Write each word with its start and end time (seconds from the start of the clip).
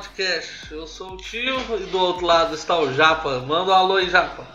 podcasts. 0.00 0.70
Eu 0.70 0.86
sou 0.86 1.12
o 1.12 1.16
tio 1.18 1.60
e 1.78 1.86
do 1.86 1.98
outro 1.98 2.24
lado 2.24 2.54
está 2.54 2.78
o 2.78 2.92
Japa. 2.92 3.40
Manda 3.40 3.70
um 3.70 3.74
alô 3.74 3.96
aí, 3.96 4.08
Japa. 4.08 4.46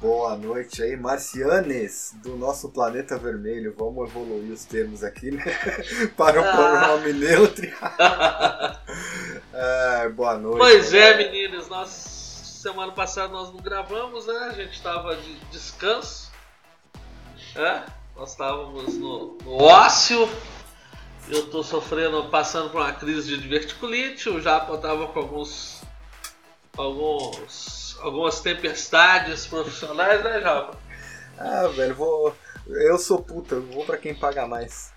Boa 0.00 0.36
noite 0.36 0.82
aí, 0.82 0.96
marcianes 0.96 2.12
do 2.22 2.36
nosso 2.36 2.68
planeta 2.68 3.16
vermelho. 3.18 3.74
Vamos 3.76 4.08
evoluir 4.08 4.52
os 4.52 4.64
termos 4.66 5.02
aqui, 5.02 5.30
né? 5.30 5.42
Para 6.16 6.40
o 6.40 6.44
Ah. 6.44 6.52
pronome 6.52 7.12
neutro. 7.14 7.66
É, 9.52 10.08
boa 10.10 10.36
noite. 10.36 10.58
Pois 10.58 10.92
é, 10.94 11.16
meninos, 11.16 11.68
nós 11.68 11.88
semana 11.88 12.92
passada 12.92 13.32
nós 13.32 13.50
não 13.50 13.60
gravamos, 13.60 14.26
né? 14.26 14.50
A 14.50 14.52
gente 14.52 14.72
estava 14.74 15.16
de 15.16 15.34
descanso. 15.50 16.30
É? 17.56 17.82
Nós 18.14 18.32
estávamos 18.32 18.94
no, 18.94 19.38
no 19.42 19.54
ócio. 19.62 20.28
Eu 21.30 21.50
tô 21.50 21.62
sofrendo, 21.62 22.24
passando 22.30 22.70
por 22.70 22.80
uma 22.80 22.92
crise 22.92 23.28
de 23.28 23.42
diverticulite. 23.42 24.30
O 24.30 24.40
Japa 24.40 24.78
tava 24.78 25.08
com 25.08 25.18
alguns. 25.18 25.82
alguns. 26.76 27.98
algumas 28.00 28.40
tempestades 28.40 29.46
profissionais, 29.46 30.24
né, 30.24 30.40
Japa? 30.40 30.78
Ah, 31.38 31.68
velho, 31.68 31.94
vou. 31.94 32.34
Eu 32.66 32.98
sou 32.98 33.22
puta, 33.22 33.56
eu 33.56 33.62
vou 33.62 33.84
pra 33.84 33.96
quem 33.96 34.14
paga 34.14 34.46
mais. 34.46 34.92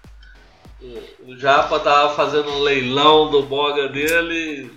O, 0.81 1.38
Japa 1.38 1.79
tava 1.79 2.15
fazendo 2.15 2.49
um 2.49 2.59
leilão 2.59 3.29
do 3.29 3.43
boga 3.43 3.89
dele. 3.89 4.71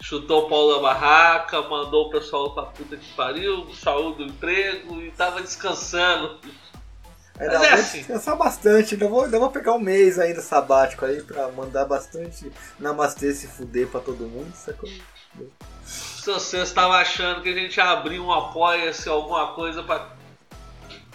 Chutou 0.00 0.44
o 0.44 0.48
pau 0.48 0.74
da 0.74 0.80
barraca, 0.80 1.62
mandou 1.62 2.06
o 2.06 2.10
pessoal 2.10 2.54
pra 2.54 2.64
puta 2.64 2.96
que 2.96 3.12
pariu, 3.14 3.66
saiu 3.74 4.12
do 4.12 4.22
emprego 4.22 5.00
e 5.00 5.10
tava 5.10 5.42
descansando. 5.42 6.38
Ainda 7.38 7.58
Mas 7.58 7.62
é 7.62 7.70
vou 7.70 7.80
assim. 7.80 7.98
descansar 7.98 8.36
bastante, 8.36 8.94
ainda 8.94 9.08
vou, 9.08 9.24
ainda 9.24 9.38
vou 9.38 9.50
pegar 9.50 9.72
um 9.74 9.78
mês 9.78 10.18
ainda 10.18 10.40
sabático 10.40 11.04
aí 11.04 11.22
pra 11.22 11.48
mandar 11.48 11.84
bastante 11.84 12.50
namastê 12.78 13.34
se 13.34 13.46
fuder 13.46 13.88
pra 13.88 14.00
todo 14.00 14.24
mundo, 14.26 14.54
sacou? 14.54 14.88
Se 15.84 16.26
você 16.30 16.58
estava 16.58 16.94
achando 16.96 17.42
que 17.42 17.50
a 17.50 17.54
gente 17.54 17.76
ia 17.76 17.90
abrir 17.90 18.18
um 18.18 18.32
apoia-se, 18.32 19.08
alguma 19.08 19.52
coisa 19.54 19.82
pra 19.82 20.08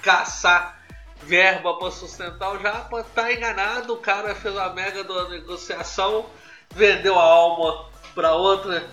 caçar 0.02 0.80
verba 1.24 1.78
pra 1.78 1.92
sustentar 1.92 2.54
o 2.54 2.60
Japa, 2.60 3.04
tá 3.16 3.32
enganado. 3.32 3.94
O 3.94 3.98
cara 3.98 4.34
fez 4.36 4.54
uma 4.56 4.74
mega 4.74 5.04
da 5.04 5.30
negociação, 5.30 6.26
vendeu 6.74 7.18
a 7.20 7.24
alma 7.24 7.86
pra 8.14 8.34
outra 8.34 8.84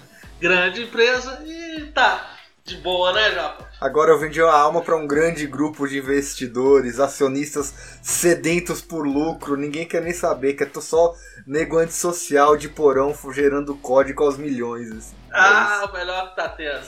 grande 0.41 0.83
empresa 0.83 1.43
e 1.45 1.91
tá 1.95 2.38
de 2.69 2.77
boa, 2.77 3.13
né, 3.13 3.33
Japa? 3.33 3.67
Agora 3.81 4.11
eu 4.11 4.19
vendi 4.19 4.41
a 4.43 4.53
alma 4.53 4.83
pra 4.83 4.97
um 4.97 5.07
grande 5.07 5.47
grupo 5.47 5.89
de 5.89 5.99
investidores, 5.99 7.01
acionistas 7.01 7.73
sedentos 8.03 8.83
por 8.83 9.07
lucro, 9.07 9.57
ninguém 9.57 9.87
quer 9.87 10.03
nem 10.03 10.13
saber, 10.13 10.55
que 10.55 10.65
é 10.65 10.71
só 10.81 11.15
nego 11.47 11.79
antissocial 11.79 12.57
de 12.57 12.69
porão 12.69 13.15
gerando 13.33 13.75
código 13.77 14.23
aos 14.25 14.37
milhões. 14.37 14.93
Assim. 14.93 15.17
Ah, 15.33 15.89
o 15.89 15.93
melhor 15.93 16.31
que 16.31 16.37
tá 16.37 16.49
tendo. 16.49 16.87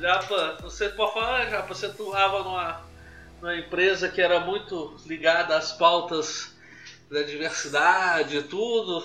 Japa, 0.00 0.58
você 0.60 0.88
pode 0.88 1.14
falar, 1.14 1.46
Japa, 1.48 1.74
você 1.74 1.86
atuava 1.86 2.42
numa, 2.42 2.80
numa 3.40 3.56
empresa 3.56 4.08
que 4.08 4.20
era 4.20 4.40
muito 4.40 4.96
ligada 5.06 5.56
às 5.56 5.72
pautas 5.72 6.56
da 7.10 7.22
diversidade 7.22 8.36
e 8.36 8.42
tudo, 8.42 9.04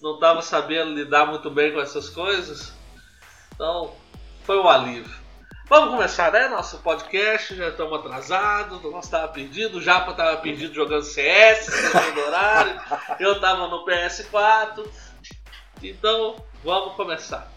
não 0.00 0.14
estava 0.14 0.42
sabendo 0.42 0.94
lidar 0.94 1.26
muito 1.26 1.50
bem 1.50 1.72
com 1.72 1.80
essas 1.80 2.08
coisas. 2.08 2.72
Então, 3.54 3.94
foi 4.44 4.58
um 4.58 4.68
alívio. 4.68 5.21
Vamos 5.72 5.88
começar, 5.88 6.30
né? 6.30 6.48
Nosso 6.48 6.76
podcast, 6.80 7.56
já 7.56 7.70
estamos 7.70 7.98
atrasados, 7.98 8.82
nós 8.82 9.06
estava 9.06 9.26
perdido, 9.28 9.78
o 9.78 9.80
Japa 9.80 10.10
estava 10.10 10.36
perdido 10.36 10.74
jogando 10.74 11.02
CS, 11.02 11.66
no 12.14 12.20
horário, 12.26 12.78
eu 13.18 13.32
estava 13.32 13.66
no 13.68 13.82
PS4. 13.82 14.86
Então, 15.82 16.36
vamos 16.62 16.94
começar. 16.94 17.50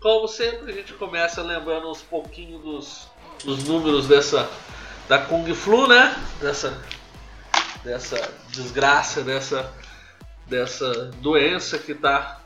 Como 0.00 0.26
sempre, 0.26 0.72
a 0.72 0.74
gente 0.74 0.92
começa 0.94 1.40
lembrando 1.40 1.88
uns 1.88 2.02
pouquinho 2.02 2.58
dos, 2.58 3.08
dos 3.44 3.62
números 3.62 4.08
dessa 4.08 4.50
da 5.06 5.20
Kung 5.20 5.54
Flu, 5.54 5.86
né? 5.86 6.12
Dessa, 6.40 6.82
dessa 7.84 8.34
desgraça, 8.48 9.22
dessa, 9.22 9.72
dessa 10.48 11.04
doença 11.20 11.78
que 11.78 11.92
está 11.92 12.40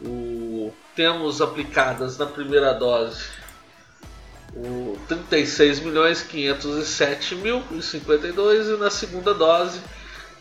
O, 0.00 0.72
temos 0.94 1.40
aplicadas 1.40 2.16
na 2.18 2.26
primeira 2.26 2.72
dose 2.72 3.41
o 4.54 4.98
36 5.08 5.80
milhões 5.80 6.20
507 6.22 7.34
mil 7.36 7.62
e 7.70 7.80
52 7.82 8.68
e 8.68 8.76
na 8.76 8.90
segunda 8.90 9.32
dose 9.32 9.80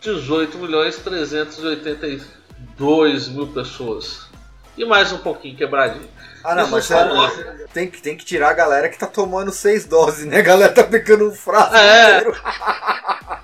18 0.02 0.58
milhões 0.58 0.98
382 0.98 3.30
mil 3.30 3.48
pessoas 3.48 4.30
e 4.78 4.86
mais 4.86 5.12
um 5.12 5.18
pouquinho 5.18 5.56
quebradinho. 5.58 6.08
Ah, 6.44 6.56
não, 6.56 6.68
mas 6.70 6.88
coloca- 6.88 7.42
é, 7.42 7.68
tem, 7.74 7.90
que, 7.92 8.02
tem 8.02 8.16
que 8.18 8.24
tirar 8.26 8.50
a 8.50 8.54
galera 8.54 8.90
que 8.90 8.98
tá 8.98 9.06
tomando 9.06 9.52
seis 9.52 9.86
doses, 9.86 10.26
né? 10.26 10.40
A 10.40 10.42
galera 10.42 10.74
tá 10.74 10.84
pegando 10.84 11.28
um 11.28 11.32
frasco 11.34 11.76
É. 11.76 12.18
inteiro. 12.20 12.42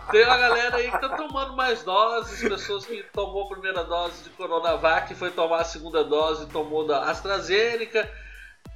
Tem 0.09 0.23
uma 0.23 0.37
galera 0.37 0.77
aí 0.77 0.89
que 0.89 1.01
tá 1.01 1.09
tomando 1.17 1.53
mais 1.53 1.83
doses, 1.83 2.39
pessoas 2.39 2.85
que 2.85 3.03
tomou 3.13 3.43
a 3.43 3.49
primeira 3.49 3.83
dose 3.83 4.23
de 4.23 4.29
Coronavac, 4.29 5.13
foi 5.15 5.29
tomar 5.31 5.59
a 5.59 5.63
segunda 5.65 6.01
dose 6.01 6.45
e 6.45 6.47
tomou 6.47 6.87
da 6.87 7.03
AstraZeneca. 7.11 8.09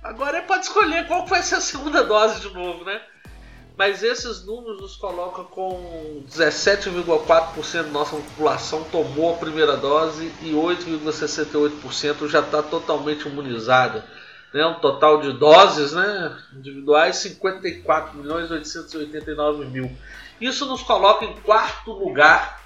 Agora 0.04 0.38
é 0.38 0.42
para 0.42 0.62
escolher 0.62 1.08
qual 1.08 1.26
vai 1.26 1.42
ser 1.44 1.56
a 1.56 1.62
segunda 1.62 2.04
dose 2.04 2.42
de 2.42 2.54
novo, 2.54 2.84
né? 2.84 3.02
Mas 3.78 4.04
esses 4.04 4.46
números 4.46 4.82
nos 4.82 4.96
colocam 4.96 5.46
com 5.46 6.24
17,4% 6.28 7.84
da 7.84 7.90
nossa 7.90 8.16
população 8.16 8.84
tomou 8.86 9.34
a 9.34 9.38
primeira 9.38 9.78
dose 9.78 10.32
e 10.42 10.52
8,68% 10.52 12.28
já 12.28 12.42
está 12.42 12.62
totalmente 12.62 13.28
imunizada. 13.28 14.06
Né? 14.54 14.66
Um 14.66 14.80
total 14.80 15.22
de 15.22 15.34
doses 15.34 15.94
né? 15.94 16.38
individuais 16.54 17.16
54 17.18 18.18
milhões 18.20 18.52
889 18.52 19.66
mil. 19.66 19.92
Isso 20.40 20.66
nos 20.66 20.84
coloca 20.84 21.26
em 21.26 21.34
quarto 21.42 21.92
lugar 21.92 22.62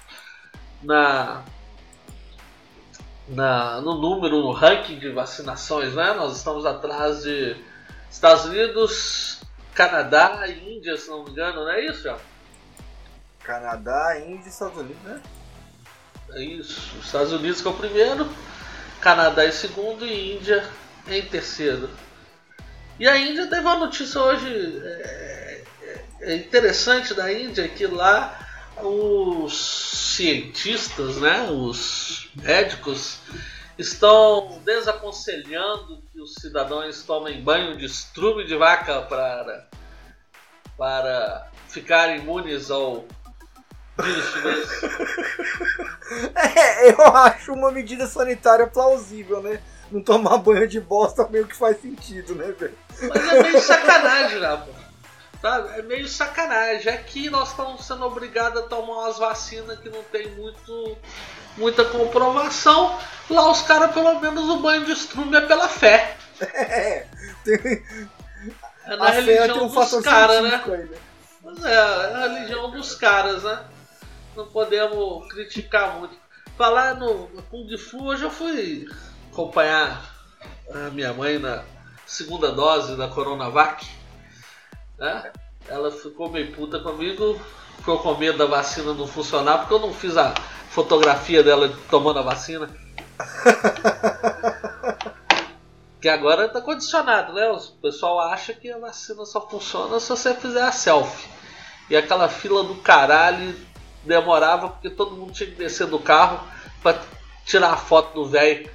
na, 0.82 1.42
na, 3.28 3.80
no 3.80 3.94
número, 3.94 4.40
no 4.40 4.52
ranking 4.52 4.98
de 4.98 5.10
vacinações. 5.10 5.94
Né? 5.94 6.12
Nós 6.14 6.36
estamos 6.36 6.64
atrás 6.64 7.22
de 7.22 7.56
Estados 8.10 8.44
Unidos, 8.46 9.40
Canadá 9.74 10.44
e 10.46 10.76
Índia, 10.76 10.96
se 10.96 11.08
não 11.08 11.24
me 11.24 11.30
engano, 11.30 11.64
não 11.64 11.70
é 11.70 11.84
isso, 11.84 12.02
já? 12.02 12.16
Canadá, 13.42 14.18
Índia 14.20 14.46
e 14.46 14.48
Estados 14.48 14.76
Unidos, 14.78 15.02
né? 15.04 15.20
É 16.32 16.42
isso. 16.42 16.96
Os 16.98 17.06
Estados 17.06 17.32
Unidos 17.32 17.60
que 17.60 17.68
é 17.68 17.70
o 17.70 17.74
primeiro, 17.74 18.28
Canadá 19.00 19.46
em 19.46 19.52
segundo 19.52 20.04
e 20.04 20.36
Índia 20.36 20.68
em 21.08 21.22
terceiro. 21.22 21.88
E 22.98 23.06
a 23.06 23.16
Índia 23.16 23.46
teve 23.46 23.60
uma 23.60 23.76
notícia 23.76 24.20
hoje 24.20 24.80
é, 24.82 25.62
é- 25.82 26.32
é 26.32 26.36
interessante 26.36 27.14
da 27.14 27.32
Índia 27.32 27.68
que 27.68 27.86
lá 27.86 28.40
os 28.82 29.56
cientistas, 30.16 31.16
né, 31.16 31.48
os 31.50 32.25
médicos 32.42 33.20
estão 33.78 34.60
desaconselhando 34.64 36.02
que 36.12 36.20
os 36.20 36.34
cidadãos 36.34 37.02
tomem 37.02 37.42
banho 37.42 37.76
de 37.76 37.86
estrume 37.86 38.44
de 38.44 38.56
vaca 38.56 39.02
para 39.02 39.68
para 40.76 41.50
ficarem 41.68 42.18
imunes 42.18 42.70
ao 42.70 43.06
vírus 43.98 44.32
chinês. 44.32 44.68
É, 46.36 46.90
eu 46.92 47.02
acho 47.16 47.52
uma 47.52 47.72
medida 47.72 48.06
sanitária 48.06 48.66
plausível, 48.68 49.42
né? 49.42 49.60
Não 49.90 50.00
tomar 50.00 50.38
banho 50.38 50.66
de 50.68 50.80
bosta 50.80 51.26
meio 51.28 51.48
que 51.48 51.56
faz 51.56 51.80
sentido, 51.80 52.34
né, 52.36 52.52
velho? 52.52 52.78
Mas 53.08 53.32
é 53.32 53.42
meio 53.42 53.60
sacanagem, 53.60 54.38
né, 54.38 54.56
pô? 54.64 54.72
Sabe? 55.42 55.78
É 55.78 55.82
meio 55.82 56.06
sacanagem. 56.06 56.92
Aqui 56.92 57.28
nós 57.28 57.50
estamos 57.50 57.84
sendo 57.84 58.06
obrigados 58.06 58.62
a 58.62 58.66
tomar 58.68 59.00
umas 59.00 59.18
vacinas 59.18 59.80
que 59.80 59.88
não 59.88 60.02
tem 60.04 60.30
muito, 60.36 60.96
muita 61.56 61.84
comprovação. 61.84 62.98
Lá 63.28 63.50
os 63.50 63.62
caras, 63.62 63.92
pelo 63.92 64.20
menos, 64.20 64.48
o 64.48 64.58
banho 64.58 64.84
de 64.84 64.92
estrume 64.92 65.36
é 65.36 65.40
pela 65.40 65.68
fé. 65.68 66.16
É, 66.40 67.06
tem, 67.44 67.82
É 68.84 68.96
na 68.96 69.06
a 69.06 69.10
religião 69.10 69.64
um 69.64 69.68
dos 69.68 70.00
caras, 70.02 70.42
né? 70.42 70.50
né? 70.50 70.88
Mas 71.42 71.64
é, 71.64 71.72
é 71.72 71.78
a 71.78 72.28
religião 72.28 72.70
dos 72.70 72.94
caras, 72.94 73.42
né? 73.42 73.64
Não 74.36 74.46
podemos 74.46 75.26
criticar 75.32 75.98
muito. 75.98 76.14
Falar 76.56 76.94
no 76.94 77.28
Kung 77.50 77.76
Fu, 77.78 78.04
hoje 78.04 78.24
eu 78.24 78.30
fui 78.30 78.86
acompanhar 79.32 80.14
a 80.72 80.90
minha 80.90 81.12
mãe 81.12 81.38
na 81.38 81.64
segunda 82.06 82.52
dose 82.52 82.96
da 82.96 83.08
Coronavac, 83.08 83.86
né? 84.98 85.32
Ela 85.68 85.90
ficou 85.90 86.30
meio 86.30 86.52
puta 86.52 86.78
comigo, 86.78 87.40
ficou 87.78 87.98
com 87.98 88.14
medo 88.14 88.38
da 88.38 88.46
vacina 88.46 88.94
não 88.94 89.06
funcionar, 89.06 89.58
porque 89.58 89.74
eu 89.74 89.80
não 89.80 89.92
fiz 89.92 90.16
a 90.16 90.32
fotografia 90.76 91.42
dela 91.42 91.74
tomando 91.88 92.18
a 92.18 92.22
vacina. 92.22 92.68
que 95.98 96.06
agora 96.06 96.50
tá 96.50 96.60
condicionado, 96.60 97.32
né? 97.32 97.48
O 97.48 97.58
pessoal 97.80 98.20
acha 98.20 98.52
que 98.52 98.70
a 98.70 98.78
vacina 98.78 99.24
só 99.24 99.48
funciona 99.48 99.98
se 99.98 100.10
você 100.10 100.34
fizer 100.34 100.62
a 100.62 100.70
selfie. 100.70 101.30
E 101.88 101.96
aquela 101.96 102.28
fila 102.28 102.62
do 102.62 102.74
caralho 102.74 103.56
demorava 104.04 104.68
porque 104.68 104.90
todo 104.90 105.16
mundo 105.16 105.32
tinha 105.32 105.48
que 105.48 105.56
descer 105.56 105.86
do 105.86 105.98
carro 105.98 106.46
para 106.82 107.00
tirar 107.46 107.72
a 107.72 107.78
foto 107.78 108.12
do 108.12 108.28
velho 108.28 108.70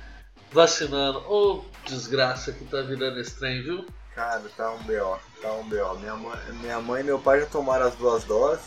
vacinando. 0.52 1.20
Ô 1.28 1.54
oh, 1.54 1.64
desgraça 1.88 2.52
que 2.52 2.66
tá 2.66 2.82
virando 2.82 3.20
estranho, 3.20 3.64
viu? 3.64 3.86
Cara, 4.16 4.42
tá 4.58 4.72
um 4.72 4.82
B.O. 4.84 5.20
Tá 5.40 5.54
um 5.54 5.70
B.O. 5.70 6.00
Minha 6.00 6.16
mãe, 6.16 6.40
minha 6.54 6.82
mãe 6.82 7.02
e 7.02 7.04
meu 7.04 7.20
pai 7.20 7.42
já 7.42 7.46
tomaram 7.46 7.86
as 7.86 7.94
duas 7.94 8.24
doses. 8.24 8.66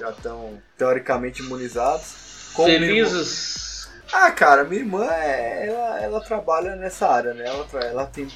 Já 0.00 0.10
estão 0.10 0.60
teoricamente 0.76 1.42
imunizados. 1.42 2.29
Felizes. 2.54 3.88
Ah, 4.12 4.30
cara, 4.30 4.64
minha 4.64 4.80
irmã, 4.80 5.06
é, 5.06 5.68
ela, 5.68 6.00
ela 6.00 6.20
trabalha 6.20 6.74
nessa 6.74 7.08
área, 7.08 7.32
né? 7.32 7.46
Ela, 7.46 7.84
ela 7.84 8.06
tem 8.06 8.28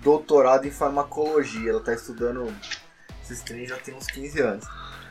doutorado 0.00 0.66
em 0.66 0.70
farmacologia. 0.70 1.70
Ela 1.70 1.80
tá 1.80 1.94
estudando 1.94 2.54
esses 3.24 3.42
trens 3.42 3.68
já 3.68 3.76
tem 3.76 3.94
uns 3.94 4.06
15 4.06 4.40
anos. 4.40 4.66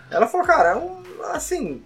Ela 0.09 0.27
falou, 0.27 0.45
cara, 0.45 0.69
é 0.69 0.75
um, 0.75 1.03
assim, 1.33 1.83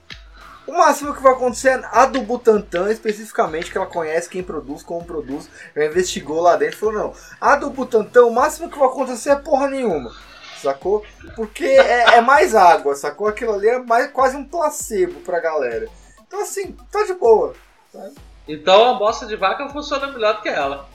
o 0.68 0.74
máximo 0.74 1.14
que 1.16 1.24
vai 1.24 1.34
acontecer, 1.34 1.82
a 1.92 2.06
do 2.06 2.22
Butantan 2.22 2.92
especificamente, 2.92 3.72
que 3.72 3.78
ela 3.78 3.88
conhece 3.88 4.30
quem 4.30 4.44
produz, 4.44 4.84
como 4.84 5.04
produz, 5.04 5.50
já 5.76 5.86
investigou 5.86 6.42
lá 6.42 6.56
dentro, 6.56 6.78
falou, 6.78 6.96
não, 6.96 7.14
a 7.42 7.56
do 7.56 7.70
Butantan, 7.70 8.26
o 8.26 8.34
máximo 8.34 8.70
que 8.70 8.78
vai 8.78 8.88
acontecer 8.88 9.32
é 9.32 9.36
porra 9.36 9.68
nenhuma, 9.68 10.14
sacou? 10.62 11.04
Porque 11.36 11.64
é, 11.64 12.18
é 12.18 12.22
mais 12.22 12.54
água, 12.54 12.96
sacou? 12.96 13.28
Aquilo 13.28 13.54
ali 13.54 13.68
é 13.68 13.80
mais, 13.80 14.12
quase 14.12 14.36
um 14.36 14.46
placebo 14.46 15.22
pra 15.22 15.40
galera. 15.40 15.88
Então 16.30 16.42
assim, 16.42 16.78
tá 16.92 17.04
de 17.04 17.16
boa. 17.16 17.56
Sabe? 17.92 18.14
Então 18.48 18.92
a 18.92 18.94
bosta 18.94 19.26
de 19.26 19.36
vaca 19.36 19.68
funciona 19.70 20.08
melhor 20.08 20.36
do 20.36 20.42
que 20.44 20.50
ela. 20.50 20.88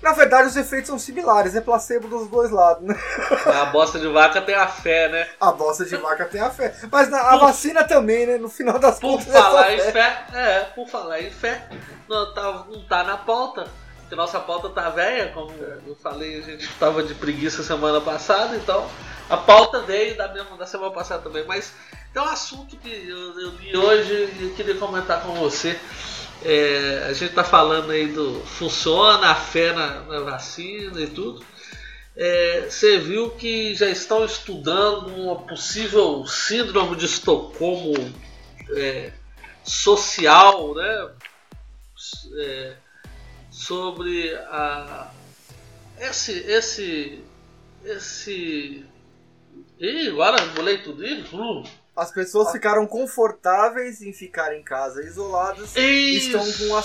Na 0.00 0.12
verdade, 0.12 0.48
os 0.48 0.56
efeitos 0.56 0.88
são 0.88 0.98
similares, 0.98 1.54
é 1.54 1.60
placebo 1.60 2.08
dos 2.08 2.28
dois 2.28 2.50
lados, 2.50 2.82
né? 2.86 2.94
A 3.46 3.66
bosta 3.66 3.98
de 3.98 4.06
vaca 4.06 4.42
tem 4.42 4.54
a 4.54 4.66
fé, 4.66 5.08
né? 5.08 5.28
A 5.40 5.50
bosta 5.50 5.84
de 5.84 5.96
vaca 5.96 6.26
tem 6.26 6.42
a 6.42 6.50
fé. 6.50 6.74
Mas 6.92 7.08
na, 7.08 7.20
a 7.20 7.36
vacina 7.38 7.84
também, 7.84 8.26
né? 8.26 8.36
No 8.36 8.50
final 8.50 8.78
das 8.78 8.98
por 8.98 9.12
contas. 9.12 9.26
Por 9.26 9.32
falar 9.32 9.72
em 9.72 9.78
fé. 9.78 9.92
fé. 9.92 10.24
é, 10.34 10.60
por 10.74 10.86
falar 10.88 11.22
em 11.22 11.30
fé, 11.30 11.66
não 12.06 12.34
tá, 12.34 12.66
não 12.70 12.84
tá 12.86 13.02
na 13.02 13.16
pauta. 13.16 13.66
Porque 14.00 14.14
nossa 14.14 14.38
pauta 14.40 14.68
tá 14.68 14.90
velha, 14.90 15.32
como 15.32 15.50
eu 15.86 15.96
falei, 15.96 16.38
a 16.38 16.42
gente 16.42 16.68
tava 16.78 17.02
de 17.02 17.14
preguiça 17.14 17.62
semana 17.62 17.98
passada, 18.02 18.54
então 18.56 18.86
a 19.30 19.38
pauta 19.38 19.80
veio 19.80 20.14
da 20.18 20.28
mesma 20.28 20.58
da 20.58 20.66
semana 20.66 20.92
passada 20.92 21.22
também. 21.22 21.46
Mas 21.46 21.72
é 22.14 22.20
um 22.20 22.24
assunto 22.24 22.76
que 22.76 22.88
eu, 22.88 23.40
eu 23.40 23.50
li 23.56 23.76
hoje 23.76 24.28
e 24.40 24.54
queria 24.56 24.76
comentar 24.76 25.22
com 25.22 25.34
você. 25.34 25.78
É, 26.44 27.06
a 27.08 27.12
gente 27.12 27.30
está 27.30 27.42
falando 27.42 27.90
aí 27.90 28.06
do 28.08 28.40
funciona 28.40 29.30
a 29.30 29.34
fé 29.34 29.72
na, 29.72 30.00
na 30.02 30.20
vacina 30.20 31.00
e 31.00 31.08
tudo. 31.08 31.44
É, 32.16 32.66
você 32.70 32.98
viu 32.98 33.30
que 33.30 33.74
já 33.74 33.88
estão 33.88 34.24
estudando 34.24 35.08
uma 35.08 35.36
possível 35.42 36.24
síndrome 36.26 36.94
de 36.96 37.06
Estocolmo 37.06 37.94
é, 38.76 39.12
social, 39.64 40.74
né? 40.74 41.10
É, 42.38 42.76
sobre 43.50 44.34
a 44.50 45.10
esse 45.98 46.32
esse 46.32 47.24
esse 47.84 48.84
e 49.80 50.08
agora 50.08 50.36
molei 50.56 50.78
tudo 50.78 51.04
isso 51.04 51.64
as 51.96 52.10
pessoas 52.10 52.50
ficaram 52.50 52.86
confortáveis 52.86 54.02
em 54.02 54.12
ficar 54.12 54.54
em 54.56 54.62
casa 54.62 55.02
isoladas 55.02 55.76
e 55.76 56.16
estão 56.16 56.40
com 56.40 56.64
uma, 56.64 56.84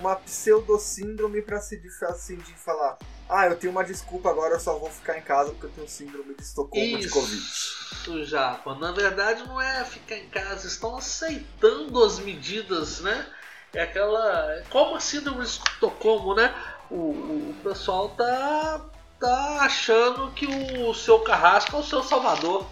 uma 0.00 0.16
pseudo-síndrome 0.16 1.42
para 1.42 1.60
se 1.60 1.80
assim, 2.08 2.36
de 2.36 2.52
falar: 2.54 2.98
Ah, 3.28 3.46
eu 3.46 3.56
tenho 3.56 3.70
uma 3.70 3.84
desculpa, 3.84 4.30
agora 4.30 4.54
eu 4.54 4.60
só 4.60 4.76
vou 4.78 4.90
ficar 4.90 5.16
em 5.16 5.22
casa 5.22 5.50
porque 5.52 5.66
eu 5.66 5.70
tenho 5.70 5.88
síndrome 5.88 6.34
de 6.34 6.42
Estocolmo 6.42 6.98
Isso, 6.98 7.08
de 7.08 7.08
Covid. 7.08 8.24
Japa. 8.24 8.74
Na 8.74 8.90
verdade, 8.90 9.46
não 9.46 9.60
é 9.60 9.84
ficar 9.84 10.16
em 10.16 10.28
casa, 10.28 10.66
estão 10.66 10.96
aceitando 10.96 12.02
as 12.02 12.18
medidas, 12.18 13.00
né? 13.00 13.26
É 13.72 13.82
aquela. 13.82 14.60
Como 14.70 14.96
a 14.96 15.00
síndrome 15.00 15.44
de 15.44 15.50
Estocolmo, 15.50 16.34
né? 16.34 16.52
O, 16.90 16.96
o 16.96 17.54
pessoal 17.62 18.08
tá, 18.10 18.84
tá 19.20 19.60
achando 19.60 20.32
que 20.32 20.46
o 20.46 20.92
seu 20.92 21.20
carrasco 21.20 21.76
é 21.76 21.78
o 21.78 21.84
seu 21.84 22.02
salvador 22.02 22.66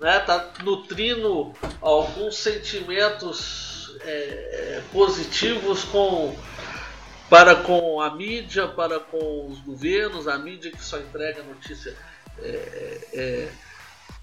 né, 0.00 0.18
tá 0.20 0.52
nutrindo 0.62 1.52
alguns 1.80 2.36
sentimentos 2.36 3.96
é, 4.00 4.82
positivos 4.92 5.84
com 5.84 6.34
para 7.28 7.54
com 7.54 8.00
a 8.00 8.12
mídia, 8.12 8.66
para 8.66 8.98
com 8.98 9.46
os 9.48 9.60
governos, 9.60 10.26
a 10.26 10.36
mídia 10.36 10.72
que 10.72 10.82
só 10.82 10.98
entrega 10.98 11.44
notícia 11.44 11.94
é, 12.42 12.98
é, 13.12 13.48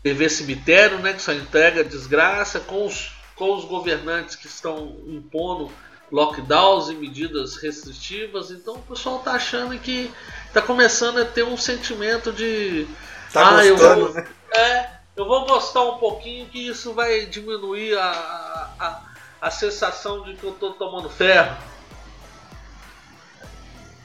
TV 0.04 0.28
Cemitério, 0.28 1.00
né, 1.00 1.14
que 1.14 1.22
só 1.22 1.32
entrega 1.32 1.86
desgraça, 1.86 2.60
com 2.60 2.86
os, 2.86 3.14
com 3.36 3.56
os 3.56 3.64
governantes 3.64 4.36
que 4.36 4.48
estão 4.48 4.98
impondo 5.08 5.72
lockdowns 6.12 6.90
e 6.90 6.96
medidas 6.96 7.56
restritivas. 7.56 8.52
Então 8.52 8.76
o 8.76 8.82
pessoal 8.82 9.20
está 9.20 9.34
achando 9.34 9.78
que 9.80 10.12
está 10.46 10.62
começando 10.62 11.20
a 11.20 11.26
ter 11.26 11.44
um 11.44 11.56
sentimento 11.56 12.34
de. 12.34 12.88
Tá 13.32 13.48
ah, 13.48 13.66
gostando, 13.66 14.02
eu 14.02 14.06
vou, 14.06 14.14
né? 14.14 14.28
É, 14.54 14.97
eu 15.18 15.26
vou 15.26 15.46
gostar 15.46 15.84
um 15.84 15.98
pouquinho 15.98 16.46
que 16.46 16.68
isso 16.68 16.94
vai 16.94 17.26
diminuir 17.26 17.98
a, 17.98 18.70
a, 18.80 19.02
a 19.42 19.52
sensação 19.52 20.22
de 20.22 20.36
que 20.36 20.44
eu 20.44 20.52
tô 20.54 20.74
tomando 20.74 21.10
ferro. 21.10 21.58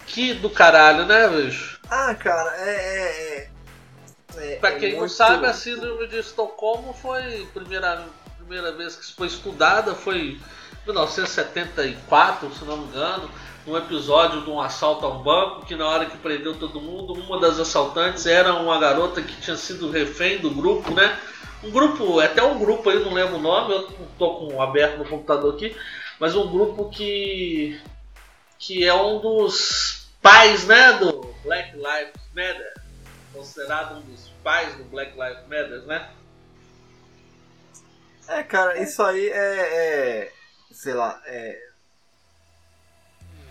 Que 0.06 0.32
do 0.32 0.48
caralho, 0.48 1.04
né, 1.04 1.28
bicho? 1.28 1.78
Ah, 1.90 2.14
cara, 2.14 2.54
é. 2.56 2.70
é, 2.70 3.50
é, 4.36 4.52
é 4.54 4.56
pra 4.56 4.72
quem 4.72 4.94
é 4.94 4.96
não 4.98 5.08
sabe, 5.08 5.46
a 5.46 5.52
síndrome 5.52 6.06
de 6.08 6.18
Estocolmo 6.18 6.94
foi 6.94 7.42
a 7.42 7.46
primeira, 7.52 8.06
primeira 8.38 8.72
vez 8.72 8.96
que 8.96 9.12
foi 9.14 9.26
estudada, 9.26 9.94
foi 9.94 10.18
em 10.18 10.40
1974, 10.86 12.54
se 12.54 12.64
não 12.64 12.78
me 12.78 12.88
engano 12.88 13.30
um 13.66 13.76
episódio 13.76 14.42
de 14.42 14.50
um 14.50 14.60
assalto 14.60 15.06
a 15.06 15.08
um 15.08 15.22
banco 15.22 15.64
que 15.64 15.76
na 15.76 15.88
hora 15.88 16.06
que 16.06 16.16
prendeu 16.16 16.54
todo 16.58 16.80
mundo, 16.80 17.12
uma 17.12 17.38
das 17.38 17.60
assaltantes 17.60 18.26
era 18.26 18.54
uma 18.54 18.78
garota 18.78 19.22
que 19.22 19.40
tinha 19.40 19.56
sido 19.56 19.90
refém 19.90 20.38
do 20.38 20.50
grupo, 20.50 20.92
né? 20.92 21.18
Um 21.62 21.70
grupo, 21.70 22.20
é 22.20 22.26
até 22.26 22.42
um 22.42 22.58
grupo 22.58 22.90
aí, 22.90 22.98
não 22.98 23.14
lembro 23.14 23.36
o 23.36 23.40
nome, 23.40 23.72
eu 23.72 23.82
não 23.82 24.06
tô 24.18 24.34
com 24.34 24.60
aberto 24.60 24.98
no 24.98 25.04
computador 25.04 25.54
aqui, 25.54 25.76
mas 26.18 26.34
um 26.34 26.50
grupo 26.50 26.90
que 26.90 27.80
que 28.58 28.84
é 28.84 28.94
um 28.94 29.20
dos 29.20 30.08
pais, 30.20 30.66
né, 30.68 30.92
do 30.92 31.20
Black 31.42 31.72
Lives 31.74 32.22
Matter, 32.32 32.74
considerado 33.32 33.98
um 33.98 34.00
dos 34.02 34.28
pais 34.42 34.76
do 34.76 34.84
Black 34.84 35.12
Lives 35.12 35.42
Matter, 35.48 35.82
né? 35.82 36.10
É, 38.28 38.42
cara, 38.44 38.80
isso 38.80 39.02
aí 39.02 39.28
é, 39.28 39.34
é 39.34 40.32
sei 40.70 40.94
lá, 40.94 41.20
é 41.26 41.71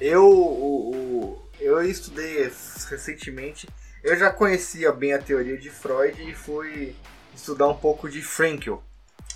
eu, 0.02 0.26
o, 0.26 0.96
o, 0.96 1.50
eu 1.60 1.82
estudei 1.84 2.52
recentemente, 2.90 3.70
eu 4.04 4.18
já 4.18 4.32
conhecia 4.32 4.92
bem 4.92 5.14
a 5.14 5.22
teoria 5.22 5.56
de 5.56 5.70
Freud 5.70 6.20
e 6.28 6.34
fui 6.34 6.96
estudar 7.36 7.68
um 7.68 7.78
pouco 7.78 8.10
de 8.10 8.20
Frankl, 8.20 8.78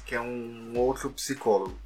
que 0.08 0.16
é 0.16 0.20
um 0.20 0.74
outro 0.76 1.12
psicólogo. 1.12 1.78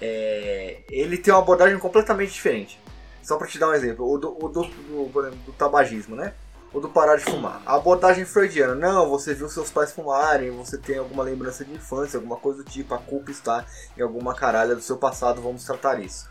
É, 0.00 0.82
ele 0.90 1.16
tem 1.16 1.32
uma 1.32 1.40
abordagem 1.40 1.78
completamente 1.78 2.32
diferente. 2.32 2.78
Só 3.22 3.38
para 3.38 3.48
te 3.48 3.58
dar 3.58 3.70
um 3.70 3.74
exemplo, 3.74 4.06
o 4.06 4.18
do, 4.18 4.36
o 4.44 4.48
do, 4.48 4.64
do, 4.64 5.30
do, 5.46 5.52
tabagismo, 5.52 6.14
né? 6.14 6.34
O 6.72 6.80
do 6.80 6.90
parar 6.90 7.16
de 7.16 7.24
fumar. 7.24 7.62
A 7.64 7.76
abordagem 7.76 8.26
freudiana, 8.26 8.74
não, 8.74 9.08
você 9.08 9.32
viu 9.32 9.48
seus 9.48 9.70
pais 9.70 9.92
fumarem, 9.92 10.50
você 10.50 10.76
tem 10.76 10.98
alguma 10.98 11.22
lembrança 11.22 11.64
de 11.64 11.72
infância, 11.72 12.18
alguma 12.18 12.36
coisa 12.36 12.62
do 12.62 12.70
tipo, 12.70 12.94
a 12.94 12.98
culpa 12.98 13.30
está 13.30 13.64
em 13.96 14.02
alguma 14.02 14.34
caralha 14.34 14.74
do 14.74 14.82
seu 14.82 14.98
passado, 14.98 15.40
vamos 15.40 15.64
tratar 15.64 16.00
isso. 16.00 16.28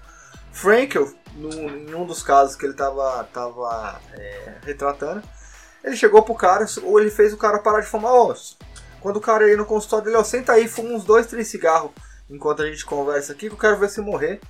Frankel, 0.57 1.13
no, 1.35 1.51
em 1.51 1.93
um 1.93 2.03
dos 2.03 2.23
casos 2.23 2.55
que 2.55 2.65
ele 2.65 2.73
estava 2.73 3.23
tava, 3.25 4.01
é, 4.13 4.53
retratando, 4.65 5.21
ele 5.83 5.95
chegou 5.95 6.23
pro 6.23 6.33
cara, 6.33 6.65
ou 6.81 6.99
ele 6.99 7.11
fez 7.11 7.31
o 7.31 7.37
cara 7.37 7.59
parar 7.59 7.81
de 7.81 7.85
fumar. 7.85 8.11
Ó, 8.11 8.33
quando 8.99 9.17
o 9.17 9.21
cara 9.21 9.47
ia 9.47 9.55
no 9.55 9.67
consultório 9.67 10.05
dele, 10.05 10.17
ó, 10.17 10.23
senta 10.23 10.53
aí, 10.53 10.67
fuma 10.67 10.95
uns 10.95 11.03
dois, 11.03 11.27
três 11.27 11.47
cigarros 11.47 11.91
enquanto 12.27 12.63
a 12.63 12.65
gente 12.65 12.83
conversa 12.83 13.33
aqui, 13.33 13.49
que 13.49 13.53
eu 13.53 13.59
quero 13.59 13.77
ver 13.77 13.87
você 13.87 14.01
morrer. 14.01 14.41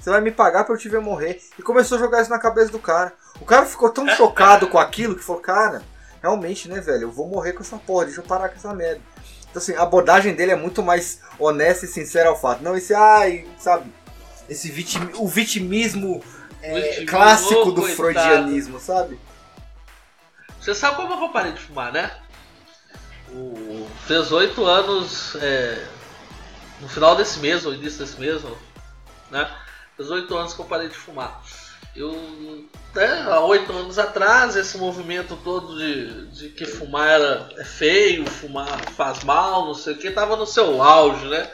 Você 0.00 0.08
vai 0.08 0.22
me 0.22 0.32
pagar 0.32 0.64
pra 0.64 0.74
eu 0.74 0.78
te 0.78 0.88
ver 0.88 1.00
morrer. 1.00 1.38
E 1.58 1.62
começou 1.62 1.98
a 1.98 2.00
jogar 2.00 2.22
isso 2.22 2.30
na 2.30 2.38
cabeça 2.38 2.72
do 2.72 2.78
cara. 2.78 3.12
O 3.38 3.44
cara 3.44 3.66
ficou 3.66 3.90
tão 3.90 4.08
chocado 4.16 4.68
com 4.68 4.78
aquilo 4.78 5.14
que 5.14 5.22
falou, 5.22 5.42
cara, 5.42 5.82
realmente, 6.22 6.66
né, 6.66 6.80
velho, 6.80 7.02
eu 7.02 7.12
vou 7.12 7.28
morrer 7.28 7.52
com 7.52 7.60
essa 7.60 7.76
porra, 7.76 8.06
deixa 8.06 8.20
eu 8.22 8.24
parar 8.24 8.48
com 8.48 8.56
essa 8.56 8.72
merda. 8.72 9.02
Então, 9.50 9.60
assim, 9.60 9.74
a 9.74 9.82
abordagem 9.82 10.34
dele 10.34 10.52
é 10.52 10.56
muito 10.56 10.82
mais 10.82 11.20
honesta 11.38 11.84
e 11.84 11.88
sincera 11.88 12.30
ao 12.30 12.40
fato. 12.40 12.62
Não 12.62 12.74
esse, 12.74 12.94
ai, 12.94 13.46
sabe, 13.58 13.92
esse 14.48 14.70
vitim, 14.70 15.10
o 15.14 15.28
vitimismo 15.28 16.22
é, 16.62 16.74
Vitimismo, 16.80 17.06
clássico 17.06 17.68
ô, 17.68 17.72
do 17.72 17.82
coitado. 17.82 17.96
freudianismo, 17.96 18.80
sabe? 18.80 19.18
Você 20.60 20.74
sabe 20.74 20.96
como 20.96 21.24
eu 21.24 21.28
parei 21.30 21.52
de 21.52 21.60
fumar, 21.60 21.92
né? 21.92 22.10
O... 23.30 23.88
Fez 24.06 24.30
oito 24.30 24.64
anos 24.64 25.34
é, 25.36 25.84
no 26.80 26.88
final 26.88 27.16
desse 27.16 27.40
mês, 27.40 27.66
ou 27.66 27.74
início 27.74 27.98
desse 27.98 28.20
mês, 28.20 28.42
né? 29.30 29.50
Fez 29.96 30.08
oito 30.10 30.36
anos 30.36 30.54
que 30.54 30.60
eu 30.60 30.66
parei 30.66 30.88
de 30.88 30.94
fumar. 30.94 31.42
Eu, 31.94 32.12
né, 32.94 33.26
há 33.28 33.40
oito 33.40 33.70
anos 33.72 33.98
atrás, 33.98 34.56
esse 34.56 34.78
movimento 34.78 35.36
todo 35.44 35.76
de, 35.76 36.26
de 36.28 36.48
que 36.50 36.64
fumar 36.64 37.08
era, 37.08 37.50
é 37.58 37.64
feio, 37.64 38.24
fumar 38.24 38.80
faz 38.92 39.22
mal, 39.24 39.66
não 39.66 39.74
sei 39.74 39.92
o 39.92 39.98
que, 39.98 40.10
tava 40.10 40.36
no 40.36 40.46
seu 40.46 40.82
auge, 40.82 41.26
né? 41.26 41.50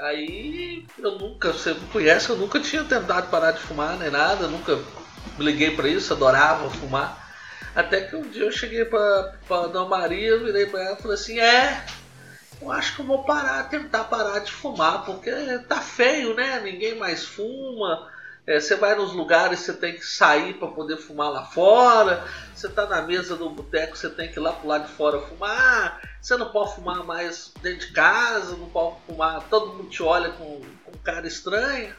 Aí 0.00 0.86
eu 0.98 1.18
nunca, 1.18 1.52
você 1.52 1.74
me 1.74 1.86
conhece, 1.88 2.30
eu 2.30 2.36
nunca 2.36 2.60
tinha 2.60 2.84
tentado 2.84 3.28
parar 3.28 3.52
de 3.52 3.60
fumar 3.60 3.98
nem 3.98 4.10
nada, 4.10 4.46
nunca 4.46 4.76
me 5.38 5.44
liguei 5.44 5.70
pra 5.70 5.88
isso, 5.88 6.12
adorava 6.12 6.70
fumar. 6.70 7.24
Até 7.74 8.02
que 8.02 8.16
um 8.16 8.22
dia 8.22 8.44
eu 8.44 8.52
cheguei 8.52 8.84
pra, 8.84 9.34
pra 9.46 9.66
Dona 9.66 9.88
Maria, 9.88 10.38
virei 10.38 10.66
pra 10.66 10.82
ela 10.82 10.98
e 10.98 11.02
falei 11.02 11.14
assim, 11.14 11.38
é, 11.38 11.84
eu 12.60 12.72
acho 12.72 12.96
que 12.96 13.02
eu 13.02 13.06
vou 13.06 13.24
parar, 13.24 13.68
tentar 13.68 14.04
parar 14.04 14.38
de 14.38 14.50
fumar, 14.50 15.04
porque 15.04 15.30
tá 15.68 15.80
feio, 15.80 16.34
né? 16.34 16.60
Ninguém 16.60 16.94
mais 16.94 17.24
fuma. 17.24 18.10
É, 18.46 18.60
você 18.60 18.76
vai 18.76 18.94
nos 18.94 19.12
lugares, 19.12 19.60
você 19.60 19.72
tem 19.72 19.94
que 19.94 20.06
sair 20.06 20.54
para 20.54 20.68
poder 20.68 20.98
fumar 20.98 21.30
lá 21.30 21.44
fora. 21.44 22.24
Você 22.54 22.68
tá 22.68 22.86
na 22.86 23.02
mesa 23.02 23.34
do 23.34 23.50
boteco, 23.50 23.96
você 23.96 24.08
tem 24.08 24.30
que 24.30 24.38
ir 24.38 24.42
lá 24.42 24.52
pro 24.52 24.68
lado 24.68 24.86
de 24.86 24.92
fora 24.92 25.20
fumar. 25.20 26.00
Você 26.22 26.36
não 26.36 26.50
pode 26.50 26.76
fumar 26.76 27.02
mais 27.02 27.52
dentro 27.60 27.88
de 27.88 27.92
casa, 27.92 28.56
não 28.56 28.68
pode 28.68 28.96
fumar. 29.04 29.42
Todo 29.50 29.74
mundo 29.74 29.90
te 29.90 30.00
olha 30.00 30.30
com, 30.30 30.62
com 30.84 30.92
cara 31.02 31.26
estranha. 31.26 31.96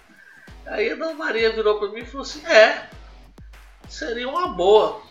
Aí 0.66 0.92
a 0.92 0.96
Dona 0.96 1.14
Maria 1.14 1.52
virou 1.52 1.80
para 1.80 1.90
mim 1.90 2.00
e 2.00 2.06
falou 2.06 2.22
assim: 2.22 2.46
É, 2.46 2.90
seria 3.90 4.30
uma 4.30 4.48
boa. 4.48 5.02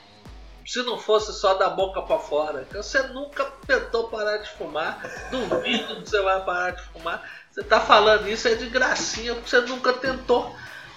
Se 0.67 0.83
não 0.83 0.99
fosse 0.99 1.33
só 1.35 1.55
da 1.55 1.69
boca 1.69 2.03
para 2.03 2.19
fora. 2.19 2.67
Você 2.73 3.01
nunca 3.09 3.45
tentou 3.67 4.09
parar 4.09 4.39
de 4.39 4.51
fumar. 4.51 5.01
Duvido 5.31 6.03
que 6.03 6.11
você 6.11 6.21
vai 6.23 6.43
parar 6.45 6.71
de 6.73 6.83
fumar. 6.83 7.23
Você 7.51 7.63
tá 7.63 7.79
falando 7.79 8.27
isso 8.29 8.49
é 8.49 8.55
de 8.55 8.69
gracinha, 8.69 9.35
porque 9.35 9.49
você 9.49 9.61
nunca 9.61 9.93
tentou. 9.93 10.55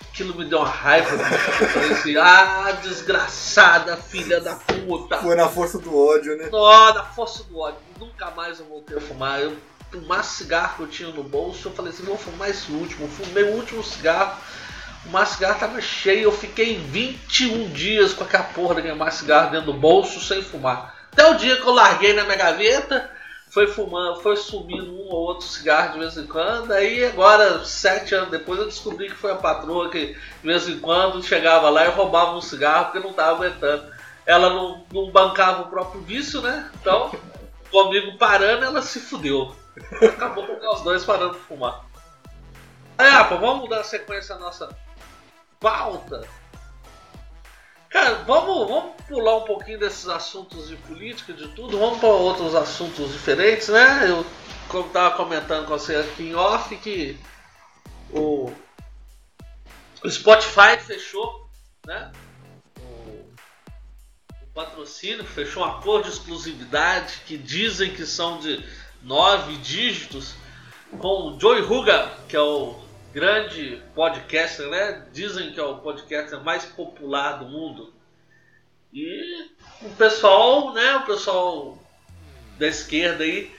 Aquilo 0.09 0.35
me 0.35 0.45
deu 0.45 0.59
uma 0.59 0.67
raiva. 0.67 1.15
bicho. 1.15 1.63
Eu 1.63 1.69
falei 1.69 1.91
assim, 1.91 2.17
ah, 2.17 2.77
desgraçada, 2.81 3.97
filha 3.97 4.41
da 4.41 4.55
puta. 4.55 5.17
Foi 5.19 5.35
na 5.35 5.47
força 5.47 5.77
do 5.77 5.97
ódio, 5.97 6.35
né? 6.37 6.49
Ó, 6.51 6.93
na 6.93 7.03
força 7.03 7.43
do 7.43 7.59
ódio. 7.59 7.79
Nunca 7.99 8.31
mais 8.31 8.59
eu 8.59 8.65
voltei 8.65 8.97
a 8.97 9.01
fumar. 9.01 9.39
Eu 9.39 9.55
fumar 9.91 10.23
cigarro 10.23 10.75
que 10.77 10.83
eu 10.83 10.87
tinha 10.87 11.09
no 11.09 11.23
bolso, 11.23 11.67
eu 11.67 11.73
falei 11.73 11.91
assim, 11.91 12.03
vou 12.03 12.17
fumar 12.17 12.49
esse 12.49 12.71
último. 12.71 13.05
Eu 13.05 13.09
fumei 13.09 13.43
o 13.43 13.55
último 13.55 13.83
cigarro. 13.83 14.39
O 15.05 15.23
de 15.23 15.29
cigarro 15.29 15.59
tava 15.59 15.81
cheio, 15.81 16.23
eu 16.23 16.31
fiquei 16.31 16.77
21 16.77 17.69
dias 17.69 18.13
com 18.13 18.23
aquela 18.23 18.43
porra 18.43 18.75
daquele 18.75 19.01
de 19.01 19.15
cigarro 19.15 19.51
dentro 19.51 19.71
do 19.71 19.73
bolso 19.73 20.19
sem 20.19 20.41
fumar. 20.41 20.95
Até 21.11 21.25
o 21.31 21.35
dia 21.35 21.55
que 21.55 21.65
eu 21.65 21.73
larguei 21.73 22.13
na 22.13 22.23
minha 22.23 22.35
gaveta, 22.35 23.09
foi 23.49 23.67
fumando, 23.67 24.21
foi 24.21 24.35
sumindo 24.37 24.93
um 24.93 25.07
ou 25.09 25.21
outro 25.21 25.47
cigarro 25.47 25.93
de 25.93 25.99
vez 25.99 26.17
em 26.17 26.27
quando. 26.27 26.71
Aí 26.71 27.03
agora, 27.03 27.65
sete 27.65 28.13
anos 28.13 28.29
depois, 28.29 28.59
eu 28.59 28.65
descobri 28.65 29.09
que 29.09 29.15
foi 29.15 29.31
a 29.31 29.35
patroa 29.35 29.89
que 29.89 30.13
de 30.13 30.47
vez 30.47 30.67
em 30.69 30.79
quando 30.79 31.23
chegava 31.23 31.69
lá 31.69 31.85
e 31.85 31.89
roubava 31.89 32.35
um 32.35 32.41
cigarro 32.41 32.85
porque 32.85 33.05
não 33.05 33.13
tava 33.13 33.37
aguentando. 33.37 33.91
Ela 34.25 34.49
não, 34.49 34.85
não 34.93 35.09
bancava 35.09 35.63
o 35.63 35.69
próprio 35.69 36.01
vício, 36.01 36.41
né? 36.41 36.69
Então, 36.79 37.11
comigo 37.71 38.17
parando, 38.17 38.65
ela 38.65 38.81
se 38.83 38.99
fudeu. 38.99 39.55
Acabou 40.01 40.45
com 40.45 40.73
os 40.73 40.81
dois 40.81 41.03
parando 41.03 41.33
de 41.33 41.39
fumar. 41.39 41.83
Aí, 42.97 43.09
Apa, 43.09 43.35
vamos 43.37 43.67
dar 43.67 43.83
sequência 43.83 44.35
à 44.35 44.39
nossa 44.39 44.69
pauta. 45.59 46.27
Cara, 47.89 48.23
vamos, 48.25 48.67
vamos 48.67 49.01
pular 49.07 49.37
um 49.37 49.45
pouquinho 49.45 49.79
desses 49.79 50.07
assuntos 50.07 50.67
de 50.67 50.75
política, 50.75 51.33
de 51.33 51.47
tudo, 51.49 51.79
vamos 51.79 51.99
para 51.99 52.09
outros 52.09 52.53
assuntos 52.53 53.11
diferentes, 53.11 53.67
né? 53.69 54.07
Eu 54.07 54.25
estava 54.85 55.15
comentando 55.17 55.65
com 55.65 55.75
você 55.75 55.95
aqui 55.95 56.29
em 56.29 56.35
off 56.35 56.75
que 56.77 57.17
o, 58.11 58.51
o 60.03 60.09
Spotify 60.09 60.77
fechou, 60.79 61.49
né? 61.83 62.11
O, 62.79 63.33
o 64.43 64.47
patrocínio 64.53 65.25
fechou 65.25 65.63
um 65.63 65.65
acordo 65.65 66.03
de 66.03 66.11
exclusividade 66.11 67.23
que 67.25 67.35
dizem 67.37 67.91
que 67.91 68.05
são 68.05 68.37
de 68.39 68.63
nove 69.01 69.55
dígitos 69.57 70.35
com 70.99 71.31
o 71.31 71.39
Joey 71.39 71.61
Ruga, 71.61 72.13
que 72.27 72.35
é 72.35 72.41
o 72.41 72.79
grande 73.13 73.81
podcaster, 73.95 74.67
né? 74.69 75.05
Dizem 75.11 75.51
que 75.51 75.59
é 75.59 75.63
o 75.63 75.79
podcaster 75.79 76.39
mais 76.43 76.65
popular 76.65 77.39
do 77.39 77.45
mundo. 77.45 77.93
E 78.93 79.49
o 79.81 79.89
pessoal, 79.91 80.73
né? 80.73 80.95
O 80.97 81.05
pessoal 81.05 81.77
da 82.57 82.67
esquerda 82.67 83.23
aí 83.23 83.51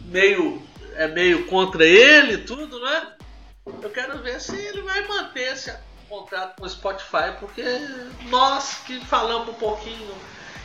meio 0.00 0.62
é 0.94 1.06
meio 1.06 1.46
contra 1.46 1.84
ele, 1.84 2.38
tudo, 2.38 2.80
né? 2.80 3.12
Eu 3.82 3.90
quero 3.90 4.18
ver 4.18 4.40
se 4.40 4.56
ele 4.56 4.82
vai 4.82 5.06
manter 5.06 5.52
esse 5.52 5.72
contrato 6.08 6.56
com 6.56 6.66
o 6.66 6.68
Spotify, 6.68 7.36
porque 7.38 7.62
nós 8.28 8.82
que 8.84 8.98
falamos 9.04 9.48
um 9.48 9.54
pouquinho 9.54 10.14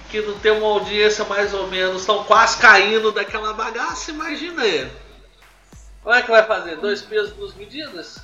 que 0.10 0.22
não 0.22 0.38
tem 0.40 0.52
uma 0.52 0.68
audiência 0.68 1.24
mais 1.26 1.54
ou 1.54 1.68
menos, 1.68 2.02
estão 2.02 2.24
quase 2.24 2.58
caindo 2.58 3.12
daquela 3.12 3.54
bagaça, 3.54 4.12
imagina 4.12 4.66
ele. 4.66 4.92
Como 6.06 6.16
é 6.16 6.22
que 6.22 6.30
vai 6.30 6.46
fazer? 6.46 6.76
Dois 6.76 7.02
pesos, 7.02 7.34
duas 7.34 7.56
medidas? 7.56 8.20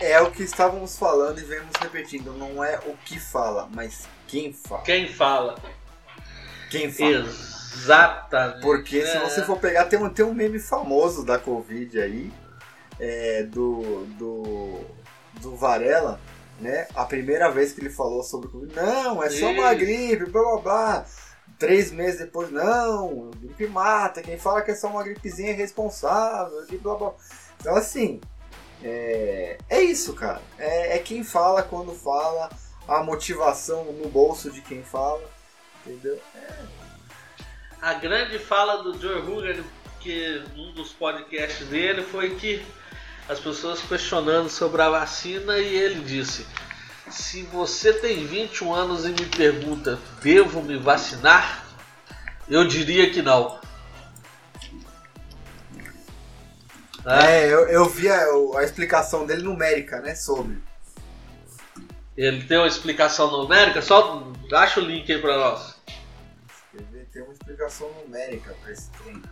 É 0.00 0.20
o 0.20 0.32
que 0.32 0.42
estávamos 0.42 0.98
falando 0.98 1.38
e 1.38 1.44
vemos 1.44 1.70
repetindo. 1.80 2.32
Não 2.32 2.64
é 2.64 2.80
o 2.80 2.96
que 3.04 3.20
fala, 3.20 3.68
mas 3.72 4.08
quem 4.26 4.52
fala. 4.52 4.82
Quem 4.82 5.06
fala? 5.06 5.56
Quem 6.68 6.90
fala. 6.90 7.28
Exatamente. 7.28 8.60
Porque 8.60 9.06
se 9.06 9.16
É. 9.16 9.20
você 9.20 9.44
for 9.44 9.56
pegar, 9.60 9.84
tem 9.84 10.00
um, 10.02 10.10
tem 10.12 10.24
um 10.24 10.34
meme 10.34 10.58
famoso 10.58 11.24
da 11.24 11.38
Covid 11.38 12.00
aí, 12.02 12.32
é, 12.98 13.44
do, 13.44 14.04
do, 14.18 14.80
do 15.34 15.54
Varela, 15.54 16.18
né? 16.58 16.88
A 16.96 17.04
primeira 17.04 17.48
vez 17.52 17.70
que 17.70 17.80
ele 17.80 17.90
falou 17.90 18.24
sobre 18.24 18.48
Covid, 18.48 18.74
não, 18.74 19.22
é 19.22 19.30
só 19.30 19.46
uma 19.52 19.72
gripe, 19.74 20.26
blá 20.28 20.42
blá 20.42 20.60
blá. 20.60 21.06
Três 21.60 21.92
meses 21.92 22.20
depois, 22.20 22.50
não, 22.50 23.30
gripe 23.36 23.66
mata, 23.66 24.22
quem 24.22 24.38
fala 24.38 24.62
que 24.62 24.70
é 24.70 24.74
só 24.74 24.88
uma 24.88 25.04
gripezinha 25.04 25.50
é 25.50 25.52
responsável, 25.52 26.64
e 26.70 26.78
blá 26.78 26.94
blá. 26.94 27.12
Então 27.60 27.76
assim, 27.76 28.18
é, 28.82 29.58
é 29.68 29.82
isso, 29.82 30.14
cara. 30.14 30.40
É, 30.58 30.96
é 30.96 30.98
quem 31.00 31.22
fala 31.22 31.62
quando 31.62 31.92
fala, 31.92 32.48
a 32.88 33.02
motivação 33.02 33.84
no 33.92 34.08
bolso 34.08 34.50
de 34.50 34.62
quem 34.62 34.82
fala, 34.82 35.22
entendeu? 35.84 36.18
A 37.82 37.92
grande 37.92 38.38
fala 38.38 38.82
do 38.82 38.98
Joe 38.98 39.20
Rogan, 39.20 39.62
que 40.00 40.42
um 40.56 40.72
dos 40.72 40.92
podcasts 40.92 41.66
dele, 41.68 42.02
foi 42.02 42.36
que 42.36 42.64
as 43.28 43.38
pessoas 43.38 43.82
questionando 43.82 44.48
sobre 44.48 44.80
a 44.80 44.88
vacina 44.88 45.58
e 45.58 45.76
ele 45.76 46.00
disse: 46.04 46.46
Se 47.10 47.42
você 47.42 47.92
tem 47.92 48.26
21 48.26 48.72
anos 48.72 49.04
e 49.04 49.08
me 49.08 49.26
pergunta, 49.26 49.98
devo 50.22 50.62
me 50.62 50.78
vacinar? 50.78 51.66
Eu 52.48 52.66
diria 52.66 53.10
que 53.10 53.20
não. 53.20 53.60
Né? 57.04 57.42
É, 57.42 57.52
eu, 57.52 57.68
eu 57.68 57.88
vi 57.88 58.08
a, 58.08 58.24
a 58.58 58.64
explicação 58.64 59.26
dele 59.26 59.42
numérica, 59.42 60.00
né, 60.00 60.14
sobre. 60.14 60.58
Ele 62.16 62.44
tem 62.44 62.58
uma 62.58 62.66
explicação 62.66 63.30
numérica, 63.30 63.80
só 63.80 64.32
acha 64.52 64.80
o 64.80 64.84
link 64.84 65.10
aí 65.10 65.20
pra 65.20 65.36
nós. 65.36 65.76
Ele 66.74 67.06
tem 67.12 67.22
uma 67.22 67.32
explicação 67.32 67.90
numérica 68.04 68.54
pra 68.62 68.72
esse 68.72 68.90
trem. 68.90 69.22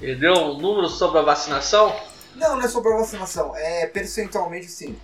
Ele 0.00 0.14
deu 0.16 0.32
um 0.34 0.58
número 0.58 0.88
sobre 0.88 1.18
a 1.18 1.22
vacinação? 1.22 1.94
Não, 2.34 2.56
não 2.56 2.62
é 2.62 2.68
sobre 2.68 2.92
a 2.92 2.96
vacinação, 2.98 3.56
é 3.56 3.86
percentualmente 3.86 4.66
sim. 4.68 4.98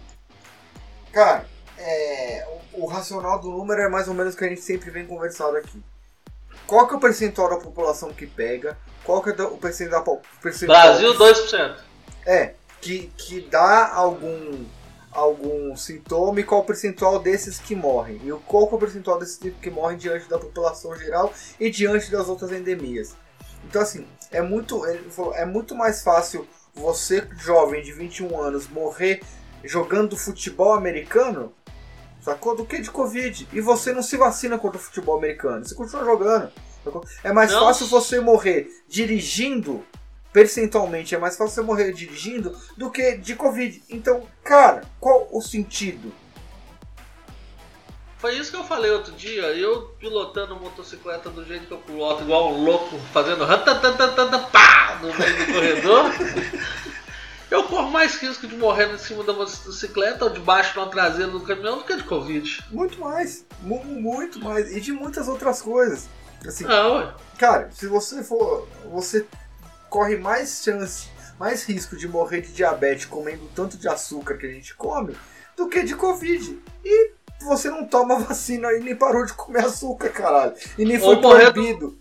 Cara, 1.12 1.46
é, 1.78 2.46
o, 2.74 2.84
o 2.84 2.86
racional 2.86 3.38
do 3.40 3.50
número 3.50 3.80
é 3.80 3.88
mais 3.88 4.06
ou 4.08 4.14
menos 4.14 4.34
o 4.34 4.36
que 4.36 4.44
a 4.44 4.48
gente 4.48 4.60
sempre 4.60 4.90
vem 4.90 5.06
conversando 5.06 5.56
aqui. 5.56 5.82
Qual 6.66 6.86
que 6.86 6.94
é 6.94 6.96
o 6.96 7.00
percentual 7.00 7.48
da 7.48 7.56
população 7.56 8.12
que 8.12 8.26
pega? 8.26 8.76
Qual 9.04 9.22
que 9.22 9.30
é 9.30 9.42
o 9.42 9.56
percentual, 9.56 10.04
po- 10.04 10.20
percentual 10.42 10.80
Brasil, 10.80 11.14
2%. 11.14 11.76
É, 12.26 12.54
que, 12.80 13.10
que 13.16 13.40
dá 13.40 13.92
algum, 13.92 14.64
algum 15.10 15.74
sintoma 15.76 16.40
e 16.40 16.44
qual 16.44 16.60
o 16.60 16.64
percentual 16.64 17.18
desses 17.18 17.58
que 17.58 17.74
morrem. 17.74 18.20
E 18.22 18.32
o- 18.32 18.38
qual 18.40 18.68
é 18.70 18.74
o 18.74 18.78
percentual 18.78 19.18
desses 19.18 19.38
que 19.38 19.70
morrem 19.70 19.96
diante 19.98 20.28
da 20.28 20.38
população 20.38 20.94
geral 20.96 21.32
e 21.58 21.70
diante 21.70 22.10
das 22.10 22.28
outras 22.28 22.52
endemias. 22.52 23.14
Então 23.64 23.82
assim, 23.82 24.06
é 24.32 24.42
muito, 24.42 24.84
ele 24.86 25.10
falou, 25.10 25.34
é 25.34 25.44
muito 25.44 25.74
mais 25.74 26.02
fácil 26.02 26.46
você, 26.74 27.26
jovem 27.38 27.82
de 27.82 27.92
21 27.92 28.40
anos, 28.40 28.68
morrer 28.68 29.22
jogando 29.64 30.16
futebol 30.16 30.72
americano, 30.72 31.52
sacou? 32.20 32.56
Do 32.56 32.64
que 32.64 32.80
de 32.80 32.90
Covid. 32.90 33.48
E 33.52 33.60
você 33.60 33.92
não 33.92 34.02
se 34.02 34.16
vacina 34.16 34.58
contra 34.58 34.78
o 34.78 34.82
futebol 34.82 35.18
americano, 35.18 35.64
você 35.64 35.74
continua 35.74 36.04
jogando. 36.04 36.50
Sacou? 36.82 37.04
É 37.22 37.32
mais 37.32 37.52
Não. 37.52 37.60
fácil 37.60 37.86
você 37.86 38.20
morrer 38.20 38.68
dirigindo, 38.88 39.84
percentualmente, 40.32 41.14
é 41.14 41.18
mais 41.18 41.36
fácil 41.36 41.54
você 41.54 41.62
morrer 41.62 41.92
dirigindo 41.92 42.56
do 42.76 42.90
que 42.90 43.16
de 43.18 43.36
Covid. 43.36 43.82
Então, 43.88 44.22
cara, 44.42 44.82
qual 44.98 45.28
o 45.30 45.40
sentido? 45.40 46.12
Foi 48.22 48.38
isso 48.38 48.50
que 48.52 48.56
eu 48.56 48.62
falei 48.64 48.90
outro 48.90 49.12
dia, 49.12 49.42
eu 49.54 49.88
pilotando 49.98 50.54
motocicleta 50.56 51.28
do 51.28 51.44
jeito 51.44 51.66
que 51.66 51.72
eu 51.72 51.78
piloto, 51.78 52.22
igual 52.22 52.52
um 52.54 52.64
louco, 52.64 52.96
fazendo 53.12 53.44
pá, 54.50 54.98
no 55.02 55.12
meio 55.12 55.36
do 55.46 55.52
corredor. 55.52 56.04
Eu 57.50 57.64
corro 57.64 57.90
mais 57.90 58.14
risco 58.16 58.46
de 58.46 58.56
morrer 58.56 58.90
em 58.94 58.96
cima 58.96 59.22
da 59.24 59.34
motocicleta 59.34 60.24
ou 60.24 60.30
debaixo 60.30 60.80
na 60.80 60.86
traseira 60.86 61.30
do 61.30 61.40
caminhão 61.42 61.76
do 61.76 61.84
que 61.84 61.94
de 61.96 62.04
Covid. 62.04 62.64
Muito 62.70 62.98
mais. 62.98 63.44
Mu- 63.60 63.84
Muito 63.84 64.38
mais. 64.40 64.74
E 64.74 64.80
de 64.80 64.90
muitas 64.90 65.28
outras 65.28 65.60
coisas. 65.60 66.08
Assim, 66.46 66.64
ué. 66.64 67.12
Cara, 67.38 67.68
se 67.70 67.86
você 67.86 68.24
for. 68.24 68.66
Você 68.90 69.26
corre 69.90 70.16
mais 70.16 70.62
chance, 70.64 71.08
mais 71.38 71.62
risco 71.64 71.94
de 71.94 72.08
morrer 72.08 72.40
de 72.40 72.52
diabetes 72.54 73.04
comendo 73.04 73.46
tanto 73.54 73.76
de 73.76 73.86
açúcar 73.86 74.38
que 74.38 74.46
a 74.46 74.50
gente 74.50 74.74
come 74.74 75.14
do 75.54 75.68
que 75.68 75.82
de 75.82 75.94
Covid. 75.94 76.58
E 76.82 77.10
você 77.44 77.70
não 77.70 77.86
toma 77.86 78.18
vacina 78.18 78.72
e 78.72 78.80
nem 78.80 78.96
parou 78.96 79.24
de 79.24 79.32
comer 79.34 79.64
açúcar, 79.64 80.08
caralho. 80.10 80.54
E 80.78 80.84
nem 80.84 80.98
foi 80.98 81.16
Ou 81.16 81.22
morrer 81.22 81.46
do- 81.46 81.52
proibido. 81.52 81.98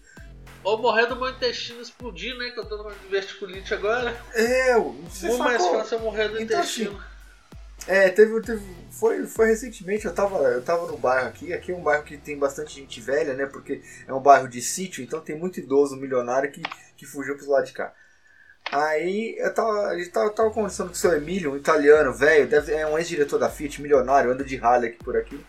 Ou 0.63 0.77
morrer 0.77 1.07
do 1.07 1.15
meu 1.15 1.29
intestino 1.29 1.81
explodir, 1.81 2.37
né? 2.37 2.51
Que 2.51 2.59
eu 2.59 2.65
tô 2.65 2.77
numa 2.77 2.91
diverticulite 2.91 3.73
agora. 3.73 4.15
É, 4.33 4.75
você 4.77 5.27
Muito 5.27 5.39
mais 5.43 5.65
fácil 5.65 5.97
eu 5.97 6.01
morrer 6.01 6.27
do 6.27 6.39
Então, 6.39 6.59
intestino. 6.59 7.01
É, 7.87 8.09
teve, 8.09 8.39
teve 8.41 8.63
foi, 8.91 9.25
foi 9.25 9.47
recentemente, 9.47 10.05
eu 10.05 10.13
tava, 10.13 10.37
eu 10.37 10.61
tava 10.61 10.85
no 10.85 10.97
bairro 10.97 11.27
aqui, 11.29 11.51
aqui 11.51 11.71
é 11.71 11.75
um 11.75 11.81
bairro 11.81 12.03
que 12.03 12.15
tem 12.15 12.37
bastante 12.37 12.75
gente 12.75 13.01
velha, 13.01 13.33
né, 13.33 13.47
porque 13.47 13.81
é 14.07 14.13
um 14.13 14.19
bairro 14.19 14.47
de 14.47 14.61
sítio, 14.61 15.03
então 15.03 15.19
tem 15.19 15.35
muito 15.35 15.59
idoso 15.59 15.95
milionário 15.95 16.51
que, 16.51 16.61
que 16.95 17.07
fugiu 17.07 17.35
pros 17.35 17.47
lados 17.47 17.69
de 17.69 17.75
cá. 17.75 17.91
Aí 18.69 19.35
eu 19.37 19.53
tava, 19.53 19.87
a 19.87 19.97
gente 19.97 20.09
tava, 20.09 20.29
tava 20.29 20.51
conversando 20.51 20.87
com 20.87 20.93
o 20.93 20.97
seu 20.97 21.13
Emílio, 21.13 21.53
um 21.53 21.57
italiano, 21.57 22.13
velho, 22.13 22.49
é 22.69 22.87
um 22.87 22.97
ex-diretor 22.97 23.37
da 23.37 23.49
Fiat, 23.49 23.81
milionário, 23.81 24.31
anda 24.31 24.43
de 24.43 24.57
Harley 24.57 24.91
aqui 24.91 25.03
por 25.03 25.15
aqui. 25.15 25.45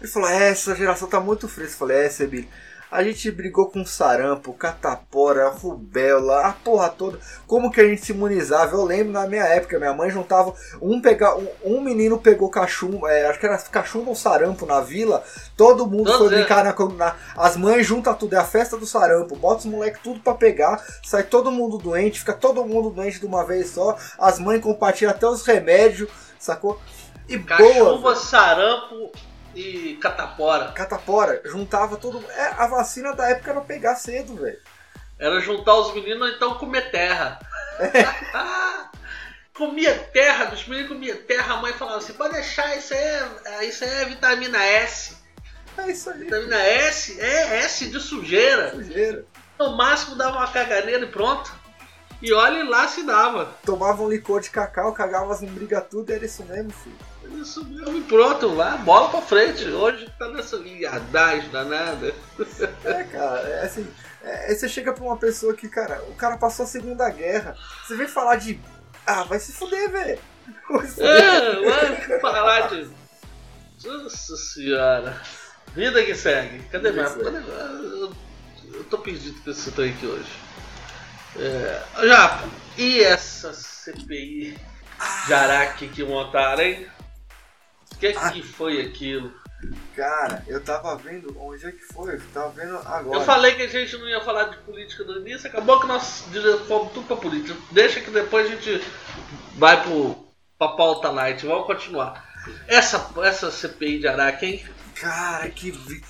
Ele 0.00 0.10
falou, 0.10 0.28
é, 0.28 0.50
essa 0.50 0.74
geração 0.74 1.08
tá 1.08 1.18
muito 1.18 1.48
fresca. 1.48 1.74
Eu 1.74 1.78
falei, 1.78 1.96
é, 1.98 2.08
seu 2.10 2.26
Emílio, 2.26 2.48
a 2.94 3.02
gente 3.02 3.28
brigou 3.32 3.66
com 3.66 3.84
sarampo, 3.84 4.52
catapora, 4.52 5.48
rubéola, 5.48 6.46
a 6.46 6.52
porra 6.52 6.88
toda. 6.88 7.18
Como 7.44 7.68
que 7.68 7.80
a 7.80 7.88
gente 7.88 8.00
se 8.06 8.12
imunizava? 8.12 8.76
Eu 8.76 8.84
lembro 8.84 9.12
na 9.12 9.26
minha 9.26 9.42
época, 9.42 9.80
minha 9.80 9.92
mãe 9.92 10.08
juntava 10.10 10.54
um 10.80 11.00
pegar 11.02 11.34
um, 11.36 11.48
um 11.64 11.80
menino 11.80 12.18
pegou 12.20 12.48
cachumbo, 12.48 13.08
é, 13.08 13.26
acho 13.26 13.40
que 13.40 13.46
era 13.46 13.58
cachumbo 13.58 14.10
ou 14.10 14.16
sarampo 14.16 14.64
na 14.64 14.80
vila. 14.80 15.24
Todo 15.56 15.86
mundo 15.86 16.12
foi 16.16 16.28
brincar 16.28 16.62
na, 16.62 16.72
na- 16.96 17.16
as 17.36 17.56
mães 17.56 17.84
juntam 17.84 18.14
tudo, 18.14 18.36
é 18.36 18.38
a 18.38 18.44
festa 18.44 18.76
do 18.76 18.86
sarampo. 18.86 19.34
Bota 19.34 19.58
os 19.58 19.64
moleques 19.66 20.00
tudo 20.00 20.20
pra 20.20 20.34
pegar, 20.34 20.80
sai 21.02 21.24
todo 21.24 21.50
mundo 21.50 21.78
doente, 21.78 22.20
fica 22.20 22.32
todo 22.32 22.64
mundo 22.64 22.90
doente 22.90 23.18
de 23.18 23.26
uma 23.26 23.44
vez 23.44 23.70
só. 23.70 23.96
As 24.16 24.38
mães 24.38 24.62
compartilham 24.62 25.10
até 25.10 25.26
os 25.26 25.44
remédios, 25.44 26.08
sacou? 26.38 26.80
E 27.28 27.36
boa, 27.38 27.58
Cachumba, 27.58 28.10
velho. 28.10 28.16
sarampo 28.24 29.10
e 29.54 29.96
catapora. 29.96 30.72
catapora, 30.72 31.40
juntava 31.44 31.96
todo 31.96 32.20
mundo. 32.20 32.30
É, 32.30 32.46
a 32.58 32.66
vacina 32.66 33.14
da 33.14 33.28
época 33.28 33.50
era 33.50 33.60
pegar 33.60 33.96
cedo, 33.96 34.36
velho. 34.36 34.58
Era 35.18 35.40
juntar 35.40 35.74
os 35.74 35.94
meninos 35.94 36.34
então 36.34 36.58
comer 36.58 36.90
terra. 36.90 37.38
comia 39.54 39.96
terra, 40.12 40.52
os 40.52 40.66
meninos 40.66 40.90
comiam 40.90 41.16
terra, 41.18 41.54
a 41.54 41.56
mãe 41.58 41.72
falava 41.72 41.98
assim, 41.98 42.12
pode 42.12 42.34
deixar, 42.34 42.76
isso 42.76 42.92
aí 42.92 43.00
é, 43.00 43.64
isso 43.64 43.84
é 43.84 44.04
vitamina 44.04 44.62
S. 44.62 45.16
É 45.78 45.90
isso 45.90 46.10
aí. 46.10 46.18
Vitamina 46.18 46.56
S 46.56 47.20
é 47.20 47.58
S 47.58 47.86
de 47.86 48.00
sujeira. 48.00 48.70
Sujeira. 48.70 49.24
No 49.58 49.76
máximo 49.76 50.16
dava 50.16 50.38
uma 50.38 50.48
caganeira 50.48 51.04
e 51.04 51.08
pronto. 51.08 51.52
E 52.22 52.32
olha 52.32 52.64
lá 52.68 52.88
se 52.88 53.04
dava. 53.04 53.54
Tomavam 53.64 54.08
licor 54.08 54.40
de 54.40 54.50
cacau, 54.50 54.92
cagavam 54.92 55.30
as 55.30 55.42
brigas 55.42 55.84
tudo, 55.90 56.12
era 56.12 56.24
isso 56.24 56.44
mesmo, 56.44 56.70
filho. 56.70 57.13
Isso 57.40 57.64
mesmo, 57.64 57.96
e 57.96 58.02
pronto, 58.02 58.54
lá, 58.54 58.76
bola 58.78 59.10
pra 59.10 59.20
frente. 59.22 59.66
Hoje 59.68 60.10
tá 60.18 60.28
nessa 60.28 60.58
viadagem 60.58 61.50
danada. 61.50 62.14
É, 62.84 63.04
cara, 63.04 63.40
é 63.40 63.64
assim. 63.64 63.86
É, 64.22 64.54
você 64.54 64.68
chega 64.68 64.92
pra 64.92 65.04
uma 65.04 65.16
pessoa 65.16 65.54
que, 65.54 65.68
cara, 65.68 66.02
o 66.08 66.14
cara 66.14 66.38
passou 66.38 66.64
a 66.64 66.68
Segunda 66.68 67.08
Guerra. 67.10 67.56
Você 67.86 67.94
vem 67.96 68.08
falar 68.08 68.36
de. 68.36 68.58
Ah, 69.06 69.24
vai 69.24 69.38
se 69.38 69.52
fuder, 69.52 69.90
velho. 69.90 70.18
É, 70.98 72.08
vai 72.08 72.20
falar 72.20 72.68
de. 72.68 72.88
Nossa 73.84 74.36
senhora. 74.36 75.20
Vida 75.74 76.02
que 76.02 76.14
segue. 76.14 76.62
Cadê 76.70 76.92
minha. 76.92 77.04
Eu, 77.04 78.12
eu 78.72 78.84
tô 78.84 78.98
perdido 78.98 79.40
com 79.42 79.50
esse 79.50 79.70
trem 79.72 79.90
aqui 79.90 80.06
hoje. 80.06 80.32
É, 81.36 81.82
Japa, 82.06 82.48
e 82.78 83.00
essa 83.00 83.52
CPI 83.52 84.56
de 85.26 85.34
Araque 85.34 85.88
que 85.88 86.04
montaram, 86.04 86.62
hein? 86.62 86.86
O 87.94 87.98
que, 87.98 88.06
Ah. 88.16 88.30
que 88.30 88.42
foi 88.42 88.80
aquilo? 88.80 89.32
Cara, 89.96 90.44
eu 90.46 90.60
tava 90.62 90.94
vendo. 90.96 91.34
Onde 91.40 91.64
é 91.66 91.72
que 91.72 91.80
foi? 91.80 92.16
Eu 92.16 92.20
tava 92.34 92.50
vendo 92.50 92.76
agora. 92.84 93.16
Eu 93.18 93.22
falei 93.22 93.54
que 93.54 93.62
a 93.62 93.66
gente 93.66 93.96
não 93.96 94.06
ia 94.08 94.20
falar 94.20 94.44
de 94.44 94.58
política 94.58 95.04
no 95.04 95.18
início, 95.20 95.48
acabou 95.48 95.80
que 95.80 95.86
nós 95.86 96.24
fomos 96.68 96.92
tudo 96.92 97.06
pra 97.06 97.16
política. 97.16 97.58
Deixa 97.70 98.00
que 98.00 98.10
depois 98.10 98.46
a 98.46 98.50
gente 98.54 98.84
vai 99.56 99.82
pro, 99.82 100.26
pra 100.58 100.68
pauta 100.68 101.10
light. 101.10 101.46
Vamos 101.46 101.66
continuar. 101.66 102.22
Essa, 102.68 103.08
essa 103.22 103.50
CPI 103.50 104.00
de 104.00 104.08
Araque, 104.08 104.44
hein? 104.46 104.64
Cara, 104.96 105.48
que. 105.48 105.70
vi- 105.70 106.04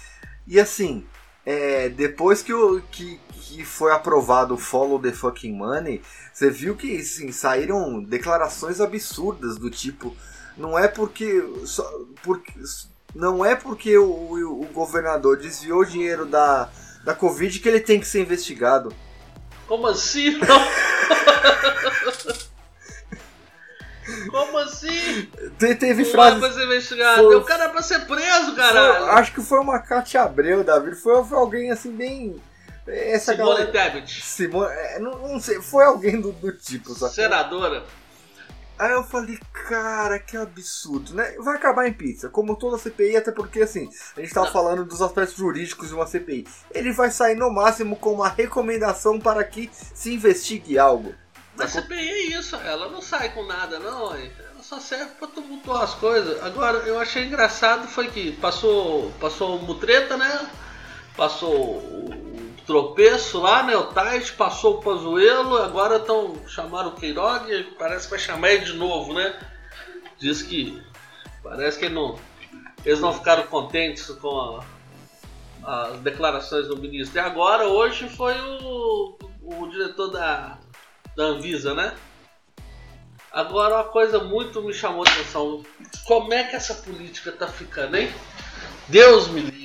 E 0.48 0.58
assim, 0.58 1.06
é, 1.46 1.88
depois 1.90 2.42
que, 2.42 2.52
o, 2.52 2.80
que, 2.90 3.20
que 3.34 3.64
foi 3.64 3.92
aprovado 3.92 4.54
o 4.54 4.58
Follow 4.58 4.98
the 5.00 5.12
Fucking 5.12 5.52
Money, 5.54 6.02
você 6.32 6.50
viu 6.50 6.74
que 6.74 6.96
assim, 6.98 7.30
saíram 7.30 8.02
declarações 8.02 8.80
absurdas 8.80 9.56
do 9.58 9.70
tipo. 9.70 10.16
Não 10.56 10.78
é 10.78 10.88
porque. 10.88 11.44
Só, 11.66 11.88
porque 12.22 12.52
não 13.14 13.44
é 13.44 13.54
porque 13.54 13.96
o, 13.96 14.04
o, 14.04 14.62
o 14.62 14.66
governador 14.72 15.36
desviou 15.36 15.80
o 15.80 15.86
dinheiro 15.86 16.26
da, 16.26 16.68
da 17.04 17.14
Covid 17.14 17.58
que 17.60 17.68
ele 17.68 17.80
tem 17.80 18.00
que 18.00 18.06
ser 18.06 18.20
investigado. 18.22 18.92
Como 19.68 19.86
assim? 19.86 20.36
Não? 20.38 20.46
Como 24.30 24.58
assim? 24.58 25.30
Te- 25.58 25.74
teve 25.76 26.02
Não 26.04 26.10
frases. 26.10 26.38
pra 26.38 26.52
ser 26.52 26.64
investigado. 26.64 27.22
Foi- 27.22 27.36
O 27.36 27.44
cara 27.44 27.64
é 27.64 27.68
pra 27.68 27.82
ser 27.82 28.00
preso, 28.00 28.46
Foi- 28.46 28.54
caralho. 28.56 29.04
acho 29.12 29.32
que 29.32 29.40
foi 29.40 29.58
uma 29.60 29.78
Cátia 29.78 30.22
Abreu, 30.22 30.62
Davi. 30.62 30.94
Foi, 30.94 31.24
foi 31.24 31.38
alguém 31.38 31.70
assim 31.70 31.90
bem. 31.90 32.40
Essa 32.86 33.32
Simone 33.34 33.64
galera. 33.64 33.72
Tebet, 33.72 34.22
Simone, 34.22 34.70
é, 34.70 34.98
não, 34.98 35.12
não 35.26 35.40
sei, 35.40 35.58
foi 35.62 35.86
alguém 35.86 36.20
do, 36.20 36.32
do 36.32 36.52
tipo, 36.52 36.92
sacou? 36.92 37.08
senadora. 37.08 37.82
Aí 38.78 38.90
eu 38.90 39.04
falei, 39.04 39.38
cara, 39.68 40.18
que 40.18 40.36
absurdo, 40.36 41.14
né? 41.14 41.36
Vai 41.38 41.56
acabar 41.56 41.86
em 41.86 41.92
pizza, 41.92 42.28
como 42.28 42.56
toda 42.56 42.76
CPI, 42.76 43.16
até 43.16 43.30
porque 43.30 43.62
assim, 43.62 43.88
a 44.16 44.20
gente 44.20 44.34
tava 44.34 44.50
falando 44.50 44.84
dos 44.84 45.00
aspectos 45.00 45.36
jurídicos 45.36 45.88
de 45.88 45.94
uma 45.94 46.06
CPI. 46.06 46.46
Ele 46.72 46.92
vai 46.92 47.10
sair 47.10 47.36
no 47.36 47.50
máximo 47.50 47.94
com 47.96 48.12
uma 48.12 48.28
recomendação 48.28 49.18
para 49.20 49.44
que 49.44 49.70
se 49.72 50.14
investigue 50.14 50.78
algo. 50.78 51.14
Mas 51.56 51.70
CPI 51.70 52.08
é 52.08 52.38
isso, 52.38 52.56
ela 52.56 52.88
não 52.90 53.00
sai 53.00 53.32
com 53.32 53.46
nada, 53.46 53.78
não. 53.78 54.18
hein? 54.18 54.32
Ela 54.52 54.62
só 54.62 54.80
serve 54.80 55.12
pra 55.20 55.28
tumultuar 55.28 55.84
as 55.84 55.94
coisas. 55.94 56.42
Agora, 56.42 56.78
eu 56.78 56.98
achei 56.98 57.26
engraçado 57.26 57.86
foi 57.86 58.08
que 58.08 58.32
passou, 58.32 59.12
passou 59.20 59.56
o 59.56 59.62
Mutreta, 59.62 60.16
né? 60.16 60.50
Passou 61.16 61.78
o 61.78 62.43
tropeço 62.66 63.40
lá, 63.40 63.62
né? 63.62 63.76
O 63.76 63.84
Tais, 63.84 64.30
passou 64.30 64.76
o 64.78 64.82
Pazuelo, 64.82 65.56
agora 65.58 65.96
estão 65.96 66.34
chamaram 66.48 66.90
o 66.90 66.94
Queiroga, 66.94 67.66
parece 67.78 68.04
que 68.06 68.10
vai 68.10 68.18
chamar 68.18 68.50
ele 68.52 68.64
de 68.64 68.72
novo, 68.74 69.12
né? 69.12 69.38
Diz 70.18 70.42
que 70.42 70.82
parece 71.42 71.78
que 71.78 71.88
não, 71.88 72.18
eles 72.84 73.00
não 73.00 73.12
ficaram 73.12 73.42
contentes 73.44 74.06
com 74.06 74.60
a- 74.60 74.64
as 75.90 76.00
declarações 76.00 76.68
do 76.68 76.76
ministro. 76.76 77.16
E 77.16 77.20
agora, 77.20 77.66
hoje, 77.68 78.08
foi 78.08 78.34
o, 78.40 79.16
o 79.42 79.66
diretor 79.68 80.08
da, 80.08 80.58
da 81.16 81.24
Anvisa, 81.24 81.74
né? 81.74 81.94
Agora 83.32 83.74
uma 83.76 83.84
coisa 83.84 84.20
muito 84.20 84.62
me 84.62 84.72
chamou 84.72 85.04
a 85.04 85.10
atenção. 85.10 85.64
Como 86.06 86.32
é 86.32 86.44
que 86.44 86.54
essa 86.54 86.74
política 86.74 87.32
tá 87.32 87.48
ficando, 87.48 87.96
hein? 87.96 88.12
Deus 88.88 89.26
me 89.28 89.40
livre. 89.40 89.63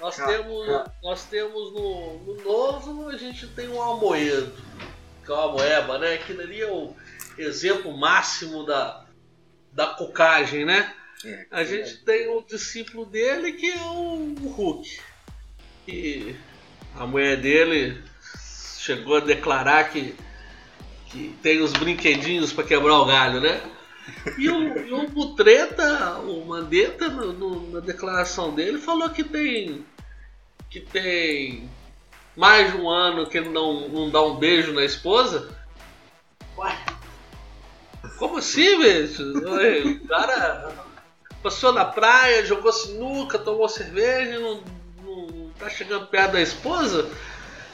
Nós 0.00 0.16
Cara, 0.16 0.32
temos, 0.32 0.66
cara. 0.66 0.94
nós 1.02 1.24
temos 1.24 1.72
no, 1.72 2.18
no 2.18 2.42
novo, 2.42 3.08
a 3.08 3.16
gente 3.16 3.46
tem 3.48 3.68
um 3.68 3.80
Almoedo, 3.80 4.52
que 5.24 5.30
é 5.30 5.34
o 5.34 5.36
Almoeba, 5.36 5.98
né? 5.98 6.14
Aquilo 6.14 6.42
ali 6.42 6.60
é 6.60 6.70
o 6.70 6.94
exemplo 7.38 7.96
máximo 7.96 8.64
da, 8.64 9.04
da 9.72 9.86
cocagem, 9.86 10.64
né? 10.64 10.92
A 11.50 11.64
gente 11.64 11.96
tem 12.04 12.28
o 12.28 12.42
discípulo 12.42 13.06
dele 13.06 13.52
que 13.52 13.70
é 13.70 13.82
o 13.82 14.34
Hulk. 14.34 15.00
E 15.88 16.36
a 16.94 17.06
mulher 17.06 17.38
dele 17.38 18.02
chegou 18.78 19.16
a 19.16 19.20
declarar 19.20 19.90
que, 19.90 20.14
que 21.06 21.34
tem 21.42 21.62
os 21.62 21.72
brinquedinhos 21.72 22.52
para 22.52 22.64
quebrar 22.64 22.98
o 22.98 23.06
galho, 23.06 23.40
né? 23.40 23.60
E 24.38 24.50
o, 24.50 24.78
e 24.86 24.92
o 24.92 25.08
Butreta, 25.08 26.18
o 26.18 26.44
Mandetta, 26.46 27.08
no, 27.08 27.32
no, 27.32 27.70
na 27.72 27.80
declaração 27.80 28.54
dele, 28.54 28.78
falou 28.78 29.08
que 29.10 29.24
tem. 29.24 29.84
que 30.70 30.80
tem 30.80 31.68
mais 32.36 32.72
de 32.72 32.78
um 32.78 32.88
ano 32.88 33.28
que 33.28 33.38
ele 33.38 33.48
não, 33.48 33.88
não 33.88 34.10
dá 34.10 34.22
um 34.22 34.36
beijo 34.36 34.72
na 34.72 34.84
esposa. 34.84 35.48
Ué, 36.58 36.76
como 38.18 38.38
assim, 38.38 38.78
bicho? 38.78 39.22
O 39.32 40.08
cara 40.08 40.72
passou 41.42 41.72
na 41.72 41.84
praia, 41.84 42.44
jogou 42.44 42.72
sinuca, 42.72 43.38
tomou 43.38 43.68
cerveja, 43.68 44.38
não, 44.38 44.62
não 45.04 45.50
tá 45.58 45.68
chegando 45.68 46.06
perto 46.06 46.32
da 46.32 46.40
esposa. 46.40 47.08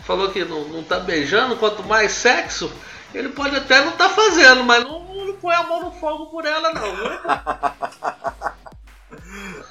Falou 0.05 0.31
que 0.31 0.45
não, 0.45 0.69
não 0.69 0.83
tá 0.83 0.99
beijando, 0.99 1.57
quanto 1.57 1.83
mais 1.85 2.13
sexo, 2.13 2.71
ele 3.15 3.29
pode 3.29 3.55
até 3.57 3.85
não 3.85 3.93
tá 3.93 4.09
fazendo, 4.09 4.65
mas 4.65 4.83
não 4.85 5.10
põe 5.41 5.55
a 5.55 5.63
mão 5.63 5.85
no 5.85 5.93
fogo 5.93 6.27
por 6.27 6.45
ela, 6.45 6.73
não, 6.73 6.97
viu? 6.97 7.07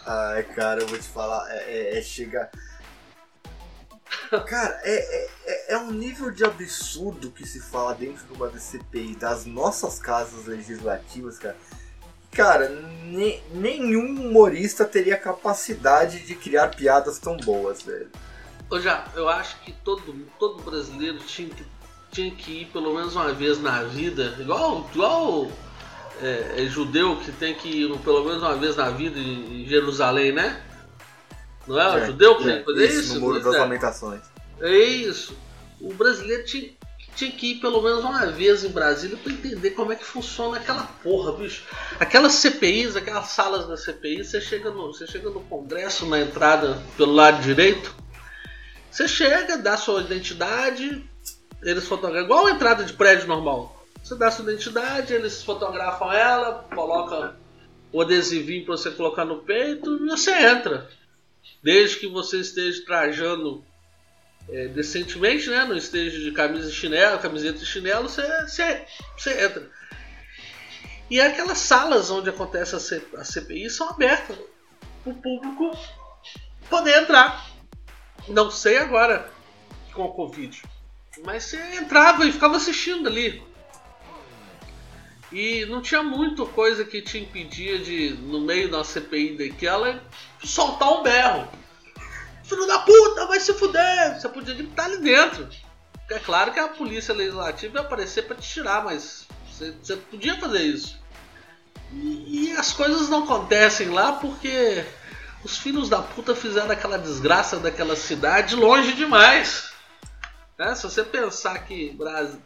Ai, 0.06 0.44
cara, 0.44 0.82
eu 0.82 0.88
vou 0.88 0.98
te 0.98 1.08
falar, 1.08 1.46
é, 1.52 1.58
é, 1.58 2.00
é 2.00 2.02
chegar. 2.02 2.50
Cara, 4.48 4.80
é, 4.84 4.94
é, 4.94 5.30
é, 5.46 5.74
é 5.74 5.78
um 5.78 5.92
nível 5.92 6.32
de 6.32 6.44
absurdo 6.44 7.32
que 7.32 7.48
se 7.48 7.60
fala 7.60 7.96
dentro 7.96 8.26
de 8.26 8.34
uma 8.34 8.48
DCPI 8.48 9.16
das 9.16 9.46
nossas 9.46 10.00
casas 10.00 10.46
legislativas, 10.46 11.40
cara. 11.40 11.58
Cara, 12.32 12.70
ne, 12.70 13.42
nenhum 13.52 14.28
humorista 14.28 14.86
teria 14.86 15.18
capacidade 15.18 16.26
de 16.26 16.36
criar 16.36 16.76
piadas 16.76 17.18
tão 17.18 17.36
boas, 17.38 17.82
velho. 17.82 18.12
Eu 18.72 18.80
já, 18.80 19.08
eu 19.16 19.28
acho 19.28 19.60
que 19.62 19.72
todo, 19.72 20.14
todo 20.38 20.62
brasileiro 20.62 21.18
tinha 21.20 21.50
que, 21.50 21.66
tinha 22.12 22.32
que 22.32 22.62
ir 22.62 22.66
pelo 22.68 22.94
menos 22.94 23.16
uma 23.16 23.32
vez 23.34 23.62
na 23.62 23.84
vida, 23.84 24.36
igual, 24.40 24.90
igual 24.94 25.52
é, 26.22 26.64
é 26.64 26.66
judeu 26.66 27.18
que 27.18 27.32
tem 27.32 27.54
que 27.54 27.68
ir 27.68 27.98
pelo 28.00 28.24
menos 28.24 28.42
uma 28.42 28.56
vez 28.56 28.76
na 28.76 28.90
vida 28.90 29.20
em 29.20 29.66
Jerusalém, 29.68 30.32
né? 30.32 30.64
Não 31.68 31.80
é? 31.80 32.04
O 32.04 32.06
judeu 32.08 32.38
que 32.38 32.44
tem 32.46 32.60
que 32.60 32.66
fazer 32.66 32.86
isso? 32.86 33.00
isso 33.00 33.14
no 33.16 33.22
Muro 33.22 33.40
das 33.40 33.56
é. 33.56 33.60
Lamentações. 33.60 34.22
É 34.60 34.78
isso. 34.78 35.38
O 35.80 35.94
brasileiro 35.94 36.44
tinha, 36.46 36.72
tinha 37.16 37.32
que 37.32 37.52
ir 37.52 37.56
pelo 37.60 37.82
menos 37.82 38.04
uma 38.04 38.26
vez 38.26 38.64
em 38.64 38.70
Brasília 38.70 39.18
para 39.18 39.32
entender 39.32 39.72
como 39.72 39.94
é 39.94 39.96
que 39.96 40.04
funciona 40.04 40.58
aquela 40.58 40.84
porra, 41.04 41.32
bicho. 41.34 41.64
Aquelas 42.00 42.34
CPIs, 42.34 42.96
aquelas 42.96 43.28
salas 43.28 43.68
da 43.68 43.78
CPI, 43.78 44.26
você 44.26 44.42
chega 44.42 44.72
no, 44.72 44.88
você 44.88 45.06
chega 45.06 45.30
no 45.30 45.42
Congresso 45.42 46.06
na 46.08 46.20
entrada 46.20 46.82
pelo 46.98 47.14
lado 47.14 47.42
direito, 47.42 47.96
você 48.92 49.08
chega, 49.08 49.58
dá 49.58 49.78
sua 49.78 50.02
identidade, 50.02 51.08
eles 51.62 51.88
fotografam 51.88 52.26
igual 52.26 52.48
a 52.48 52.52
entrada 52.52 52.84
de 52.84 52.94
prédio 52.94 53.28
normal. 53.28 53.76
Você 54.02 54.16
dá 54.16 54.32
sua 54.32 54.44
identidade, 54.44 55.14
eles 55.14 55.44
fotografam 55.44 56.12
ela, 56.12 56.66
colocam 56.74 57.36
o 57.92 58.02
adesivinho 58.02 58.66
para 58.66 58.78
você 58.78 58.92
colocar 58.92 59.26
no 59.26 59.40
peito 59.40 59.98
e 59.98 60.10
você 60.10 60.32
entra. 60.32 60.90
Desde 61.62 61.98
que 61.98 62.08
você 62.08 62.40
esteja 62.40 62.84
trajando 62.86 63.64
é, 64.48 64.68
decentemente, 64.68 65.50
né? 65.50 65.66
Não 65.66 65.76
esteja 65.76 66.20
de 66.20 66.32
camisa 66.32 66.70
e 66.70 66.74
chinelo, 66.74 67.20
camiseta 67.20 67.62
e 67.62 67.66
chinelo, 67.66 68.08
você, 68.08 68.26
você, 68.44 68.86
você 69.18 69.46
entra. 69.46 69.70
E 71.10 71.20
aquelas 71.20 71.58
salas 71.58 72.10
onde 72.10 72.30
acontece 72.30 72.76
a, 72.76 72.80
C, 72.80 73.04
a 73.18 73.24
CPI 73.24 73.70
são 73.70 73.90
abertas 73.90 74.38
para 75.04 75.12
o 75.12 75.16
público 75.16 75.78
poder 76.70 77.02
entrar. 77.02 77.50
Não 78.28 78.52
sei 78.52 78.78
agora 78.78 79.30
com 79.92 80.04
o 80.04 80.14
Covid. 80.14 80.62
Mas 81.24 81.44
você 81.44 81.58
entrava 81.76 82.26
e 82.26 82.32
ficava 82.32 82.58
assistindo 82.58 83.08
ali. 83.08 83.44
E 85.32 85.66
não 85.66 85.82
tinha 85.82 86.02
muita 86.02 86.46
coisa 86.46 86.84
que 86.84 87.02
te 87.02 87.20
impedia 87.20 87.78
de, 87.78 88.12
no 88.22 88.42
meio 88.42 88.70
da 88.72 88.84
CPI 88.84 89.38
daquela, 89.38 90.02
soltar 90.44 90.92
um 90.92 91.04
berro. 91.04 91.48
Filho 92.44 92.66
da 92.66 92.80
puta, 92.80 93.28
vai 93.28 93.40
se 93.40 93.54
fuder! 93.54 94.20
Você 94.20 94.28
podia 94.28 94.56
gritar 94.56 94.86
ali 94.86 94.98
dentro. 94.98 95.48
É 96.10 96.18
claro 96.18 96.52
que 96.52 96.60
a 96.60 96.68
polícia 96.68 97.14
legislativa 97.14 97.78
ia 97.78 97.82
aparecer 97.82 98.24
para 98.24 98.36
te 98.38 98.50
tirar, 98.50 98.84
mas 98.84 99.28
você, 99.48 99.72
você, 99.72 99.96
podia 99.96 100.36
fazer 100.40 100.64
isso. 100.64 100.98
E, 101.94 102.50
e 102.50 102.52
as 102.58 102.74
coisas 102.74 103.08
não 103.08 103.24
acontecem 103.24 103.90
lá 103.90 104.14
porque 104.14 104.84
os 105.44 105.60
filhos 105.60 105.88
da 105.90 106.02
puta 106.02 106.36
fizeram 106.36 106.72
aquela 106.72 106.98
desgraça 106.98 107.58
daquela 107.58 107.96
cidade 107.96 108.56
longe 108.56 108.94
demais. 108.94 109.69
É, 110.60 110.76
se 110.76 110.84
você 110.84 111.04
pensar 111.06 111.58
que 111.60 111.98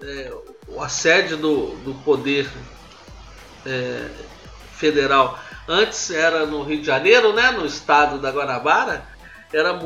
é, 0.04 0.32
o 0.68 0.84
assédio 0.84 1.36
do, 1.36 1.76
do 1.78 1.96
poder 2.04 2.48
é, 3.66 4.08
federal 4.76 5.40
antes 5.68 6.12
era 6.12 6.46
no 6.46 6.62
Rio 6.62 6.80
de 6.80 6.86
Janeiro, 6.86 7.34
né, 7.34 7.50
no 7.50 7.66
estado 7.66 8.20
da 8.20 8.30
Guanabara, 8.30 9.04
era 9.52 9.80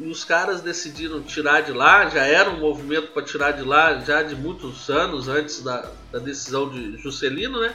e 0.00 0.08
os 0.08 0.22
caras 0.22 0.60
decidiram 0.60 1.20
tirar 1.20 1.62
de 1.62 1.72
lá, 1.72 2.08
já 2.08 2.24
era 2.24 2.48
um 2.50 2.60
movimento 2.60 3.08
para 3.08 3.24
tirar 3.24 3.50
de 3.52 3.62
lá 3.62 3.98
já 3.98 4.22
de 4.22 4.36
muitos 4.36 4.88
anos 4.88 5.26
antes 5.28 5.60
da, 5.60 5.90
da 6.12 6.20
decisão 6.20 6.70
de 6.70 6.96
Juscelino, 6.98 7.60
né? 7.60 7.74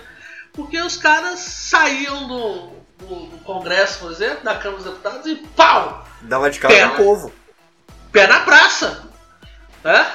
Porque 0.54 0.82
os 0.82 0.96
caras 0.96 1.40
saíam 1.40 2.26
do, 2.26 2.70
do, 3.00 3.16
do 3.28 3.38
Congresso, 3.44 4.00
por 4.00 4.12
exemplo, 4.14 4.46
da 4.46 4.56
Câmara 4.56 4.82
dos 4.82 4.86
Deputados 4.86 5.26
e 5.26 5.36
pau! 5.58 6.08
Dava 6.22 6.50
de 6.50 6.60
cara 6.60 6.88
no 6.88 6.96
povo. 6.96 7.34
Pé 8.14 8.28
na 8.28 8.42
praça! 8.42 9.09
Né? 9.84 10.14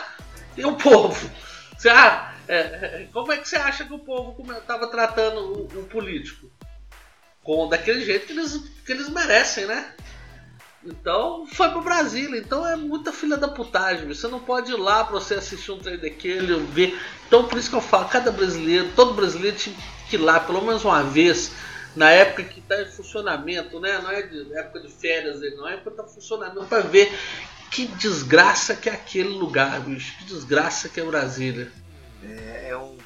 E 0.57 0.65
o 0.65 0.77
povo? 0.77 1.31
Você, 1.77 1.89
ah, 1.89 2.35
é, 2.47 2.57
é, 2.57 3.09
como 3.13 3.33
é 3.33 3.39
que 3.39 3.49
você 3.49 3.57
acha 3.57 3.85
que 3.85 3.93
o 3.93 3.99
povo 3.99 4.37
estava 4.53 4.87
tratando 4.89 5.41
o, 5.41 5.81
o, 5.81 5.85
político? 5.85 6.51
Com 7.43 7.69
daquele 7.69 8.05
jeito 8.05 8.27
que 8.27 8.33
eles, 8.33 8.57
que 8.85 8.93
eles 8.93 9.09
merecem, 9.09 9.67
né? 9.67 9.93
Então 10.85 11.47
foi 11.47 11.71
pro 11.71 11.83
Brasília. 11.83 12.39
Então 12.39 12.67
é 12.67 12.77
muita 12.77 13.13
filha 13.13 13.37
da 13.37 13.49
putagem. 13.49 14.07
Você 14.07 14.29
não 14.29 14.41
pode 14.41 14.71
ir 14.71 14.77
lá 14.77 15.05
pra 15.05 15.15
você 15.15 15.35
assistir 15.35 15.73
um 15.73 15.79
trem 15.79 15.99
daquele, 15.99 16.57
ver. 16.67 16.99
Então 17.27 17.49
por 17.49 17.59
isso 17.59 17.71
que 17.71 17.77
eu 17.77 17.81
falo, 17.81 18.09
cada 18.09 18.31
brasileiro, 18.31 18.91
todo 18.95 19.15
brasileiro 19.15 19.57
tinha 19.57 19.77
que 20.09 20.17
ir 20.17 20.19
lá 20.19 20.41
pelo 20.41 20.63
menos 20.63 20.85
uma 20.85 21.03
vez. 21.03 21.53
Na 21.97 22.11
época 22.11 22.43
que 22.43 22.59
está 22.59 22.83
em 22.83 22.91
funcionamento, 22.91 23.79
né? 23.79 23.99
Não 23.99 24.11
é 24.11 24.23
de 24.23 24.53
época 24.55 24.81
de 24.81 24.89
férias, 24.89 25.41
não 25.57 25.69
é 25.69 25.75
época 25.75 25.93
que 25.93 25.97
tá 25.97 26.05
funcionamento 26.05 26.67
para 26.67 26.81
ver 26.81 27.13
que 27.75 27.89
desgraça 27.89 28.77
que 28.77 28.89
é 28.89 28.93
aquele 28.93 29.31
lugar, 29.31 29.81
bicho. 29.81 30.17
Que 30.19 30.27
desgraça 30.27 30.89
que 30.89 31.01
é 31.01 31.05
Brasília. 31.05 31.73
É, 32.23 32.69
é 32.69 32.77
um. 32.77 32.97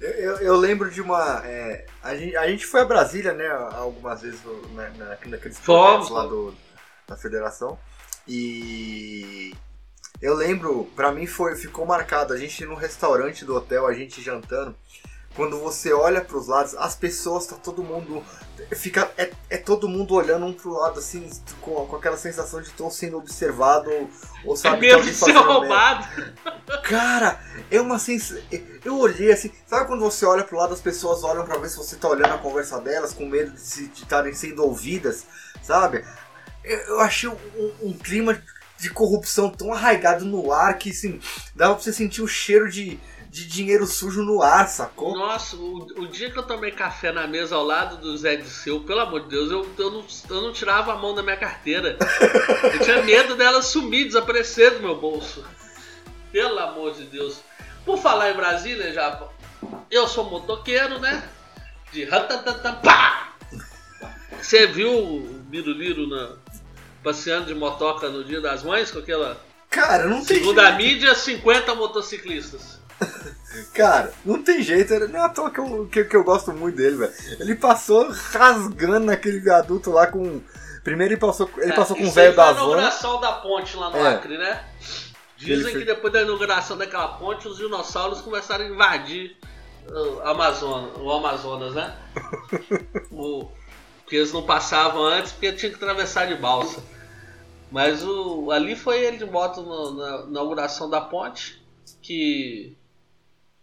Eu, 0.00 0.38
eu, 0.38 0.56
lembro 0.56 0.90
de 0.90 1.00
uma. 1.00 1.40
É, 1.46 1.86
a, 2.02 2.16
gente, 2.16 2.36
a 2.36 2.48
gente 2.48 2.66
foi 2.66 2.80
a 2.80 2.84
Brasília, 2.84 3.32
né? 3.32 3.46
Algumas 3.48 4.20
vezes 4.20 4.40
né, 4.72 4.92
naqueles 5.24 5.58
projetos 5.60 6.10
lá 6.10 6.26
do, 6.26 6.52
da 7.06 7.16
federação. 7.16 7.78
E 8.26 9.54
eu 10.20 10.34
lembro, 10.34 10.90
para 10.96 11.12
mim 11.12 11.26
foi, 11.26 11.54
ficou 11.54 11.86
marcado. 11.86 12.34
A 12.34 12.36
gente 12.36 12.64
no 12.64 12.74
restaurante 12.74 13.44
do 13.44 13.54
hotel, 13.54 13.86
a 13.86 13.94
gente 13.94 14.20
jantando. 14.20 14.74
Quando 15.34 15.58
você 15.60 15.92
olha 15.92 16.20
para 16.20 16.36
os 16.36 16.48
lados, 16.48 16.74
as 16.74 16.96
pessoas, 16.96 17.46
tá 17.46 17.56
todo 17.56 17.82
mundo 17.82 18.24
fica 18.74 19.10
é, 19.16 19.30
é, 19.48 19.56
todo 19.56 19.88
mundo 19.88 20.14
olhando 20.14 20.44
um 20.46 20.52
pro 20.52 20.72
lado 20.72 20.98
assim 20.98 21.28
com, 21.60 21.86
com 21.86 21.96
aquela 21.96 22.16
sensação 22.16 22.60
de 22.60 22.68
estou 22.68 22.90
sendo 22.90 23.16
observado 23.16 23.90
ou, 23.90 24.10
ou 24.44 24.56
sabe 24.56 24.88
é 24.88 24.96
medo 24.96 25.06
de 25.06 25.14
ser 25.14 25.32
roubado. 25.32 26.06
Cara 26.82 27.40
é 27.70 27.80
uma 27.80 27.98
sensação 27.98 28.42
eu 28.84 28.98
olhei 28.98 29.32
assim 29.32 29.52
sabe 29.66 29.86
quando 29.86 30.00
você 30.00 30.26
olha 30.26 30.44
pro 30.44 30.58
lado 30.58 30.74
as 30.74 30.80
pessoas 30.80 31.22
olham 31.22 31.44
para 31.44 31.58
ver 31.58 31.68
se 31.68 31.76
você 31.76 31.96
tá 31.96 32.08
olhando 32.08 32.34
a 32.34 32.38
conversa 32.38 32.80
delas 32.80 33.12
com 33.12 33.26
medo 33.26 33.52
de 33.52 33.84
estarem 33.94 34.34
sendo 34.34 34.64
ouvidas 34.64 35.24
sabe? 35.62 36.04
Eu, 36.64 36.78
eu 36.78 37.00
achei 37.00 37.28
um, 37.28 37.72
um, 37.82 37.92
clima 37.92 38.40
de 38.78 38.90
corrupção 38.90 39.50
tão 39.50 39.72
arraigado 39.72 40.24
no 40.24 40.52
ar 40.52 40.76
que 40.78 40.90
assim 40.90 41.20
dava 41.54 41.74
pra 41.74 41.82
você 41.82 41.92
sentir 41.92 42.22
o 42.22 42.28
cheiro 42.28 42.70
de 42.70 42.98
de 43.30 43.46
dinheiro 43.46 43.86
sujo 43.86 44.22
no 44.22 44.42
ar, 44.42 44.68
sacou? 44.68 45.14
Nossa, 45.14 45.56
o, 45.56 45.86
o, 45.96 46.06
dia 46.06 46.30
que 46.30 46.38
eu 46.38 46.42
tomei 46.42 46.70
café 46.70 47.12
na 47.12 47.26
mesa 47.26 47.56
ao 47.56 47.64
lado 47.64 47.98
do 47.98 48.16
Zé 48.16 48.36
de 48.36 48.48
Seu, 48.48 48.80
pelo 48.80 49.00
amor 49.00 49.22
de 49.22 49.28
Deus, 49.28 49.50
eu, 49.50 49.68
eu, 49.78 49.90
não, 49.90 50.04
eu 50.30 50.42
não 50.42 50.52
tirava 50.52 50.92
a 50.92 50.96
mão 50.96 51.14
da 51.14 51.22
minha 51.22 51.36
carteira. 51.36 51.98
Eu 52.72 52.80
tinha 52.80 53.02
medo 53.02 53.36
dela 53.36 53.62
sumir, 53.62 54.06
desaparecer 54.06 54.74
do 54.74 54.80
meu 54.80 54.96
bolso. 54.96 55.44
Pelo 56.32 56.58
amor 56.58 56.94
de 56.94 57.04
Deus. 57.04 57.40
Por 57.84 57.98
falar 57.98 58.30
em 58.30 58.36
Brasília, 58.36 58.92
já, 58.92 59.28
eu 59.90 60.06
sou 60.06 60.28
motoqueiro, 60.28 60.98
né? 60.98 61.28
De 61.92 62.06
pá! 62.82 63.32
Você 64.40 64.66
viu 64.66 64.92
o 64.92 65.20
Biruliro 65.44 66.06
na, 66.06 66.36
passeando 67.02 67.46
de 67.46 67.54
motoca 67.54 68.08
no 68.08 68.24
Dia 68.24 68.40
das 68.40 68.62
Mães 68.62 68.90
com 68.90 68.98
aquela. 68.98 69.40
Cara, 69.70 70.06
não 70.06 70.24
tem. 70.24 70.38
Segundo 70.38 70.58
a 70.60 70.72
mídia, 70.72 71.14
50 71.14 71.74
motociclistas. 71.74 72.77
Cara, 73.74 74.12
não 74.24 74.42
tem 74.42 74.62
jeito, 74.62 74.98
não 75.08 75.20
é 75.20 75.24
à 75.24 75.28
toa 75.28 75.50
que 75.50 75.58
eu, 75.58 75.88
que, 75.90 76.04
que 76.04 76.16
eu 76.16 76.24
gosto 76.24 76.52
muito 76.52 76.76
dele, 76.76 76.96
velho. 76.96 77.12
Ele 77.40 77.54
passou 77.54 78.08
rasgando 78.10 79.06
naquele 79.06 79.40
viaduto 79.40 79.90
lá 79.90 80.06
com. 80.06 80.40
Primeiro 80.84 81.14
ele 81.14 81.20
passou, 81.20 81.50
ele 81.58 81.72
é, 81.72 81.74
passou 81.74 81.96
com 81.96 82.04
o 82.04 82.10
velho 82.10 82.34
da 82.34 82.52
van. 82.52 82.52
inauguração 82.52 83.20
da 83.20 83.32
ponte 83.32 83.76
lá 83.76 83.90
no 83.90 83.96
é. 83.96 84.14
Acre, 84.14 84.38
né? 84.38 84.64
Dizem 85.36 85.78
que 85.78 85.84
depois 85.84 86.12
da 86.12 86.22
inauguração 86.22 86.76
daquela 86.76 87.08
ponte, 87.08 87.46
os 87.46 87.58
dinossauros 87.58 88.20
começaram 88.20 88.64
a 88.64 88.68
invadir 88.68 89.36
o 89.90 90.20
Amazonas, 90.20 90.96
o 90.96 91.10
Amazonas 91.10 91.74
né? 91.74 91.96
o, 93.10 93.48
que 94.06 94.16
eles 94.16 94.32
não 94.32 94.42
passavam 94.42 95.04
antes 95.04 95.32
porque 95.32 95.52
tinha 95.52 95.70
que 95.70 95.76
atravessar 95.76 96.26
de 96.26 96.34
balsa. 96.34 96.82
Mas 97.70 98.02
o, 98.02 98.50
ali 98.50 98.74
foi 98.74 99.04
ele 99.04 99.18
de 99.18 99.26
moto 99.26 99.60
no, 99.60 99.94
na 99.94 100.26
inauguração 100.26 100.88
da 100.88 101.00
ponte, 101.00 101.62
que 102.00 102.77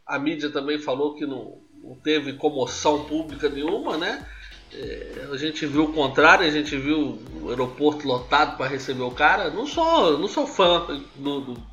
a 0.05 0.19
mídia 0.19 0.49
também 0.49 0.77
falou 0.77 1.15
que 1.15 1.25
não, 1.25 1.57
não 1.83 1.95
teve 1.95 2.33
comoção 2.33 3.05
pública 3.05 3.49
nenhuma, 3.49 3.97
né? 3.97 4.25
É, 4.73 5.27
a 5.31 5.37
gente 5.37 5.65
viu 5.65 5.85
o 5.85 5.93
contrário, 5.93 6.45
a 6.45 6.51
gente 6.51 6.75
viu 6.75 7.19
o 7.41 7.49
aeroporto 7.49 8.07
lotado 8.07 8.57
para 8.57 8.67
receber 8.67 9.03
o 9.03 9.11
cara. 9.11 9.49
Não 9.49 9.65
sou, 9.65 10.17
não 10.17 10.27
sou 10.27 10.45
fã 10.45 10.85
do, 11.15 11.41
do, 11.41 11.63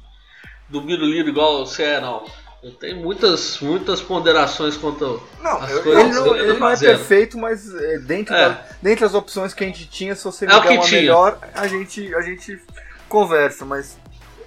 do 0.68 0.80
Biruliro 0.80 1.28
igual 1.28 1.66
você 1.66 1.82
é, 1.82 2.00
não. 2.00 2.24
Eu 2.62 2.70
tenho 2.70 2.98
muitas, 2.98 3.58
muitas 3.58 4.00
ponderações 4.00 4.76
quanto 4.76 5.20
não, 5.42 5.56
as 5.56 5.72
eu, 5.72 5.82
coisas 5.82 6.04
ele 6.04 6.12
não, 6.12 6.36
ele 6.36 6.52
não 6.52 6.70
é 6.70 6.78
perfeito, 6.78 7.36
mas 7.36 7.74
é, 7.74 7.98
dentro, 7.98 8.32
é. 8.32 8.50
Da, 8.50 8.66
dentre 8.80 9.04
das 9.04 9.14
opções 9.14 9.52
que 9.52 9.64
a 9.64 9.66
gente 9.66 9.88
tinha, 9.88 10.14
se 10.14 10.22
você 10.22 10.46
me 10.46 10.52
é 10.52 10.60
der 10.60 10.70
uma 10.70 10.84
tinha. 10.84 11.00
melhor, 11.00 11.38
a 11.54 11.66
gente, 11.66 12.14
a 12.14 12.20
gente 12.20 12.60
conversa, 13.08 13.64
mas. 13.64 13.98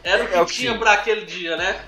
Era 0.02 0.24
o 0.24 0.28
que, 0.28 0.34
é 0.34 0.42
o 0.42 0.46
que 0.46 0.54
tinha 0.54 0.78
para 0.78 0.94
aquele 0.94 1.26
dia, 1.26 1.58
né? 1.58 1.84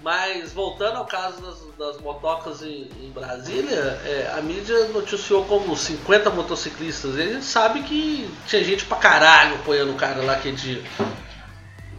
Mas 0.00 0.52
voltando 0.52 0.96
ao 0.96 1.06
caso 1.06 1.42
das, 1.42 1.58
das 1.76 2.00
motocas 2.00 2.62
em, 2.62 2.88
em 3.00 3.10
Brasília, 3.10 4.00
é, 4.04 4.32
a 4.36 4.40
mídia 4.40 4.88
noticiou 4.88 5.44
como 5.44 5.76
50 5.76 6.30
motociclistas. 6.30 7.16
E 7.16 7.22
a 7.22 7.26
gente 7.26 7.44
sabe 7.44 7.82
que 7.82 8.30
tinha 8.46 8.62
gente 8.62 8.84
pra 8.84 8.96
caralho 8.96 9.56
apoiando 9.56 9.92
o 9.92 9.96
cara 9.96 10.22
lá 10.22 10.34
aquele 10.34 10.56
dia. 10.56 10.82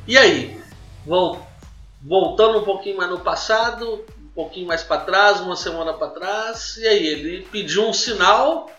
E 0.08 0.18
aí? 0.18 0.60
Vol, 1.06 1.46
voltando 2.02 2.60
um 2.60 2.64
pouquinho 2.64 2.98
mais 2.98 3.10
no 3.10 3.20
passado, 3.20 4.06
um 4.18 4.30
pouquinho 4.34 4.68
mais 4.68 4.82
para 4.82 5.02
trás, 5.02 5.42
uma 5.42 5.58
semana 5.58 5.94
para 5.94 6.08
trás. 6.08 6.78
E 6.78 6.88
aí? 6.88 7.06
Ele 7.06 7.48
pediu 7.52 7.86
um 7.86 7.94
sinal, 7.94 8.72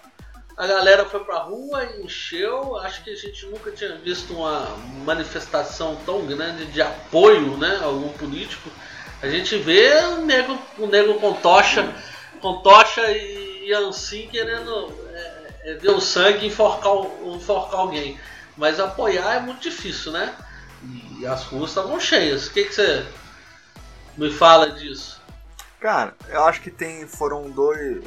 a 0.56 0.66
galera 0.66 1.04
foi 1.04 1.20
pra 1.20 1.40
rua, 1.40 1.84
encheu. 2.02 2.78
Acho 2.78 3.04
que 3.04 3.10
a 3.10 3.16
gente 3.16 3.44
nunca 3.46 3.70
tinha 3.70 3.96
visto 3.96 4.32
uma 4.32 4.66
manifestação 5.04 5.96
tão 6.06 6.24
grande 6.24 6.64
de 6.66 6.80
apoio 6.80 7.58
né, 7.58 7.80
a 7.82 7.84
algum 7.84 8.08
político. 8.10 8.70
A 9.22 9.28
gente 9.28 9.56
vê 9.58 9.94
o 10.04 10.24
nego, 10.24 10.58
o 10.78 10.86
nego 10.86 11.14
com 11.20 11.34
tocha, 11.34 11.94
com 12.40 12.62
tocha 12.62 13.02
e, 13.10 13.66
e 13.66 13.74
assim 13.74 14.26
querendo 14.28 14.92
é, 15.12 15.52
é, 15.64 15.74
ver 15.74 15.90
o 15.90 16.00
sangue 16.00 16.46
enforcar, 16.46 16.92
enforcar 17.24 17.80
alguém. 17.80 18.18
Mas 18.56 18.80
apoiar 18.80 19.34
é 19.34 19.40
muito 19.40 19.60
difícil, 19.60 20.12
né? 20.12 20.34
E 21.18 21.26
as 21.26 21.44
ruas 21.44 21.70
estavam 21.70 22.00
cheias. 22.00 22.46
O 22.46 22.52
que, 22.52 22.64
que 22.64 22.74
você 22.74 23.06
me 24.16 24.30
fala 24.30 24.70
disso? 24.70 25.20
Cara, 25.78 26.14
eu 26.28 26.44
acho 26.44 26.62
que 26.62 26.70
tem. 26.70 27.06
Foram 27.06 27.50
dois. 27.50 28.02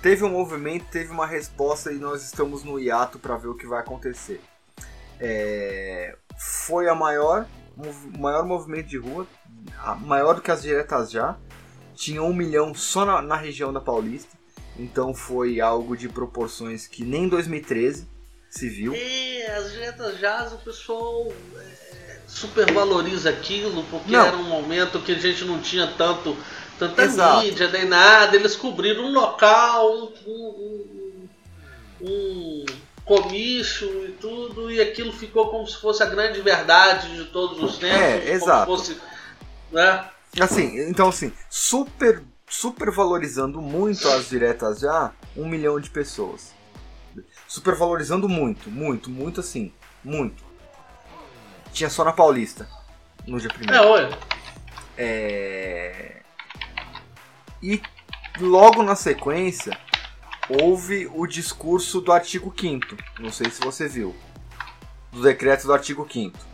Teve 0.00 0.24
um 0.24 0.30
movimento, 0.30 0.86
teve 0.90 1.12
uma 1.12 1.26
resposta 1.26 1.92
e 1.92 1.96
nós 1.96 2.24
estamos 2.24 2.64
no 2.64 2.78
hiato 2.78 3.18
para 3.20 3.36
ver 3.36 3.48
o 3.48 3.54
que 3.54 3.66
vai 3.66 3.80
acontecer. 3.80 4.40
É, 5.20 6.16
foi 6.64 6.88
a 6.88 6.94
maior, 6.94 7.46
maior 8.18 8.44
movimento 8.44 8.88
de 8.88 8.98
rua 8.98 9.26
maior 10.00 10.34
do 10.34 10.42
que 10.42 10.50
as 10.50 10.62
diretas 10.62 11.10
já. 11.10 11.36
Tinha 11.94 12.22
um 12.22 12.32
milhão 12.32 12.74
só 12.74 13.04
na, 13.04 13.22
na 13.22 13.36
região 13.36 13.72
da 13.72 13.80
Paulista. 13.80 14.36
Então 14.78 15.14
foi 15.14 15.60
algo 15.60 15.96
de 15.96 16.08
proporções 16.08 16.86
que 16.86 17.04
nem 17.04 17.24
em 17.24 17.28
2013 17.28 18.08
se 18.48 18.68
viu. 18.68 18.94
E 18.94 19.42
as 19.42 19.72
diretas 19.72 20.18
já 20.18 20.48
o 20.48 20.58
pessoal 20.58 21.32
é, 21.56 22.18
supervaloriza 22.26 23.30
aquilo, 23.30 23.84
porque 23.84 24.12
não. 24.12 24.24
era 24.24 24.36
um 24.36 24.44
momento 24.44 25.00
que 25.00 25.12
a 25.12 25.18
gente 25.18 25.44
não 25.44 25.60
tinha 25.60 25.86
tanto 25.86 26.36
tanta 26.78 27.02
Exato. 27.02 27.44
mídia 27.44 27.68
nem 27.68 27.86
nada. 27.86 28.34
Eles 28.34 28.56
cobriram 28.56 29.04
um 29.04 29.12
local, 29.12 30.10
um, 30.26 30.30
um, 30.30 31.28
um, 32.00 32.66
comício 33.04 34.06
e 34.06 34.12
tudo, 34.12 34.70
e 34.70 34.80
aquilo 34.80 35.12
ficou 35.12 35.48
como 35.48 35.66
se 35.66 35.76
fosse 35.76 36.02
a 36.02 36.06
grande 36.06 36.40
verdade 36.40 37.16
de 37.16 37.24
todos 37.26 37.62
os 37.62 37.78
tempos. 37.78 38.00
É, 38.00 38.32
exato. 38.32 38.66
Como 38.66 38.78
se 38.78 38.94
fosse 38.94 39.11
né? 39.72 40.08
Assim, 40.40 40.88
então 40.88 41.08
assim, 41.08 41.32
super, 41.50 42.22
super 42.48 42.90
valorizando 42.90 43.60
muito 43.60 44.08
as 44.08 44.28
diretas 44.28 44.80
já, 44.80 45.12
um 45.36 45.46
milhão 45.48 45.80
de 45.80 45.90
pessoas. 45.90 46.54
Super 47.46 47.74
valorizando 47.74 48.28
muito, 48.28 48.70
muito, 48.70 49.10
muito 49.10 49.40
assim, 49.40 49.72
muito. 50.02 50.42
Tinha 51.72 51.90
só 51.90 52.04
na 52.04 52.12
Paulista, 52.12 52.68
no 53.26 53.40
dia 53.40 53.50
primeiro. 53.50 53.82
É, 53.82 53.86
olha. 53.86 54.18
É... 54.96 56.22
E 57.62 57.80
logo 58.40 58.82
na 58.82 58.94
sequência, 58.94 59.76
houve 60.48 61.10
o 61.14 61.26
discurso 61.26 62.00
do 62.00 62.12
artigo 62.12 62.54
5 62.58 62.96
Não 63.18 63.30
sei 63.30 63.50
se 63.50 63.60
você 63.60 63.88
viu. 63.88 64.14
Do 65.10 65.22
decreto 65.22 65.66
do 65.66 65.72
artigo 65.72 66.06
5 66.10 66.52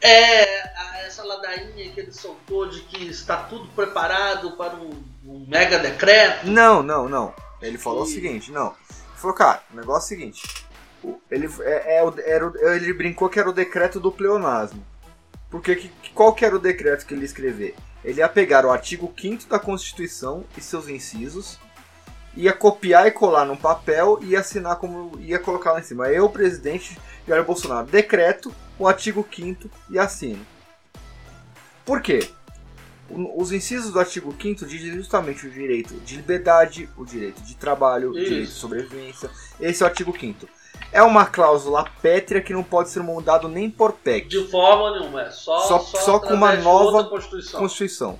é, 0.00 0.77
essa 1.08 1.24
ladainha 1.24 1.90
que 1.90 2.00
ele 2.00 2.12
soltou 2.12 2.68
de 2.68 2.80
que 2.82 3.08
está 3.08 3.38
tudo 3.38 3.66
preparado 3.68 4.52
para 4.52 4.76
um, 4.76 4.90
um 5.24 5.46
mega 5.48 5.78
decreto. 5.78 6.46
Não, 6.46 6.82
não, 6.82 7.08
não. 7.08 7.34
Ele 7.60 7.78
falou 7.78 8.04
e... 8.04 8.08
o 8.08 8.10
seguinte, 8.10 8.52
não. 8.52 8.68
Ele 8.68 9.16
falou, 9.16 9.34
cara, 9.34 9.62
o 9.72 9.76
negócio 9.76 10.14
é 10.14 10.16
o 10.16 10.18
seguinte. 10.18 10.66
Ele, 11.30 11.48
é, 11.60 11.98
é, 11.98 12.30
era, 12.30 12.76
ele 12.76 12.92
brincou 12.92 13.28
que 13.28 13.40
era 13.40 13.48
o 13.48 13.52
decreto 13.52 13.98
do 13.98 14.12
pleonasmo. 14.12 14.84
Porque 15.50 15.74
que, 15.76 15.90
qual 16.12 16.34
que 16.34 16.44
era 16.44 16.54
o 16.54 16.58
decreto 16.58 17.06
que 17.06 17.14
ele 17.14 17.22
ia 17.22 17.26
escrever? 17.26 17.74
Ele 18.04 18.20
ia 18.20 18.28
pegar 18.28 18.66
o 18.66 18.70
artigo 18.70 19.12
5 19.18 19.48
da 19.48 19.58
Constituição 19.58 20.44
e 20.56 20.60
seus 20.60 20.88
incisos, 20.88 21.58
ia 22.36 22.52
copiar 22.52 23.06
e 23.06 23.10
colar 23.10 23.46
num 23.46 23.56
papel 23.56 24.18
e 24.22 24.36
assinar 24.36 24.76
como. 24.76 25.18
ia 25.20 25.38
colocar 25.38 25.72
lá 25.72 25.80
em 25.80 25.84
cima. 25.84 26.08
Eu, 26.08 26.28
presidente 26.28 26.98
Jair 27.26 27.44
Bolsonaro, 27.44 27.86
decreto 27.86 28.54
o 28.78 28.86
artigo 28.86 29.26
5 29.34 29.70
e 29.90 29.98
assino. 29.98 30.44
Por 31.88 32.02
quê? 32.02 32.28
Os 33.08 33.50
incisos 33.50 33.90
do 33.90 33.98
artigo 33.98 34.34
5 34.38 34.66
dizem 34.66 34.92
justamente 34.92 35.46
o 35.46 35.50
direito 35.50 35.94
de 36.00 36.16
liberdade, 36.16 36.86
o 36.98 37.04
direito 37.06 37.40
de 37.40 37.56
trabalho, 37.56 38.10
Isso. 38.10 38.20
o 38.20 38.24
direito 38.24 38.48
de 38.48 38.52
sobrevivência. 38.52 39.30
Esse 39.58 39.82
é 39.82 39.86
o 39.86 39.88
artigo 39.88 40.12
5 40.12 40.46
é 40.92 41.02
uma 41.02 41.26
cláusula 41.26 41.84
pétrea 42.00 42.40
que 42.40 42.52
não 42.52 42.62
pode 42.62 42.90
ser 42.90 43.02
mudado 43.02 43.48
nem 43.48 43.70
por 43.70 43.92
PEC. 43.92 44.28
De 44.28 44.46
forma 44.48 44.98
nenhuma, 44.98 45.22
é 45.22 45.30
só, 45.30 45.60
só, 45.60 45.78
só, 45.80 45.98
só 45.98 46.18
com 46.18 46.34
uma 46.34 46.54
nova 46.56 47.04
Constituição. 47.04 47.60
Constituição. 47.60 48.18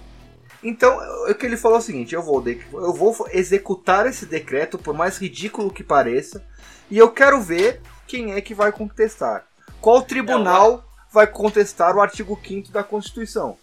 Então, 0.62 0.98
o 1.30 1.34
que 1.34 1.46
ele 1.46 1.56
falou 1.56 1.78
é 1.78 1.80
o 1.80 1.84
seguinte: 1.84 2.14
eu 2.14 2.22
vou, 2.22 2.44
eu 2.46 2.92
vou 2.92 3.14
executar 3.30 4.06
esse 4.06 4.26
decreto, 4.26 4.76
por 4.76 4.94
mais 4.94 5.18
ridículo 5.18 5.70
que 5.70 5.84
pareça, 5.84 6.44
e 6.90 6.98
eu 6.98 7.10
quero 7.10 7.40
ver 7.40 7.80
quem 8.06 8.32
é 8.32 8.40
que 8.40 8.54
vai 8.54 8.72
contestar. 8.72 9.46
Qual 9.80 10.02
tribunal 10.02 10.84
é, 10.84 10.87
vai 11.12 11.26
contestar 11.26 11.96
o 11.96 12.00
artigo 12.00 12.38
5 12.42 12.70
da 12.70 12.82
Constituição? 12.82 13.56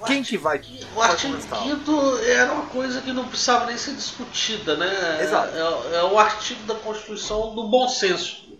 O 0.00 0.04
Quem 0.04 0.22
que 0.22 0.36
vai 0.36 0.60
O 0.96 1.00
artigo 1.00 1.40
5 1.40 2.18
era 2.26 2.52
uma 2.52 2.66
coisa 2.66 3.00
que 3.00 3.12
não 3.12 3.28
precisava 3.28 3.66
nem 3.66 3.76
ser 3.76 3.94
discutida, 3.94 4.76
né? 4.76 5.22
Exato. 5.22 5.56
É, 5.56 5.96
é 5.96 6.02
o 6.02 6.18
artigo 6.18 6.62
da 6.64 6.74
Constituição 6.74 7.54
do 7.54 7.68
bom 7.68 7.88
senso. 7.88 8.58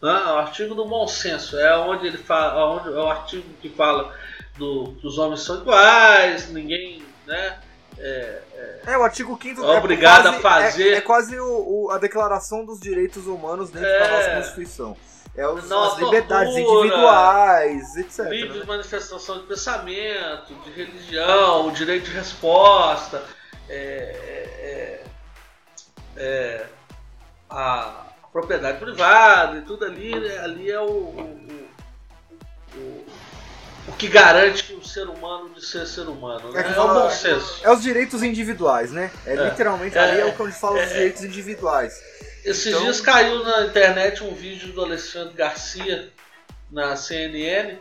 Né? 0.00 0.22
É 0.24 0.30
o 0.30 0.38
artigo 0.38 0.74
do 0.74 0.84
bom 0.84 1.06
senso. 1.08 1.58
É 1.58 1.76
onde 1.76 2.06
ele 2.06 2.18
fala, 2.18 2.74
onde, 2.76 2.88
é 2.88 3.00
o 3.00 3.08
artigo 3.08 3.44
que 3.60 3.68
fala 3.70 4.14
do, 4.56 4.92
dos 5.02 5.18
homens 5.18 5.40
são 5.40 5.62
iguais, 5.62 6.48
ninguém. 6.50 7.02
Né? 7.26 7.58
É, 7.98 8.42
é, 8.54 8.80
é, 8.86 8.98
o 8.98 9.02
artigo 9.02 9.38
5 9.40 9.64
é 9.64 9.78
obrigado 9.78 10.22
quase, 10.22 10.36
a 10.36 10.40
fazer. 10.40 10.92
É, 10.92 10.96
é 10.96 11.00
quase 11.00 11.38
o, 11.38 11.86
o, 11.86 11.90
a 11.90 11.98
declaração 11.98 12.64
dos 12.64 12.78
direitos 12.78 13.26
humanos 13.26 13.70
dentro 13.70 13.88
da 13.88 14.08
nossa 14.08 14.28
é. 14.28 14.36
Constituição. 14.36 14.96
É 15.36 15.48
os, 15.48 15.68
não, 15.68 15.82
as 15.82 15.98
liberdades 15.98 16.54
tortura, 16.54 16.86
individuais, 16.86 17.96
etc. 17.96 18.18
Livre 18.28 18.58
né? 18.60 18.64
manifestação 18.66 19.38
de 19.38 19.46
pensamento, 19.46 20.54
de 20.64 20.70
religião, 20.70 21.66
o 21.66 21.72
direito 21.72 22.04
de 22.04 22.12
resposta, 22.12 23.20
é, 23.68 23.74
é, 23.76 25.04
é, 26.16 26.24
é 26.24 26.66
a 27.50 28.04
propriedade 28.32 28.78
privada 28.78 29.58
e 29.58 29.62
tudo 29.62 29.84
ali, 29.84 30.18
né? 30.18 30.38
ali 30.38 30.70
é 30.70 30.80
o, 30.80 30.84
o, 30.84 31.68
o, 32.76 33.06
o, 33.88 33.92
que 33.98 34.06
garante 34.06 34.64
que 34.64 34.74
o 34.74 34.84
ser 34.84 35.08
humano 35.08 35.50
de 35.50 35.66
ser 35.66 35.84
ser 35.86 36.08
humano. 36.08 36.52
Né? 36.52 36.62
É, 36.62 36.76
é 36.76 36.80
o 36.80 36.94
bom 36.94 37.10
senso. 37.10 37.60
É 37.64 37.72
os 37.72 37.82
direitos 37.82 38.22
individuais, 38.22 38.92
né? 38.92 39.10
É, 39.26 39.34
literalmente 39.34 39.98
ali 39.98 40.20
é, 40.20 40.24
o 40.26 40.32
que 40.32 40.42
a 40.42 40.46
gente 40.46 40.60
fala 40.60 40.80
dos 40.80 40.92
direitos 40.92 41.24
individuais. 41.24 42.13
Esses 42.44 42.66
então... 42.66 42.82
dias 42.82 43.00
caiu 43.00 43.42
na 43.42 43.64
internet 43.64 44.22
um 44.22 44.34
vídeo 44.34 44.72
do 44.72 44.82
Alexandre 44.82 45.34
Garcia 45.34 46.12
na 46.70 46.94
CNN 46.94 47.78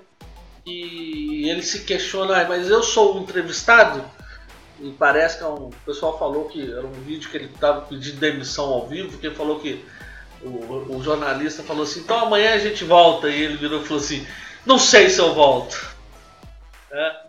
e 0.65 1.49
ele 1.49 1.61
se 1.61 1.83
questiona, 1.83 2.45
mas 2.45 2.69
eu 2.69 2.81
sou 2.81 3.17
um 3.17 3.23
entrevistado? 3.23 4.03
E 4.79 4.91
parece 4.91 5.37
que 5.37 5.43
é 5.43 5.47
um, 5.47 5.67
o 5.67 5.75
pessoal 5.85 6.17
falou 6.17 6.45
que 6.45 6.71
era 6.71 6.85
um 6.85 6.91
vídeo 6.91 7.29
que 7.29 7.37
ele 7.37 7.45
estava 7.45 7.81
pedindo 7.81 8.19
demissão 8.19 8.65
ao 8.65 8.87
vivo, 8.87 9.17
que 9.17 9.27
ele 9.27 9.35
falou 9.35 9.59
que 9.59 9.83
o, 10.41 10.95
o, 10.97 11.03
jornalista 11.03 11.63
falou 11.63 11.83
assim, 11.83 12.01
então 12.01 12.19
amanhã 12.19 12.53
a 12.53 12.57
gente 12.57 12.83
volta, 12.83 13.29
e 13.29 13.41
ele 13.41 13.57
virou 13.57 13.81
e 13.81 13.85
falou 13.85 14.01
assim, 14.01 14.25
não 14.65 14.79
sei 14.79 15.09
se 15.09 15.19
eu 15.19 15.33
volto. 15.33 15.93
É. 16.91 17.23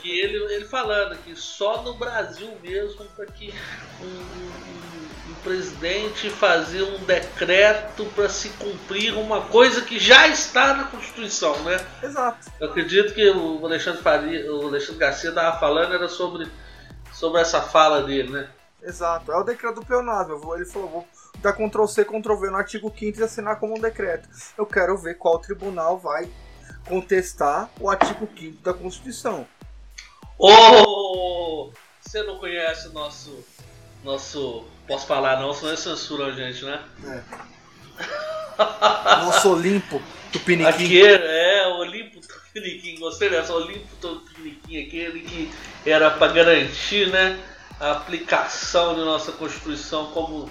Que 0.00 0.20
ele, 0.20 0.54
ele 0.54 0.64
falando 0.64 1.16
que 1.24 1.34
só 1.34 1.82
no 1.82 1.94
Brasil 1.94 2.50
mesmo 2.62 3.04
para 3.16 3.26
que 3.26 3.52
um, 4.00 4.77
presidente 5.48 6.28
fazer 6.28 6.82
um 6.82 6.98
decreto 7.06 8.04
para 8.14 8.28
se 8.28 8.50
cumprir 8.50 9.14
uma 9.14 9.46
coisa 9.46 9.80
que 9.80 9.98
já 9.98 10.28
está 10.28 10.74
na 10.74 10.84
Constituição, 10.84 11.58
né? 11.62 11.80
Exato. 12.02 12.52
Eu 12.60 12.68
acredito 12.68 13.14
que 13.14 13.30
o 13.30 13.64
Alexandre, 13.64 14.02
Faria, 14.02 14.52
o 14.52 14.66
Alexandre 14.66 15.00
Garcia 15.00 15.30
estava 15.30 15.58
falando 15.58 15.94
era 15.94 16.06
sobre, 16.06 16.46
sobre 17.14 17.40
essa 17.40 17.62
fala 17.62 18.02
dele, 18.02 18.28
né? 18.28 18.50
Exato, 18.82 19.32
é 19.32 19.36
o 19.36 19.42
decreto 19.42 19.76
do 19.76 19.86
pleonasmo. 19.86 20.54
Ele 20.54 20.66
falou, 20.66 20.88
vou 20.90 21.08
dar 21.38 21.54
Ctrl 21.54 21.86
C, 21.86 22.04
Ctrl 22.04 22.34
V 22.34 22.50
no 22.50 22.56
artigo 22.58 22.92
5 22.94 23.18
e 23.18 23.22
assinar 23.22 23.58
como 23.58 23.74
um 23.74 23.80
decreto. 23.80 24.28
Eu 24.56 24.66
quero 24.66 24.98
ver 24.98 25.14
qual 25.14 25.38
tribunal 25.38 25.98
vai 25.98 26.28
contestar 26.86 27.70
o 27.80 27.88
artigo 27.88 28.28
5 28.38 28.62
da 28.62 28.74
Constituição. 28.74 29.46
Oh! 30.38 31.70
Você 32.02 32.22
não 32.22 32.38
conhece 32.38 32.88
o 32.88 32.92
nosso. 32.92 33.42
Nosso. 34.04 34.64
Posso 34.88 35.06
falar 35.06 35.38
não, 35.38 35.52
senão 35.52 35.76
censura 35.76 36.26
a 36.26 36.32
gente, 36.32 36.64
né? 36.64 36.82
É. 37.04 37.22
Nosso 39.22 39.52
Olimpo 39.52 40.02
Tupiniquim. 40.32 40.68
Aqui 40.68 41.06
é, 41.06 41.66
o 41.68 41.80
Olimpo 41.80 42.20
Tupiniquim, 42.20 42.98
gostei 42.98 43.28
dessa, 43.28 43.52
Olimpo 43.52 43.86
Tupiniquim, 44.00 44.82
aquele 44.82 45.20
que 45.20 45.52
era 45.84 46.10
para 46.10 46.32
garantir, 46.32 47.10
né? 47.10 47.38
A 47.78 47.92
aplicação 47.92 48.94
de 48.94 49.02
nossa 49.02 49.30
Constituição 49.32 50.06
como 50.06 50.50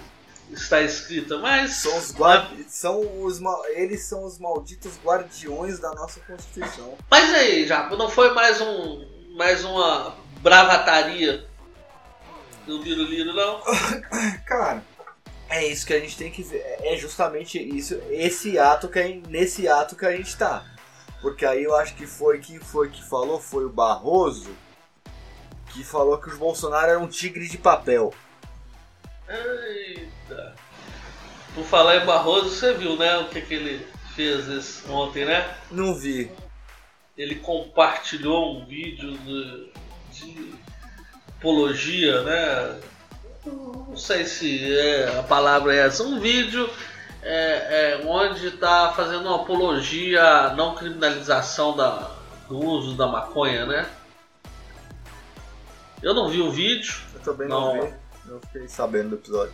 está 0.52 0.82
escrita, 0.82 1.40
mas. 1.40 1.72
São 1.74 1.98
os 1.98 2.12
guarda... 2.12 2.56
são 2.70 3.24
os 3.24 3.42
Eles 3.76 4.04
são 4.04 4.24
os 4.24 4.38
malditos 4.38 5.00
guardiões 5.04 5.80
da 5.80 5.92
nossa 5.94 6.20
Constituição. 6.22 6.96
Mas 7.10 7.34
aí, 7.34 7.68
já 7.68 7.90
não 7.90 8.08
foi 8.08 8.34
mais 8.34 8.62
um 8.62 9.18
mais 9.36 9.64
uma 9.64 10.16
bravataria 10.42 11.46
do 12.68 12.80
Biruliro, 12.84 13.34
não? 13.34 13.62
Cara, 14.46 14.84
é 15.50 15.66
isso 15.66 15.88
que 15.88 15.94
a 15.94 16.00
gente 16.00 16.18
tem 16.18 16.30
que 16.30 16.44
ver. 16.44 16.64
É 16.82 16.96
justamente 16.98 17.58
isso, 17.58 18.00
esse 18.12 18.60
ato 18.60 18.88
que 18.88 19.02
gente, 19.02 19.30
nesse 19.30 19.68
ato 19.68 19.96
que 19.96 20.06
a 20.06 20.16
gente 20.16 20.38
tá. 20.38 20.64
Porque 21.22 21.46
aí 21.46 21.64
eu 21.64 21.76
acho 21.76 21.96
que 21.96 22.06
foi 22.06 22.40
quem 22.40 22.60
foi 22.60 22.90
que 22.90 23.04
falou, 23.04 23.40
foi 23.40 23.66
o 23.66 23.70
Barroso, 23.70 24.56
que 25.74 25.84
falou 25.84 26.20
que 26.20 26.30
os 26.30 26.38
Bolsonaro 26.38 26.92
eram 26.92 27.04
um 27.04 27.08
tigre 27.08 27.48
de 27.48 27.58
papel. 27.58 28.14
Eita. 29.28 30.56
Por 31.56 31.64
falar 31.64 32.04
em 32.04 32.06
Barroso, 32.06 32.52
você 32.52 32.74
viu, 32.76 32.96
né, 32.96 33.18
o 33.18 33.30
que, 33.30 33.42
que 33.42 33.56
ele 33.56 33.88
fez 34.16 34.84
ontem, 34.88 35.26
né? 35.26 35.58
Não 35.72 35.96
vi 35.96 36.30
ele 37.18 37.36
compartilhou 37.36 38.56
um 38.56 38.66
vídeo 38.66 39.18
de, 39.18 39.72
de 40.12 40.54
apologia, 41.40 42.22
né? 42.22 42.80
Não 43.46 43.96
sei 43.96 44.26
se 44.26 44.78
é, 44.78 45.20
a 45.20 45.24
palavra 45.24 45.74
é 45.74 45.80
essa. 45.86 46.04
Um 46.04 46.20
vídeo 46.20 46.70
é, 47.22 48.00
é, 48.02 48.06
onde 48.06 48.48
está 48.48 48.92
fazendo 48.94 49.22
uma 49.22 49.38
apologia 49.38 50.24
à 50.24 50.56
não 50.56 50.76
criminalização 50.76 51.76
da, 51.76 52.12
do 52.48 52.60
uso 52.60 52.96
da 52.96 53.08
maconha, 53.08 53.66
né? 53.66 53.90
Eu 56.02 56.14
não 56.14 56.30
vi 56.30 56.42
o 56.42 56.52
vídeo. 56.52 56.96
Eu 57.14 57.20
também 57.22 57.48
não, 57.48 57.76
não 57.76 57.82
vi. 57.82 57.94
Não 58.26 58.40
fiquei 58.42 58.68
sabendo 58.68 59.10
do 59.10 59.16
episódio. 59.16 59.54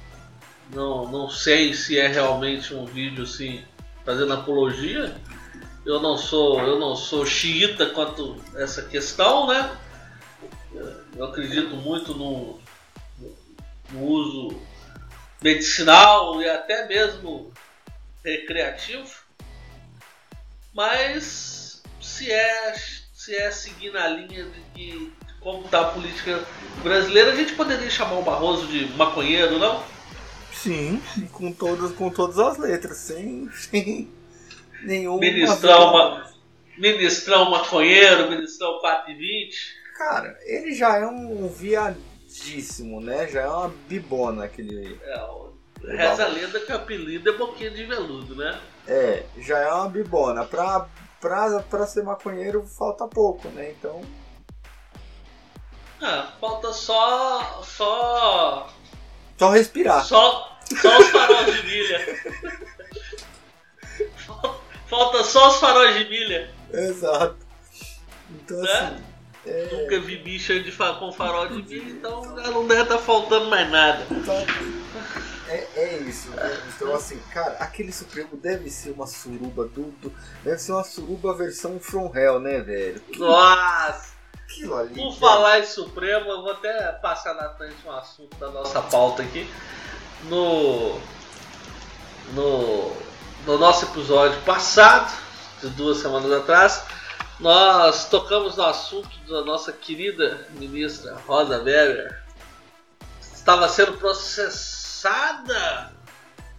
Não, 0.73 1.09
não 1.09 1.29
sei 1.29 1.73
se 1.73 1.99
é 1.99 2.07
realmente 2.07 2.73
um 2.73 2.85
vídeo 2.85 3.23
assim 3.23 3.63
fazendo 4.05 4.33
apologia 4.33 5.15
eu 5.85 6.01
não 6.01 6.17
sou 6.17 6.59
eu 6.61 6.79
não 6.79 6.95
sou 6.95 7.25
xiita 7.25 7.87
quanto 7.87 8.37
essa 8.55 8.81
questão, 8.83 9.47
né? 9.47 9.69
Eu 11.15 11.25
acredito 11.25 11.75
muito 11.75 12.15
no, 12.15 12.59
no 13.91 14.03
uso 14.03 14.59
medicinal 15.41 16.41
e 16.41 16.49
até 16.49 16.87
mesmo 16.87 17.51
recreativo, 18.23 19.09
mas 20.73 21.83
se 22.01 22.31
é 22.31 22.73
se 23.13 23.35
é 23.35 23.51
seguir 23.51 23.91
na 23.91 24.07
linha 24.07 24.43
de 24.43 24.61
que 24.73 25.13
como 25.39 25.65
está 25.65 25.81
a 25.81 25.91
política 25.91 26.43
brasileira, 26.81 27.31
a 27.31 27.35
gente 27.35 27.53
poderia 27.53 27.89
chamar 27.89 28.17
o 28.17 28.23
Barroso 28.23 28.67
de 28.67 28.85
maconheiro, 28.95 29.59
não? 29.59 29.83
Sim, 30.51 31.01
com 31.31 31.51
todas 31.51 31.91
com 31.91 32.09
todas 32.09 32.39
as 32.39 32.57
letras, 32.57 32.97
sem, 32.97 33.49
sem 33.51 34.09
nenhum. 34.81 35.19
Ministrão, 35.19 35.89
uma, 35.89 36.33
ministrão 36.77 37.51
maconheiro, 37.51 38.29
ministrão 38.29 38.79
420. 38.79 39.82
Cara, 40.03 40.37
ele 40.41 40.73
já 40.73 40.97
é 40.97 41.07
um 41.07 41.47
viadíssimo, 41.47 42.99
né? 42.99 43.25
Já 43.29 43.43
é 43.43 43.47
uma 43.47 43.69
bibona 43.87 44.43
aquele. 44.43 44.99
É, 45.01 45.95
reza 45.95 46.25
a 46.25 46.27
lenda 46.27 46.59
que 46.59 46.73
o 46.73 46.75
apelido 46.75 47.29
é 47.29 47.37
boquinha 47.37 47.71
de 47.71 47.85
veludo, 47.85 48.35
né? 48.35 48.59
É, 48.85 49.23
já 49.37 49.59
é 49.59 49.71
uma 49.71 49.87
bibona. 49.87 50.43
Pra, 50.43 50.89
pra, 51.21 51.61
pra 51.61 51.87
ser 51.87 52.03
maconheiro 52.03 52.65
falta 52.65 53.07
pouco, 53.07 53.47
né? 53.49 53.71
Então. 53.71 54.01
Ah, 56.01 56.33
falta 56.37 56.73
só. 56.73 57.63
só. 57.63 58.69
Só 59.39 59.49
respirar. 59.51 60.03
Só, 60.03 60.59
só 60.81 60.99
os 60.99 61.07
faróis 61.11 61.55
de 61.55 61.63
milha. 61.63 62.63
Falta 64.89 65.23
só 65.23 65.47
os 65.47 65.55
faróis 65.55 65.95
de 65.95 66.09
milha. 66.09 66.53
Exato. 66.71 67.37
Então 68.29 68.61
né? 68.61 68.71
assim. 68.71 69.12
É... 69.45 69.69
Nunca 69.71 69.99
vi 69.99 70.17
bicha 70.17 70.59
de 70.59 70.71
com 70.71 71.11
farol 71.11 71.47
de 71.47 71.61
milha, 71.61 71.91
então 71.91 72.23
não 72.23 72.67
deve 72.67 72.83
estar 72.83 72.97
tá 72.97 73.01
faltando 73.01 73.49
mais 73.49 73.69
nada. 73.69 74.05
Então, 74.09 74.33
é, 75.47 75.67
é 75.75 75.97
isso. 75.97 76.29
Né? 76.29 76.63
Então 76.75 76.95
assim, 76.95 77.19
cara, 77.33 77.57
aquele 77.59 77.91
Supremo 77.91 78.37
deve 78.37 78.69
ser 78.69 78.91
uma 78.91 79.05
suruba 79.05 79.65
do, 79.65 79.93
Deve 80.43 80.59
ser 80.59 80.71
uma 80.71 80.83
suruba 80.83 81.33
versão 81.33 81.79
From 81.79 82.11
Hell, 82.15 82.39
né, 82.39 82.59
velho? 82.61 82.99
Que... 83.01 83.19
Nossa! 83.19 84.13
Aquilo 84.43 84.75
ali. 84.75 84.93
Por 84.93 85.17
falar 85.17 85.59
em 85.59 85.65
Supremo, 85.65 86.29
eu 86.29 86.41
vou 86.41 86.51
até 86.51 86.91
passar 86.93 87.33
na 87.33 87.49
frente 87.49 87.75
um 87.85 87.91
assunto 87.91 88.37
da 88.37 88.49
nossa 88.49 88.81
pauta 88.81 89.23
aqui. 89.23 89.49
No. 90.29 90.99
No 92.33 93.03
no 93.45 93.57
nosso 93.57 93.85
episódio 93.85 94.39
passado, 94.41 95.11
de 95.61 95.69
duas 95.69 95.97
semanas 95.97 96.31
atrás, 96.31 96.81
nós 97.39 98.09
tocamos 98.09 98.55
no 98.57 98.63
assunto 98.63 99.09
da 99.27 99.43
nossa 99.43 99.71
querida 99.71 100.47
ministra 100.51 101.15
Rosa 101.27 101.57
Weber. 101.57 102.21
Estava 103.21 103.67
sendo 103.67 103.93
processada 103.93 105.91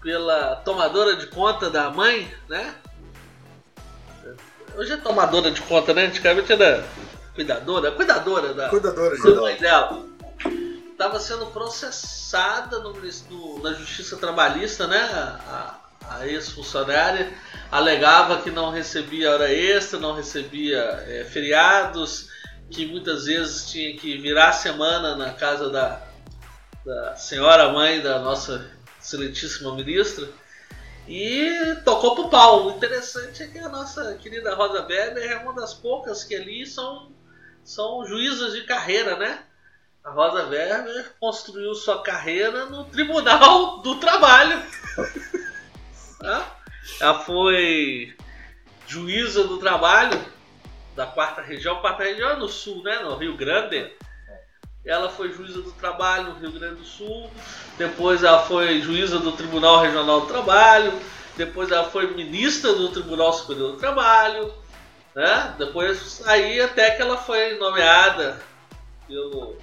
pela 0.02 0.56
tomadora 0.56 1.16
de 1.16 1.26
conta 1.28 1.70
da 1.70 1.90
mãe, 1.90 2.32
né? 2.48 2.74
Hoje 4.76 4.92
é 4.92 4.96
tomadora 4.96 5.50
de 5.50 5.62
conta, 5.62 5.94
né? 5.94 6.06
Antigamente 6.06 6.52
era 6.52 6.84
cuidadora, 7.34 7.92
cuidadora 7.92 8.52
da, 8.52 8.68
cuidadora 8.68 9.16
da 9.16 9.40
mãe 9.40 9.56
dela. 9.56 10.04
Estava 10.90 11.18
sendo 11.18 11.46
processada 11.46 12.80
no, 12.80 12.92
no, 12.92 13.62
na 13.62 13.72
Justiça 13.72 14.16
Trabalhista, 14.16 14.86
né? 14.86 15.00
A, 15.00 15.83
a 16.08 16.26
ex-funcionária, 16.26 17.32
alegava 17.70 18.42
que 18.42 18.50
não 18.50 18.70
recebia 18.70 19.32
hora 19.32 19.52
extra, 19.52 19.98
não 19.98 20.14
recebia 20.14 20.78
é, 21.06 21.24
feriados, 21.24 22.28
que 22.70 22.86
muitas 22.86 23.26
vezes 23.26 23.70
tinha 23.70 23.96
que 23.96 24.16
virar 24.18 24.48
a 24.50 24.52
semana 24.52 25.16
na 25.16 25.32
casa 25.32 25.70
da, 25.70 26.02
da 26.84 27.16
senhora 27.16 27.72
mãe 27.72 28.00
da 28.00 28.18
nossa 28.18 28.70
excelentíssima 29.00 29.74
ministra. 29.74 30.28
E 31.06 31.76
tocou 31.84 32.14
pro 32.14 32.30
pau. 32.30 32.66
O 32.66 32.70
interessante 32.70 33.42
é 33.42 33.46
que 33.46 33.58
a 33.58 33.68
nossa 33.68 34.14
querida 34.14 34.54
Rosa 34.54 34.86
Weber 34.86 35.30
é 35.30 35.36
uma 35.36 35.52
das 35.52 35.74
poucas 35.74 36.24
que 36.24 36.34
ali 36.34 36.66
são, 36.66 37.12
são 37.62 38.06
juízas 38.06 38.54
de 38.54 38.62
carreira, 38.62 39.16
né? 39.16 39.44
A 40.02 40.10
Rosa 40.10 40.46
Weber 40.46 41.12
construiu 41.20 41.74
sua 41.74 42.02
carreira 42.02 42.66
no 42.66 42.84
Tribunal 42.84 43.82
do 43.82 43.96
Trabalho. 43.96 44.62
Ela 47.00 47.18
foi 47.20 48.14
juíza 48.86 49.44
do 49.44 49.58
trabalho 49.58 50.20
da 50.96 51.06
quarta 51.06 51.42
região. 51.42 51.80
Quarta 51.80 52.04
região 52.04 52.30
é 52.30 52.36
no 52.36 52.48
sul, 52.48 52.82
né? 52.82 53.00
No 53.00 53.16
Rio 53.16 53.36
Grande. 53.36 53.92
Ela 54.84 55.08
foi 55.08 55.32
juíza 55.32 55.62
do 55.62 55.72
trabalho 55.72 56.34
no 56.34 56.40
Rio 56.40 56.52
Grande 56.52 56.76
do 56.76 56.84
Sul. 56.84 57.30
Depois 57.78 58.22
ela 58.22 58.42
foi 58.42 58.80
juíza 58.82 59.18
do 59.18 59.32
Tribunal 59.32 59.80
Regional 59.80 60.22
do 60.22 60.26
Trabalho. 60.26 60.92
Depois 61.36 61.70
ela 61.70 61.90
foi 61.90 62.14
ministra 62.14 62.72
do 62.74 62.90
Tribunal 62.90 63.32
Superior 63.32 63.72
do 63.72 63.78
Trabalho. 63.78 64.52
Né? 65.14 65.54
Depois 65.58 66.22
aí 66.26 66.60
até 66.60 66.90
que 66.90 67.02
ela 67.02 67.16
foi 67.16 67.56
nomeada 67.56 68.40
pelo 69.06 69.56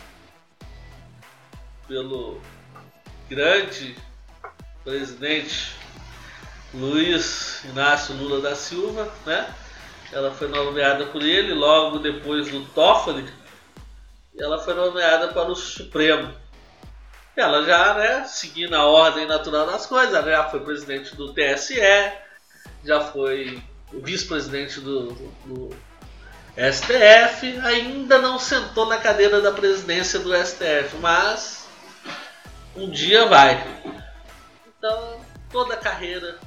pelo 1.88 2.40
grande 3.30 3.96
presidente 4.84 5.81
Luiz 6.74 7.64
Inácio 7.66 8.16
Lula 8.16 8.40
da 8.40 8.56
Silva, 8.56 9.12
né? 9.26 9.54
ela 10.12 10.32
foi 10.32 10.48
nomeada 10.48 11.06
por 11.08 11.22
ele, 11.22 11.54
logo 11.54 12.00
depois 12.00 12.50
do 12.50 12.66
Toffoli, 12.68 13.28
ela 14.38 14.60
foi 14.60 14.74
nomeada 14.74 15.30
para 15.30 15.50
o 15.50 15.56
Supremo. 15.56 16.34
Ela 17.36 17.64
já, 17.64 17.94
né, 17.94 18.26
seguindo 18.26 18.76
a 18.76 18.86
ordem 18.86 19.26
natural 19.26 19.66
das 19.66 19.86
coisas, 19.86 20.14
já 20.26 20.50
foi 20.50 20.60
presidente 20.60 21.16
do 21.16 21.34
TSE, 21.34 21.80
já 22.84 23.02
foi 23.02 23.62
vice-presidente 23.94 24.80
do, 24.82 25.14
do, 25.14 25.32
do 25.46 25.76
STF, 26.58 27.58
ainda 27.64 28.18
não 28.18 28.38
sentou 28.38 28.86
na 28.86 28.98
cadeira 28.98 29.40
da 29.40 29.52
presidência 29.52 30.20
do 30.20 30.36
STF, 30.36 30.98
mas 31.00 31.66
um 32.76 32.90
dia 32.90 33.26
vai. 33.28 33.66
Então, 34.78 35.22
toda 35.50 35.74
a 35.76 35.78
carreira 35.78 36.38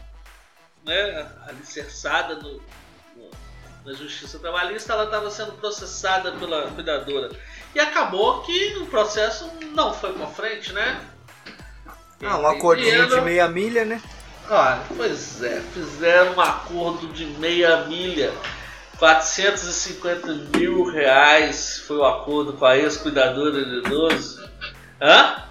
né, 0.85 1.26
alicerçada 1.49 2.37
no, 2.37 2.61
no, 3.16 3.30
na 3.85 3.93
justiça 3.93 4.39
trabalhista, 4.39 4.93
ela 4.93 5.05
estava 5.05 5.30
sendo 5.30 5.53
processada 5.53 6.32
pela 6.32 6.70
cuidadora. 6.70 7.30
E 7.74 7.80
acabou 7.80 8.43
que 8.43 8.76
o 8.76 8.87
processo 8.87 9.51
não 9.72 9.93
foi 9.93 10.12
para 10.12 10.26
frente, 10.28 10.72
né? 10.72 11.01
Ah, 12.22 12.39
um 12.39 12.47
acordinho 12.47 13.09
de 13.09 13.20
meia 13.20 13.49
milha, 13.49 13.85
né? 13.85 14.01
Ah, 14.51 14.82
pois 14.97 15.43
é, 15.43 15.61
fizeram 15.72 16.35
um 16.35 16.41
acordo 16.41 17.09
de 17.09 17.26
meia 17.26 17.85
milha. 17.87 18.32
450 18.99 20.32
mil 20.57 20.85
reais 20.85 21.82
foi 21.87 21.97
o 21.97 22.05
acordo 22.05 22.53
com 22.53 22.64
a 22.64 22.76
ex-cuidadora 22.76 23.64
de 23.64 23.78
idoso. 23.78 24.49
Hã? 25.01 25.43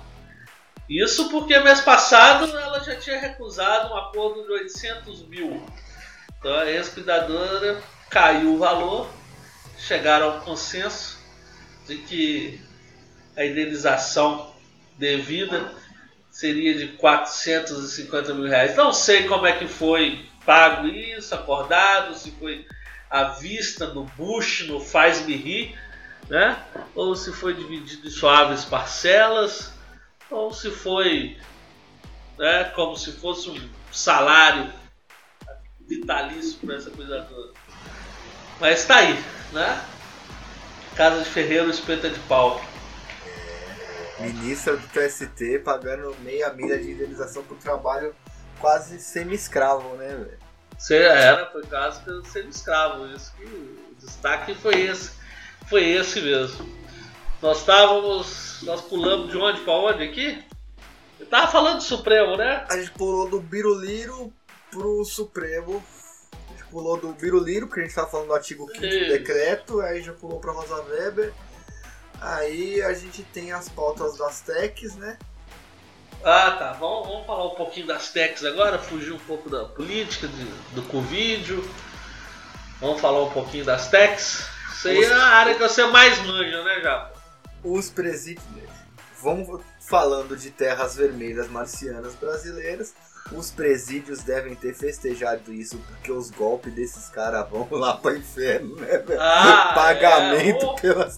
Isso 0.90 1.30
porque 1.30 1.58
mês 1.60 1.82
passado 1.82 2.46
ela 2.58 2.84
já 2.84 2.96
tinha 2.96 3.20
recusado 3.20 3.94
um 3.94 3.98
acordo 3.98 4.44
de 4.44 4.52
800 4.52 5.28
mil. 5.28 5.66
Então 6.40 6.54
a 6.54 6.70
ex-cuidadora 6.70 7.82
caiu 8.10 8.56
o 8.56 8.58
valor, 8.58 9.10
chegaram 9.78 10.34
ao 10.34 10.42
consenso 10.42 11.20
de 11.88 11.98
que 11.98 12.62
a 13.36 13.46
indenização 13.46 14.54
devida 14.98 15.72
seria 16.30 16.74
de 16.76 16.90
450 16.98 18.34
mil 18.34 18.48
reais. 18.48 18.76
Não 18.76 18.92
sei 18.92 19.28
como 19.28 19.48
é 19.48 19.54
que 19.54 19.68
foi 19.68 20.26
pago 20.46 20.88
isso, 20.88 21.34
acordado, 21.34 22.16
se 22.16 22.32
foi 22.32 22.68
à 23.10 23.26
vista 23.26 23.88
no 23.88 24.04
Bush, 24.04 24.68
no 24.68 24.80
Faz-me 24.80 25.36
Rir, 25.36 25.80
né? 26.30 26.62
ou 26.94 27.16
se 27.16 27.32
foi 27.32 27.54
dividido 27.54 28.08
em 28.08 28.12
suaves 28.12 28.66
parcelas 28.66 29.72
ou 30.34 30.52
se 30.52 30.72
foi 30.72 31.38
né, 32.38 32.66
como 32.76 32.98
se 32.98 33.12
fosse 33.12 33.50
um 33.50 33.70
salário 33.92 34.74
vitalício 35.88 36.60
para 36.60 36.76
essa 36.76 36.90
coisa 36.90 37.22
toda. 37.30 37.54
Mas 38.60 38.80
está 38.80 38.98
aí, 38.98 39.14
né? 39.52 39.86
Casa 40.96 41.24
de 41.24 41.30
Ferreiro 41.30 41.70
espeta 41.70 42.10
de 42.10 42.20
pau. 42.22 42.60
É, 44.20 44.24
ministra 44.24 44.76
do 44.76 44.88
TST 44.88 45.60
pagando 45.64 46.16
meia 46.22 46.52
milha 46.54 46.78
de 46.80 46.92
indenização 46.92 47.44
por 47.44 47.58
trabalho 47.58 48.16
quase 48.60 49.00
semi-escravo, 49.00 49.96
né, 49.96 50.08
velho? 50.16 50.40
Era, 50.90 51.52
foi 51.52 51.64
quase 51.64 52.02
semi-escravo. 52.26 53.06
Isso 53.08 53.34
que 53.36 53.46
o 53.46 53.96
destaque 54.00 54.56
foi 54.56 54.82
esse. 54.82 55.12
Foi 55.70 55.84
esse 55.84 56.22
mesmo. 56.22 56.68
Nós 57.42 57.60
estávamos 57.60 58.53
nós 58.66 58.82
pulamos 58.82 59.32
de 59.32 59.38
onde 59.38 59.62
para 59.62 59.74
onde 59.74 60.04
aqui? 60.04 60.44
Eu 61.20 61.26
tava 61.28 61.52
falando 61.52 61.78
do 61.78 61.84
Supremo, 61.84 62.36
né? 62.36 62.66
A 62.70 62.78
gente 62.78 62.92
pulou 62.92 63.30
do 63.30 63.40
Biruliro 63.40 64.34
pro 64.72 65.06
Supremo. 65.06 65.84
A 66.50 66.52
gente 66.52 66.66
pulou 66.70 66.98
do 67.00 67.14
Biruliro, 67.14 67.68
porque 67.68 67.82
a 67.82 67.84
gente 67.84 67.96
tava 67.96 68.10
falando 68.10 68.28
do 68.28 68.34
artigo 68.34 68.68
5 68.68 68.80
do 68.80 69.08
decreto, 69.08 69.82
aí 69.82 70.02
já 70.02 70.14
pulou 70.14 70.40
pra 70.40 70.52
Rosa 70.52 70.82
Weber. 70.84 71.34
Aí 72.20 72.82
a 72.82 72.94
gente 72.94 73.24
tem 73.24 73.52
as 73.52 73.70
pautas 73.70 74.18
das 74.18 74.42
techs, 74.42 74.96
né? 74.96 75.18
Ah, 76.24 76.52
tá. 76.52 76.74
Vamos, 76.74 77.08
vamos 77.08 77.26
falar 77.26 77.48
um 77.48 77.56
pouquinho 77.56 77.86
das 77.86 78.10
techs 78.12 78.46
agora, 78.46 78.80
fugir 78.80 79.12
um 79.12 79.20
pouco 79.20 79.50
da 79.50 79.66
política, 79.66 80.28
de, 80.28 80.46
do 80.74 80.82
Covid. 80.84 81.62
Vamos 82.80 83.02
falar 83.02 83.24
um 83.24 83.32
pouquinho 83.32 83.66
das 83.66 83.90
techs. 83.90 84.48
Isso 84.74 84.88
aí 84.88 85.04
é 85.04 85.14
a 85.14 85.26
área 85.26 85.54
que 85.56 85.62
você 85.62 85.86
mais 85.86 86.18
manja, 86.26 86.64
né, 86.64 86.82
Japa? 86.82 87.13
Os 87.64 87.90
presídios. 87.90 88.46
Vamos 89.22 89.62
falando 89.80 90.36
de 90.36 90.52
terras 90.52 90.96
vermelhas 90.96 91.48
marcianas 91.50 92.14
brasileiras. 92.16 92.94
Os 93.32 93.52
presídios 93.52 94.22
devem 94.22 94.54
ter 94.54 94.74
festejado 94.74 95.54
isso 95.54 95.78
porque 95.88 96.12
os 96.12 96.30
golpes 96.30 96.74
desses 96.74 97.08
caras 97.08 97.50
vão 97.50 97.68
lá 97.72 97.96
para 97.96 98.18
inferno, 98.18 98.76
né, 98.76 98.98
velho? 98.98 99.22
Ah, 99.22 99.72
pagamento 99.76 100.66
é, 100.66 100.82
pelas 100.82 101.18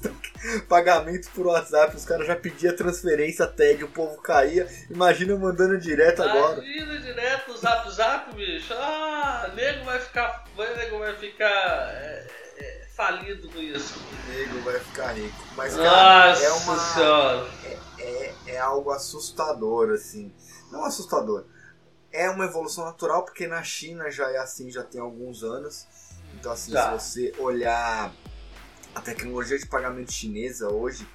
pagamento 0.70 1.30
por 1.32 1.48
WhatsApp, 1.48 1.96
os 1.96 2.06
caras 2.06 2.28
já 2.28 2.36
pediam 2.36 2.76
transferência, 2.76 3.48
tag, 3.48 3.84
o 3.84 3.88
povo 3.88 4.22
caía. 4.22 4.68
Imagina 4.89 5.36
mandando 5.36 5.78
direto 5.80 6.22
agora. 6.22 6.64
Imagina 6.64 7.00
direto 7.00 7.52
o 7.52 7.58
Zap 7.58 7.91
Zap, 7.91 8.36
bicho. 8.36 8.74
Ah, 8.74 9.52
nego 9.56 9.84
vai 9.86 10.00
ficar, 10.00 10.43
nego 10.78 11.00
vai 11.00 11.16
ficar 11.16 11.89
é, 11.91 12.28
é, 12.30 12.45
falido 12.96 13.50
com 13.50 13.60
isso. 13.60 14.00
O 14.00 14.30
nego 14.32 14.60
vai 14.62 14.80
ficar 14.80 15.12
rico. 15.14 15.36
Mas, 15.56 15.76
cara, 15.76 16.30
Nossa 16.30 16.43
é 16.43 16.52
uma. 16.52 16.80
Senhora. 16.80 17.48
É, 17.64 18.02
é, 18.02 18.36
é 18.48 18.58
algo 18.58 18.91
assustador, 18.91 19.91
assim. 19.91 20.34
Não 20.72 20.86
assustador. 20.86 21.46
É 22.12 22.30
uma 22.30 22.46
evolução 22.46 22.86
natural, 22.86 23.24
porque 23.26 23.46
na 23.46 23.62
China 23.62 24.10
já 24.10 24.32
é 24.32 24.38
assim, 24.38 24.72
já 24.72 24.84
tem 24.84 25.02
alguns 25.02 25.43
anos. 25.43 25.86
Então, 26.34 26.52
assim, 26.52 26.72
já. 26.72 26.98
se 26.98 27.32
você 27.32 27.34
olhar 27.38 28.12
a 28.93 29.02
tecnologia 29.02 29.60
de 29.60 29.66
pagamento 29.66 30.14
chinesa 30.14 30.72
hoje, 30.72 31.06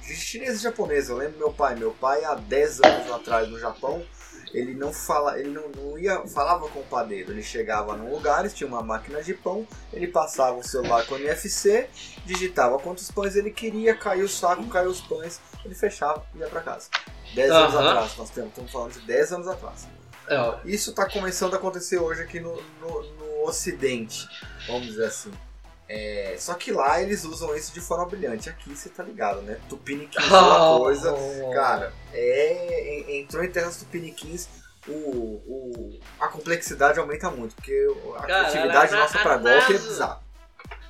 chinesa 0.00 0.54
e 0.54 0.62
japonesa, 0.62 1.12
eu 1.12 1.16
lembro 1.16 1.38
meu 1.38 1.52
pai, 1.52 1.74
meu 1.74 1.92
pai 1.92 2.24
há 2.24 2.34
10 2.34 2.80
anos 2.82 3.12
atrás 3.12 3.48
no 3.48 3.58
Japão, 3.58 4.04
ele 4.52 4.74
não 4.74 4.92
fala, 4.92 5.38
ele 5.38 5.50
não, 5.50 5.68
não 5.68 5.98
ia 5.98 6.26
falava 6.26 6.68
com 6.68 6.80
o 6.80 6.84
padeiro. 6.84 7.32
Ele 7.32 7.42
chegava 7.42 7.96
num 7.96 8.10
lugar, 8.10 8.48
tinha 8.50 8.68
uma 8.68 8.82
máquina 8.82 9.22
de 9.22 9.34
pão, 9.34 9.66
ele 9.92 10.06
passava 10.06 10.56
o 10.56 10.62
celular 10.62 11.06
com 11.06 11.14
o 11.14 11.18
NFC, 11.18 11.88
digitava 12.24 12.78
quantos 12.78 13.10
pães 13.10 13.36
ele 13.36 13.50
queria, 13.50 13.94
caiu 13.94 14.26
o 14.26 14.28
saco, 14.28 14.66
caiu 14.68 14.90
os 14.90 15.00
pães, 15.00 15.40
ele 15.64 15.74
fechava 15.74 16.24
e 16.34 16.38
ia 16.38 16.46
para 16.48 16.60
casa. 16.60 16.88
10 17.34 17.50
anos 17.50 17.74
atrás, 17.74 18.16
nós 18.16 18.28
estamos, 18.28 18.50
estamos 18.50 18.72
falando 18.72 18.92
de 18.92 19.00
10 19.00 19.32
anos 19.32 19.48
atrás. 19.48 19.88
É, 20.28 20.58
Isso 20.64 20.90
está 20.90 21.08
começando 21.08 21.54
a 21.54 21.56
acontecer 21.56 21.98
hoje 21.98 22.22
aqui 22.22 22.40
no, 22.40 22.56
no, 22.80 23.02
no 23.02 23.44
Ocidente, 23.46 24.26
vamos 24.66 24.86
dizer 24.86 25.06
assim. 25.06 25.30
É, 25.88 26.36
só 26.38 26.54
que 26.54 26.72
lá 26.72 27.00
eles 27.00 27.24
usam 27.24 27.54
isso 27.56 27.72
de 27.72 27.80
forma 27.80 28.06
brilhante. 28.06 28.48
Aqui 28.48 28.74
você 28.74 28.88
tá 28.88 29.02
ligado, 29.02 29.42
né? 29.42 29.58
Tupiniquins 29.68 30.30
é 30.30 30.36
uma 30.36 30.78
coisa. 30.78 31.14
Cara, 31.54 31.92
é, 32.12 33.18
entrou 33.18 33.44
em 33.44 33.50
terras 33.50 33.76
tupiniquins, 33.76 34.48
o, 34.88 34.92
o, 34.92 36.00
a 36.20 36.28
complexidade 36.28 36.98
aumenta 36.98 37.30
muito, 37.30 37.54
porque 37.54 37.86
a 38.16 38.22
Cara, 38.22 38.44
criatividade 38.44 38.94
a, 38.94 38.98
nossa 38.98 39.18
a, 39.18 39.22
pra 39.22 39.36
golpe 39.36 39.74
é 39.74 39.78
bizarra. 39.78 40.26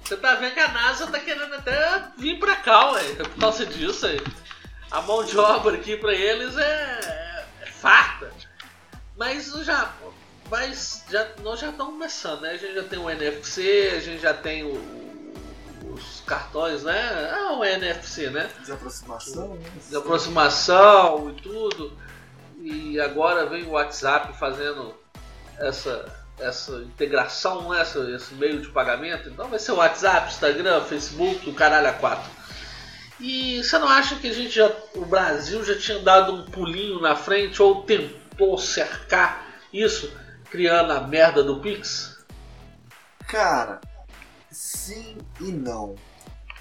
Você 0.03 0.16
tá 0.16 0.34
vendo 0.36 0.55
que 0.55 0.61
a 0.61 0.68
NASA 0.68 1.07
tá 1.09 1.18
querendo 1.18 1.55
até 1.55 2.05
vir 2.16 2.38
pra 2.38 2.57
cá, 2.57 2.92
ué, 2.92 3.03
por 3.16 3.40
causa 3.40 3.66
disso 3.66 4.07
aí. 4.07 4.20
A 4.90 5.03
mão 5.03 5.24
de 5.24 5.36
obra 5.36 5.76
aqui 5.76 5.97
pra 5.97 6.14
eles 6.14 6.57
é, 6.57 7.44
é, 7.62 7.66
farta. 7.66 8.32
Mas 9.16 9.47
já, 9.64 9.92
mas 10.51 11.05
já, 11.11 11.26
nós 11.42 11.61
já 11.61 11.70
estamos 11.70 11.94
começando, 11.94 12.42
né? 12.42 12.51
A 12.51 12.57
gente 12.57 12.74
já 12.74 12.84
tem 12.84 12.99
o 12.99 13.11
NFC, 13.11 13.92
a 13.97 14.01
gente 14.01 14.20
já 14.20 14.34
tem 14.34 14.64
o, 14.64 14.80
os 15.92 16.22
cartões, 16.26 16.82
né? 16.82 17.30
Ah, 17.32 17.57
o 17.59 17.64
NFC, 17.64 18.30
né? 18.30 18.51
De 18.64 18.72
aproximação, 18.72 19.55
né? 19.55 19.70
De 19.88 19.97
aproximação 19.97 21.30
e 21.30 21.40
tudo. 21.40 21.97
E 22.61 23.01
agora 23.01 23.47
vem 23.47 23.64
o 23.64 23.70
WhatsApp 23.70 24.36
fazendo 24.38 24.94
essa, 25.59 26.12
essa 26.38 26.72
integração, 26.78 27.70
né? 27.70 27.82
esse, 27.82 27.99
esse 28.12 28.34
meio 28.34 28.61
de 28.61 28.68
pagamento. 28.68 29.28
Então 29.28 29.49
vai 29.49 29.59
ser 29.59 29.72
o 29.72 29.76
WhatsApp, 29.76 30.28
Instagram, 30.28 30.82
Facebook, 30.82 31.49
o 31.49 31.55
caralho 31.55 31.88
a 31.88 31.92
quatro. 31.92 32.30
E 33.18 33.62
você 33.62 33.78
não 33.78 33.88
acha 33.88 34.16
que 34.16 34.28
a 34.28 34.32
gente 34.32 34.51
já, 34.51 34.70
o 34.94 35.07
Brasil 35.07 35.64
já 35.64 35.78
tinha 35.78 35.99
dado 36.01 36.32
um 36.32 36.44
pulinho 36.44 37.01
na 37.01 37.16
frente 37.16 37.62
ou 37.62 37.82
tentou 37.82 38.59
cercar 38.59 39.47
isso? 39.72 40.12
Criando 40.51 40.92
a 40.92 41.07
merda 41.07 41.42
do 41.42 41.61
Pix? 41.61 42.16
Cara, 43.26 43.80
sim 44.51 45.18
e 45.40 45.51
não. 45.51 45.97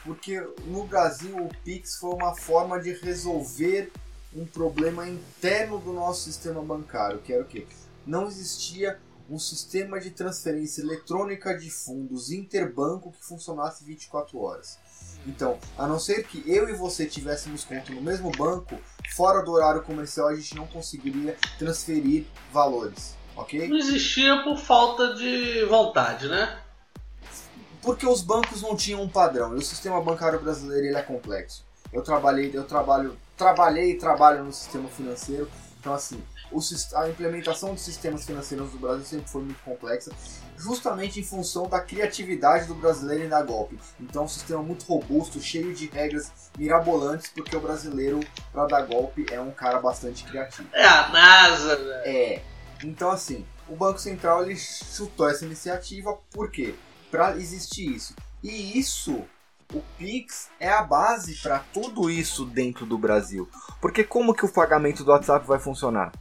Porque 0.04 0.40
no 0.66 0.86
Brasil 0.86 1.36
o 1.38 1.50
Pix 1.64 1.96
foi 1.96 2.14
uma 2.14 2.36
forma 2.36 2.80
de 2.80 2.94
resolver 2.94 3.92
um 4.36 4.46
problema 4.46 5.08
interno 5.08 5.80
do 5.80 5.94
nosso 5.94 6.24
sistema 6.24 6.62
bancário, 6.62 7.20
que 7.20 7.34
era 7.34 7.44
o 7.44 7.48
quê? 7.48 7.66
Não 8.06 8.28
existia 8.28 9.00
um 9.30 9.40
sistema 9.40 10.00
de 10.00 10.12
transferência 10.12 10.82
eletrônica 10.82 11.58
de 11.58 11.72
fundos 11.72 12.32
interbanco 12.32 13.12
que 13.12 13.26
funcionasse 13.26 13.84
24 13.84 14.40
horas. 14.40 14.78
Então, 15.26 15.58
a 15.76 15.88
não 15.88 15.98
ser 15.98 16.28
que 16.28 16.44
eu 16.46 16.70
e 16.70 16.74
você 16.74 17.08
tivéssemos 17.08 17.64
conta 17.64 17.92
no 17.92 18.02
mesmo 18.02 18.30
banco, 18.32 18.78
fora 19.16 19.42
do 19.42 19.52
horário 19.52 19.82
comercial 19.82 20.28
a 20.28 20.36
gente 20.36 20.56
não 20.56 20.68
conseguiria 20.68 21.36
transferir 21.58 22.26
valores 22.52 23.16
ok? 23.36 23.68
Não 23.68 23.78
existia 23.78 24.44
por 24.44 24.58
falta 24.58 25.14
de 25.16 25.66
vontade, 25.66 26.28
né? 26.28 26.58
Porque 27.82 28.06
os 28.06 28.22
bancos 28.22 28.62
não 28.62 28.76
tinham 28.76 29.02
um 29.02 29.10
padrão. 29.10 29.56
E 29.56 29.60
o 29.60 29.62
sistema 29.62 30.02
bancário 30.02 30.42
brasileiro 30.42 30.88
ele 30.88 30.98
é 30.98 31.02
complexo. 31.02 31.64
Eu 31.94 32.02
trabalhei, 32.02 32.52
eu 32.54 32.64
trabalho, 32.64 33.18
trabalhei 33.38 33.92
e 33.92 33.98
trabalho 33.98 34.44
no 34.44 34.52
sistema 34.52 34.90
financeiro. 34.90 35.50
Então 35.80 35.94
assim, 35.94 36.22
a 36.96 37.10
implementação 37.10 37.74
dos 37.74 37.84
sistemas 37.84 38.26
financeiros 38.26 38.72
do 38.72 38.78
Brasil 38.78 39.04
sempre 39.06 39.30
foi 39.30 39.42
muito 39.42 39.62
complexa, 39.64 40.12
justamente 40.58 41.20
em 41.20 41.24
função 41.24 41.68
da 41.68 41.80
criatividade 41.80 42.68
do 42.68 42.76
brasileiro 42.76 43.26
em 43.26 43.30
dar 43.30 43.44
golpe. 43.44 43.78
Então, 44.00 44.24
um 44.24 44.28
sistema 44.28 44.62
muito 44.62 44.86
robusto, 44.86 45.42
cheio 45.42 45.74
de 45.74 45.88
regras 45.88 46.32
mirabolantes, 46.58 47.30
porque 47.34 47.56
o 47.56 47.60
brasileiro, 47.60 48.20
para 48.54 48.68
dar 48.68 48.82
golpe, 48.84 49.26
é 49.32 49.40
um 49.40 49.52
cara 49.52 49.80
bastante 49.80 50.24
criativo. 50.24 50.68
É 50.72 50.86
a 50.86 51.10
NASA, 51.10 51.76
velho. 51.76 51.92
É. 52.06 52.42
Então, 52.84 53.10
assim, 53.12 53.46
o 53.68 53.76
Banco 53.76 54.00
Central 54.00 54.44
ele 54.44 54.58
chutou 54.58 55.30
essa 55.30 55.46
iniciativa, 55.46 56.18
por 56.32 56.52
quê? 56.52 56.76
Para 57.10 57.36
existir 57.38 57.96
isso. 57.96 58.16
E 58.44 58.78
isso 58.78 59.26
o 59.74 59.82
Pix 59.98 60.50
é 60.60 60.70
a 60.70 60.84
base 60.84 61.36
para 61.42 61.60
tudo 61.74 62.10
isso 62.10 62.46
dentro 62.46 62.86
do 62.86 62.98
Brasil. 62.98 63.50
Porque 63.82 64.04
como 64.04 64.34
que 64.34 64.46
o 64.46 64.52
pagamento 64.52 65.04
do 65.04 65.12
WhatsApp 65.12 65.46
vai 65.48 65.60
funcionar? 65.60 66.12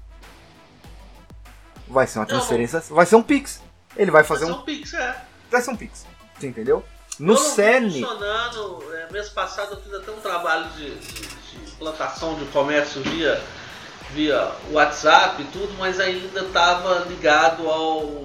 Vai 1.87 2.07
ser 2.07 2.19
uma 2.19 2.27
transferência, 2.27 2.81
vai 2.81 3.05
ser 3.05 3.17
um 3.17 3.23
Pix. 3.23 3.61
Ele 3.97 4.11
vai 4.11 4.25
fazer 4.25 4.47
vai 4.47 4.55
um... 4.55 4.59
um 4.59 4.63
Pix, 4.63 4.95
é. 4.95 5.25
Vai 5.51 5.61
ser 5.61 5.71
um 5.71 5.77
Pix. 5.77 6.07
Você 6.39 6.47
entendeu? 6.47 6.85
No 7.19 7.37
CERN. 7.37 7.91
funcionando, 7.91 8.93
é, 8.95 9.13
mês 9.13 9.29
passado 9.29 9.75
eu 9.75 9.81
fiz 9.83 9.95
até 9.95 10.11
um 10.11 10.21
trabalho 10.21 10.69
de, 10.71 10.99
de, 10.99 11.27
de 11.67 11.71
plantação 11.79 12.35
de 12.35 12.45
comércio 12.47 13.03
via, 13.03 13.41
via 14.11 14.53
WhatsApp 14.71 15.43
e 15.43 15.47
tudo, 15.47 15.73
mas 15.79 15.99
ainda 15.99 16.41
estava 16.41 17.05
ligado 17.09 17.69
ao 17.69 18.25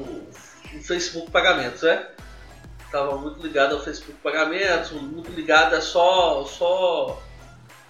Facebook 0.84 1.32
Pagamentos, 1.32 1.82
né? 1.82 2.08
Estava 2.86 3.18
muito 3.18 3.42
ligado 3.42 3.76
ao 3.76 3.84
Facebook 3.84 4.20
Pagamentos, 4.22 4.92
muito 4.92 5.32
ligado 5.32 5.76
a 5.76 5.82
só, 5.82 6.44
só 6.46 7.22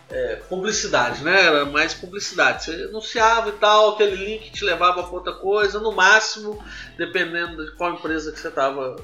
é, 0.10 0.36
publicidade, 0.48 1.24
né? 1.24 1.46
Era 1.46 1.66
mais 1.66 1.94
publicidade. 1.94 2.66
Você 2.66 2.72
anunciava 2.84 3.50
e 3.50 3.54
tal, 3.54 3.92
aquele 3.92 4.16
link 4.16 4.52
te 4.52 4.66
levava 4.66 5.04
para 5.04 5.12
outra 5.12 5.34
coisa, 5.34 5.80
no 5.80 5.92
máximo, 5.92 6.64
dependendo 6.98 7.66
de 7.66 7.72
qual 7.76 7.94
empresa 7.94 8.32
que 8.32 8.40
você 8.40 8.50
estava, 8.50 8.96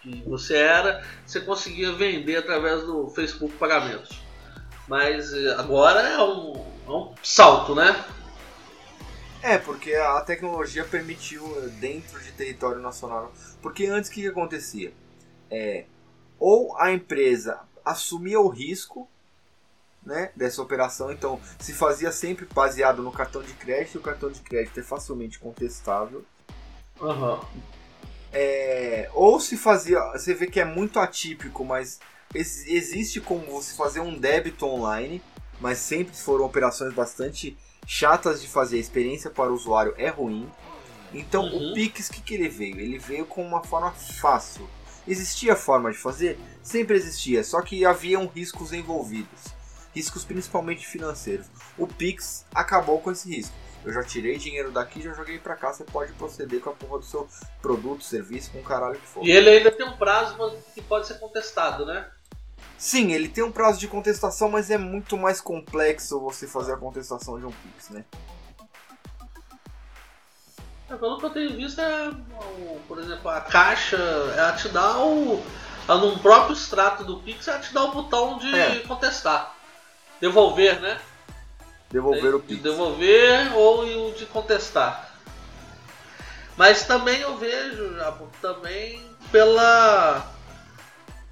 que 0.00 0.22
você 0.26 0.56
era, 0.56 1.04
você 1.24 1.40
conseguia 1.40 1.92
vender 1.92 2.36
através 2.36 2.82
do 2.82 3.08
Facebook 3.10 3.54
Pagamentos. 3.56 4.20
Mas 4.88 5.32
é, 5.32 5.54
agora 5.54 6.00
é 6.00 6.22
um, 6.22 6.71
um 6.88 7.14
salto, 7.22 7.74
né? 7.74 8.04
É, 9.42 9.58
porque 9.58 9.94
a 9.94 10.20
tecnologia 10.20 10.84
permitiu 10.84 11.44
dentro 11.80 12.20
de 12.20 12.30
território 12.32 12.80
nacional. 12.80 13.32
Porque 13.60 13.86
antes 13.86 14.08
o 14.08 14.12
que, 14.12 14.22
que 14.22 14.28
acontecia? 14.28 14.92
É, 15.50 15.84
ou 16.38 16.76
a 16.78 16.92
empresa 16.92 17.60
assumia 17.84 18.40
o 18.40 18.48
risco 18.48 19.08
né, 20.04 20.30
dessa 20.34 20.62
operação. 20.62 21.10
Então, 21.10 21.40
se 21.58 21.72
fazia 21.72 22.12
sempre 22.12 22.46
baseado 22.52 23.02
no 23.02 23.12
cartão 23.12 23.42
de 23.42 23.52
crédito, 23.54 23.96
e 23.96 23.98
o 23.98 24.02
cartão 24.02 24.30
de 24.30 24.40
crédito 24.40 24.78
é 24.78 24.82
facilmente 24.82 25.38
contestável. 25.38 26.24
Uhum. 27.00 27.40
É, 28.32 29.10
ou 29.12 29.38
se 29.40 29.56
fazia, 29.56 30.00
você 30.12 30.34
vê 30.34 30.46
que 30.46 30.60
é 30.60 30.64
muito 30.64 30.98
atípico, 30.98 31.64
mas 31.64 32.00
existe 32.34 33.20
como 33.20 33.46
você 33.46 33.74
fazer 33.74 34.00
um 34.00 34.18
débito 34.18 34.66
online, 34.66 35.22
mas 35.62 35.78
sempre 35.78 36.14
foram 36.14 36.44
operações 36.44 36.92
bastante 36.92 37.56
chatas 37.86 38.42
de 38.42 38.48
fazer. 38.48 38.76
A 38.76 38.80
experiência 38.80 39.30
para 39.30 39.50
o 39.50 39.54
usuário 39.54 39.94
é 39.96 40.08
ruim. 40.08 40.46
Então, 41.14 41.44
uhum. 41.44 41.70
o 41.70 41.74
Pix, 41.74 42.08
o 42.08 42.12
que, 42.12 42.20
que 42.20 42.34
ele 42.34 42.48
veio? 42.48 42.78
Ele 42.78 42.98
veio 42.98 43.24
com 43.24 43.42
uma 43.42 43.62
forma 43.62 43.92
fácil. 43.92 44.68
Existia 45.06 45.56
forma 45.56 45.90
de 45.90 45.98
fazer? 45.98 46.38
Sempre 46.62 46.96
existia, 46.96 47.42
só 47.42 47.60
que 47.62 47.84
haviam 47.84 48.26
riscos 48.26 48.72
envolvidos 48.72 49.62
riscos 49.94 50.24
principalmente 50.24 50.86
financeiros. 50.86 51.46
O 51.78 51.86
Pix 51.86 52.46
acabou 52.54 53.00
com 53.00 53.12
esse 53.12 53.28
risco. 53.28 53.54
Eu 53.84 53.92
já 53.92 54.02
tirei 54.02 54.36
dinheiro 54.38 54.70
daqui, 54.70 55.02
já 55.02 55.12
joguei 55.12 55.38
para 55.38 55.56
cá, 55.56 55.72
você 55.72 55.84
pode 55.84 56.12
proceder 56.12 56.60
com 56.60 56.70
a 56.70 56.72
porra 56.72 56.98
do 57.00 57.04
seu 57.04 57.28
produto, 57.60 58.04
serviço, 58.04 58.52
com 58.52 58.60
o 58.60 58.62
caralho 58.62 58.98
que 58.98 59.06
for. 59.06 59.24
E 59.24 59.30
ele 59.30 59.50
ainda 59.50 59.72
tem 59.72 59.86
um 59.86 59.96
prazo 59.96 60.36
que 60.72 60.80
pode 60.80 61.06
ser 61.06 61.18
contestado, 61.18 61.84
né? 61.84 62.08
Sim, 62.82 63.12
ele 63.12 63.28
tem 63.28 63.44
um 63.44 63.52
prazo 63.52 63.78
de 63.78 63.86
contestação, 63.86 64.48
mas 64.48 64.68
é 64.68 64.76
muito 64.76 65.16
mais 65.16 65.40
complexo 65.40 66.18
você 66.18 66.48
fazer 66.48 66.72
a 66.72 66.76
contestação 66.76 67.38
de 67.38 67.46
um 67.46 67.52
Pix, 67.52 67.90
né? 67.90 68.04
É, 70.90 70.96
pelo 70.96 71.16
que 71.16 71.26
eu 71.26 71.30
tenho 71.30 71.56
visto, 71.56 71.80
é, 71.80 72.10
por 72.88 72.98
exemplo, 72.98 73.30
a 73.30 73.40
caixa, 73.40 73.96
ela 74.36 74.52
te 74.54 74.68
dá 74.68 74.98
o. 74.98 75.40
No 75.86 76.18
próprio 76.18 76.54
extrato 76.54 77.04
do 77.04 77.18
Pix, 77.18 77.46
ela 77.46 77.60
te 77.60 77.72
dá 77.72 77.84
o 77.84 77.92
botão 77.92 78.38
de 78.38 78.52
é. 78.52 78.80
contestar 78.80 79.54
devolver, 80.20 80.80
né? 80.80 81.00
Devolver 81.88 82.34
o 82.34 82.40
Pix. 82.40 82.56
De 82.56 82.68
devolver 82.68 83.56
ou 83.56 84.08
o 84.08 84.12
de 84.12 84.26
contestar. 84.26 85.08
Mas 86.56 86.84
também 86.84 87.20
eu 87.20 87.36
vejo, 87.36 87.94
também 88.40 89.08
pela 89.30 90.32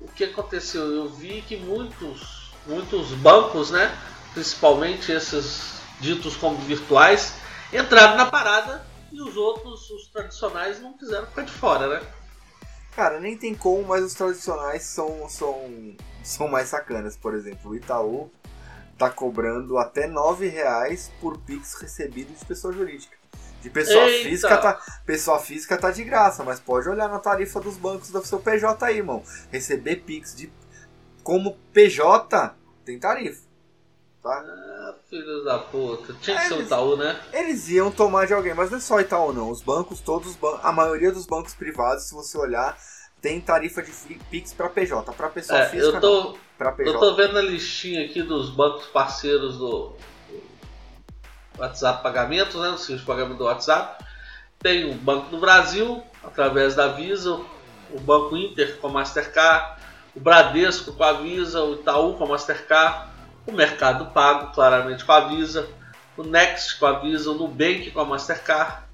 o 0.00 0.08
que 0.08 0.24
aconteceu, 0.24 0.82
eu 0.82 1.08
vi 1.08 1.42
que 1.42 1.56
muitos 1.56 2.40
muitos 2.66 3.12
bancos, 3.14 3.70
né, 3.70 3.96
principalmente 4.34 5.10
esses 5.12 5.80
ditos 6.00 6.36
como 6.36 6.56
virtuais, 6.58 7.34
entraram 7.72 8.16
na 8.16 8.26
parada 8.26 8.84
e 9.12 9.20
os 9.20 9.36
outros, 9.36 9.90
os 9.90 10.06
tradicionais, 10.08 10.80
não 10.80 10.92
quiseram 10.92 11.26
ficar 11.26 11.42
de 11.42 11.52
fora, 11.52 11.88
né? 11.88 12.06
Cara, 12.94 13.20
nem 13.20 13.36
tem 13.36 13.54
como, 13.54 13.88
mas 13.88 14.04
os 14.04 14.14
tradicionais 14.14 14.82
são, 14.82 15.28
são, 15.28 15.96
são 16.22 16.48
mais 16.48 16.68
sacanas. 16.68 17.16
Por 17.16 17.34
exemplo, 17.34 17.70
o 17.70 17.74
Itaú 17.74 18.30
tá 18.98 19.08
cobrando 19.08 19.78
até 19.78 20.06
nove 20.06 20.48
reais 20.48 21.10
por 21.20 21.38
Pix 21.38 21.74
recebido 21.80 22.36
de 22.36 22.44
pessoa 22.44 22.72
jurídica. 22.72 23.16
De 23.60 23.68
pessoa 23.68 24.08
Eita. 24.08 24.28
física 24.28 24.56
tá, 24.56 24.80
pessoa 25.04 25.38
física 25.38 25.76
tá 25.76 25.90
de 25.90 26.02
graça, 26.02 26.42
mas 26.42 26.58
pode 26.58 26.88
olhar 26.88 27.08
na 27.08 27.18
tarifa 27.18 27.60
dos 27.60 27.76
bancos 27.76 28.10
do 28.10 28.24
seu 28.24 28.40
PJ 28.40 28.84
aí, 28.84 28.98
irmão. 28.98 29.22
Receber 29.50 29.96
Pix 29.96 30.34
de 30.34 30.50
como 31.22 31.58
PJ 31.72 32.54
tem 32.84 32.98
tarifa. 32.98 33.42
Tá? 34.22 34.30
Ah, 34.30 34.94
filhos 35.08 35.44
da 35.44 35.58
puta. 35.58 36.14
Tinha 36.20 36.38
que 36.40 36.48
ser 36.48 36.54
o 36.54 36.62
Itaú, 36.62 36.96
né? 36.96 37.18
Eles 37.32 37.68
iam 37.68 37.90
tomar 37.90 38.26
de 38.26 38.34
alguém, 38.34 38.52
mas 38.52 38.70
não 38.70 38.78
é 38.78 38.80
só 38.80 39.00
Itaú 39.00 39.32
não. 39.32 39.50
Os 39.50 39.62
bancos, 39.62 40.00
todos, 40.00 40.36
a 40.62 40.72
maioria 40.72 41.10
dos 41.10 41.26
bancos 41.26 41.54
privados, 41.54 42.04
se 42.04 42.14
você 42.14 42.36
olhar, 42.36 42.78
tem 43.20 43.40
tarifa 43.40 43.82
de 43.82 43.92
Pix 44.30 44.52
para 44.52 44.68
PJ. 44.68 45.12
Para 45.12 45.28
pessoa 45.28 45.60
é, 45.60 45.68
física, 45.68 45.96
eu 45.96 46.00
tô, 46.00 46.38
PJ. 46.58 46.82
Eu 46.88 46.98
tô 46.98 47.14
vendo 47.14 47.38
a 47.38 47.42
listinha 47.42 48.04
aqui 48.04 48.22
dos 48.22 48.50
bancos 48.50 48.86
parceiros 48.86 49.58
do 49.58 49.94
WhatsApp 51.60 52.02
Pagamentos, 52.02 52.60
né? 52.60 52.68
No 52.68 52.78
serviço 52.78 53.00
de 53.00 53.06
pagamento 53.06 53.38
do 53.38 53.44
WhatsApp. 53.44 54.04
Tem 54.58 54.90
o 54.90 54.94
Banco 54.94 55.30
do 55.30 55.38
Brasil, 55.38 56.02
através 56.22 56.74
da 56.74 56.88
Visa, 56.88 57.40
o 57.90 58.00
Banco 58.00 58.36
Inter 58.36 58.78
com 58.78 58.88
a 58.88 58.90
Mastercard, 58.90 59.80
o 60.14 60.20
Bradesco 60.20 60.92
com 60.92 61.04
a 61.04 61.14
Visa, 61.14 61.62
o 61.62 61.74
Itaú 61.74 62.14
com 62.14 62.24
a 62.24 62.28
Mastercard, 62.28 63.10
o 63.46 63.52
Mercado 63.52 64.06
Pago, 64.12 64.52
claramente 64.52 65.04
com 65.04 65.12
a 65.12 65.28
Visa, 65.28 65.68
o 66.16 66.22
Next 66.22 66.78
com 66.78 66.86
a 66.86 66.98
Visa, 66.98 67.30
o 67.30 67.34
Nubank 67.34 67.90
com 67.90 68.00
a 68.00 68.04
Mastercard, 68.04 68.84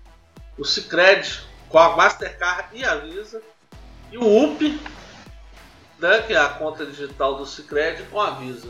o 0.56 0.64
Cicred 0.64 1.42
com 1.68 1.78
a 1.78 1.96
Mastercard 1.96 2.68
e 2.72 2.84
a 2.84 2.94
Visa, 2.96 3.42
e 4.12 4.18
o 4.18 4.44
UP, 4.44 4.80
né, 5.98 6.22
que 6.22 6.32
é 6.32 6.38
a 6.38 6.48
conta 6.48 6.86
digital 6.86 7.36
do 7.36 7.46
Cicred, 7.46 8.04
com 8.04 8.20
a 8.20 8.30
Visa. 8.30 8.68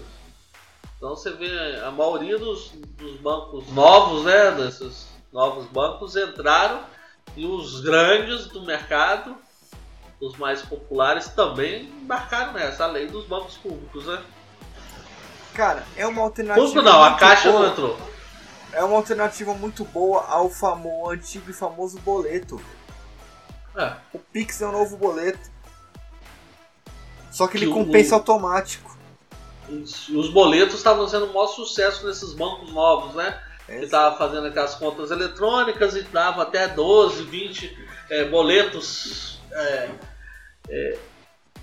Então 0.96 1.10
você 1.10 1.30
vê 1.32 1.80
a 1.84 1.90
maioria 1.90 2.38
dos, 2.38 2.70
dos 2.70 3.16
bancos 3.20 3.70
novos, 3.72 4.24
né, 4.24 4.52
desses 4.52 5.08
novos 5.32 5.66
bancos 5.66 6.16
entraram 6.16 6.82
e 7.36 7.44
os 7.44 7.80
grandes 7.80 8.46
do 8.46 8.64
mercado, 8.64 9.36
os 10.20 10.36
mais 10.38 10.62
populares, 10.62 11.28
também 11.28 11.84
embarcaram 11.84 12.54
nessa, 12.54 12.84
a 12.84 12.86
lei 12.86 13.06
dos 13.06 13.26
bancos 13.26 13.56
públicos, 13.58 14.06
né? 14.06 14.22
Cara, 15.52 15.84
é 15.96 16.06
uma 16.06 16.22
alternativa. 16.22 16.66
Público 16.66 16.88
não, 16.88 17.02
a 17.02 17.14
Caixa 17.16 17.50
boa. 17.50 17.62
não 17.62 17.72
entrou. 17.72 17.98
É 18.72 18.82
uma 18.82 18.96
alternativa 18.96 19.54
muito 19.54 19.84
boa 19.84 20.24
ao 20.26 20.48
famoso, 20.48 21.10
antigo 21.10 21.50
e 21.50 21.52
famoso 21.52 21.98
boleto. 22.00 22.60
É. 23.74 23.94
O 24.12 24.18
Pix 24.18 24.60
é 24.62 24.66
um 24.66 24.72
novo 24.72 24.96
boleto. 24.96 25.50
Só 27.30 27.46
que, 27.46 27.58
que 27.58 27.64
ele 27.64 27.72
compensa 27.72 28.14
o... 28.14 28.18
automático. 28.18 28.95
Os 29.68 30.28
boletos 30.28 30.76
estavam 30.76 31.08
sendo 31.08 31.26
o 31.26 31.34
maior 31.34 31.48
sucesso 31.48 32.06
nesses 32.06 32.32
bancos 32.32 32.72
novos, 32.72 33.14
né? 33.14 33.42
É 33.68 33.78
que 33.78 33.84
estavam 33.84 34.16
fazendo 34.16 34.46
aquelas 34.46 34.76
contas 34.76 35.10
eletrônicas 35.10 35.96
e 35.96 36.02
dava 36.02 36.42
até 36.42 36.68
12, 36.68 37.24
20 37.24 37.86
é, 38.10 38.24
boletos 38.26 39.40
é, 39.50 39.90
é, 40.68 40.98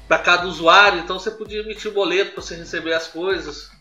para 0.08 0.20
cada 0.20 0.48
usuário. 0.48 1.00
Então 1.00 1.18
você 1.18 1.32
podia 1.32 1.62
emitir 1.62 1.94
boleto 1.94 2.34
para 2.34 2.42
você 2.42 2.56
receber 2.56 2.94
as 2.94 3.08
coisas. 3.08 3.72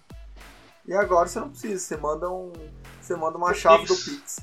E 0.87 0.95
agora 0.95 1.29
você 1.29 1.41
não 1.41 1.51
precisa, 1.51 1.79
você 1.79 1.97
manda 1.97 2.31
um. 2.31 2.53
Você 3.01 3.17
manda 3.17 3.37
uma 3.37 3.51
o 3.51 3.55
chave 3.55 3.87
Pix. 3.87 4.05
do 4.05 4.11
Pix. 4.11 4.41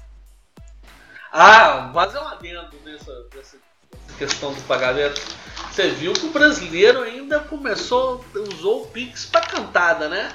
Ah, 1.32 1.92
fazer 1.94 2.18
um 2.20 2.28
adendo 2.28 2.76
nessa, 2.84 3.28
nessa 3.36 3.58
questão 4.18 4.54
do 4.54 4.62
pagamento. 4.64 5.22
você 5.72 5.90
viu 5.90 6.14
que 6.14 6.26
o 6.26 6.32
brasileiro 6.32 7.02
ainda 7.02 7.40
começou, 7.40 8.24
usou 8.54 8.84
o 8.84 8.88
Pix 8.88 9.26
pra 9.26 9.42
cantada, 9.42 10.10
né? 10.10 10.30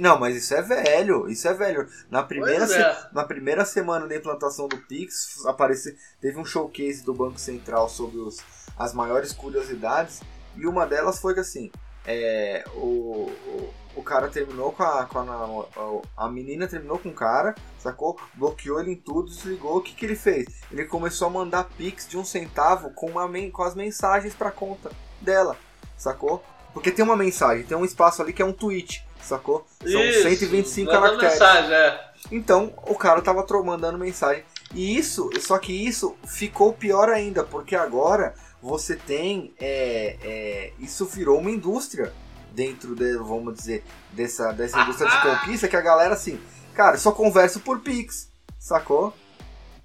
Não, 0.00 0.18
mas 0.18 0.34
isso 0.34 0.54
é 0.54 0.62
velho, 0.62 1.28
isso 1.28 1.46
é 1.46 1.54
velho. 1.54 1.86
Na 2.10 2.22
primeira, 2.22 2.64
é. 2.64 2.66
se- 2.66 3.06
na 3.14 3.22
primeira 3.24 3.64
semana 3.64 4.06
da 4.06 4.16
implantação 4.16 4.66
do 4.66 4.76
Pix, 4.78 5.44
aparece, 5.46 5.96
teve 6.20 6.38
um 6.38 6.44
showcase 6.44 7.04
do 7.04 7.12
Banco 7.14 7.38
Central 7.38 7.88
sobre 7.88 8.18
os, 8.18 8.38
as 8.78 8.92
maiores 8.94 9.32
curiosidades, 9.32 10.20
e 10.56 10.66
uma 10.66 10.86
delas 10.86 11.20
foi 11.20 11.34
que 11.34 11.40
assim, 11.40 11.70
é, 12.06 12.64
o, 12.74 13.30
o, 13.46 13.74
o 13.98 14.02
cara 14.02 14.28
terminou 14.28 14.70
com 14.70 14.84
a, 14.84 15.04
com 15.06 15.18
a, 15.18 16.02
a. 16.16 16.26
A 16.26 16.30
menina 16.30 16.68
terminou 16.68 16.98
com 16.98 17.08
o 17.08 17.14
cara, 17.14 17.54
sacou? 17.78 18.16
Bloqueou 18.34 18.80
ele 18.80 18.92
em 18.92 18.96
tudo, 18.96 19.28
desligou. 19.28 19.78
O 19.78 19.80
que, 19.82 19.92
que 19.92 20.06
ele 20.06 20.14
fez? 20.14 20.46
Ele 20.70 20.84
começou 20.84 21.26
a 21.26 21.30
mandar 21.30 21.64
Pix 21.76 22.06
de 22.08 22.16
um 22.16 22.24
centavo 22.24 22.90
com, 22.90 23.10
uma, 23.10 23.28
com 23.50 23.62
as 23.64 23.74
mensagens 23.74 24.34
pra 24.34 24.52
conta 24.52 24.90
dela, 25.20 25.56
sacou? 25.96 26.44
Porque 26.72 26.92
tem 26.92 27.04
uma 27.04 27.16
mensagem, 27.16 27.64
tem 27.64 27.76
um 27.76 27.84
espaço 27.84 28.22
ali 28.22 28.32
que 28.32 28.40
é 28.40 28.44
um 28.44 28.52
tweet, 28.52 29.04
sacou? 29.20 29.66
São 29.80 30.00
Isso, 30.00 30.22
125 30.22 30.86
manda 30.86 31.00
caracteres. 31.00 31.32
mensagem, 31.34 31.74
é. 31.74 32.08
Então 32.30 32.72
o 32.86 32.94
cara 32.94 33.20
tava 33.20 33.44
mandando 33.64 33.98
mensagem. 33.98 34.44
E 34.72 34.96
isso, 34.96 35.28
só 35.40 35.58
que 35.58 35.72
isso 35.72 36.14
ficou 36.24 36.72
pior 36.72 37.08
ainda, 37.08 37.42
porque 37.42 37.74
agora 37.74 38.34
você 38.62 38.94
tem. 38.94 39.52
É, 39.58 40.16
é, 40.22 40.72
isso 40.78 41.04
virou 41.06 41.38
uma 41.38 41.50
indústria 41.50 42.12
dentro, 42.58 42.96
de, 42.96 43.16
vamos 43.18 43.54
dizer, 43.54 43.84
dessa, 44.10 44.50
dessa 44.52 44.80
indústria 44.80 45.08
de 45.08 45.22
conquista 45.22 45.68
que 45.68 45.76
a 45.76 45.80
galera 45.80 46.14
assim, 46.14 46.40
cara, 46.74 46.98
só 46.98 47.12
converso 47.12 47.60
por 47.60 47.78
Pix, 47.78 48.28
sacou? 48.58 49.14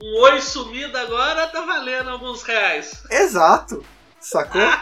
Um 0.02 0.22
oi 0.22 0.42
sumido 0.42 0.98
agora 0.98 1.46
tá 1.50 1.62
valendo 1.64 2.10
alguns 2.10 2.42
reais. 2.42 3.04
Exato, 3.12 3.86
sacou? 4.20 4.62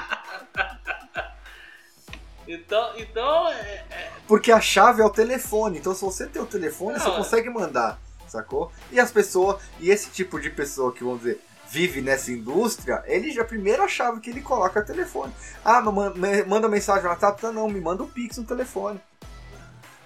Então, 2.47 2.91
então 2.97 3.47
é, 3.49 3.85
é- 3.91 4.11
Porque 4.27 4.51
a 4.51 4.59
chave 4.59 5.01
é 5.01 5.05
o 5.05 5.09
telefone. 5.09 5.77
Então, 5.77 5.93
se 5.95 6.01
você 6.01 6.25
tem 6.25 6.41
o 6.41 6.45
telefone, 6.45 6.97
Não, 6.97 6.99
você 6.99 7.09
é. 7.09 7.15
consegue 7.15 7.49
mandar, 7.49 7.97
sacou? 8.27 8.69
E 8.91 8.99
as 8.99 9.09
pessoas, 9.09 9.61
e 9.79 9.89
esse 9.89 10.09
tipo 10.09 10.37
de 10.37 10.49
pessoa 10.49 10.91
que, 10.91 11.01
vamos 11.01 11.19
dizer, 11.19 11.39
vive 11.71 12.01
nessa 12.01 12.31
indústria, 12.31 13.01
ele 13.05 13.31
já, 13.31 13.43
a 13.43 13.45
primeira 13.45 13.87
chave 13.87 14.19
que 14.19 14.29
ele 14.29 14.41
coloca 14.41 14.79
é 14.79 14.83
o 14.83 14.85
telefone. 14.85 15.33
Ah, 15.63 15.81
manda 15.81 16.67
mensagem 16.67 17.03
no 17.03 17.09
WhatsApp? 17.09 17.41
Não, 17.47 17.69
me 17.69 17.79
manda 17.79 18.03
um 18.03 18.07
pix 18.07 18.37
no 18.37 18.43
telefone. 18.43 18.99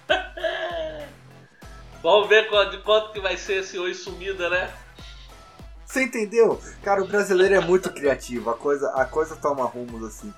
vamos 2.00 2.28
ver 2.28 2.48
de 2.70 2.78
quanto 2.82 3.12
que 3.12 3.20
vai 3.20 3.36
ser 3.36 3.62
esse 3.62 3.76
oi 3.76 3.92
sumida, 3.94 4.48
né? 4.48 4.72
Você 5.84 6.04
entendeu? 6.04 6.60
Cara, 6.84 7.02
o 7.02 7.08
brasileiro 7.08 7.54
é 7.54 7.60
muito 7.60 7.92
criativo. 7.92 8.50
A 8.50 8.54
coisa, 8.54 8.88
a 8.90 9.04
coisa 9.04 9.34
toma 9.34 9.64
rumos 9.64 10.04
assim. 10.04 10.32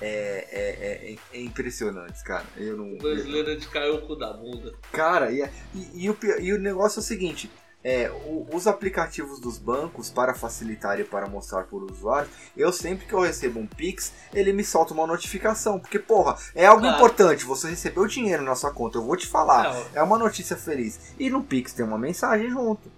É, 0.00 0.46
é, 0.50 1.12
é, 1.12 1.16
é 1.34 1.42
impressionante, 1.42 2.24
cara. 2.24 2.44
Eu 2.56 2.78
não. 2.78 2.94
O 2.94 2.96
brasileiro 2.96 3.50
é 3.50 3.54
de 3.54 3.68
cair 3.68 3.90
o 3.90 4.00
cu 4.06 4.16
da 4.16 4.32
bunda. 4.32 4.72
Cara, 4.92 5.30
e, 5.30 5.42
e, 5.74 6.04
e 6.04 6.10
o, 6.10 6.16
e 6.38 6.52
o 6.54 6.58
negócio 6.58 7.00
é 7.00 7.02
o 7.02 7.04
seguinte: 7.04 7.50
é, 7.82 8.10
o- 8.26 8.46
os 8.52 8.66
aplicativos 8.66 9.40
dos 9.40 9.56
bancos, 9.58 10.10
para 10.10 10.34
facilitar 10.34 11.00
e 11.00 11.04
para 11.04 11.26
mostrar 11.26 11.64
para 11.64 11.76
o 11.76 11.90
usuário, 11.90 12.28
eu 12.56 12.72
sempre 12.72 13.06
que 13.06 13.12
eu 13.12 13.20
recebo 13.20 13.58
um 13.60 13.66
Pix, 13.66 14.12
ele 14.34 14.52
me 14.52 14.62
solta 14.62 14.92
uma 14.92 15.06
notificação. 15.06 15.78
Porque, 15.80 15.98
porra, 15.98 16.36
é 16.54 16.66
algo 16.66 16.86
importante. 16.86 17.44
Você 17.44 17.70
recebeu 17.70 18.06
dinheiro 18.06 18.42
na 18.42 18.54
sua 18.54 18.70
conta, 18.72 18.98
eu 18.98 19.02
vou 19.02 19.16
te 19.16 19.26
falar. 19.26 19.72
Não. 19.72 19.86
É 19.94 20.02
uma 20.02 20.18
notícia 20.18 20.56
feliz. 20.56 21.14
E 21.18 21.30
no 21.30 21.42
Pix 21.42 21.72
tem 21.72 21.84
uma 21.84 21.98
mensagem 21.98 22.50
junto. 22.50 22.90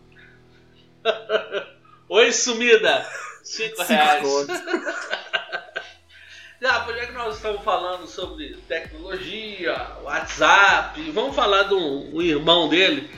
Oi 2.08 2.32
sumida! 2.32 3.06
Cinco 3.42 3.76
Cinco 3.76 3.88
reais. 3.88 4.46
Já, 6.60 6.86
já 6.86 7.06
que 7.06 7.12
nós 7.12 7.34
estamos 7.36 7.60
falando 7.64 8.06
sobre 8.06 8.56
tecnologia, 8.68 9.74
WhatsApp, 10.04 11.10
vamos 11.10 11.34
falar 11.34 11.64
do 11.64 11.76
um 11.76 12.22
irmão 12.22 12.68
dele, 12.68 13.10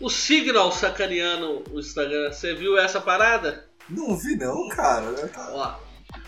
o 0.00 0.08
Signal 0.10 0.72
sacaneando 0.72 1.62
o 1.70 1.78
Instagram. 1.78 2.32
Você 2.32 2.54
viu 2.54 2.78
essa 2.78 3.00
parada? 3.00 3.64
Não 3.88 4.16
vi, 4.16 4.36
não, 4.36 4.68
cara. 4.68 5.04
Ó, 5.52 5.74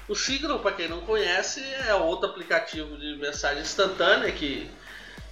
o 0.08 0.14
Signal, 0.14 0.58
para 0.60 0.72
quem 0.72 0.88
não 0.88 1.00
conhece, 1.00 1.62
é 1.86 1.94
outro 1.94 2.28
aplicativo 2.30 2.96
de 2.96 3.16
mensagem 3.16 3.62
instantânea 3.62 4.30
que 4.32 4.68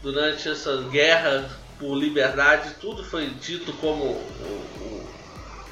durante 0.02 0.48
essa 0.48 0.76
guerra 0.90 1.48
por 1.78 1.94
liberdade 1.94 2.74
tudo 2.80 3.02
foi 3.04 3.26
dito 3.30 3.72
como 3.74 4.04
o, 4.04 4.16
o- 4.80 5.10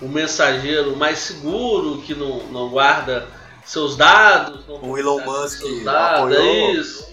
o 0.03 0.09
mensageiro 0.09 0.97
mais 0.97 1.19
seguro, 1.19 2.01
que 2.03 2.14
não, 2.14 2.39
não 2.49 2.69
guarda 2.71 3.27
seus 3.64 3.97
dados. 3.97 4.64
O 4.69 4.97
Elon 4.97 5.21
Musk 5.25 5.61
dados, 5.85 6.37
apoiou. 6.37 6.43
é 6.43 6.71
isso. 6.73 7.09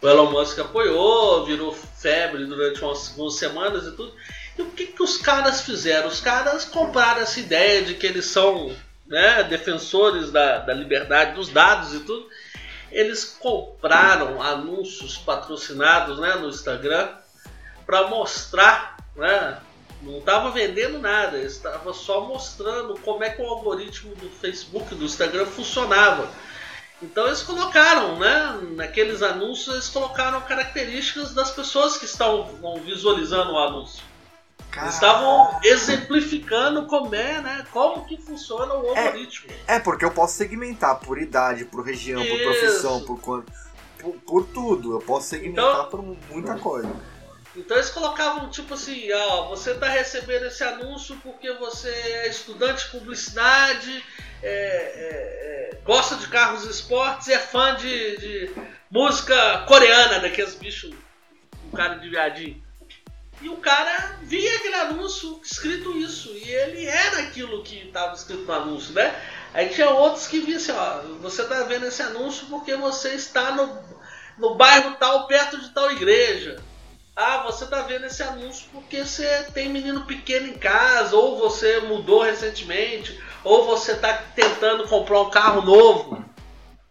O 0.00 0.08
Elon 0.08 0.30
Musk 0.30 0.58
apoiou, 0.60 1.44
virou 1.44 1.72
febre 1.72 2.44
durante 2.46 2.80
umas, 2.84 3.08
umas 3.16 3.34
semanas 3.34 3.84
e 3.86 3.90
tudo. 3.96 4.12
E 4.58 4.62
o 4.62 4.70
que, 4.70 4.86
que 4.86 5.02
os 5.02 5.16
caras 5.16 5.60
fizeram? 5.60 6.08
Os 6.08 6.20
caras 6.20 6.64
compraram 6.64 7.20
essa 7.20 7.38
ideia 7.38 7.82
de 7.82 7.94
que 7.94 8.06
eles 8.06 8.26
são 8.26 8.74
né, 9.06 9.44
defensores 9.44 10.32
da, 10.32 10.58
da 10.58 10.74
liberdade 10.74 11.36
dos 11.36 11.48
dados 11.48 11.94
e 11.94 12.00
tudo. 12.00 12.28
Eles 12.90 13.24
compraram 13.24 14.42
anúncios 14.42 15.16
patrocinados 15.16 16.18
né, 16.18 16.34
no 16.34 16.48
Instagram 16.48 17.08
para 17.86 18.08
mostrar, 18.08 18.96
né, 19.14 19.58
não 20.02 20.18
estava 20.18 20.50
vendendo 20.50 20.98
nada, 20.98 21.38
estava 21.38 21.92
só 21.94 22.22
mostrando 22.22 22.98
como 23.00 23.22
é 23.22 23.30
que 23.30 23.40
o 23.40 23.46
algoritmo 23.46 24.14
do 24.16 24.28
Facebook, 24.28 24.92
do 24.94 25.04
Instagram 25.04 25.46
funcionava. 25.46 26.28
Então 27.00 27.26
eles 27.26 27.42
colocaram, 27.42 28.18
né, 28.18 28.58
naqueles 28.74 29.22
anúncios, 29.22 29.68
eles 29.68 29.88
colocaram 29.88 30.40
características 30.40 31.32
das 31.32 31.52
pessoas 31.52 31.96
que 31.96 32.06
estão 32.06 32.58
visualizando 32.84 33.52
o 33.52 33.58
anúncio. 33.58 34.07
Eles 34.82 34.94
estavam 34.94 35.58
exemplificando 35.64 36.86
como 36.86 37.14
é, 37.14 37.40
né, 37.40 37.66
como 37.72 38.04
que 38.06 38.16
funciona 38.16 38.74
o 38.74 38.88
algoritmo. 38.90 39.50
É, 39.66 39.78
porque 39.78 40.04
eu 40.04 40.10
posso 40.10 40.34
segmentar 40.34 40.98
por 41.00 41.18
idade, 41.18 41.64
por 41.64 41.84
região, 41.84 42.20
por 42.24 42.36
Isso. 42.36 42.42
profissão, 42.44 43.04
por 43.04 43.20
quanto. 43.20 43.52
Por, 43.98 44.12
por 44.20 44.46
tudo. 44.46 44.92
Eu 44.92 45.00
posso 45.00 45.28
segmentar 45.28 45.64
Então- 45.64 45.88
por 45.90 46.02
muita 46.30 46.56
coisa. 46.58 46.88
Então 47.56 47.76
eles 47.76 47.90
colocavam 47.90 48.48
tipo 48.50 48.74
assim, 48.74 49.12
ó, 49.12 49.48
você 49.48 49.72
está 49.72 49.88
recebendo 49.88 50.44
esse 50.46 50.62
anúncio 50.62 51.16
porque 51.24 51.52
você 51.54 51.88
é 51.88 52.28
estudante 52.28 52.84
de 52.84 52.90
publicidade, 52.92 54.04
é, 54.40 54.48
é, 54.50 55.70
é, 55.74 55.78
gosta 55.84 56.14
de 56.14 56.28
carros 56.28 56.64
esportes 56.64 57.26
e 57.26 57.32
é 57.32 57.38
fã 57.38 57.74
de, 57.74 58.16
de 58.18 58.50
música 58.88 59.64
coreana, 59.66 60.20
daqueles 60.20 60.54
bichos, 60.54 60.94
um 61.66 61.76
cara 61.76 61.96
de 61.96 62.08
viadinho. 62.08 62.62
E 63.40 63.48
o 63.48 63.56
cara 63.58 64.18
via 64.22 64.56
aquele 64.56 64.74
anúncio 64.74 65.40
escrito 65.42 65.96
isso, 65.96 66.30
e 66.30 66.50
ele 66.50 66.86
era 66.86 67.20
aquilo 67.20 67.62
que 67.62 67.86
estava 67.86 68.14
escrito 68.14 68.42
no 68.42 68.52
anúncio, 68.52 68.92
né? 68.94 69.14
Aí 69.54 69.68
tinha 69.68 69.90
outros 69.90 70.26
que 70.26 70.40
viam 70.40 70.56
assim, 70.56 70.72
ó, 70.72 71.02
você 71.20 71.42
está 71.42 71.62
vendo 71.62 71.86
esse 71.86 72.02
anúncio 72.02 72.46
porque 72.48 72.74
você 72.74 73.14
está 73.14 73.52
no, 73.52 73.78
no 74.36 74.54
bairro 74.56 74.96
tal, 74.96 75.26
perto 75.26 75.60
de 75.60 75.70
tal 75.70 75.90
igreja. 75.92 76.60
Ah, 77.14 77.42
você 77.44 77.66
tá 77.66 77.82
vendo 77.82 78.06
esse 78.06 78.22
anúncio 78.22 78.66
porque 78.72 79.04
você 79.04 79.44
tem 79.52 79.68
menino 79.68 80.04
pequeno 80.04 80.46
em 80.46 80.58
casa, 80.58 81.16
ou 81.16 81.38
você 81.38 81.80
mudou 81.80 82.22
recentemente, 82.22 83.20
ou 83.42 83.66
você 83.66 83.96
tá 83.96 84.22
tentando 84.34 84.86
comprar 84.86 85.22
um 85.22 85.30
carro 85.30 85.62
novo. 85.62 86.27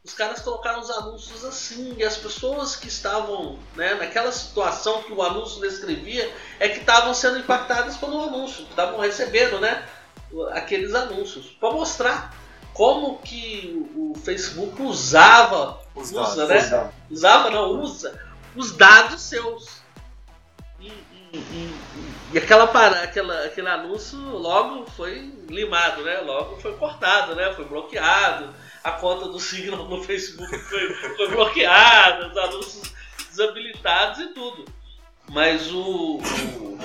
Os 0.08 0.14
caras 0.14 0.40
colocaram 0.40 0.80
os 0.80 0.90
anúncios 0.90 1.44
assim, 1.44 1.94
e 1.98 2.02
as 2.04 2.16
pessoas 2.16 2.78
que 2.78 2.88
estavam 2.88 3.60
né, 3.76 3.94
naquela 3.96 4.32
situação 4.32 5.04
que 5.04 5.12
o 5.12 5.22
anúncio 5.22 5.60
descrevia 5.60 6.34
é 6.62 6.70
que 6.70 6.80
estavam 6.80 7.14
sendo 7.14 7.38
impactadas 7.40 7.98
pelo 7.98 8.24
anúncio, 8.24 8.64
estavam 8.70 9.02
recebendo 9.02 9.60
né, 9.60 9.86
aqueles 10.54 10.96
anúncios, 10.96 11.48
para 11.60 11.72
mostrar 11.74 12.34
como 12.74 13.18
que 13.20 13.86
o 13.94 14.14
Facebook 14.24 14.82
usava, 14.82 15.78
Os 15.94 16.10
usa, 16.14 16.48
dados, 16.48 16.64
né? 16.64 16.70
dados. 16.70 16.94
usava 17.12 17.50
não, 17.50 17.82
usa 17.82 18.18
os 18.56 18.72
dados 18.78 19.22
seus. 19.22 19.82
E, 20.80 20.88
e- 20.88 21.38
e- 21.38 21.78
e 22.34 22.38
aquela, 22.38 22.64
aquela, 23.04 23.44
aquele 23.44 23.68
anúncio 23.68 24.18
logo 24.20 24.86
foi 24.92 25.34
limado, 25.50 26.02
né? 26.04 26.22
Logo 26.22 26.56
foi 26.62 26.74
cortado, 26.78 27.36
né? 27.36 27.54
Foi 27.54 27.66
bloqueado. 27.66 28.54
A 28.84 28.92
conta 28.92 29.28
do 29.28 29.40
Signal 29.40 29.86
no 29.88 30.04
Facebook 30.04 30.58
foi, 30.60 30.94
foi 31.16 31.28
bloqueada, 31.30 32.28
os 32.30 32.38
anúncios 32.38 32.94
desabilitados 33.30 34.20
e 34.20 34.28
tudo. 34.28 34.66
Mas 35.30 35.72
o, 35.72 36.18
o- 36.20 36.78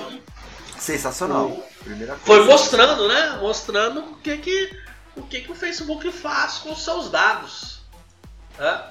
Sensacional. 0.77 1.49
Primeira 1.83 2.15
coisa. 2.15 2.25
foi 2.25 2.43
mostrando, 2.45 3.07
né? 3.07 3.37
Mostrando 3.39 3.99
o 4.01 4.15
que 4.17 4.37
que 4.37 4.83
o 5.15 5.21
que 5.23 5.41
que 5.41 5.51
o 5.51 5.55
Facebook 5.55 6.11
faz 6.11 6.57
com 6.59 6.71
os 6.73 6.83
seus 6.83 7.09
dados. 7.09 7.81
né? 8.57 8.89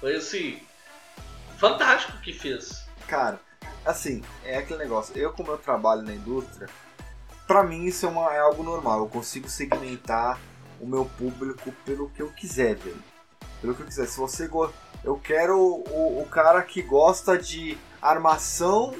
Foi 0.00 0.16
assim 0.16 0.60
fantástico 1.58 2.16
o 2.16 2.20
que 2.20 2.32
fez. 2.32 2.84
Cara, 3.06 3.38
assim, 3.84 4.22
é 4.44 4.56
aquele 4.58 4.78
negócio. 4.78 5.16
Eu, 5.16 5.32
como 5.32 5.50
eu 5.50 5.58
trabalho 5.58 6.00
na 6.02 6.12
indústria, 6.14 6.68
pra 7.46 7.62
mim 7.62 7.84
isso 7.84 8.06
é, 8.06 8.08
uma, 8.08 8.32
é 8.32 8.38
algo 8.38 8.62
normal. 8.62 9.00
Eu 9.00 9.08
consigo 9.08 9.48
segmentar 9.48 10.38
o 10.80 10.86
meu 10.86 11.04
público 11.04 11.72
pelo 11.84 12.08
que 12.10 12.22
eu 12.22 12.30
quiser, 12.32 12.76
velho. 12.76 13.02
Pelo 13.60 13.74
que 13.74 13.82
eu 13.82 13.86
quiser. 13.86 14.06
Se 14.06 14.18
você 14.18 14.46
go... 14.48 14.70
Eu 15.02 15.16
quero 15.18 15.58
o, 15.58 16.20
o 16.22 16.26
cara 16.26 16.62
que 16.62 16.82
gosta 16.82 17.38
de 17.38 17.76
armação 18.02 18.94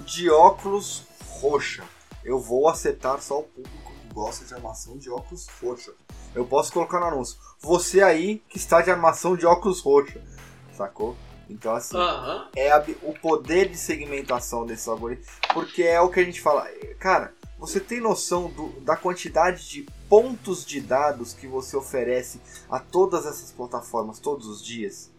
de 0.00 0.30
óculos 0.30 1.02
roxa. 1.40 1.84
Eu 2.24 2.38
vou 2.38 2.68
acertar 2.68 3.20
só 3.20 3.40
o 3.40 3.42
público 3.42 3.92
que 4.08 4.14
gosta 4.14 4.44
de 4.44 4.54
armação 4.54 4.96
de 4.96 5.10
óculos 5.10 5.46
roxa. 5.62 5.92
Eu 6.34 6.44
posso 6.46 6.72
colocar 6.72 6.98
no 7.00 7.06
anúncio. 7.06 7.38
Você 7.60 8.02
aí 8.02 8.42
que 8.48 8.56
está 8.56 8.80
de 8.80 8.90
armação 8.90 9.36
de 9.36 9.44
óculos 9.46 9.80
roxa. 9.80 10.20
Sacou? 10.76 11.16
Então, 11.48 11.74
assim, 11.74 11.96
Aham. 11.96 12.48
é 12.56 12.72
a- 12.72 12.84
o 13.02 13.12
poder 13.12 13.68
de 13.68 13.76
segmentação 13.76 14.64
desses 14.64 14.88
algoritmos. 14.88 15.28
Porque 15.52 15.82
é 15.82 16.00
o 16.00 16.08
que 16.08 16.20
a 16.20 16.24
gente 16.24 16.40
fala. 16.40 16.66
Cara, 16.98 17.34
você 17.58 17.78
tem 17.78 18.00
noção 18.00 18.48
do- 18.48 18.80
da 18.80 18.96
quantidade 18.96 19.68
de 19.68 19.86
pontos 20.14 20.64
de 20.64 20.80
dados 20.80 21.32
que 21.32 21.48
você 21.48 21.76
oferece 21.76 22.40
a 22.70 22.78
todas 22.78 23.26
essas 23.26 23.50
plataformas 23.50 24.20
todos 24.20 24.46
os 24.46 24.64
dias? 24.64 25.10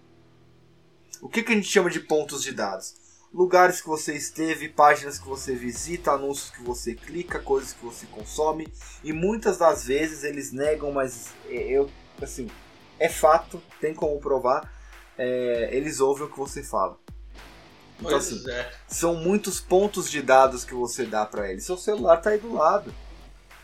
O 1.22 1.28
que, 1.28 1.44
que 1.44 1.52
a 1.52 1.56
gente 1.56 1.68
chama 1.68 1.90
de 1.90 2.00
pontos 2.00 2.42
de 2.42 2.54
dados? 2.54 2.96
Lugares 3.34 3.82
que 3.82 3.90
você 3.90 4.16
esteve, 4.16 4.70
páginas 4.70 5.20
que 5.20 5.28
você 5.28 5.54
visita, 5.54 6.14
anúncios 6.14 6.50
que 6.50 6.64
você 6.64 6.96
clica, 6.96 7.40
coisas 7.40 7.74
que 7.74 7.84
você 7.84 8.06
consome. 8.06 8.72
E 9.04 9.12
muitas 9.12 9.58
das 9.58 9.84
vezes 9.84 10.24
eles 10.24 10.54
negam, 10.54 10.94
mas 10.94 11.34
é, 11.50 11.58
eu, 11.58 11.92
assim, 12.22 12.50
é 12.98 13.10
fato, 13.10 13.62
tem 13.82 13.94
como 13.94 14.18
provar. 14.22 14.72
é, 15.18 15.72
eles 15.74 16.00
ouvem 16.00 16.26
o 16.26 16.32
que 16.32 16.40
você 16.40 16.64
fala. 16.64 16.98
Então, 18.00 18.12
Pois 18.12 18.28
assim, 18.28 18.50
é. 18.50 18.72
são 18.88 19.16
muitos 19.16 19.60
pontos 19.60 20.10
de 20.10 20.22
dados 20.22 20.64
que 20.64 20.74
você 20.74 21.06
dá 21.06 21.26
pra 21.26 21.52
eles. 21.52 21.66
Seu 21.66 21.76
celular 21.78 22.16
tá 22.22 22.30
aí 22.30 22.38
do 22.40 22.54
lado. 22.54 22.96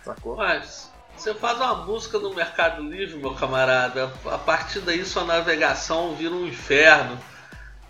Sacou? 0.03 0.35
Mas 0.35 0.90
você 1.15 1.33
faz 1.33 1.57
uma 1.57 1.75
busca 1.75 2.17
no 2.19 2.33
Mercado 2.33 2.81
Livre, 2.81 3.17
meu 3.17 3.33
camarada, 3.33 4.11
a 4.25 4.37
partir 4.37 4.79
daí 4.79 5.05
sua 5.05 5.23
navegação 5.23 6.15
vira 6.15 6.33
um 6.33 6.47
inferno. 6.47 7.17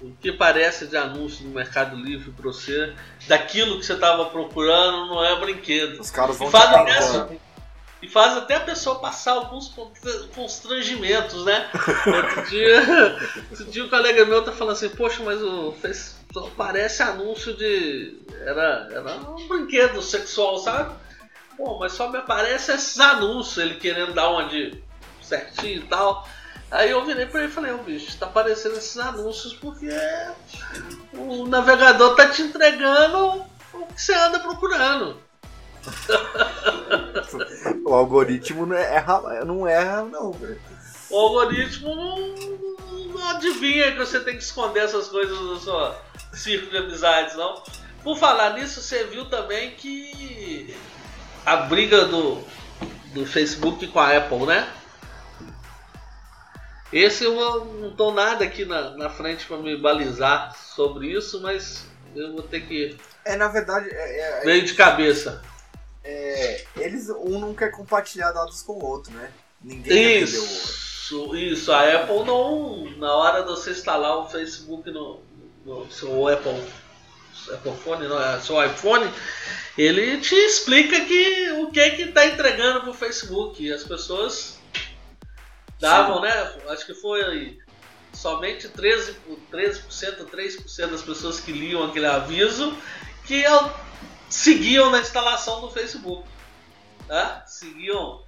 O 0.02 0.12
que 0.20 0.32
parece 0.32 0.88
de 0.88 0.98
anúncio 0.98 1.46
no 1.46 1.52
Mercado 1.52 1.96
Livre 1.96 2.32
pra 2.32 2.46
você, 2.48 2.94
daquilo 3.28 3.80
que 3.80 3.86
você 3.86 3.94
estava 3.94 4.26
procurando, 4.26 5.08
não 5.08 5.24
é 5.24 5.40
brinquedo. 5.40 6.00
Os 6.00 6.10
caras 6.10 6.36
vão 6.38 6.48
E 6.48 6.52
faz, 6.52 6.72
até, 7.16 7.40
e 8.02 8.08
faz 8.10 8.38
até 8.38 8.56
a 8.56 8.62
pessoa 8.62 9.00
passar 9.00 9.34
alguns 9.34 9.68
con- 9.70 9.92
constrangimentos, 10.34 11.46
né? 11.46 11.70
Outro 12.08 12.50
dia, 12.50 13.20
outro 13.52 13.66
dia 13.66 13.86
um 13.86 13.90
colega 13.90 14.26
meu 14.26 14.44
tá 14.44 14.52
falando 14.52 14.74
assim, 14.74 14.90
poxa, 14.90 15.22
mas 15.24 15.40
o 15.40 15.76
parece 16.58 17.04
anúncio 17.04 17.56
de. 17.56 18.18
Era, 18.44 18.90
era 18.92 19.16
um 19.18 19.48
brinquedo 19.48 20.02
sexual, 20.02 20.58
sabe? 20.58 20.96
Pô, 21.62 21.78
mas 21.78 21.94
só 21.94 22.10
me 22.10 22.18
aparece 22.18 22.72
esses 22.72 23.00
anúncios, 23.00 23.60
ele 23.60 23.76
querendo 23.76 24.16
dar 24.16 24.32
uma 24.32 24.50
de 24.50 24.84
certinho 25.22 25.84
e 25.84 25.86
tal. 25.86 26.28
Aí 26.72 26.90
eu 26.90 27.06
virei 27.06 27.28
pra 27.28 27.42
ele 27.42 27.52
e 27.52 27.54
falei, 27.54 27.72
ô 27.72 27.78
bicho, 27.78 28.18
tá 28.18 28.26
aparecendo 28.26 28.78
esses 28.78 28.98
anúncios 28.98 29.54
porque 29.54 29.88
o 31.14 31.46
navegador 31.46 32.16
tá 32.16 32.30
te 32.30 32.42
entregando 32.42 33.46
o 33.76 33.86
que 33.94 34.02
você 34.02 34.12
anda 34.16 34.40
procurando. 34.40 35.22
O 37.86 37.94
algoritmo 37.94 38.66
não 38.66 38.76
erra, 38.76 39.44
não 39.44 39.68
erra 39.68 40.04
não, 40.04 40.32
velho. 40.32 40.62
O 41.10 41.18
algoritmo 41.18 41.94
não, 41.96 42.18
não 43.08 43.30
adivinha 43.30 43.92
que 43.92 43.98
você 43.98 44.20
tem 44.20 44.38
que 44.38 44.44
esconder 44.44 44.84
essas 44.84 45.08
coisas 45.08 45.38
do 45.38 45.60
seu 45.60 45.96
círculo 46.34 46.72
de 46.72 46.78
amizades, 46.78 47.36
não. 47.36 47.62
Por 48.04 48.18
falar 48.18 48.54
nisso, 48.54 48.82
você 48.82 49.04
viu 49.06 49.26
também 49.26 49.72
que 49.72 50.76
a 51.46 51.56
briga 51.58 52.06
do, 52.06 52.44
do 53.14 53.26
Facebook 53.26 53.88
com 53.88 54.00
a 54.00 54.16
Apple, 54.18 54.46
né? 54.46 54.68
Esse 56.92 57.24
eu 57.24 57.36
não- 57.36 57.96
tô 57.96 58.12
nada 58.12 58.44
aqui 58.44 58.66
na, 58.66 58.92
na 58.98 59.10
frente 59.10 59.46
para 59.46 59.58
me 59.58 59.78
balizar 59.78 60.56
sobre 60.58 61.08
isso, 61.08 61.42
mas 61.42 61.86
eu 62.16 62.34
vou 62.34 62.44
ter 62.44 62.62
que 62.68 62.98
É, 63.24 63.36
na 63.38 63.48
verdade, 63.48 63.88
é, 63.90 64.42
é- 64.42 64.46
meio 64.46 64.66
de 64.66 64.74
cabeça. 64.74 65.42
é, 66.04 66.66
eles 66.76 67.10
um 67.10 67.40
não 67.40 67.54
quer 67.54 67.72
compartilhar 67.72 68.32
dados 68.32 68.62
com 68.62 68.74
o 68.74 68.84
outro, 68.86 69.14
né? 69.14 69.32
Ninguém 69.64 70.20
perder 70.20 70.38
o 70.38 70.42
outro. 70.42 70.58
Isso, 70.58 71.36
isso. 71.36 71.72
A 71.72 71.82
Apple 71.96 72.24
não. 72.26 72.90
Na 72.98 73.14
hora 73.16 73.42
de 73.44 73.50
você 73.50 73.72
instalar 73.72 74.18
o 74.18 74.28
Facebook 74.30 74.90
no, 74.92 75.20
no 75.66 75.90
seu 75.92 76.28
Apple, 76.28 76.62
Não, 78.08 78.22
é, 78.22 78.40
seu 78.40 78.64
iPhone, 78.64 79.12
ele 79.78 80.20
te 80.20 80.36
explica 80.36 81.06
que 81.06 81.52
o 81.52 81.72
que 81.72 81.92
que 81.92 82.08
tá 82.08 82.26
entregando 82.26 82.82
pro 82.82 82.94
Facebook. 82.94 83.64
E 83.64 83.72
as 83.72 83.84
pessoas 83.84 84.60
davam, 85.80 86.22
né? 86.22 86.32
Acho 86.70 86.86
que 86.86 86.94
foi 86.94 87.60
somente 88.14 88.68
13%, 88.70 89.16
13% 89.52 90.26
3% 90.26 90.88
das 90.88 91.02
pessoas 91.02 91.40
que 91.40 91.52
liam 91.52 91.84
aquele 91.84 92.06
aviso 92.06 92.76
que 93.26 93.44
seguiam 94.30 94.90
na 94.92 95.00
instalação 95.00 95.62
do 95.62 95.70
Facebook. 95.70 96.28
Tá? 97.08 97.44
Seguiam 97.46 98.24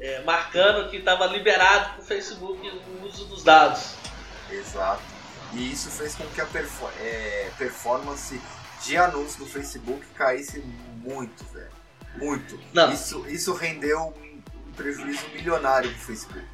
é, 0.00 0.22
marcando 0.22 0.90
que 0.90 0.96
estava 0.96 1.26
liberado 1.26 1.94
para 1.94 2.02
o 2.02 2.04
Facebook 2.04 2.68
o 2.68 3.06
uso 3.06 3.26
dos 3.26 3.42
dados. 3.42 3.94
Exato. 4.50 5.13
E 5.54 5.72
isso 5.72 5.88
fez 5.90 6.14
com 6.14 6.24
que 6.26 6.40
a 6.40 6.46
perfo- 6.46 6.90
é, 7.00 7.50
performance 7.56 8.40
de 8.84 8.96
anúncio 8.96 9.38
do 9.38 9.46
Facebook 9.46 10.04
caísse 10.14 10.58
muito, 11.02 11.44
velho. 11.52 11.70
Muito. 12.16 12.60
Não. 12.72 12.92
Isso, 12.92 13.24
isso 13.28 13.54
rendeu 13.54 14.14
um 14.20 14.72
prejuízo 14.72 15.26
milionário 15.32 15.90
pro 15.90 16.00
Facebook. 16.00 16.44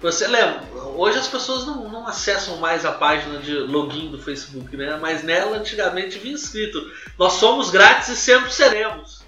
Você 0.00 0.26
lembra? 0.26 0.62
Hoje 0.96 1.18
as 1.18 1.28
pessoas 1.28 1.66
não, 1.66 1.88
não 1.88 2.06
acessam 2.06 2.58
mais 2.58 2.84
a 2.84 2.92
página 2.92 3.38
de 3.38 3.54
login 3.54 4.10
do 4.10 4.20
Facebook, 4.22 4.76
né? 4.76 4.98
Mas 5.00 5.22
nela 5.22 5.56
antigamente 5.56 6.18
vinha 6.18 6.34
escrito: 6.34 6.78
Nós 7.18 7.34
somos 7.34 7.70
grátis 7.70 8.08
e 8.08 8.16
sempre 8.16 8.52
seremos. 8.52 9.22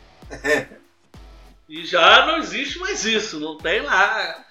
E 1.68 1.84
já 1.86 2.26
não 2.26 2.36
existe 2.36 2.78
mais 2.78 3.04
isso, 3.04 3.40
não 3.40 3.56
tem 3.56 3.80
lá 3.82 4.44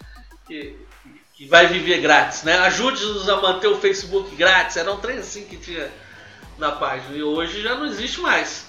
que 1.36 1.46
vai 1.46 1.68
viver 1.68 2.00
grátis, 2.00 2.44
né? 2.44 2.58
Ajude-nos 2.60 3.28
a 3.28 3.38
manter 3.42 3.68
o 3.68 3.78
Facebook 3.80 4.36
grátis. 4.36 4.78
Era 4.78 4.92
um 4.94 4.98
trem 4.98 5.18
assim 5.18 5.44
que 5.46 5.58
tinha 5.58 5.92
na 6.58 6.72
página. 6.72 7.16
E 7.16 7.22
hoje 7.24 7.62
já 7.62 7.76
não 7.76 7.86
existe 7.86 8.22
mais. 8.22 8.68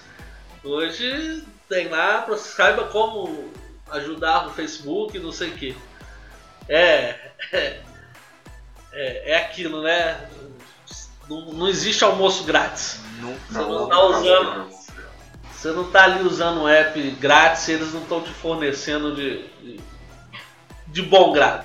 Hoje 0.64 1.44
tem 1.68 1.88
lá, 1.88 2.22
pra- 2.22 2.36
saiba 2.36 2.84
como 2.84 3.52
ajudar 3.90 4.48
o 4.48 4.50
Facebook, 4.50 5.16
não 5.18 5.30
sei 5.30 5.50
o 5.50 5.52
que. 5.52 5.76
É, 6.68 7.30
é, 7.52 7.80
é, 8.92 9.30
é 9.32 9.36
aquilo, 9.38 9.82
né? 9.82 10.28
Não, 11.28 11.52
não 11.52 11.68
existe 11.68 12.02
almoço 12.02 12.42
grátis. 12.44 12.98
Não, 13.20 13.32
Você 13.48 13.58
não 13.58 13.88
tá 13.88 14.00
usando. 14.06 14.70
Você 15.52 15.70
não 15.70 15.90
tá 15.90 16.04
ali 16.04 16.22
usando 16.26 16.62
um 16.62 16.68
app 16.68 17.00
grátis, 17.12 17.68
eles 17.68 17.92
não 17.92 18.02
estão 18.02 18.20
te 18.20 18.30
fornecendo 18.30 19.14
de, 19.14 19.42
de, 19.62 19.80
de 20.88 21.02
bom 21.02 21.32
grado. 21.32 21.64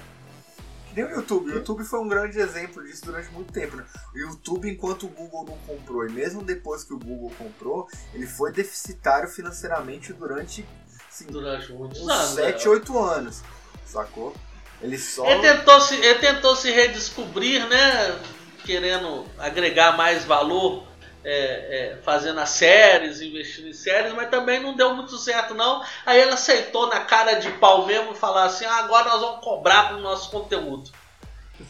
Nem 0.95 1.05
o 1.05 1.09
YouTube. 1.09 1.51
O 1.51 1.55
YouTube 1.55 1.83
foi 1.83 1.99
um 1.99 2.07
grande 2.07 2.39
exemplo 2.39 2.83
disso 2.83 3.05
durante 3.05 3.31
muito 3.31 3.51
tempo. 3.51 3.75
Né? 3.75 3.85
O 4.13 4.17
YouTube, 4.17 4.69
enquanto 4.69 5.03
o 5.03 5.09
Google 5.09 5.45
não 5.45 5.57
comprou, 5.59 6.07
e 6.07 6.11
mesmo 6.11 6.43
depois 6.43 6.83
que 6.83 6.93
o 6.93 6.99
Google 6.99 7.31
comprou, 7.37 7.87
ele 8.13 8.27
foi 8.27 8.51
deficitário 8.51 9.29
financeiramente 9.29 10.13
durante 10.13 10.65
assim, 11.09 11.25
Durante 11.25 11.71
muitos 11.73 12.01
uns 12.01 12.09
anos. 12.09 12.35
7, 12.35 12.65
né? 12.65 12.71
8 12.71 12.99
anos. 12.99 13.43
Sacou? 13.85 14.33
Ele 14.81 14.97
só. 14.97 15.25
Ele 15.29 15.41
tentou, 15.41 15.81
se, 15.81 15.95
ele 15.95 16.19
tentou 16.19 16.55
se 16.55 16.71
redescobrir, 16.71 17.67
né? 17.67 18.19
Querendo 18.65 19.25
agregar 19.37 19.97
mais 19.97 20.23
valor, 20.23 20.87
é, 21.23 21.93
é, 21.93 21.97
fazendo 22.03 22.39
as 22.39 22.49
séries, 22.49 23.21
investindo 23.21 23.67
em 23.67 23.73
séries, 23.73 24.13
mas 24.13 24.29
também 24.29 24.59
não 24.59 24.75
deu 24.75 24.95
muito 24.95 25.17
certo, 25.17 25.53
não. 25.53 25.83
Aí 26.05 26.19
ele 26.19 26.31
aceitou 26.31 26.87
na 26.87 27.01
cara 27.01 27.35
de 27.35 27.51
pau 27.53 27.85
mesmo 27.85 28.15
falar 28.15 28.45
assim: 28.45 28.65
ah, 28.65 28.77
agora 28.77 29.09
nós 29.09 29.21
vamos 29.21 29.43
cobrar 29.43 29.89
pro 29.89 29.99
nosso 29.99 30.31
conteúdo. 30.31 30.91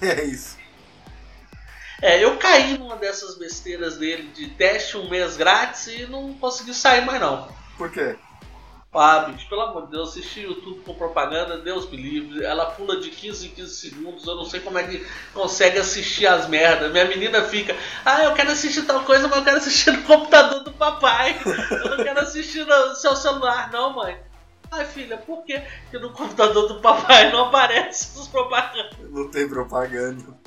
É 0.01 0.23
isso. 0.23 0.57
É, 2.01 2.23
eu 2.23 2.37
caí 2.37 2.77
numa 2.77 2.95
dessas 2.95 3.37
besteiras 3.37 3.97
dele 3.97 4.31
de 4.33 4.47
teste 4.47 4.97
um 4.97 5.09
mês 5.09 5.37
grátis 5.37 5.85
e 5.87 6.07
não 6.07 6.33
consegui 6.33 6.73
sair 6.73 7.05
mais 7.05 7.19
não. 7.19 7.47
Por 7.77 7.91
quê? 7.91 8.15
Bicho, 8.93 9.47
pelo 9.47 9.61
amor 9.61 9.85
de 9.85 9.91
Deus, 9.91 10.09
assistir 10.09 10.41
YouTube 10.41 10.81
com 10.83 10.93
propaganda, 10.93 11.57
Deus 11.59 11.89
me 11.89 11.95
livre. 11.95 12.43
Ela 12.43 12.65
pula 12.71 12.99
de 12.99 13.09
15 13.09 13.47
em 13.47 13.49
15 13.51 13.73
segundos, 13.73 14.27
eu 14.27 14.35
não 14.35 14.43
sei 14.43 14.59
como 14.59 14.77
é 14.77 14.83
que 14.83 15.07
consegue 15.33 15.79
assistir 15.79 16.27
as 16.27 16.45
merdas. 16.49 16.91
Minha 16.91 17.05
menina 17.05 17.41
fica, 17.41 17.73
ah, 18.03 18.25
eu 18.25 18.33
quero 18.33 18.51
assistir 18.51 18.81
tal 18.81 19.05
coisa, 19.05 19.29
mas 19.29 19.37
eu 19.37 19.45
quero 19.45 19.57
assistir 19.57 19.91
no 19.91 20.03
computador 20.03 20.65
do 20.65 20.73
papai. 20.73 21.39
Eu 21.71 21.95
não 21.95 22.03
quero 22.03 22.19
assistir 22.19 22.65
no 22.65 22.93
seu 22.95 23.15
celular, 23.15 23.71
não, 23.71 23.93
mãe. 23.93 24.19
Ai, 24.69 24.83
filha, 24.83 25.15
por? 25.15 25.37
Porque 25.37 25.63
no 25.93 26.11
computador 26.11 26.67
do 26.67 26.81
papai 26.81 27.31
não 27.31 27.45
aparece 27.45 28.19
as 28.19 28.27
propagandas. 28.27 28.97
Não 29.09 29.31
tem 29.31 29.47
propaganda. 29.47 30.37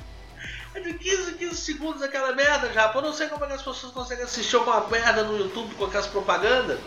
É 0.75 0.81
de 0.81 0.93
15 0.93 1.31
em 1.31 1.35
15 1.35 1.57
segundos 1.57 2.03
aquela 2.03 2.33
merda 2.33 2.71
já. 2.75 2.93
Eu 2.95 3.01
não 3.01 3.13
sei 3.13 3.27
como 3.29 3.43
é 3.45 3.49
que 3.49 3.55
as 3.55 3.63
pessoas 3.63 3.91
conseguem 3.93 4.25
assistir 4.25 4.59
com 4.59 4.71
uma 4.71 4.87
merda 4.89 5.23
no 5.23 5.39
YouTube 5.39 5.75
com 5.77 5.87
aquelas 5.87 6.07
propagandas. 6.07 6.79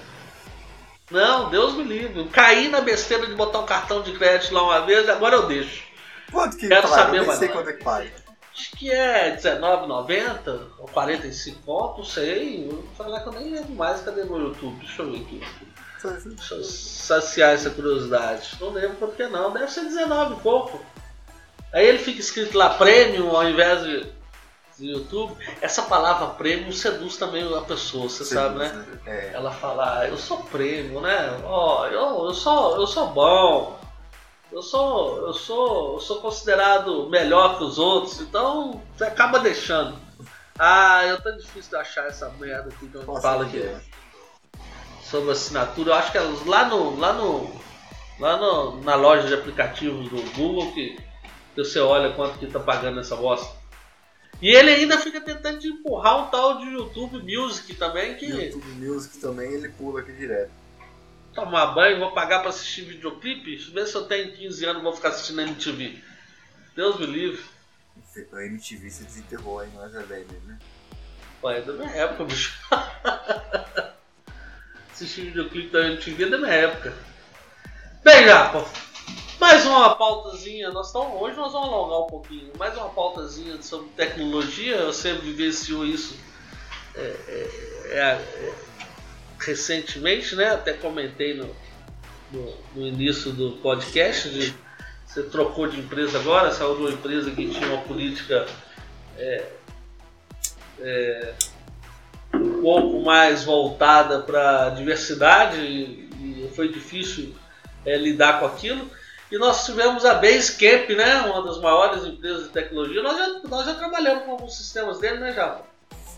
Não, 1.09 1.49
Deus 1.49 1.73
me 1.75 1.83
livre. 1.83 2.19
Eu 2.19 2.27
caí 2.27 2.67
na 2.67 2.81
besteira 2.81 3.25
de 3.27 3.33
botar 3.33 3.59
um 3.59 3.65
cartão 3.65 4.01
de 4.01 4.11
crédito 4.13 4.53
lá 4.53 4.63
uma 4.63 4.85
vez, 4.85 5.07
agora 5.07 5.35
eu 5.35 5.47
deixo. 5.47 5.83
Quanto 6.31 6.57
que 6.57 6.67
Quero 6.67 6.87
paga? 6.87 7.03
saber, 7.03 7.17
Eu 7.19 7.27
nem 7.27 7.35
sei 7.37 7.47
quanto 7.47 7.69
é 7.69 7.73
que 7.73 7.83
paga. 7.83 8.11
Acho 8.53 8.71
que 8.71 8.91
é 8.91 9.29
R$19,90 9.29 10.59
ou 10.79 10.87
45 10.87 11.61
conto, 11.61 11.97
não 11.99 12.05
sei. 12.05 12.67
Eu 12.69 12.83
falar 12.97 13.21
que 13.21 13.27
eu 13.29 13.33
nem 13.33 13.51
lembro 13.51 13.73
mais. 13.73 14.01
Cadê 14.01 14.23
meu 14.23 14.39
YouTube? 14.39 14.79
Deixa 14.79 15.03
eu 15.03 15.11
ver 15.11 15.17
aqui. 15.21 15.43
Deixa 16.25 16.55
eu 16.55 16.63
saciar 16.63 17.53
essa 17.53 17.69
curiosidade. 17.69 18.57
Não 18.59 18.71
lembro 18.71 18.97
por 18.97 19.15
que 19.15 19.27
não. 19.27 19.51
Deve 19.51 19.71
ser 19.71 19.81
19 19.81 20.33
e 20.35 20.39
pouco. 20.39 20.83
Aí 21.71 21.85
ele 21.85 21.99
fica 21.99 22.19
escrito 22.19 22.57
lá 22.57 22.71
Premium 22.71 23.29
ao 23.35 23.47
invés 23.47 23.83
de, 23.83 24.11
de 24.77 24.91
YouTube. 24.91 25.35
Essa 25.61 25.83
palavra 25.83 26.27
Premium 26.27 26.71
seduz 26.71 27.17
também 27.17 27.43
a 27.55 27.61
pessoa, 27.61 28.07
você 28.07 28.23
sabe, 28.23 28.59
né? 28.59 28.85
É. 29.05 29.31
Ela 29.33 29.51
fala, 29.51 29.99
ah, 29.99 30.07
eu 30.07 30.17
sou 30.17 30.37
Premium, 30.43 31.01
né? 31.01 31.41
Ó, 31.43 31.87
eu, 31.87 32.25
eu, 32.25 32.33
sou, 32.33 32.77
eu 32.77 32.87
sou 32.87 33.07
bom. 33.07 33.79
Eu 34.51 34.61
sou, 34.61 35.17
eu 35.27 35.33
sou, 35.33 35.93
eu 35.95 35.99
sou 35.99 36.21
considerado 36.21 37.09
melhor 37.09 37.57
que 37.57 37.63
os 37.65 37.77
outros, 37.77 38.21
então 38.21 38.81
você 38.95 39.03
acaba 39.03 39.39
deixando. 39.39 39.97
Ah, 40.57 41.05
eu 41.05 41.21
tá 41.21 41.31
difícil 41.31 41.71
de 41.71 41.75
achar 41.75 42.07
essa 42.07 42.29
merda 42.29 42.69
aqui 42.69 42.87
que 42.87 42.95
eu 42.95 43.03
Nossa, 43.03 43.21
falo 43.21 43.43
aqui 43.43 43.61
é. 43.61 43.79
sobre 45.03 45.31
assinatura. 45.31 45.91
Eu 45.91 45.95
acho 45.95 46.11
que 46.11 46.17
é 46.17 46.21
lá 46.45 46.65
no, 46.65 46.97
lá 46.97 47.13
no, 47.13 47.61
lá 48.19 48.37
no, 48.37 48.81
na 48.81 48.95
loja 48.95 49.27
de 49.27 49.33
aplicativos 49.33 50.09
do 50.09 50.21
Google 50.33 50.71
que, 50.71 50.97
que 51.53 51.63
você 51.63 51.79
olha 51.79 52.13
quanto 52.13 52.39
que 52.39 52.47
tá 52.47 52.59
pagando 52.59 52.99
essa 52.99 53.15
bosta. 53.15 53.56
E 54.41 54.49
ele 54.49 54.69
ainda 54.69 54.99
fica 54.99 55.19
tentando 55.19 55.59
de 55.59 55.67
empurrar 55.67 56.27
um 56.27 56.29
tal 56.29 56.59
de 56.59 56.65
YouTube 56.65 57.23
Music 57.23 57.73
também 57.75 58.15
que 58.15 58.27
YouTube 58.27 58.67
Music 58.73 59.17
também, 59.17 59.51
ele 59.51 59.69
pula 59.69 60.01
aqui 60.01 60.11
direto. 60.11 60.51
tomar 61.33 61.67
banho, 61.67 61.99
vou 61.99 62.11
pagar 62.11 62.41
pra 62.41 62.49
assistir 62.49 62.81
videoclipe, 62.81 63.55
vê 63.71 63.85
se 63.85 63.95
eu 63.95 64.05
tenho 64.05 64.31
15 64.31 64.65
anos 64.65 64.83
vou 64.83 64.93
ficar 64.93 65.09
assistindo 65.09 65.41
MTV. 65.41 66.01
Deus 66.75 66.99
me 66.99 67.07
livre. 67.07 67.43
A 68.33 68.43
MTV 68.43 68.89
se 68.89 69.03
desenterrou 69.03 69.59
aí, 69.59 69.69
nós 69.73 69.93
é 69.95 70.03
velho, 70.03 70.27
né? 70.45 70.59
Pô, 71.41 71.49
é 71.49 71.61
da 71.61 71.73
minha 71.73 71.91
época, 71.91 72.25
bicho. 72.25 72.59
Assistir 74.91 75.21
videoclipe 75.25 75.69
da 75.69 75.87
MTV 75.87 76.23
é 76.23 76.29
da 76.29 76.37
minha 76.37 76.53
época. 76.53 76.93
Bem, 78.03 78.25
Japa, 78.25 78.65
mais 79.39 79.65
uma 79.65 79.95
pautazinha. 79.95 80.71
Nós 80.71 80.87
estamos, 80.87 81.21
hoje 81.21 81.35
nós 81.37 81.51
vamos 81.51 81.69
alongar 81.69 81.99
um 82.01 82.07
pouquinho. 82.07 82.51
Mais 82.57 82.75
uma 82.75 82.89
pautazinha 82.89 83.61
sobre 83.61 83.89
tecnologia. 83.95 84.85
Você 84.85 85.13
vivenciou 85.13 85.85
isso 85.85 86.17
é, 86.95 87.01
é, 87.01 87.49
é, 87.89 87.97
é, 87.99 88.53
recentemente, 89.39 90.35
né? 90.35 90.49
Até 90.49 90.73
comentei 90.73 91.35
no, 91.35 91.55
no, 92.31 92.53
no 92.75 92.87
início 92.87 93.31
do 93.31 93.51
podcast. 93.57 94.29
De, 94.29 94.53
você 95.05 95.23
trocou 95.23 95.67
de 95.67 95.79
empresa 95.79 96.19
agora, 96.19 96.51
saiu 96.51 96.75
de 96.75 96.81
uma 96.81 96.91
empresa 96.91 97.31
que 97.31 97.49
tinha 97.49 97.67
uma 97.67 97.81
política 97.83 98.45
é, 99.17 99.49
é, 100.79 101.33
um 102.33 102.61
pouco 102.61 103.01
mais 103.03 103.43
voltada 103.43 104.19
para 104.19 104.67
a 104.67 104.69
diversidade 104.69 105.59
e, 105.59 106.09
e 106.19 106.51
foi 106.55 106.71
difícil 106.71 107.33
é, 107.85 107.97
lidar 107.97 108.39
com 108.39 108.45
aquilo. 108.45 108.89
E 109.31 109.37
nós 109.37 109.65
tivemos 109.65 110.05
a 110.05 110.15
Basecamp, 110.15 110.89
né, 110.95 111.21
uma 111.21 111.43
das 111.43 111.59
maiores 111.59 112.03
empresas 112.05 112.43
de 112.45 112.49
tecnologia. 112.49 113.01
Nós 113.03 113.17
já, 113.17 113.39
nós 113.49 113.65
já 113.65 113.73
trabalhamos 113.75 114.23
com 114.23 114.31
alguns 114.31 114.55
sistemas 114.57 114.99
dele, 114.99 115.19
né, 115.19 115.33
Japa? 115.33 115.63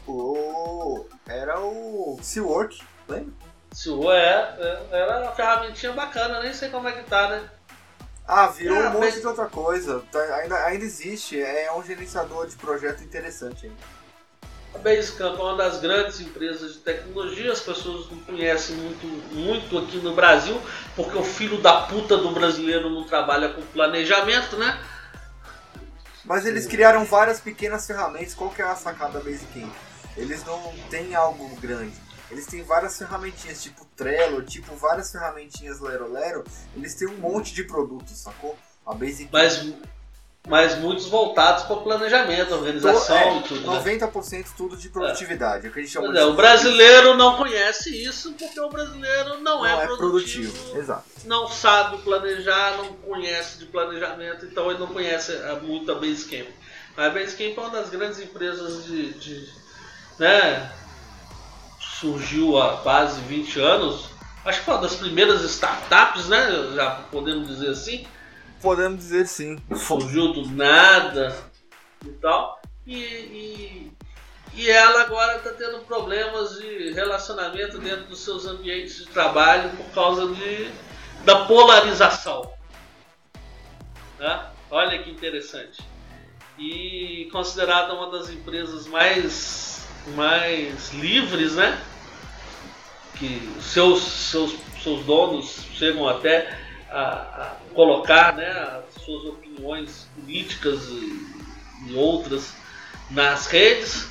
O... 0.08 1.06
Era 1.28 1.60
o 1.60 2.20
Seawork, 2.22 2.80
lembra? 3.08 3.34
Se 3.72 3.90
o 3.90 4.12
é, 4.12 4.56
é, 4.60 4.82
era 4.92 5.22
uma 5.24 5.32
ferramentinha 5.32 5.92
bacana, 5.94 6.42
nem 6.42 6.54
sei 6.54 6.70
como 6.70 6.88
é 6.88 6.92
que 6.92 7.04
tá, 7.10 7.30
né? 7.30 7.50
Ah, 8.28 8.48
virou 8.48 8.78
Ah, 8.78 8.90
um 8.90 8.94
monte 9.02 9.20
de 9.20 9.26
outra 9.26 9.46
coisa. 9.48 10.04
Tá- 10.12 10.36
ainda, 10.36 10.56
ainda 10.66 10.86
existe, 10.86 11.42
é 11.42 11.72
um 11.74 11.84
gerenciador 11.84 12.48
de 12.48 12.56
projeto 12.56 13.04
interessante 13.04 13.66
ainda. 13.66 13.78
A 14.74 14.78
Basecamp 14.78 15.38
é 15.38 15.42
uma 15.42 15.56
das 15.56 15.80
grandes 15.80 16.20
empresas 16.22 16.74
de 16.74 16.80
tecnologia, 16.80 17.52
as 17.52 17.60
pessoas 17.60 18.10
não 18.10 18.20
conhecem 18.20 18.76
muito, 18.76 19.08
muito 19.34 19.78
aqui 19.80 19.98
no 19.98 20.14
Brasil, 20.14 20.62
porque 20.96 21.18
o 21.18 21.24
filho 21.24 21.60
da 21.60 21.82
puta 21.82 22.18
do 22.18 22.32
brasileiro 22.32 22.90
não 22.90 23.04
trabalha 23.04 23.50
com 23.50 23.62
planejamento, 23.62 24.58
né? 24.58 24.80
Mas 26.24 26.46
eles 26.46 26.68
criaram 26.68 27.04
várias 27.06 27.40
pequenas 27.40 27.88
ferramentas. 27.88 28.36
Qual 28.36 28.52
que 28.52 28.62
é 28.62 28.66
a 28.66 28.76
sacada 28.76 29.14
da 29.14 29.26
Basecamp? 29.26 29.74
Eles 30.16 30.46
não 30.46 30.74
têm 30.90 31.16
algo 31.16 31.56
grande. 31.56 31.96
Eles 32.30 32.46
têm 32.46 32.62
várias 32.62 32.96
ferramentinhas, 32.98 33.64
tipo 33.64 33.84
Trello, 33.96 34.44
tipo 34.44 34.76
várias 34.76 35.12
ferramentinhas 35.12 35.80
Lero 35.80 36.12
Lero. 36.12 36.44
Eles 36.76 36.94
têm 36.94 37.08
um 37.08 37.18
monte 37.18 37.56
de 37.56 37.64
produtos, 37.64 38.16
sacou? 38.20 38.56
A 38.86 38.94
Basecamp. 38.94 39.34
Mas, 39.34 39.74
mas 40.50 40.76
muitos 40.80 41.06
voltados 41.06 41.64
para 41.64 41.76
o 41.76 41.82
planejamento, 41.84 42.56
organização 42.56 43.16
é, 43.16 43.38
e 43.38 43.44
tudo. 43.44 43.72
Né? 43.72 43.80
90% 43.80 44.46
tudo 44.58 44.76
de 44.76 44.90
produtividade. 44.90 45.68
É 45.68 45.70
o 45.70 45.72
que 45.72 45.80
a 45.80 45.84
gente 45.84 45.92
chama 45.92 46.08
Pois 46.08 46.18
de 46.18 46.24
é, 46.24 46.26
o 46.26 46.34
brasileiro 46.34 47.14
não 47.16 47.38
conhece 47.38 48.04
isso 48.04 48.34
porque 48.34 48.60
o 48.60 48.68
brasileiro 48.68 49.36
não, 49.42 49.60
não 49.60 49.66
é, 49.66 49.84
é 49.84 49.86
produtivo, 49.86 50.52
produtivo. 50.52 50.80
Exato. 50.80 51.04
não 51.26 51.48
sabe 51.48 52.00
planejar, 52.00 52.78
não 52.78 52.94
conhece 52.94 53.60
de 53.60 53.66
planejamento, 53.68 54.44
então 54.48 54.72
ele 54.72 54.80
não 54.80 54.88
conhece 54.88 55.32
ah, 55.34 55.60
muito 55.62 55.92
a 55.92 55.96
Basecamp. 55.96 56.50
A 56.98 57.10
Basecamp 57.10 57.56
é 57.56 57.62
uma 57.62 57.70
das 57.70 57.92
grandes 57.92 58.20
empresas 58.20 58.86
de, 58.86 59.14
de 59.14 59.50
né, 60.18 60.72
surgiu 61.80 62.60
há 62.60 62.78
quase 62.78 63.22
20 63.22 63.60
anos. 63.60 64.10
Acho 64.44 64.60
que 64.60 64.66
foi 64.66 64.74
uma 64.74 64.82
das 64.82 64.96
primeiras 64.96 65.44
startups, 65.44 66.28
né? 66.28 66.72
Já 66.74 66.90
podemos 67.12 67.48
dizer 67.48 67.70
assim. 67.70 68.08
Podemos 68.62 69.00
dizer 69.00 69.28
sim. 69.28 69.58
surgiu 69.76 70.34
do 70.34 70.48
nada 70.50 71.36
e 72.06 72.10
tal. 72.14 72.62
E, 72.86 72.98
e, 72.98 73.92
e 74.54 74.70
ela 74.70 75.04
agora 75.04 75.38
está 75.38 75.52
tendo 75.52 75.80
problemas 75.86 76.58
de 76.60 76.92
relacionamento 76.92 77.78
dentro 77.78 78.06
dos 78.06 78.20
seus 78.20 78.46
ambientes 78.46 78.98
de 78.98 79.06
trabalho 79.08 79.70
por 79.78 79.86
causa 79.92 80.28
de, 80.34 80.72
da 81.24 81.46
polarização. 81.46 82.52
Né? 84.18 84.46
Olha 84.70 85.02
que 85.02 85.10
interessante. 85.10 85.82
E 86.58 87.30
considerada 87.32 87.94
uma 87.94 88.12
das 88.12 88.30
empresas 88.30 88.86
mais, 88.88 89.88
mais 90.16 90.94
livres, 90.94 91.56
né? 91.56 91.82
Que 93.18 93.50
seus, 93.62 94.02
seus, 94.02 94.56
seus 94.84 95.06
donos 95.06 95.64
chegam 95.74 96.08
até 96.08 96.59
a, 96.92 97.12
a 97.44 97.56
colocar 97.74 98.36
né, 98.36 98.50
as 98.50 99.04
suas 99.04 99.26
opiniões 99.26 100.08
políticas 100.16 100.84
e, 100.86 101.88
e 101.88 101.96
outras 101.96 102.54
nas 103.10 103.48
redes 103.48 104.08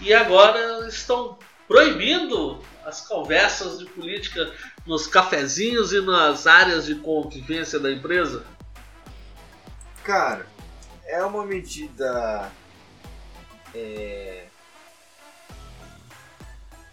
e 0.00 0.14
agora 0.14 0.86
estão 0.88 1.38
proibindo 1.68 2.60
as 2.84 3.02
conversas 3.06 3.78
de 3.78 3.86
política 3.86 4.52
nos 4.86 5.06
cafezinhos 5.06 5.92
e 5.92 6.00
nas 6.00 6.46
áreas 6.46 6.86
de 6.86 6.96
convivência 6.96 7.78
da 7.78 7.92
empresa. 7.92 8.44
Cara, 10.02 10.46
é 11.04 11.22
uma 11.22 11.44
medida. 11.44 12.50
É... 13.74 14.46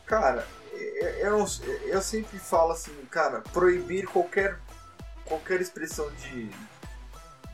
Cara, 0.06 0.46
eu, 0.74 1.10
eu, 1.10 1.38
não, 1.38 1.46
eu 1.86 2.02
sempre 2.02 2.38
falo 2.38 2.74
assim, 2.74 2.94
cara, 3.10 3.42
proibir 3.52 4.06
qualquer, 4.08 4.60
qualquer 5.28 5.62
expressão 5.62 6.10
de, 6.16 6.50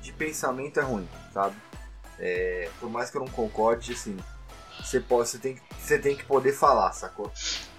de 0.01 0.11
pensamento 0.13 0.79
é 0.79 0.83
ruim, 0.83 1.07
sabe? 1.33 1.55
É, 2.19 2.69
por 2.79 2.89
mais 2.89 3.09
que 3.09 3.17
eu 3.17 3.21
não 3.21 3.27
concorde, 3.31 3.93
assim, 3.93 4.17
você, 4.79 4.99
pode, 4.99 5.29
você, 5.29 5.37
tem, 5.39 5.55
que- 5.55 5.61
você 5.79 5.97
tem 5.99 6.15
que 6.15 6.23
poder 6.23 6.53
falar, 6.53 6.91
sacou? 6.93 7.31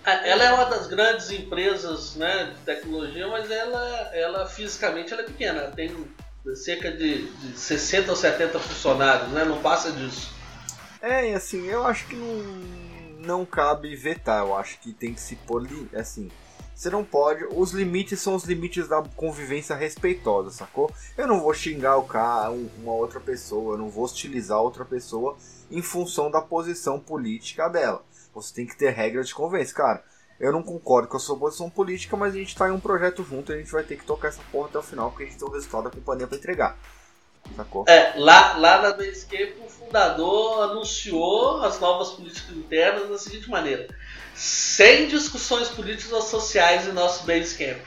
Ah, 0.05 0.27
Ela 0.27 0.45
é 0.45 0.53
uma 0.53 0.65
das 0.67 0.87
grandes 0.87 1.31
empresas 1.31 2.15
né, 2.17 2.53
de 2.55 2.61
tecnologia, 2.65 3.27
mas 3.29 3.51
ela, 3.51 3.81
ela 4.15 4.47
fisicamente 4.47 5.13
ela 5.13 5.23
é 5.23 5.27
pequena. 5.27 5.61
Ela 5.61 5.71
tem 5.71 6.07
cerca 6.57 6.91
de, 6.93 7.27
de 7.27 7.59
60 7.59 8.11
ou 8.11 8.17
70 8.17 8.59
funcionários, 8.59 9.31
né? 9.31 9.45
não 9.45 9.63
passa 9.63 9.91
disso. 9.93 10.31
É, 11.01 11.33
assim, 11.35 11.67
eu 11.67 11.87
acho 11.87 12.07
que 12.07 12.17
não, 12.17 12.37
não 13.27 13.47
cabe 13.47 13.95
vetar, 13.97 14.41
eu 14.41 14.55
acho 14.57 14.79
que 14.81 14.93
tem 14.93 15.15
que 15.15 15.21
se 15.21 15.37
pôr, 15.37 15.63
li- 15.63 15.89
assim, 15.95 16.31
você 16.75 16.91
não 16.91 17.05
pode, 17.05 17.45
os 17.51 17.73
limites 17.73 18.21
são 18.21 18.35
os 18.35 18.45
limites 18.45 18.89
da 18.89 19.03
convivência 19.17 19.75
respeitosa, 19.77 20.51
sacou? 20.51 20.91
Eu 21.17 21.27
não 21.27 21.41
vou 21.41 21.55
xingar 21.55 21.97
o 21.97 22.03
cara, 22.05 22.51
um- 22.51 22.69
uma 22.83 22.93
outra 22.93 23.21
pessoa, 23.21 23.75
eu 23.75 23.79
não 23.79 23.89
vou 23.89 24.05
hostilizar 24.05 24.59
outra 24.61 24.85
pessoa 24.85 25.37
em 25.71 25.81
função 25.83 26.31
da 26.31 26.41
posição 26.43 26.99
política 26.99 27.69
dela. 27.69 28.03
Você 28.35 28.53
tem 28.55 28.67
que 28.67 28.77
ter 28.77 28.91
regras 28.91 29.29
de 29.29 29.35
convivência, 29.35 29.75
cara. 29.75 30.03
Eu 30.41 30.51
não 30.53 30.63
concordo 30.65 31.07
com 31.07 31.17
a 31.17 31.21
sua 31.21 31.37
posição 31.37 31.71
política, 31.71 32.17
mas 32.17 32.35
a 32.35 32.39
gente 32.39 32.57
tá 32.57 32.69
em 32.69 32.73
um 32.73 32.81
projeto 32.81 33.23
junto 33.23 33.53
e 33.53 33.55
a 33.55 33.59
gente 33.59 33.71
vai 33.71 33.85
ter 33.85 33.97
que 33.97 34.05
tocar 34.05 34.29
essa 34.29 34.43
porra 34.51 34.69
até 34.69 34.79
o 34.79 34.83
final, 34.83 35.11
porque 35.11 35.23
a 35.23 35.27
gente 35.27 35.39
tem 35.39 35.49
o 35.49 35.53
resultado 35.53 35.85
da 35.85 35.91
companhia 35.91 36.27
pra 36.27 36.37
entregar. 36.37 36.77
Sacou? 37.57 37.85
É, 37.87 38.15
lá, 38.17 38.57
lá 38.57 38.81
na 38.83 38.93
Basecamp 38.95 39.53
o 39.65 39.69
fundador 39.69 40.63
anunciou 40.71 41.63
as 41.63 41.79
novas 41.79 42.11
políticas 42.11 42.57
internas 42.57 43.09
da 43.09 43.19
seguinte 43.19 43.49
maneira: 43.51 43.87
sem 44.35 45.09
discussões 45.09 45.69
políticas 45.69 46.13
ou 46.13 46.23
sociais 46.23 46.87
em 46.87 46.93
nosso 46.93 47.25
Basecamp. 47.25 47.81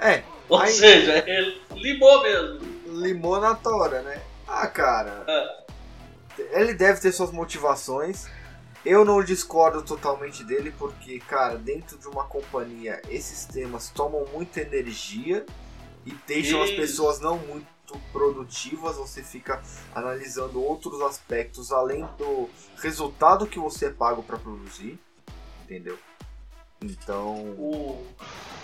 É. 0.00 0.22
Ou 0.48 0.58
aí, 0.58 0.72
seja, 0.72 1.24
ele 1.26 1.60
limou 1.72 2.22
mesmo. 2.22 2.60
Limou 2.86 3.40
na 3.40 3.54
tora, 3.54 4.02
né? 4.02 4.20
Ah, 4.46 4.66
cara. 4.66 5.24
É. 5.26 5.68
Ele 6.60 6.72
deve 6.74 7.00
ter 7.00 7.12
suas 7.12 7.30
motivações. 7.30 8.26
Eu 8.84 9.04
não 9.04 9.22
discordo 9.22 9.82
totalmente 9.82 10.44
dele, 10.44 10.72
porque, 10.78 11.18
cara, 11.18 11.56
dentro 11.56 11.98
de 11.98 12.06
uma 12.06 12.24
companhia, 12.24 13.02
esses 13.10 13.44
temas 13.44 13.90
tomam 13.90 14.24
muita 14.32 14.60
energia 14.60 15.44
e 16.06 16.14
deixam 16.26 16.62
Isso. 16.62 16.72
as 16.72 16.78
pessoas 16.78 17.20
não 17.20 17.36
muito 17.38 17.66
produtivas. 18.12 18.96
Você 18.96 19.22
fica 19.22 19.62
analisando 19.94 20.62
outros 20.62 21.00
aspectos 21.02 21.72
além 21.72 22.06
do 22.18 22.48
resultado 22.82 23.46
que 23.46 23.58
você 23.58 23.86
é 23.86 23.90
pago 23.90 24.22
para 24.22 24.36
produzir, 24.38 24.98
entendeu? 25.64 25.98
Então, 26.80 27.34
O- 27.58 28.06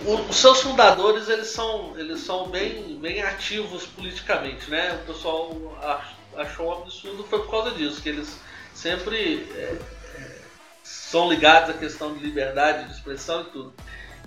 o- 0.05 0.15
os 0.29 0.37
seus 0.37 0.61
fundadores 0.61 1.29
eles 1.29 1.49
são, 1.49 1.99
eles 1.99 2.21
são 2.21 2.49
bem, 2.49 2.97
bem 3.01 3.23
ativos 3.23 3.87
politicamente, 3.87 4.71
né? 4.71 4.95
O 5.03 5.07
pessoal 5.07 5.51
ach- 5.83 6.15
achou 6.37 6.69
um 6.69 6.83
absurdo 6.83 7.25
foi 7.25 7.41
por 7.41 7.51
causa 7.51 7.73
disso, 7.73 8.01
que 8.01 8.09
eles 8.09 8.39
sempre 8.73 9.49
é, 9.57 9.79
é, 10.17 10.39
são 10.85 11.29
ligados 11.29 11.71
à 11.71 11.79
questão 11.79 12.15
de 12.15 12.21
liberdade 12.25 12.87
de 12.89 12.95
expressão 12.95 13.41
e 13.43 13.45
tudo. 13.47 13.75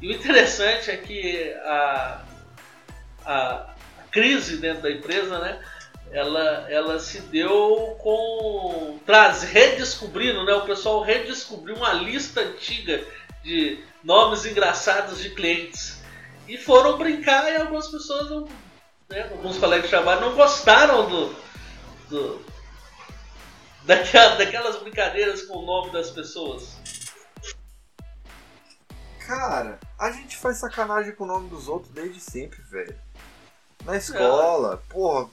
E 0.01 0.07
o 0.09 0.11
interessante 0.11 0.91
é 0.91 0.97
que 0.97 1.53
a, 1.63 2.25
a 3.25 3.75
crise 4.11 4.57
dentro 4.57 4.83
da 4.83 4.91
empresa, 4.91 5.39
né? 5.39 5.59
Ela, 6.11 6.65
ela 6.69 6.99
se 6.99 7.19
deu 7.21 7.97
com 7.99 8.99
traz, 9.05 9.43
redescobrindo, 9.43 10.45
né? 10.45 10.53
O 10.53 10.65
pessoal 10.65 11.01
redescobriu 11.01 11.75
uma 11.75 11.93
lista 11.93 12.41
antiga 12.41 13.03
de 13.43 13.83
nomes 14.03 14.45
engraçados 14.45 15.21
de 15.21 15.31
clientes. 15.31 16.01
E 16.47 16.57
foram 16.57 16.97
brincar 16.97 17.51
e 17.51 17.57
algumas 17.57 17.89
pessoas, 17.89 18.29
não, 18.29 18.47
né, 19.09 19.27
alguns 19.31 19.57
colegas 19.57 19.89
trabalho 19.89 20.21
não 20.21 20.35
gostaram 20.35 21.09
do, 21.09 21.35
do 22.09 22.45
daquela, 23.83 24.35
daquelas 24.35 24.77
brincadeiras 24.77 25.41
com 25.43 25.57
o 25.57 25.65
nome 25.65 25.91
das 25.91 26.11
pessoas. 26.11 26.77
cara, 29.25 29.79
a 29.99 30.11
gente 30.11 30.37
faz 30.37 30.57
sacanagem 30.57 31.13
com 31.15 31.25
o 31.25 31.27
nome 31.27 31.49
dos 31.49 31.67
outros 31.67 31.91
desde 31.91 32.19
sempre, 32.19 32.61
velho. 32.61 32.97
Na 33.87 33.95
escola, 33.95 34.83
porra, 34.89 35.29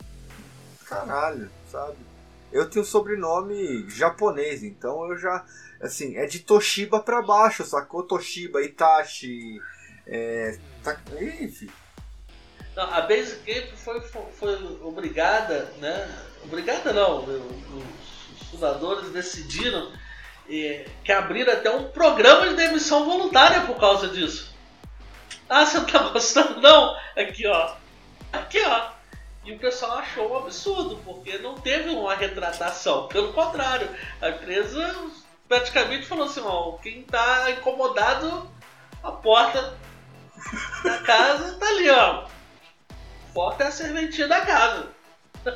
caralho, 0.86 1.50
sabe? 1.72 1.96
Eu 2.52 2.70
tenho 2.70 2.84
sobrenome 2.84 3.90
japonês, 3.90 4.62
então 4.62 5.10
eu 5.10 5.18
já, 5.18 5.44
assim, 5.82 6.16
é 6.16 6.24
de 6.24 6.38
Toshiba 6.38 7.00
pra 7.00 7.20
baixo, 7.20 7.64
sacou? 7.64 8.04
Toshiba, 8.04 8.62
Itachi, 8.62 9.60
é, 10.06 10.56
tá, 10.84 10.96
enfim. 11.20 11.68
Não, 12.76 12.84
a 12.94 13.00
Basic 13.00 13.42
Game 13.42 13.72
foi, 13.76 14.00
foi 14.00 14.78
obrigada, 14.84 15.72
né? 15.78 16.08
Obrigada 16.44 16.92
não, 16.92 17.24
os 17.24 18.48
fundadores 18.52 19.10
decidiram 19.10 19.90
eh, 20.48 20.86
que 21.02 21.10
abriram 21.10 21.52
até 21.52 21.70
um 21.70 21.90
programa 21.90 22.48
de 22.50 22.54
demissão 22.54 23.04
voluntária 23.04 23.62
por 23.62 23.80
causa 23.80 24.06
disso. 24.06 24.54
Ah, 25.48 25.66
você 25.66 25.78
não 25.78 25.86
tá 25.86 25.98
gostando 26.10 26.60
não? 26.60 26.96
Aqui 27.16 27.48
ó, 27.48 27.74
aqui 28.40 28.60
ó. 28.64 28.90
E 29.44 29.52
o 29.52 29.58
pessoal 29.58 29.98
achou 29.98 30.32
um 30.32 30.38
absurdo, 30.38 30.96
porque 31.04 31.36
não 31.38 31.54
teve 31.54 31.90
uma 31.90 32.14
retratação. 32.14 33.08
Pelo 33.08 33.32
contrário, 33.34 33.88
a 34.22 34.30
empresa 34.30 34.94
praticamente 35.46 36.06
falou 36.06 36.24
assim, 36.26 36.40
ó, 36.42 36.72
quem 36.78 37.02
tá 37.02 37.50
incomodado, 37.50 38.50
a 39.02 39.12
porta 39.12 39.76
da 40.82 40.98
casa 40.98 41.58
tá 41.58 41.66
ali, 41.66 41.90
ó. 41.90 42.26
Foca 43.34 43.64
é 43.64 43.66
a 43.66 43.70
serventia 43.70 44.26
da 44.28 44.40
casa. 44.46 44.88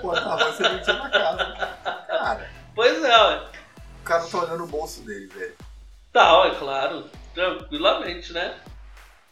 Pô, 0.03 0.13
tava 0.13 0.53
serventia 0.53 0.93
na 0.93 1.09
casa. 1.09 1.45
Cara, 2.07 2.51
Pois 2.75 3.03
é, 3.03 3.17
ué. 3.27 3.49
o 4.01 4.05
cara 4.05 4.27
tá 4.27 4.39
olhando 4.39 4.65
o 4.65 4.69
bolso 4.69 5.01
dele, 5.03 5.27
velho. 5.29 5.57
Tá, 6.13 6.47
é 6.47 6.55
claro. 6.57 7.09
Tranquilamente, 7.35 8.33
né? 8.33 8.55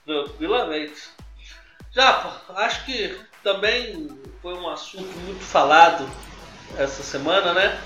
Tranquilamente. 0.05 1.11
Já, 1.93 2.41
acho 2.57 2.85
que 2.85 3.19
também 3.47 4.09
foi 4.43 4.55
um 4.55 4.69
assunto 4.69 5.17
muito 5.21 5.45
falado 5.45 6.05
essa 6.77 7.05
semana, 7.05 7.55
né? 7.55 7.81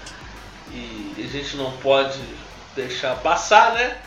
E 0.72 1.22
a 1.22 1.26
gente 1.26 1.54
não 1.58 1.76
pode 1.78 2.18
deixar 2.74 3.20
passar, 3.20 3.74
né? 3.74 4.00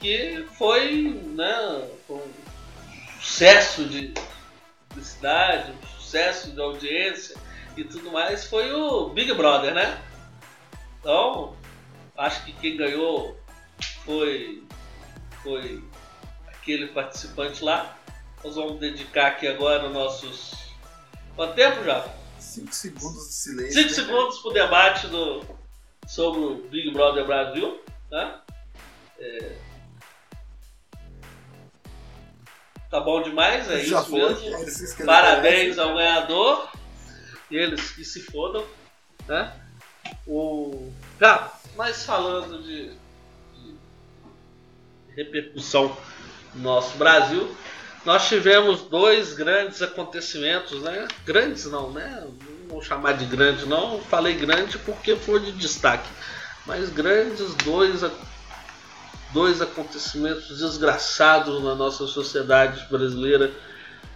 Que 0.00 0.46
foi, 0.56 1.20
né, 1.34 1.86
um 2.08 2.22
sucesso 3.20 3.84
de 3.84 4.14
publicidade, 4.88 5.70
um 5.72 5.86
sucesso 5.98 6.52
de 6.52 6.60
audiência 6.62 7.36
e 7.76 7.84
tudo 7.84 8.10
mais, 8.10 8.46
foi 8.46 8.72
o 8.72 9.10
Big 9.10 9.34
Brother, 9.34 9.74
né? 9.74 10.00
Então, 10.98 11.54
acho 12.16 12.42
que 12.46 12.54
quem 12.54 12.74
ganhou 12.74 13.38
foi, 14.06 14.64
foi 15.42 15.84
aquele 16.46 16.86
participante 16.86 17.62
lá. 17.62 17.94
Nós 18.42 18.54
vamos 18.54 18.80
dedicar 18.80 19.26
aqui 19.26 19.46
agora 19.46 19.90
nossos. 19.90 20.65
Quanto 21.36 21.54
tempo 21.54 21.84
já? 21.84 22.04
5 22.38 22.74
segundos 22.74 23.28
de 23.28 23.34
silêncio. 23.34 23.74
5 23.74 23.88
né, 23.88 23.94
segundos 23.94 24.38
para 24.38 24.50
o 24.50 24.54
debate 24.54 25.06
do, 25.06 25.44
sobre 26.06 26.40
o 26.40 26.54
Big 26.68 26.90
Brother 26.92 27.24
Brasil. 27.26 27.80
Né? 28.10 28.40
É, 29.18 29.56
Tá 32.90 33.00
bom 33.00 33.20
demais, 33.20 33.68
é 33.70 33.80
Já 33.80 34.00
isso 34.00 34.10
foi, 34.10 34.20
mesmo. 34.20 35.04
Parabéns 35.04 35.78
ao 35.78 35.94
ganhador. 35.94 36.68
Eles 37.50 37.90
que 37.90 38.04
se 38.04 38.22
fodam. 38.22 38.64
Né? 39.26 39.52
O... 40.26 40.90
Já, 41.20 41.52
mas 41.76 42.04
falando 42.04 42.62
de, 42.62 42.90
de 43.54 43.74
repercussão 45.16 45.96
no 46.54 46.62
nosso 46.62 46.96
Brasil, 46.96 47.54
nós 48.06 48.28
tivemos 48.28 48.82
dois 48.82 49.32
grandes 49.32 49.82
acontecimentos, 49.82 50.80
né? 50.80 51.08
Grandes 51.24 51.66
não, 51.66 51.90
né? 51.90 52.22
Não 52.24 52.68
vou 52.68 52.80
chamar 52.80 53.14
de 53.14 53.26
grande 53.26 53.66
não, 53.66 54.00
falei 54.00 54.34
grande 54.34 54.78
porque 54.78 55.16
foi 55.16 55.40
de 55.40 55.50
destaque. 55.50 56.08
Mas 56.64 56.88
grandes 56.88 57.52
dois, 57.56 58.04
dois 59.32 59.60
acontecimentos 59.60 60.56
desgraçados 60.56 61.60
na 61.64 61.74
nossa 61.74 62.06
sociedade 62.06 62.86
brasileira 62.88 63.52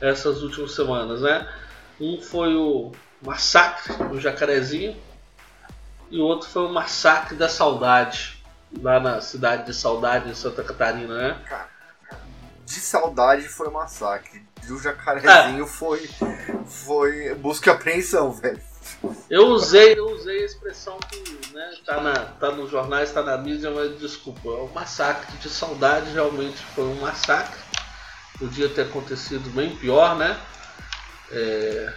essas 0.01 0.41
últimas 0.41 0.71
semanas, 0.71 1.21
né? 1.21 1.53
Um 2.01 2.21
foi 2.23 2.55
o 2.55 2.93
massacre 3.21 3.93
do 4.05 4.21
Jacarezinho 4.21 4.97
e 6.13 6.21
o 6.21 6.25
outro 6.25 6.49
foi 6.49 6.63
o 6.63 6.73
massacre 6.73 7.35
da 7.35 7.49
saudade 7.49 8.41
lá 8.81 9.01
na 9.01 9.21
cidade 9.21 9.67
de 9.67 9.75
Saudade 9.75 10.31
em 10.31 10.35
Santa 10.35 10.63
Catarina, 10.63 11.13
né? 11.13 11.39
De 12.71 12.79
saudade 12.79 13.49
foi 13.49 13.69
massacre. 13.69 14.47
Do 14.65 14.79
jacarezinho 14.79 15.67
foi. 15.67 16.09
Foi 16.65 17.35
busca 17.35 17.69
e 17.69 17.73
apreensão, 17.73 18.31
velho. 18.31 18.63
Eu 19.29 19.49
usei, 19.49 19.99
eu 19.99 20.09
usei 20.11 20.43
a 20.43 20.45
expressão 20.47 20.97
que 21.01 21.53
né, 21.53 21.75
tá, 21.85 22.01
na, 22.01 22.15
tá 22.15 22.53
nos 22.53 22.71
jornais, 22.71 23.11
tá 23.11 23.25
na 23.25 23.37
mídia, 23.37 23.73
mas 23.73 23.99
desculpa, 23.99 24.49
é 24.49 24.63
um 24.63 24.69
massacre 24.69 25.37
de 25.39 25.49
saudade, 25.49 26.13
realmente 26.13 26.59
foi 26.75 26.85
um 26.85 27.01
massacre. 27.01 27.59
Podia 28.39 28.69
ter 28.69 28.83
acontecido 28.83 29.51
bem 29.51 29.75
pior, 29.77 30.15
né? 30.15 30.41
É, 31.33 31.93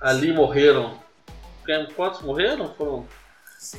ali 0.00 0.32
morreram. 0.32 1.02
Quantos 1.96 2.22
morreram? 2.22 2.72
Foram, 2.74 3.08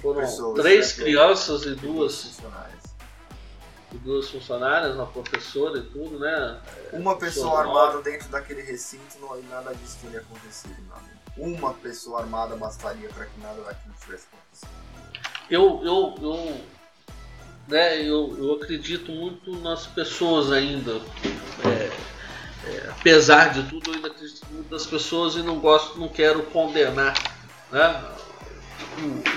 foram 0.01 0.19
pessoas, 0.19 0.61
três 0.61 0.97
né, 0.97 1.03
crianças 1.03 1.63
e 1.63 1.75
duas. 1.75 2.41
Duas 3.97 4.29
funcionárias, 4.29 4.95
uma 4.95 5.05
professora 5.05 5.77
e 5.79 5.83
tudo, 5.83 6.19
né? 6.19 6.59
Uma 6.91 7.15
pessoa 7.17 7.61
armada 7.61 8.01
dentro 8.01 8.29
daquele 8.29 8.61
recinto, 8.61 9.17
não, 9.19 9.41
nada 9.43 9.73
disso 9.75 9.97
teria 10.01 10.19
acontecido, 10.19 10.75
amigo. 10.95 11.13
Uma 11.37 11.73
pessoa 11.73 12.21
armada 12.21 12.55
bastaria 12.55 13.09
para 13.09 13.25
que 13.25 13.39
nada 13.39 13.61
daquilo 13.61 13.93
tivesse 13.99 14.27
acontecido. 14.31 14.69
eu, 15.49 15.81
eu, 15.83 16.15
eu, 16.21 16.61
né, 17.67 18.01
eu, 18.01 18.35
eu 18.37 18.53
acredito 18.53 19.11
muito 19.11 19.55
nas 19.57 19.87
pessoas 19.87 20.51
ainda. 20.51 21.01
É, 21.65 22.13
é, 22.65 22.89
apesar 22.89 23.51
de 23.51 23.63
tudo, 23.63 23.89
eu 23.89 23.95
ainda 23.95 24.07
acredito 24.07 24.45
muito 24.51 24.71
nas 24.71 24.85
pessoas 24.85 25.35
e 25.35 25.41
não 25.41 25.59
gosto, 25.59 25.99
não 25.99 26.07
quero 26.07 26.43
condenar 26.43 27.13
né, 27.71 28.03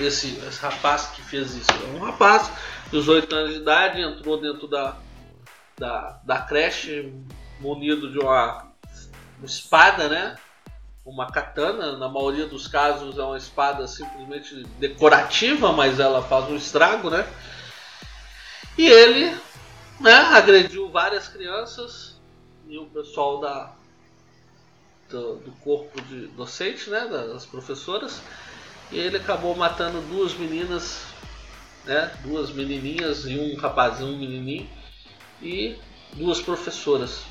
esse, 0.00 0.38
esse 0.46 0.61
rapaz 0.61 1.07
que 1.07 1.22
fez 1.22 1.54
isso. 1.54 1.70
É 1.70 1.96
um 1.96 2.04
rapaz 2.04 2.50
18 2.91 3.34
anos 3.34 3.55
de 3.55 3.61
idade, 3.61 4.01
entrou 4.01 4.41
dentro 4.41 4.66
da, 4.68 4.97
da, 5.78 6.20
da 6.24 6.43
creche 6.43 7.12
munido 7.61 8.11
de 8.11 8.18
uma 8.18 8.72
espada, 9.43 10.09
né? 10.09 10.37
Uma 11.05 11.30
katana, 11.30 11.97
na 11.97 12.09
maioria 12.09 12.47
dos 12.47 12.66
casos 12.66 13.16
é 13.18 13.22
uma 13.22 13.37
espada 13.37 13.87
simplesmente 13.87 14.64
decorativa, 14.78 15.72
mas 15.72 16.01
ela 16.01 16.22
faz 16.22 16.49
um 16.49 16.57
estrago, 16.57 17.11
né? 17.11 17.26
E 18.76 18.87
ele, 18.87 19.34
né, 20.01 20.12
agrediu 20.12 20.91
várias 20.91 21.28
crianças 21.28 22.20
e 22.68 22.76
o 22.78 22.87
pessoal 22.87 23.41
da, 23.41 23.72
do, 25.09 25.37
do 25.37 25.53
corpo 25.62 26.01
de 26.03 26.26
docente, 26.28 26.91
né, 26.91 27.07
das 27.07 27.47
professoras, 27.47 28.20
e 28.91 28.99
ele 28.99 29.16
acabou 29.16 29.55
matando 29.57 30.01
duas 30.03 30.34
meninas, 30.34 31.03
né, 31.87 32.12
duas 32.22 32.51
menininhas 32.51 33.24
e 33.26 33.39
um 33.39 33.57
rapazinho, 33.57 34.14
um 34.14 34.18
menininho, 34.18 34.68
e 35.41 35.76
duas 36.14 36.41
professoras, 36.41 37.22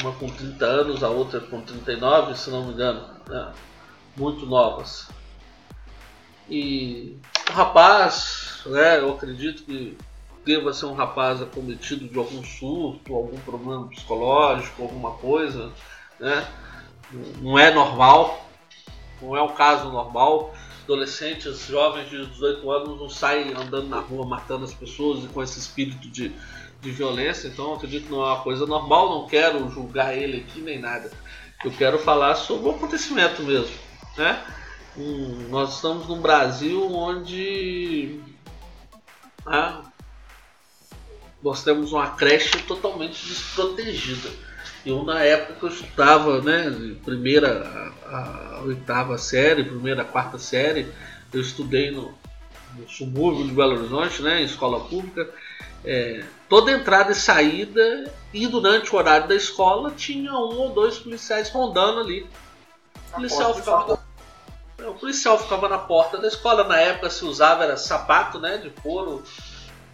uma 0.00 0.12
com 0.12 0.28
30 0.28 0.64
anos, 0.64 1.02
a 1.02 1.08
outra 1.08 1.40
com 1.40 1.60
39, 1.60 2.36
se 2.36 2.50
não 2.50 2.66
me 2.66 2.72
engano, 2.72 3.06
né, 3.28 3.52
muito 4.16 4.46
novas. 4.46 5.08
E 6.48 7.16
o 7.48 7.52
rapaz, 7.52 8.62
né, 8.66 8.98
eu 8.98 9.12
acredito 9.12 9.62
que 9.62 9.96
deva 10.44 10.72
ser 10.72 10.86
um 10.86 10.94
rapaz 10.94 11.40
acometido 11.40 12.08
de 12.08 12.18
algum 12.18 12.42
surto, 12.42 13.14
algum 13.14 13.38
problema 13.40 13.86
psicológico, 13.88 14.82
alguma 14.82 15.12
coisa, 15.12 15.70
né? 16.18 16.46
Não 17.40 17.58
é 17.58 17.72
normal, 17.72 18.46
não 19.20 19.36
é 19.36 19.42
um 19.42 19.54
caso 19.54 19.90
normal. 19.90 20.54
Adolescentes, 20.90 21.66
jovens 21.68 22.10
de 22.10 22.26
18 22.26 22.68
anos 22.68 23.00
não 23.00 23.08
saem 23.08 23.54
andando 23.54 23.86
na 23.86 24.00
rua 24.00 24.26
matando 24.26 24.64
as 24.64 24.74
pessoas 24.74 25.22
e 25.22 25.28
com 25.28 25.40
esse 25.40 25.60
espírito 25.60 26.08
de, 26.08 26.32
de 26.80 26.90
violência, 26.90 27.46
então 27.46 27.74
acredito 27.74 28.06
que 28.06 28.10
não 28.10 28.22
é 28.22 28.32
uma 28.32 28.42
coisa 28.42 28.66
normal, 28.66 29.20
não 29.20 29.28
quero 29.28 29.70
julgar 29.70 30.16
ele 30.16 30.38
aqui 30.38 30.60
nem 30.60 30.80
nada. 30.80 31.08
Eu 31.64 31.70
quero 31.70 31.96
falar 32.00 32.34
sobre 32.34 32.68
o 32.68 32.72
acontecimento 32.72 33.40
mesmo, 33.44 33.76
né? 34.16 34.44
Um, 34.96 35.48
nós 35.48 35.76
estamos 35.76 36.08
num 36.08 36.20
Brasil 36.20 36.92
onde 36.92 38.20
ah, 39.46 39.82
nós 41.40 41.62
temos 41.62 41.92
uma 41.92 42.10
creche 42.10 42.58
totalmente 42.62 43.24
desprotegida. 43.26 44.28
Eu 44.84 45.04
na 45.04 45.22
época 45.22 45.66
eu 45.66 45.70
estudava, 45.70 46.40
né, 46.40 46.96
primeira 47.04 47.92
a, 48.06 48.16
a, 48.16 48.62
oitava 48.62 49.18
série, 49.18 49.64
primeira 49.64 50.02
a 50.02 50.04
quarta 50.04 50.38
série, 50.38 50.90
eu 51.32 51.40
estudei 51.40 51.90
no, 51.90 52.14
no 52.76 52.88
subúrbio 52.88 53.46
de 53.46 53.52
Belo 53.52 53.78
Horizonte, 53.78 54.22
né, 54.22 54.40
em 54.40 54.44
escola 54.44 54.80
pública. 54.80 55.28
É, 55.84 56.24
toda 56.48 56.72
entrada 56.72 57.12
e 57.12 57.14
saída 57.14 58.12
e 58.34 58.46
durante 58.46 58.94
o 58.94 58.98
horário 58.98 59.28
da 59.28 59.34
escola 59.34 59.92
tinha 59.92 60.32
um 60.32 60.58
ou 60.58 60.70
dois 60.70 60.98
policiais 60.98 61.50
rondando 61.50 62.00
ali. 62.00 62.26
O 63.08 63.14
policial 63.14 63.54
ficava, 63.54 63.98
o 64.78 64.94
policial 64.94 65.38
ficava 65.38 65.68
na 65.68 65.78
porta 65.78 66.18
da 66.18 66.28
escola. 66.28 66.64
Na 66.64 66.78
época 66.78 67.08
se 67.08 67.24
usava 67.24 67.64
era 67.64 67.76
sapato, 67.76 68.38
né, 68.38 68.58
de 68.58 68.70
couro 68.70 69.22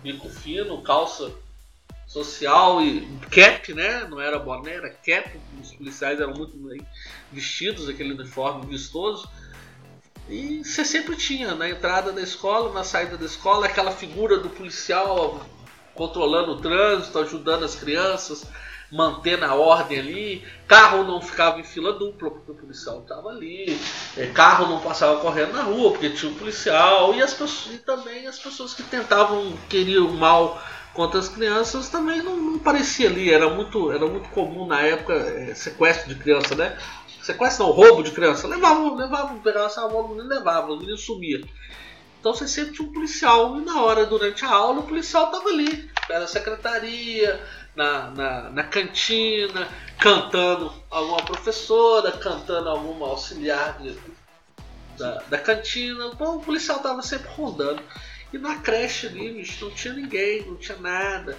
bico 0.03 0.29
fino, 0.29 0.83
calça 0.83 1.33
social 2.17 2.83
e 2.83 3.07
cap, 3.31 3.75
né? 3.75 4.07
Não 4.09 4.19
era 4.19 4.39
boné, 4.39 4.73
era 4.73 4.89
cap. 4.89 5.39
Os 5.61 5.73
policiais 5.73 6.19
eram 6.19 6.33
muito 6.33 6.57
bem 6.57 6.81
vestidos, 7.31 7.91
aquele 7.91 8.15
uniforme 8.15 8.65
vistoso. 8.65 9.29
E 10.27 10.65
você 10.65 10.83
sempre 10.83 11.15
tinha 11.15 11.55
na 11.55 11.69
entrada 11.69 12.13
da 12.13 12.23
escola, 12.23 12.73
na 12.73 12.83
saída 12.83 13.19
da 13.19 13.27
escola, 13.27 13.67
aquela 13.67 13.91
figura 13.91 14.39
do 14.39 14.49
policial 14.49 15.47
controlando 15.95 16.53
o 16.53 16.61
trânsito, 16.61 17.19
ajudando 17.19 17.65
as 17.65 17.75
crianças, 17.75 18.47
mantendo 18.91 19.45
a 19.45 19.55
ordem 19.55 19.99
ali. 19.99 20.45
Carro 20.67 21.05
não 21.05 21.21
ficava 21.21 21.61
em 21.61 21.65
fila 21.65 21.93
dupla 21.93 22.31
porque 22.31 22.51
o 22.51 22.55
policial 22.55 23.01
estava 23.01 23.29
ali. 23.29 23.79
É, 24.17 24.27
carro 24.29 24.67
não 24.67 24.81
passava 24.81 25.21
correndo 25.21 25.53
na 25.53 25.63
rua 25.63 25.91
porque 25.93 26.11
tinha 26.11 26.33
um 26.33 26.35
policial. 26.35 27.15
E, 27.15 27.23
as 27.23 27.35
pessoas, 27.35 27.75
e 27.75 27.79
também 27.79 28.27
as 28.27 28.39
pessoas 28.39 28.73
que 28.73 28.83
tentavam, 28.83 29.53
queriam 29.69 30.09
mal 30.09 30.61
contra 30.97 31.21
as 31.21 31.29
crianças 31.29 31.91
também 31.91 32.23
não, 32.23 32.37
não, 32.37 32.59
parecia 32.59 33.09
ali. 33.09 33.33
Era 33.33 33.49
muito, 33.51 33.93
era 33.93 34.07
muito 34.07 34.29
comum 34.31 34.67
na 34.67 34.81
época 34.81 35.13
é, 35.13 35.55
sequestro 35.55 36.09
de 36.09 36.21
criança, 36.21 36.55
né? 36.57 36.77
Sequestro 37.23 37.67
não, 37.67 37.73
roubo 37.73 38.03
de 38.03 38.11
criança. 38.11 38.49
Levavam, 38.49 38.97
levavam, 38.97 39.39
pegavam 39.41 39.69
essa 39.69 39.87
bola, 39.87 40.09
menino 40.09 40.29
levava, 40.29 40.73
o 40.73 40.79
menino 40.79 40.97
sumia. 40.97 41.41
Então 42.19 42.35
você 42.35 42.49
sempre 42.49 42.73
tinha 42.73 42.89
um 42.89 42.93
policial 42.93 43.57
e 43.59 43.65
na 43.65 43.83
hora, 43.83 44.07
durante 44.07 44.45
a 44.45 44.49
aula, 44.49 44.81
o 44.81 44.87
policial 44.87 45.27
estava 45.27 45.49
ali, 45.49 45.89
na 46.09 46.27
secretaria, 46.27 47.41
na, 47.77 48.11
na, 48.11 48.51
na, 48.51 48.63
cantina, 48.65 49.69
cantando 49.99 50.73
alguma 50.91 51.23
professora, 51.23 52.11
cantando 52.13 52.69
alguma 52.69 53.07
auxiliar 53.07 53.79
de, 53.79 53.97
da, 54.99 55.23
da 55.29 55.39
cantina. 55.39 56.11
Então 56.13 56.39
o 56.39 56.41
policial 56.41 56.79
estava 56.79 57.03
sempre 57.03 57.29
rondando. 57.29 57.83
E 58.33 58.39
na 58.39 58.57
creche 58.57 59.07
ali, 59.07 59.33
bicho, 59.33 59.65
não 59.65 59.73
tinha 59.73 59.95
ninguém, 59.95 60.45
não 60.47 60.57
tinha 60.57 60.79
nada. 60.79 61.37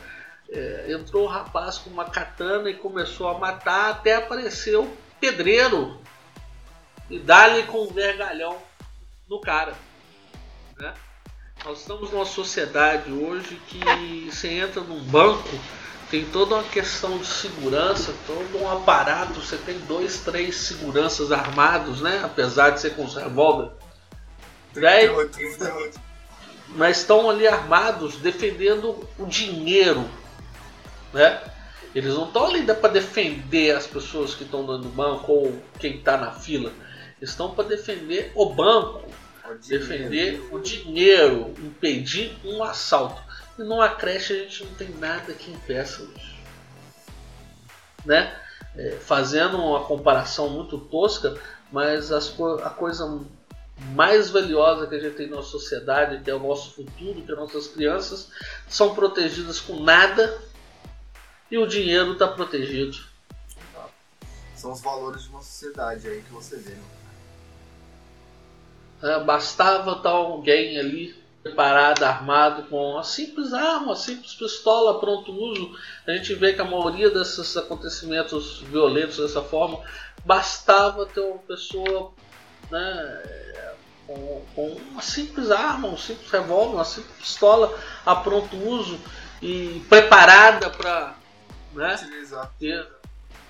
É, 0.50 0.88
entrou 0.90 1.26
o 1.26 1.28
rapaz 1.28 1.78
com 1.78 1.90
uma 1.90 2.06
katana 2.06 2.70
e 2.70 2.74
começou 2.74 3.28
a 3.28 3.38
matar, 3.38 3.92
até 3.92 4.16
apareceu 4.16 4.84
o 4.84 4.98
pedreiro 5.20 6.00
e 7.10 7.20
dá-lhe 7.20 7.64
com 7.64 7.84
um 7.84 7.94
vergalhão 7.94 8.58
no 9.30 9.42
cara. 9.42 9.74
Né? 10.78 10.94
Nós 11.66 11.80
estamos 11.80 12.12
numa 12.12 12.26
sociedade 12.26 13.12
hoje 13.12 13.60
que 13.68 14.30
você 14.32 14.48
entra 14.50 14.82
num 14.82 15.04
banco 15.04 15.60
tem 16.10 16.24
toda 16.26 16.56
uma 16.56 16.64
questão 16.64 17.18
de 17.18 17.26
segurança, 17.26 18.14
todo 18.26 18.58
um 18.62 18.72
aparato. 18.72 19.42
Você 19.42 19.58
tem 19.58 19.78
dois, 19.80 20.22
três 20.22 20.56
seguranças 20.56 21.34
armados, 21.34 22.02
né? 22.02 22.22
Apesar 22.24 22.70
de 22.70 22.80
ser 22.80 22.96
com 22.96 23.04
os 23.04 23.16
revólver. 23.16 23.72
Mas 26.70 27.00
estão 27.00 27.30
ali 27.30 27.48
armados 27.48 28.18
defendendo 28.18 29.08
o 29.18 29.26
dinheiro, 29.26 30.08
né? 31.14 31.42
Eles 31.96 32.14
não 32.14 32.26
estão 32.28 32.46
ali 32.46 32.64
para 32.64 32.90
defender 32.90 33.76
as 33.76 33.88
pessoas 33.88 34.36
que 34.36 34.44
estão 34.44 34.66
dando 34.66 34.88
banco 34.90 35.32
ou 35.32 35.62
quem 35.80 35.98
está 35.98 36.18
na 36.18 36.32
fila. 36.32 36.72
Estão 37.22 37.56
para 37.56 37.70
defender 37.70 38.32
o 38.36 38.54
banco, 38.54 39.10
o 39.50 39.56
defender 39.56 40.48
o 40.52 40.60
dinheiro, 40.60 41.54
impedir 41.58 42.38
um 42.46 42.64
assalto. 42.64 43.22
E 43.58 43.64
numa 43.64 43.90
creche 43.90 44.34
a 44.34 44.36
gente 44.44 44.66
não 44.66 44.74
tem 44.76 44.90
nada 44.90 45.34
que 45.34 45.50
impeça 45.50 46.04
isso. 46.04 46.38
Né? 48.06 48.36
É, 48.76 48.92
fazendo 49.02 49.58
uma 49.58 49.84
comparação 49.84 50.50
muito 50.50 50.78
tosca, 50.78 51.36
mas 51.72 52.12
as, 52.12 52.32
a 52.64 52.70
coisa 52.70 53.22
mais 53.94 54.30
valiosa 54.30 54.88
que 54.88 54.96
a 54.96 55.00
gente 55.00 55.16
tem 55.16 55.30
na 55.30 55.42
sociedade, 55.42 56.24
que 56.24 56.30
é 56.30 56.34
o 56.34 56.40
nosso 56.40 56.74
futuro, 56.74 57.22
que 57.22 57.32
é 57.32 57.36
nossas 57.36 57.68
crianças, 57.68 58.30
são 58.68 58.96
protegidas 58.96 59.60
com 59.60 59.82
nada 59.82 60.42
e 61.50 61.58
o 61.58 61.68
dinheiro 61.68 62.14
está 62.14 62.28
protegido. 62.28 62.98
São 64.56 64.72
os 64.72 64.82
valores 64.82 65.24
de 65.24 65.30
uma 65.30 65.42
sociedade 65.42 66.08
aí 66.08 66.22
que 66.22 66.34
você 66.34 66.58
vê. 66.58 66.76
É, 69.04 69.24
bastava 69.24 69.92
estar 69.92 70.10
alguém 70.10 70.80
ali 70.80 71.16
preparado, 71.44 72.04
armado 72.04 72.64
com 72.64 72.94
uma 72.94 73.04
simples 73.04 73.54
arma, 73.54 73.88
uma 73.88 73.96
simples 73.96 74.34
pistola 74.34 75.00
pronto 75.00 75.32
uso. 75.32 75.78
A 76.06 76.12
gente 76.12 76.34
vê 76.34 76.54
que 76.54 76.62
a 76.62 76.66
maioria 76.66 77.12
desses 77.12 77.56
acontecimentos 77.56 78.62
violentos 78.62 79.18
dessa 79.18 79.44
forma 79.44 79.82
bastava 80.26 81.06
ter 81.06 81.22
uma 81.22 81.38
pessoa 81.38 82.12
né, 82.72 83.67
com, 84.08 84.42
com, 84.56 84.68
uma 84.92 85.02
simples 85.02 85.52
arma, 85.52 85.90
um 85.90 85.98
simples 85.98 86.32
revólver, 86.32 86.76
uma 86.76 86.86
simples 86.86 87.18
pistola 87.18 87.78
a 88.06 88.16
pronto 88.16 88.56
uso 88.56 89.00
e 89.42 89.86
preparada 89.90 90.70
para 90.70 91.14
né, 91.74 91.94
utilizar. 91.96 92.52
ter 92.58 92.98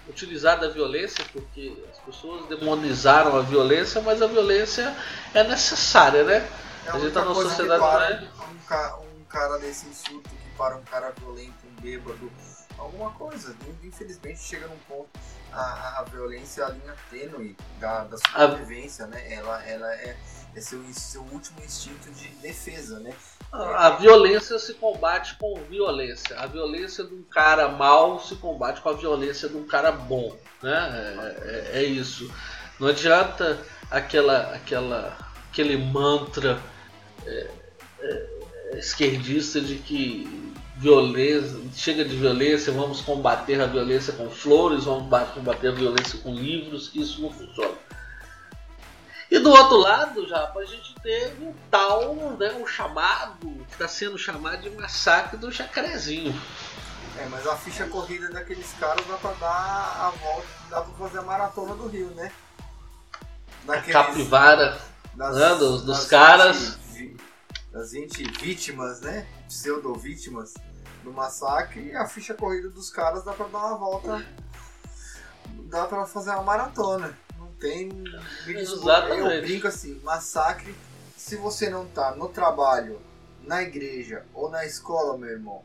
utilizar 0.10 0.60
da 0.60 0.70
violência, 0.70 1.24
porque 1.32 1.84
as 1.92 2.00
pessoas 2.00 2.48
demonizaram 2.48 3.38
a 3.38 3.42
violência, 3.42 4.02
mas 4.02 4.22
a 4.22 4.28
violência 4.28 4.96
é 5.34 5.44
necessária, 5.44 6.24
né? 6.24 6.50
É 6.86 6.90
a 6.90 7.00
gente 7.00 7.12
tá 7.12 7.24
numa 7.24 7.36
sociedade 7.36 7.80
para 7.82 8.46
um, 8.46 8.58
ca 8.66 8.98
um 9.00 9.24
cara 9.26 9.58
desse 9.58 9.86
insulto 9.88 10.30
que 10.30 10.58
para 10.58 10.78
um 10.78 10.84
cara 10.84 11.14
violento, 11.20 11.56
um 11.66 11.82
bêbado, 11.82 12.32
alguma 12.78 13.12
coisa. 13.12 13.54
Infelizmente 13.84 14.40
chega 14.40 14.68
num 14.68 14.78
ponto 14.88 15.10
a, 15.52 16.00
a 16.00 16.04
violência 16.04 16.62
é 16.62 16.66
a 16.66 16.70
linha 16.70 16.96
tênue 17.10 17.58
da, 17.80 18.04
da 18.04 18.18
sobrevivência, 18.18 19.06
a... 19.06 19.08
né? 19.08 19.34
Ela, 19.34 19.64
ela 19.66 19.94
é, 19.96 20.16
é 20.58 20.62
seu, 20.62 20.84
seu 20.92 21.22
último 21.32 21.64
instinto 21.64 22.10
de 22.12 22.30
defesa, 22.42 23.00
né? 23.00 23.14
A, 23.52 23.88
a 23.88 23.90
violência 23.92 24.58
se 24.58 24.74
combate 24.74 25.36
com 25.36 25.54
violência. 25.70 26.38
A 26.40 26.48
violência 26.48 27.04
de 27.04 27.14
um 27.14 27.22
cara 27.24 27.70
mal 27.70 28.20
se 28.20 28.36
combate 28.38 28.82
com 28.82 28.90
a 28.90 28.94
violência 28.94 29.48
de 29.48 29.56
um 29.56 29.66
cara 29.66 29.92
bom, 29.92 30.36
né? 30.64 30.74
É, 30.74 31.78
é, 31.78 31.82
é 31.82 31.84
isso. 31.84 32.32
Não 32.80 32.88
adianta 32.88 33.60
aquela, 33.92 34.56
aquela, 34.56 35.18
aquele 35.52 35.78
mantra 35.78 36.60
é, 37.26 37.48
é, 38.00 38.80
esquerdista 38.80 39.62
de 39.62 39.76
que 39.76 40.54
violência, 40.76 41.60
chega 41.76 42.04
de 42.04 42.16
violência, 42.16 42.74
vamos 42.74 43.02
combater 43.02 43.62
a 43.62 43.68
violência 43.68 44.14
com 44.14 44.30
flores, 44.30 44.86
vamos 44.86 45.08
combater 45.34 45.68
a 45.68 45.72
violência 45.72 46.20
com 46.20 46.34
livros, 46.34 46.92
isso 46.96 47.22
não 47.22 47.32
funciona. 47.32 47.87
E 49.30 49.40
do 49.40 49.50
outro 49.50 49.78
lado, 49.78 50.28
já 50.28 50.52
a 50.56 50.66
gente 50.66 50.96
teve 51.02 51.46
o 51.46 51.56
tal, 51.70 52.16
né, 52.38 52.54
o 52.62 52.66
chamado, 52.66 53.48
que 53.68 53.74
está 53.74 53.88
sendo 53.88 54.18
chamado 54.18 54.62
de 54.62 54.70
massacre 54.70 55.38
do 55.38 55.52
Jacarezinho. 55.52 56.34
É, 57.18 57.26
mas 57.26 57.46
a 57.48 57.56
ficha 57.56 57.88
corrida 57.88 58.30
daqueles 58.30 58.72
caras 58.80 59.06
dá 59.08 59.18
pra 59.18 59.32
dar 59.34 59.48
a 60.08 60.14
volta, 60.22 60.48
dá 60.70 60.82
pra 60.82 60.94
fazer 60.94 61.20
a 61.20 61.24
maratona 61.24 61.76
do 61.76 61.88
Rio, 61.88 62.10
né? 62.12 62.32
Daqueles, 63.66 63.96
a 63.96 64.04
capivara 64.06 64.80
das, 65.14 65.36
né, 65.36 65.50
dos, 65.56 65.82
dos 65.82 65.98
das 65.98 66.06
caras. 66.06 66.76
20, 66.94 67.18
das 67.72 67.92
20 67.92 68.24
vítimas, 68.40 69.02
né? 69.02 69.28
Pseudo-vítimas 69.48 70.54
do 71.04 71.12
massacre. 71.12 71.88
E 71.88 71.96
a 71.96 72.08
ficha 72.08 72.34
corrida 72.34 72.70
dos 72.70 72.90
caras 72.90 73.24
dá 73.24 73.34
pra 73.34 73.48
dar 73.48 73.58
uma 73.58 73.78
volta. 73.78 74.26
Dá 75.70 75.86
pra 75.86 76.06
fazer 76.06 76.30
uma 76.32 76.44
maratona. 76.44 77.18
Tem. 77.60 77.92
Exatamente. 78.48 79.36
Eu 79.36 79.42
brinco 79.42 79.68
assim, 79.68 80.00
massacre. 80.04 80.76
Se 81.16 81.36
você 81.36 81.70
não 81.70 81.86
tá 81.88 82.16
no 82.16 82.30
trabalho, 82.30 83.02
na 83.42 83.64
igreja 83.64 84.26
ou 84.34 84.50
na 84.50 84.66
escola, 84.66 85.18
meu 85.18 85.30
irmão, 85.30 85.64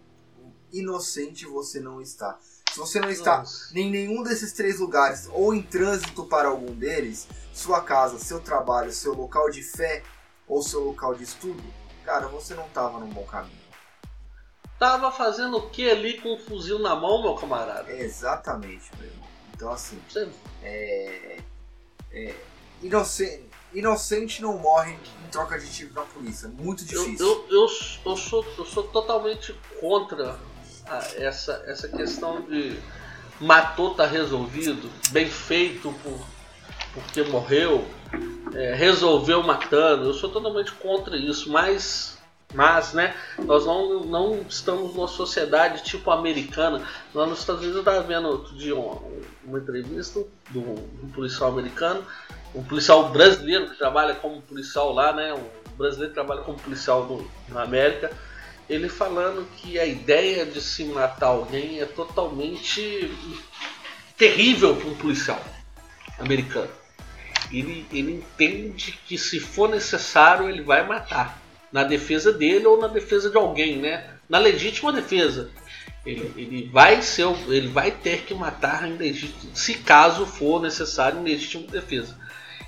inocente 0.73 1.45
você 1.47 1.81
não 1.81 2.01
está. 2.01 2.39
Se 2.73 2.79
você 2.79 3.01
não 3.01 3.11
está 3.11 3.39
Nossa. 3.39 3.79
em 3.79 3.91
nenhum 3.91 4.23
desses 4.23 4.53
três 4.53 4.81
lugares 4.81 5.29
ou 5.31 5.53
em 5.53 5.61
trânsito 5.61 6.25
para 6.25 6.49
algum 6.49 6.75
deles, 6.75 7.29
sua 7.53 7.83
casa, 7.83 8.19
seu 8.19 8.41
trabalho, 8.41 8.91
seu 8.91 9.13
local 9.13 9.51
de 9.51 9.63
fé 9.63 10.03
ou 10.49 10.63
seu 10.63 10.81
local 10.81 11.15
de 11.15 11.25
estudo, 11.25 11.63
cara, 12.05 12.27
você 12.29 12.55
não 12.55 12.67
estava 12.67 12.99
num 12.99 13.11
bom 13.11 13.25
caminho. 13.25 13.61
Tava 14.79 15.13
fazendo 15.13 15.59
o 15.59 15.71
que 15.71 15.89
ali 15.89 16.21
com 16.21 16.35
um 16.35 16.39
fuzil 16.39 16.79
na 16.79 16.97
mão, 16.97 17.23
meu 17.23 17.35
camarada? 17.35 17.93
exatamente, 17.93 18.91
meu 18.99 19.07
irmão. 19.07 19.29
Então, 19.55 19.71
assim, 19.71 20.01
é, 20.63 21.39
é, 22.13 22.35
inocente, 22.83 23.45
inocente 23.75 24.43
não 24.43 24.59
morre 24.59 24.93
em 24.93 25.31
troca 25.31 25.59
de 25.59 25.71
tiro 25.71 25.93
da 25.93 26.03
polícia. 26.03 26.49
Muito 26.49 26.85
difícil. 26.85 27.27
Eu, 27.27 27.47
eu, 27.51 27.61
eu, 27.61 27.69
eu, 28.07 28.17
sou, 28.17 28.45
eu 28.59 28.65
sou 28.65 28.83
totalmente 28.85 29.55
contra 29.81 30.39
essa, 31.17 31.63
essa 31.67 31.89
questão 31.89 32.43
de 32.43 32.79
matou, 33.41 33.95
tá 33.95 34.07
resolvido, 34.07 34.91
bem 35.11 35.29
feito 35.29 35.93
por, 36.03 36.21
porque 36.95 37.23
morreu, 37.23 37.87
é, 38.55 38.75
resolveu 38.75 39.43
matando. 39.43 40.09
Eu 40.09 40.15
sou 40.15 40.31
totalmente 40.31 40.73
contra 40.73 41.17
isso, 41.17 41.51
mas, 41.51 42.19
mas 42.55 42.93
né, 42.93 43.15
nós 43.39 43.65
não, 43.65 44.01
não 44.05 44.45
estamos 44.49 44.95
numa 44.95 45.09
sociedade 45.09 45.83
tipo 45.83 46.11
americana. 46.11 46.87
Lá 47.15 47.27
nos 47.27 47.41
Estados 47.41 47.63
Unidos 47.63 47.77
eu 47.77 47.91
estava 47.91 48.07
vendo 48.07 48.29
outro 48.29 48.55
dia 48.55 48.77
uma, 48.77 49.01
uma 49.45 49.59
entrevista 49.59 50.23
de 50.51 50.59
um, 50.59 50.75
policial 51.15 51.51
americano, 51.51 52.05
um 52.55 52.63
policial 52.63 53.09
brasileiro 53.09 53.71
que 53.71 53.79
trabalha 53.79 54.15
como 54.15 54.43
policial 54.43 54.93
lá, 54.93 55.13
né? 55.13 55.33
Um 55.33 55.77
brasileiro 55.77 56.11
que 56.11 56.15
trabalha 56.15 56.43
como 56.43 56.59
policial 56.59 57.05
no, 57.05 57.31
na 57.49 57.63
América 57.63 58.11
ele 58.69 58.89
falando 58.89 59.47
que 59.57 59.79
a 59.79 59.85
ideia 59.85 60.47
de 60.47 60.61
se 60.61 60.85
matar 60.85 61.27
alguém 61.27 61.81
é 61.81 61.85
totalmente 61.85 63.11
terrível 64.17 64.77
para 64.77 64.89
um 64.89 64.95
policial 64.95 65.43
americano. 66.19 66.71
Ele, 67.51 67.87
ele 67.93 68.13
entende 68.13 68.99
que 69.07 69.19
se 69.19 69.39
for 69.41 69.69
necessário 69.69 70.49
ele 70.49 70.63
vai 70.63 70.87
matar 70.87 71.42
na 71.73 71.85
defesa 71.85 72.33
dele 72.33 72.67
ou 72.67 72.81
na 72.81 72.89
defesa 72.89 73.31
de 73.31 73.37
alguém, 73.37 73.79
né? 73.79 74.11
Na 74.29 74.39
legítima 74.39 74.93
defesa. 74.93 75.51
Ele, 76.05 76.33
ele, 76.37 76.71
vai 76.73 77.01
ser, 77.01 77.27
ele 77.49 77.69
vai 77.69 77.91
ter 77.91 78.23
que 78.23 78.35
matar 78.35 78.85
se 79.55 79.75
caso 79.75 80.27
for 80.27 80.61
necessário 80.61 81.21
em 81.21 81.25
legítima 81.25 81.67
defesa. 81.67 82.19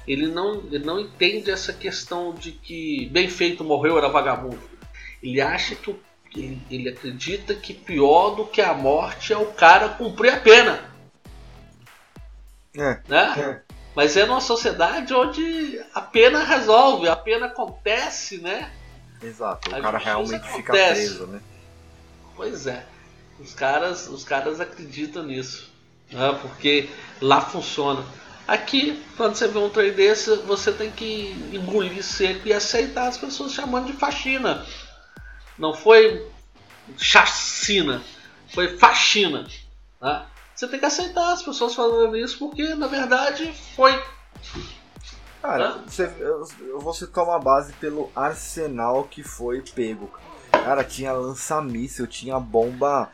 Ele 0.06 0.28
não, 0.28 0.62
ele 0.70 0.84
não 0.84 1.00
entende 1.00 1.50
essa 1.50 1.72
questão 1.72 2.32
de 2.32 2.52
que 2.52 3.08
bem 3.10 3.28
feito 3.28 3.64
morreu 3.64 3.98
era 3.98 4.08
vagabundo 4.08 4.74
ele 5.24 5.40
acha 5.40 5.74
que 5.74 5.98
ele, 6.36 6.60
ele 6.70 6.88
acredita 6.90 7.54
que 7.54 7.72
pior 7.72 8.34
do 8.34 8.44
que 8.44 8.60
a 8.60 8.74
morte 8.74 9.32
é 9.32 9.38
o 9.38 9.52
cara 9.52 9.88
cumprir 9.88 10.34
a 10.34 10.40
pena. 10.40 10.84
É, 12.76 13.00
né? 13.08 13.34
É. 13.38 13.74
Mas 13.96 14.16
é 14.16 14.26
numa 14.26 14.40
sociedade 14.40 15.14
onde 15.14 15.80
a 15.94 16.00
pena 16.00 16.44
resolve, 16.44 17.08
a 17.08 17.16
pena 17.16 17.46
acontece, 17.46 18.38
né? 18.38 18.70
Exato, 19.24 19.70
o 19.70 19.74
a 19.74 19.80
cara 19.80 19.98
realmente 19.98 20.46
acontece. 20.46 20.56
fica 20.56 20.72
preso, 20.72 21.26
né? 21.26 21.40
Pois 22.36 22.66
é. 22.66 22.86
Os 23.38 23.54
caras, 23.54 24.08
os 24.08 24.24
caras 24.24 24.60
acreditam 24.60 25.24
nisso. 25.24 25.72
Né? 26.10 26.38
Porque 26.40 26.88
lá 27.20 27.40
funciona. 27.40 28.04
Aqui, 28.46 29.02
quando 29.16 29.34
você 29.34 29.48
vê 29.48 29.58
um 29.58 29.70
trem 29.70 29.92
desse, 29.92 30.36
você 30.42 30.70
tem 30.70 30.90
que 30.90 31.30
engolir 31.52 32.04
seco 32.04 32.46
e 32.46 32.52
aceitar 32.52 33.08
as 33.08 33.16
pessoas 33.16 33.52
chamando 33.52 33.86
de 33.86 33.94
faxina. 33.94 34.64
Não 35.58 35.72
foi 35.72 36.30
chacina, 36.98 38.02
foi 38.48 38.76
faxina. 38.76 39.46
Tá? 39.98 40.26
Você 40.54 40.68
tem 40.68 40.78
que 40.78 40.86
aceitar 40.86 41.32
as 41.32 41.42
pessoas 41.42 41.74
falando 41.74 42.16
isso 42.16 42.38
porque 42.38 42.74
na 42.74 42.86
verdade 42.86 43.52
foi. 43.74 44.00
Cara, 45.44 45.76
você, 45.86 46.10
eu, 46.20 46.42
eu 46.68 46.80
vou 46.80 46.94
citar 46.94 47.22
uma 47.22 47.38
base 47.38 47.74
pelo 47.74 48.10
arsenal 48.16 49.04
que 49.04 49.22
foi 49.22 49.60
pego. 49.60 50.10
Cara, 50.50 50.82
tinha 50.82 51.12
lança-míssel, 51.12 52.06
tinha 52.06 52.40
bomba. 52.40 53.10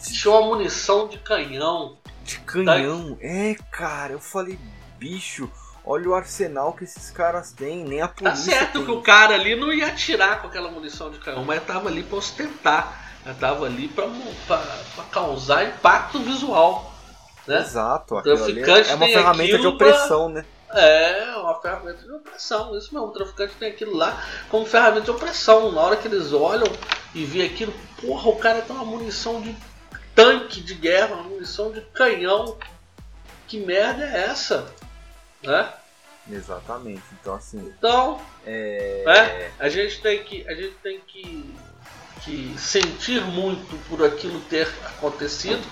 Tinha 0.00 0.32
uma 0.32 0.46
munição 0.46 1.08
de 1.08 1.18
canhão. 1.18 1.98
De 2.22 2.38
canhão? 2.38 3.16
Tá? 3.16 3.26
É, 3.26 3.56
cara, 3.72 4.12
eu 4.12 4.20
falei, 4.20 4.56
bicho, 4.96 5.50
Olha 5.84 6.08
o 6.08 6.14
arsenal 6.14 6.72
que 6.72 6.84
esses 6.84 7.10
caras 7.10 7.50
têm, 7.50 7.84
nem 7.84 8.00
a 8.00 8.06
tá 8.06 8.14
polícia. 8.14 8.52
Tá 8.52 8.58
certo 8.60 8.72
tem. 8.74 8.84
que 8.84 8.90
o 8.92 9.02
cara 9.02 9.34
ali 9.34 9.56
não 9.56 9.72
ia 9.72 9.88
atirar 9.88 10.40
com 10.40 10.46
aquela 10.46 10.70
munição 10.70 11.10
de 11.10 11.18
canhão, 11.18 11.44
mas 11.44 11.60
tava 11.64 11.88
ali 11.88 12.04
para 12.04 12.18
ostentar. 12.18 13.16
Tava 13.40 13.66
ali 13.66 13.88
para 13.88 14.08
causar 15.10 15.64
impacto 15.66 16.20
visual. 16.20 16.94
Né? 17.48 17.60
Exato, 17.60 18.14
o 18.14 18.22
traficante 18.22 18.88
é 18.88 18.94
uma 18.94 19.06
ferramenta 19.06 19.58
de 19.58 19.66
opressão, 19.66 20.32
pra... 20.32 20.42
né? 20.42 20.46
É, 20.72 21.34
uma 21.36 21.60
ferramenta 21.60 22.02
de 22.02 22.12
opressão, 22.12 22.76
isso 22.76 22.92
mesmo. 22.94 23.08
O 23.08 23.12
traficante 23.12 23.54
tem 23.58 23.70
aquilo 23.70 23.94
lá 23.94 24.24
como 24.48 24.64
ferramenta 24.64 25.04
de 25.04 25.10
opressão. 25.10 25.70
Na 25.72 25.80
hora 25.82 25.96
que 25.96 26.08
eles 26.08 26.32
olham 26.32 26.66
e 27.14 27.24
vê 27.24 27.42
aquilo, 27.42 27.72
porra, 28.00 28.28
o 28.30 28.36
cara 28.36 28.62
tem 28.62 28.74
uma 28.74 28.84
munição 28.84 29.40
de 29.40 29.54
tanque 30.14 30.60
de 30.60 30.74
guerra, 30.74 31.14
uma 31.14 31.24
munição 31.24 31.70
de 31.70 31.80
canhão. 31.80 32.56
Que 33.46 33.58
merda 33.60 34.04
é 34.04 34.24
essa? 34.24 34.72
Né? 35.42 35.72
Exatamente. 36.30 37.02
Então 37.20 37.34
assim. 37.34 37.58
Então, 37.58 38.20
é... 38.46 39.02
Né? 39.04 39.50
a 39.58 39.68
gente 39.68 40.00
tem 40.00 40.22
que 40.22 40.46
a 40.48 40.54
gente 40.54 40.74
tem 40.82 41.00
que, 41.00 41.54
que 42.24 42.54
sentir 42.56 43.20
muito 43.22 43.76
por 43.88 44.04
aquilo 44.04 44.40
ter 44.42 44.68
acontecido, 44.86 45.62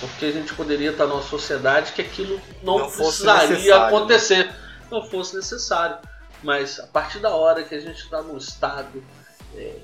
porque 0.00 0.26
a 0.26 0.32
gente 0.32 0.54
poderia 0.54 0.90
estar 0.90 1.06
numa 1.06 1.22
sociedade 1.22 1.92
que 1.92 2.02
aquilo 2.02 2.40
não, 2.62 2.78
não 2.78 2.90
precisaria 2.90 3.78
né? 3.78 3.86
acontecer, 3.86 4.46
né? 4.46 4.56
não 4.90 5.02
fosse 5.02 5.36
necessário. 5.36 5.96
Mas 6.42 6.78
a 6.78 6.86
partir 6.86 7.18
da 7.18 7.30
hora 7.30 7.64
que 7.64 7.74
a 7.74 7.80
gente 7.80 8.00
está 8.00 8.22
num 8.22 8.36
estado 8.36 9.02
é, 9.56 9.74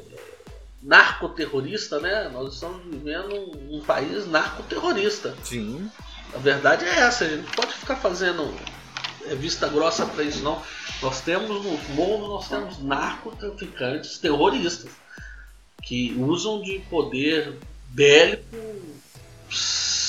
narcoterrorista, 0.80 1.98
né? 1.98 2.28
Nós 2.32 2.54
estamos 2.54 2.84
vivendo 2.84 3.34
um, 3.34 3.78
um 3.78 3.80
país 3.80 4.26
narcoterrorista. 4.26 5.34
Sim. 5.42 5.90
A 6.32 6.38
verdade 6.38 6.84
é 6.84 7.00
essa, 7.00 7.24
a 7.24 7.28
gente 7.28 7.50
pode 7.56 7.72
ficar 7.72 7.96
fazendo 7.96 8.54
é 9.26 9.34
vista 9.34 9.68
grossa 9.68 10.04
para 10.06 10.22
isso, 10.22 10.42
não. 10.42 10.62
Nós 11.02 11.20
temos 11.20 11.48
no 11.48 11.78
mundo, 11.94 12.28
nós 12.28 12.48
temos 12.48 12.78
narcotraficantes 12.78 14.18
terroristas 14.18 14.90
que 15.82 16.14
usam 16.18 16.62
de 16.62 16.78
poder 16.90 17.58
bélico 17.88 18.56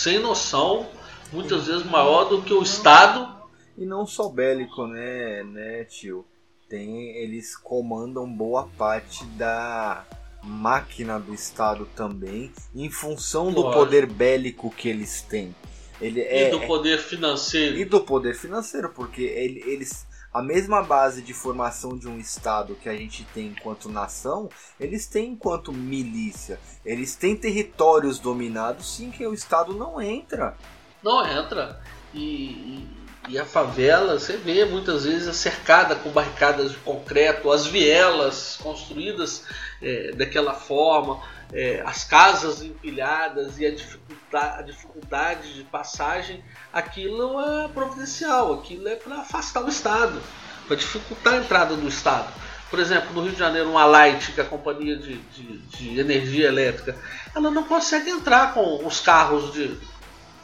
sem 0.06 0.19
noção, 0.19 0.88
muitas 1.34 1.65
vezes 1.65 1.84
maior 1.84 2.26
do 2.26 2.40
que 2.44 2.53
o 2.53 2.61
Estado. 2.61 3.27
E 3.76 3.88
não 3.88 4.06
só 4.06 4.30
bélico, 4.30 4.86
né, 4.86 5.44
né, 5.44 5.84
tio? 5.86 6.23
Tem, 6.69 7.18
eles 7.18 7.57
comandam 7.57 8.32
boa 8.32 8.69
parte 8.77 9.26
da 9.26 10.06
máquina 10.44 11.19
do 11.19 11.34
Estado 11.34 11.90
também, 11.95 12.52
em 12.76 12.88
função 12.88 13.52
do 13.52 13.72
poder 13.72 14.06
bélico 14.06 14.69
que 14.69 14.88
eles 14.88 15.23
têm. 15.23 15.56
Ele 15.99 16.22
é, 16.22 16.49
e 16.49 16.52
do 16.52 16.60
poder 16.68 16.99
financeiro. 16.99 17.76
E 17.76 17.84
do 17.84 17.99
poder 18.02 18.36
financeiro, 18.36 18.90
porque 18.90 19.23
ele, 19.23 19.64
eles. 19.65 20.06
A 20.35 20.41
mesma 20.41 20.83
base 20.83 21.21
de 21.21 21.33
formação 21.33 21.97
de 21.97 22.09
um 22.09 22.19
Estado 22.19 22.75
que 22.75 22.89
a 22.89 22.93
gente 22.93 23.23
tem 23.33 23.47
enquanto 23.57 23.87
nação, 23.87 24.49
eles 24.77 25.07
têm 25.07 25.29
enquanto 25.29 25.71
milícia. 25.71 26.59
Eles 26.85 27.15
têm 27.15 27.37
territórios 27.37 28.19
dominados, 28.19 28.97
sim, 28.97 29.11
que 29.11 29.25
o 29.25 29.33
Estado 29.33 29.73
não 29.73 30.01
entra. 30.01 30.57
Não 31.01 31.25
entra. 31.25 31.79
E, 32.13 32.19
e, 32.19 32.87
e 33.29 33.39
a 33.39 33.45
favela, 33.45 34.19
você 34.19 34.35
vê 34.35 34.65
muitas 34.65 35.05
vezes 35.05 35.33
cercada 35.37 35.95
com 35.95 36.09
barricadas 36.09 36.71
de 36.71 36.77
concreto, 36.79 37.49
as 37.49 37.65
vielas 37.65 38.57
construídas 38.61 39.45
é, 39.81 40.11
daquela 40.11 40.53
forma 40.53 41.23
é, 41.53 41.81
as 41.85 42.03
casas 42.03 42.61
empilhadas 42.61 43.59
e 43.59 43.65
a 43.65 43.71
dificuldade, 43.71 44.24
a 44.41 44.61
dificuldade 44.61 45.53
de 45.53 45.63
passagem, 45.63 46.43
aquilo 46.73 47.39
é 47.41 47.67
providencial, 47.69 48.53
aquilo 48.53 48.87
é 48.87 48.95
para 48.95 49.19
afastar 49.19 49.63
o 49.63 49.69
Estado, 49.69 50.21
para 50.67 50.75
dificultar 50.75 51.33
a 51.33 51.37
entrada 51.37 51.75
do 51.75 51.87
Estado. 51.87 52.27
por 52.69 52.79
exemplo, 52.79 53.13
no 53.13 53.21
Rio 53.23 53.31
de 53.33 53.39
Janeiro, 53.39 53.69
uma 53.69 53.85
Light, 53.85 54.31
que 54.33 54.39
é 54.41 54.43
a 54.43 54.47
companhia 54.47 54.97
de, 54.97 55.17
de, 55.17 55.57
de 55.59 55.99
energia 55.99 56.47
elétrica, 56.47 56.97
ela 57.33 57.49
não 57.51 57.63
consegue 57.63 58.09
entrar 58.09 58.53
com 58.53 58.85
os 58.85 58.99
carros 58.99 59.53
de, 59.53 59.77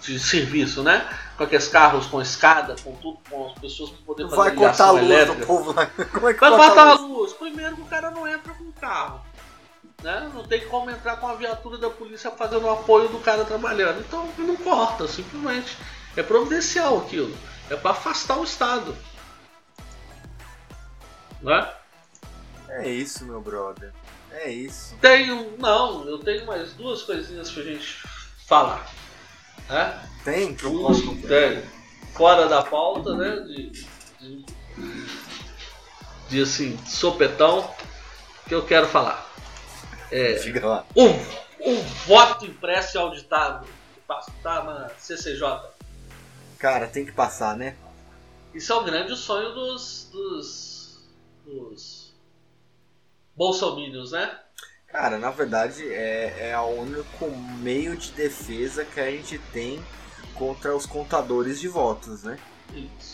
de 0.01 0.19
serviço, 0.19 0.81
né? 0.83 1.05
Com 1.37 1.43
aqueles 1.43 1.67
carros 1.67 2.05
com 2.05 2.21
escada, 2.21 2.75
com 2.83 2.93
tudo, 2.97 3.17
com 3.29 3.47
as 3.47 3.53
pessoas 3.59 3.89
para 3.89 4.01
poder 4.05 4.23
fazer 4.25 4.35
Vai 4.35 4.51
cortar 4.51 4.85
a 4.87 4.91
luz 4.91 5.03
elétrica. 5.03 5.39
do 5.41 5.47
povo 5.47 5.73
lá. 5.73 5.85
Como 6.13 6.29
é 6.29 6.33
que 6.33 6.39
Vai 6.39 6.51
corta 6.51 6.65
cortar 6.67 6.87
a 6.87 6.93
luz? 6.93 7.01
luz. 7.01 7.33
Primeiro 7.33 7.75
que 7.75 7.81
o 7.81 7.85
cara 7.85 8.11
não 8.11 8.27
entra 8.27 8.53
com 8.53 8.63
o 8.65 8.73
carro. 8.73 9.21
Né? 10.01 10.31
Não 10.33 10.43
tem 10.43 10.67
como 10.67 10.89
entrar 10.89 11.17
com 11.17 11.27
a 11.27 11.35
viatura 11.35 11.77
da 11.77 11.89
polícia 11.89 12.31
fazendo 12.31 12.65
o 12.65 12.71
apoio 12.71 13.07
do 13.09 13.19
cara 13.19 13.45
trabalhando. 13.45 13.99
Então 13.99 14.27
não 14.37 14.55
corta, 14.55 15.07
simplesmente. 15.07 15.77
É 16.15 16.23
providencial 16.23 16.99
aquilo. 16.99 17.35
É 17.69 17.75
para 17.75 17.91
afastar 17.91 18.37
o 18.37 18.43
Estado. 18.43 18.95
Né? 21.41 21.71
É 22.69 22.89
isso, 22.89 23.25
meu 23.25 23.41
brother. 23.41 23.93
É 24.31 24.49
isso. 24.49 24.95
Tenho. 25.01 25.55
Não, 25.57 26.07
eu 26.07 26.17
tenho 26.19 26.45
mais 26.45 26.73
duas 26.73 27.03
coisinhas 27.03 27.51
pra 27.51 27.63
gente 27.63 27.97
falar. 28.47 28.89
Né? 29.69 30.09
Tem? 30.23 30.55
Eu 30.61 30.71
Um, 30.73 30.81
posso 30.83 31.15
tem. 31.27 31.63
Fora 32.13 32.47
da 32.47 32.61
pauta, 32.63 33.15
né? 33.15 33.37
De, 33.41 33.71
de, 34.19 34.45
de 36.29 36.41
assim, 36.41 36.77
sopetão, 36.85 37.69
que 38.47 38.53
eu 38.53 38.65
quero 38.65 38.87
falar. 38.87 39.30
É, 40.11 40.33
Diga 40.33 40.67
lá. 40.67 40.85
o, 40.95 41.05
o 41.71 41.81
voto 42.05 42.45
impresso 42.45 42.97
e 42.97 42.99
auditável 42.99 43.67
que 43.93 44.01
passa- 44.01 44.31
tá 44.43 44.63
na 44.63 44.89
CCJ. 44.97 45.71
Cara, 46.59 46.87
tem 46.87 47.05
que 47.05 47.11
passar, 47.11 47.55
né? 47.55 47.75
Isso 48.53 48.71
é 48.73 48.75
o 48.75 48.83
grande 48.83 49.15
sonho 49.15 49.53
dos, 49.53 50.09
dos, 50.11 50.99
dos 51.45 52.13
bolsominions, 53.35 54.11
né? 54.11 54.37
Cara, 54.87 55.17
na 55.17 55.31
verdade 55.31 55.87
é, 55.91 56.49
é 56.51 56.59
o 56.59 56.65
único 56.81 57.31
meio 57.59 57.95
de 57.95 58.11
defesa 58.11 58.83
que 58.83 58.99
a 58.99 59.09
gente 59.09 59.37
tem 59.53 59.81
contra 60.35 60.75
os 60.75 60.85
contadores 60.85 61.59
de 61.61 61.69
votos, 61.69 62.23
né? 62.23 62.37
Isso. 62.73 63.10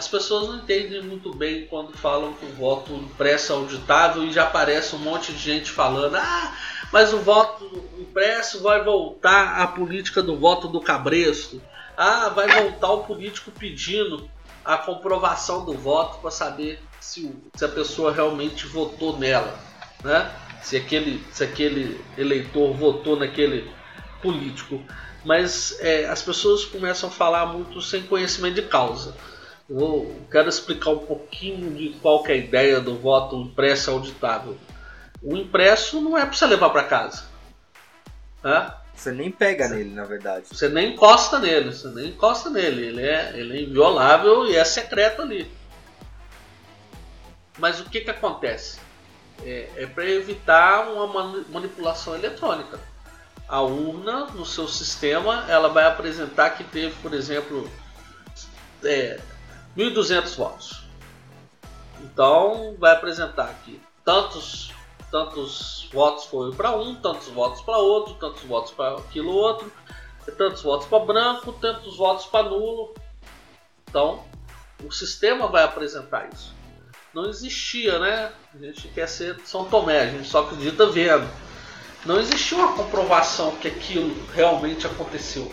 As 0.00 0.08
pessoas 0.08 0.48
não 0.48 0.56
entendem 0.56 1.02
muito 1.02 1.30
bem 1.34 1.66
quando 1.66 1.92
falam 1.92 2.32
que 2.32 2.46
o 2.46 2.54
voto 2.54 2.90
impresso 2.94 3.52
é 3.52 3.56
auditável 3.56 4.24
e 4.24 4.32
já 4.32 4.44
aparece 4.44 4.96
um 4.96 4.98
monte 4.98 5.30
de 5.30 5.38
gente 5.38 5.70
falando: 5.70 6.16
ah, 6.16 6.56
mas 6.90 7.12
o 7.12 7.18
voto 7.18 7.86
impresso 7.98 8.62
vai 8.62 8.82
voltar 8.82 9.60
à 9.60 9.66
política 9.66 10.22
do 10.22 10.38
voto 10.38 10.68
do 10.68 10.80
cabresto. 10.80 11.60
Ah, 11.94 12.30
vai 12.30 12.48
voltar 12.62 12.90
o 12.92 13.04
político 13.04 13.50
pedindo 13.50 14.26
a 14.64 14.78
comprovação 14.78 15.66
do 15.66 15.74
voto 15.74 16.18
para 16.22 16.30
saber 16.30 16.80
se, 16.98 17.30
se 17.54 17.62
a 17.62 17.68
pessoa 17.68 18.10
realmente 18.10 18.66
votou 18.66 19.18
nela, 19.18 19.54
né? 20.02 20.34
Se 20.62 20.78
aquele, 20.78 21.22
se 21.30 21.44
aquele 21.44 22.02
eleitor 22.16 22.72
votou 22.72 23.18
naquele 23.18 23.70
político. 24.22 24.82
Mas 25.26 25.78
é, 25.80 26.06
as 26.06 26.22
pessoas 26.22 26.64
começam 26.64 27.10
a 27.10 27.12
falar 27.12 27.44
muito 27.44 27.82
sem 27.82 28.02
conhecimento 28.04 28.54
de 28.54 28.62
causa. 28.62 29.14
Eu 29.70 29.76
vou- 29.76 30.20
quero 30.28 30.48
explicar 30.48 30.90
um 30.90 30.98
pouquinho 30.98 31.72
de 31.72 31.90
qual 32.00 32.24
que 32.24 32.32
é 32.32 32.34
a 32.34 32.38
ideia 32.38 32.80
do 32.80 32.98
voto 32.98 33.36
impresso 33.36 33.92
auditável. 33.92 34.58
O 35.22 35.36
impresso 35.36 36.00
não 36.00 36.18
é 36.18 36.26
para 36.26 36.32
você 36.34 36.44
levar 36.46 36.70
para 36.70 36.82
casa. 36.84 37.22
Né? 38.42 38.74
Você 38.92 39.12
nem 39.12 39.30
pega 39.30 39.68
nele, 39.68 39.94
na 39.94 40.04
verdade. 40.04 40.46
Você 40.50 40.68
nem 40.68 40.94
encosta 40.94 41.38
nele, 41.38 41.72
você 41.72 41.88
nem 41.88 42.08
encosta 42.08 42.50
nele. 42.50 42.84
Ele 42.84 43.02
é, 43.02 43.32
ele 43.34 43.58
é 43.58 43.62
inviolável 43.62 44.44
e 44.46 44.56
é 44.56 44.64
secreto 44.64 45.22
ali. 45.22 45.48
Mas 47.56 47.78
o 47.78 47.84
que, 47.84 48.00
que 48.00 48.10
acontece? 48.10 48.80
É, 49.44 49.70
é 49.76 49.86
para 49.86 50.04
evitar 50.04 50.90
uma 50.90 51.06
mani- 51.06 51.46
manipulação 51.48 52.14
eletrônica. 52.14 52.80
A 53.48 53.60
urna, 53.62 54.26
no 54.26 54.44
seu 54.44 54.66
sistema, 54.66 55.44
ela 55.48 55.68
vai 55.68 55.84
apresentar 55.84 56.50
que 56.50 56.64
teve, 56.64 56.94
por 57.02 57.14
exemplo, 57.14 57.70
é, 58.84 59.18
1.200 59.76 60.36
votos. 60.36 60.82
Então, 62.02 62.74
vai 62.78 62.92
apresentar 62.92 63.54
que 63.64 63.80
tantos, 64.04 64.72
tantos 65.10 65.88
votos 65.92 66.24
foram 66.24 66.52
para 66.52 66.76
um, 66.76 66.94
tantos 66.94 67.28
votos 67.28 67.60
para 67.60 67.78
outro, 67.78 68.14
tantos 68.14 68.42
votos 68.42 68.72
para 68.72 68.96
aquilo 68.96 69.32
outro, 69.32 69.70
tantos 70.36 70.62
votos 70.62 70.86
para 70.86 71.04
branco, 71.04 71.52
tantos 71.52 71.96
votos 71.96 72.26
para 72.26 72.48
nulo. 72.48 72.94
Então, 73.88 74.24
o 74.84 74.90
sistema 74.90 75.46
vai 75.46 75.64
apresentar 75.64 76.28
isso. 76.32 76.54
Não 77.12 77.28
existia, 77.28 77.98
né? 77.98 78.32
A 78.54 78.58
gente 78.58 78.88
quer 78.88 79.08
ser 79.08 79.40
São 79.44 79.64
Tomé, 79.64 80.00
a 80.00 80.10
gente 80.10 80.28
só 80.28 80.42
acredita 80.42 80.86
vendo. 80.86 81.28
Não 82.06 82.18
existia 82.18 82.56
uma 82.56 82.72
comprovação 82.72 83.56
que 83.56 83.68
aquilo 83.68 84.14
realmente 84.32 84.86
aconteceu. 84.86 85.52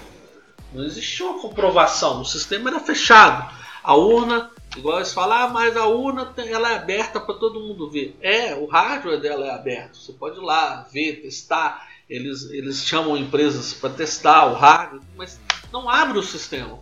Não 0.72 0.84
existia 0.86 1.26
uma 1.26 1.42
comprovação. 1.42 2.22
O 2.22 2.26
sistema 2.26 2.70
era 2.70 2.80
fechado. 2.80 3.52
A 3.88 3.96
urna, 3.96 4.52
igual 4.76 4.98
eles 4.98 5.14
falam, 5.14 5.38
ah, 5.38 5.48
mas 5.48 5.78
a 5.78 5.86
urna 5.86 6.34
ela 6.38 6.74
é 6.74 6.76
aberta 6.76 7.22
para 7.22 7.36
todo 7.36 7.62
mundo 7.62 7.90
ver. 7.90 8.18
É, 8.22 8.54
o 8.54 8.66
hardware 8.66 9.18
dela 9.22 9.46
é 9.48 9.52
aberto. 9.56 9.96
Você 9.96 10.12
pode 10.12 10.38
ir 10.38 10.44
lá 10.44 10.86
ver, 10.92 11.22
testar. 11.22 11.88
Eles, 12.10 12.50
eles 12.52 12.84
chamam 12.86 13.16
empresas 13.16 13.74
para 13.74 13.90
testar 13.94 14.46
o 14.48 14.56
hardware, 14.56 15.02
mas 15.16 15.40
não 15.72 15.90
abre 15.90 16.20
o 16.20 16.24
sistema. 16.24 16.80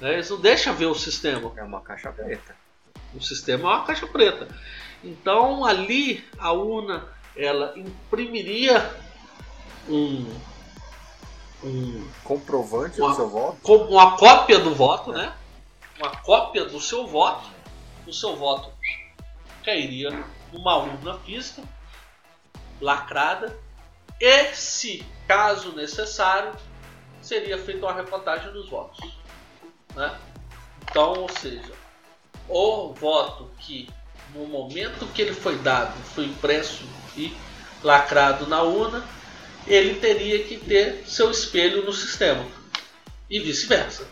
né? 0.00 0.12
Eles 0.14 0.30
não 0.30 0.40
deixam 0.40 0.72
ver 0.72 0.86
o 0.86 0.94
sistema. 0.94 1.52
É 1.56 1.64
uma 1.64 1.80
caixa 1.80 2.12
preta. 2.12 2.54
O 3.12 3.20
sistema 3.20 3.64
é 3.68 3.74
uma 3.74 3.84
caixa 3.84 4.06
preta. 4.06 4.46
Então 5.02 5.64
ali 5.64 6.24
a 6.38 6.52
urna 6.52 7.08
ela 7.36 7.72
imprimiria 7.76 8.88
um, 9.88 10.26
um- 11.64 12.08
Comprovante 12.22 13.00
Uma- 13.00 13.10
do 13.10 13.16
seu 13.16 13.28
voto? 13.28 13.58
como 13.62 13.84
uma 13.86 14.16
cópia 14.16 14.60
do 14.60 14.72
voto, 14.76 15.10
né? 15.10 15.32
Uma 16.00 16.16
cópia 16.16 16.64
do 16.64 16.80
seu 16.80 17.06
voto. 17.06 17.46
O 18.06 18.12
seu 18.12 18.34
voto 18.34 18.72
cairia 19.62 20.10
numa 20.50 20.78
urna 20.78 21.18
física, 21.18 21.62
lacrada, 22.80 23.54
e 24.18 24.54
se 24.54 25.04
caso 25.28 25.72
necessário, 25.76 26.52
seria 27.20 27.58
feita 27.58 27.84
uma 27.84 27.94
recontagem 27.94 28.50
dos 28.52 28.68
votos. 28.70 29.14
Né? 29.94 30.18
Então, 30.82 31.12
ou 31.12 31.28
seja, 31.28 31.72
o 32.48 32.94
voto 32.94 33.50
que 33.58 33.86
no 34.34 34.46
momento 34.46 35.06
que 35.12 35.20
ele 35.20 35.34
foi 35.34 35.58
dado, 35.58 35.96
foi 36.14 36.24
impresso 36.24 36.84
e 37.16 37.36
lacrado 37.82 38.46
na 38.46 38.62
urna, 38.62 39.06
ele 39.66 39.94
teria 40.00 40.42
que 40.44 40.56
ter 40.56 41.04
seu 41.06 41.30
espelho 41.30 41.84
no 41.84 41.92
sistema. 41.92 42.44
E 43.28 43.38
vice-versa. 43.38 44.06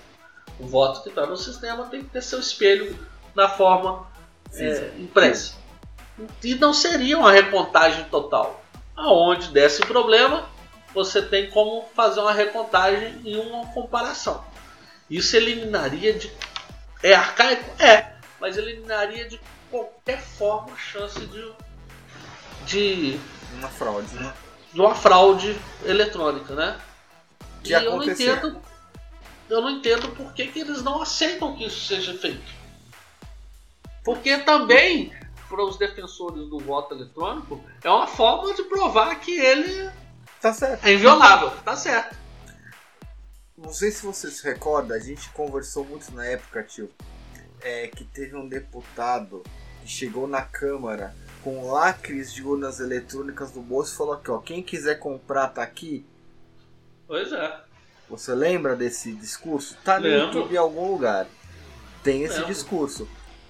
O 0.58 0.66
voto 0.66 1.02
que 1.02 1.08
está 1.08 1.26
no 1.26 1.36
sistema 1.36 1.86
tem 1.86 2.02
que 2.02 2.10
ter 2.10 2.22
seu 2.22 2.40
espelho 2.40 2.98
na 3.34 3.48
forma 3.48 4.06
é, 4.54 4.92
impressa. 4.98 5.54
E 6.42 6.54
não 6.54 6.74
seria 6.74 7.18
uma 7.18 7.30
recontagem 7.30 8.04
total. 8.04 8.62
Aonde 8.96 9.48
desse 9.48 9.80
problema, 9.82 10.48
você 10.92 11.22
tem 11.22 11.50
como 11.50 11.88
fazer 11.94 12.20
uma 12.20 12.32
recontagem 12.32 13.20
e 13.24 13.36
uma 13.36 13.66
comparação. 13.66 14.44
Isso 15.08 15.36
eliminaria 15.36 16.12
de. 16.12 16.30
É 17.02 17.14
arcaico? 17.14 17.70
É, 17.80 18.12
mas 18.40 18.56
eliminaria 18.56 19.28
de 19.28 19.40
qualquer 19.70 20.20
forma 20.20 20.72
a 20.72 20.76
chance 20.76 21.20
de, 21.20 21.52
de, 22.66 23.20
Uma 23.54 23.68
fraude, 23.68 24.14
né? 24.14 24.34
de 24.72 24.80
uma 24.80 24.94
fraude 24.94 25.56
eletrônica, 25.84 26.54
né? 26.54 26.78
Que 27.62 27.70
e 27.70 27.72
eu 27.72 27.96
não 27.96 28.02
entendo. 28.02 28.60
Eu 29.48 29.60
não 29.62 29.70
entendo 29.70 30.08
por 30.10 30.32
que, 30.34 30.46
que 30.48 30.60
eles 30.60 30.82
não 30.82 31.00
aceitam 31.02 31.56
que 31.56 31.66
isso 31.66 31.86
seja 31.86 32.16
feito. 32.18 32.58
Porque 34.04 34.38
também, 34.38 35.12
para 35.48 35.64
os 35.64 35.76
defensores 35.76 36.48
do 36.48 36.58
voto 36.58 36.94
eletrônico, 36.94 37.62
é 37.82 37.90
uma 37.90 38.06
forma 38.06 38.54
de 38.54 38.62
provar 38.64 39.14
que 39.20 39.32
ele 39.38 39.90
Tá 40.40 40.52
certo. 40.52 40.84
é 40.84 40.92
inviolável. 40.92 41.50
Tá 41.64 41.76
certo. 41.76 42.16
Não 43.56 43.72
sei 43.72 43.90
se 43.90 44.06
você 44.06 44.30
se 44.30 44.44
recorda, 44.44 44.94
a 44.94 45.00
gente 45.00 45.28
conversou 45.30 45.84
muito 45.84 46.12
na 46.12 46.24
época, 46.24 46.62
tio, 46.62 46.88
é, 47.60 47.88
que 47.88 48.04
teve 48.04 48.36
um 48.36 48.46
deputado 48.48 49.42
que 49.82 49.88
chegou 49.88 50.28
na 50.28 50.42
Câmara 50.42 51.14
com 51.42 51.70
lacres 51.70 52.32
de 52.32 52.42
urnas 52.44 52.78
eletrônicas 52.78 53.52
no 53.52 53.62
bolso 53.62 53.94
e 53.94 53.96
falou 53.96 54.14
aqui, 54.14 54.30
ó, 54.30 54.38
quem 54.38 54.62
quiser 54.62 54.98
comprar 55.00 55.48
tá 55.48 55.62
aqui. 55.62 56.06
Pois 57.06 57.32
é. 57.32 57.67
Você 58.08 58.34
lembra 58.34 58.74
desse 58.74 59.12
discurso? 59.12 59.76
Tá 59.84 59.98
no 59.98 60.06
Lembro. 60.06 60.26
YouTube 60.26 60.54
em 60.54 60.56
algum 60.56 60.90
lugar. 60.90 61.26
Tem 62.02 62.22
esse 62.22 62.36
Lembro. 62.38 62.54
discurso. 62.54 63.08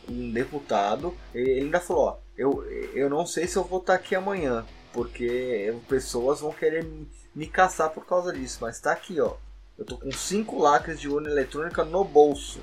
Um 0.08 0.32
deputado, 0.32 1.14
ele 1.34 1.60
ainda 1.60 1.80
falou, 1.80 2.04
ó, 2.06 2.16
eu, 2.36 2.64
eu 2.94 3.10
não 3.10 3.26
sei 3.26 3.46
se 3.46 3.56
eu 3.56 3.64
vou 3.64 3.78
estar 3.78 3.94
aqui 3.94 4.14
amanhã, 4.14 4.64
porque 4.92 5.74
pessoas 5.86 6.40
vão 6.40 6.50
querer 6.50 6.82
me, 6.82 7.06
me 7.34 7.46
caçar 7.46 7.90
por 7.90 8.06
causa 8.06 8.32
disso, 8.32 8.58
mas 8.62 8.80
tá 8.80 8.92
aqui, 8.92 9.20
ó. 9.20 9.34
Eu 9.78 9.84
tô 9.84 9.96
com 9.98 10.10
cinco 10.10 10.58
lacres 10.58 10.98
de 10.98 11.08
urna 11.08 11.28
eletrônica 11.28 11.84
no 11.84 12.02
bolso. 12.04 12.58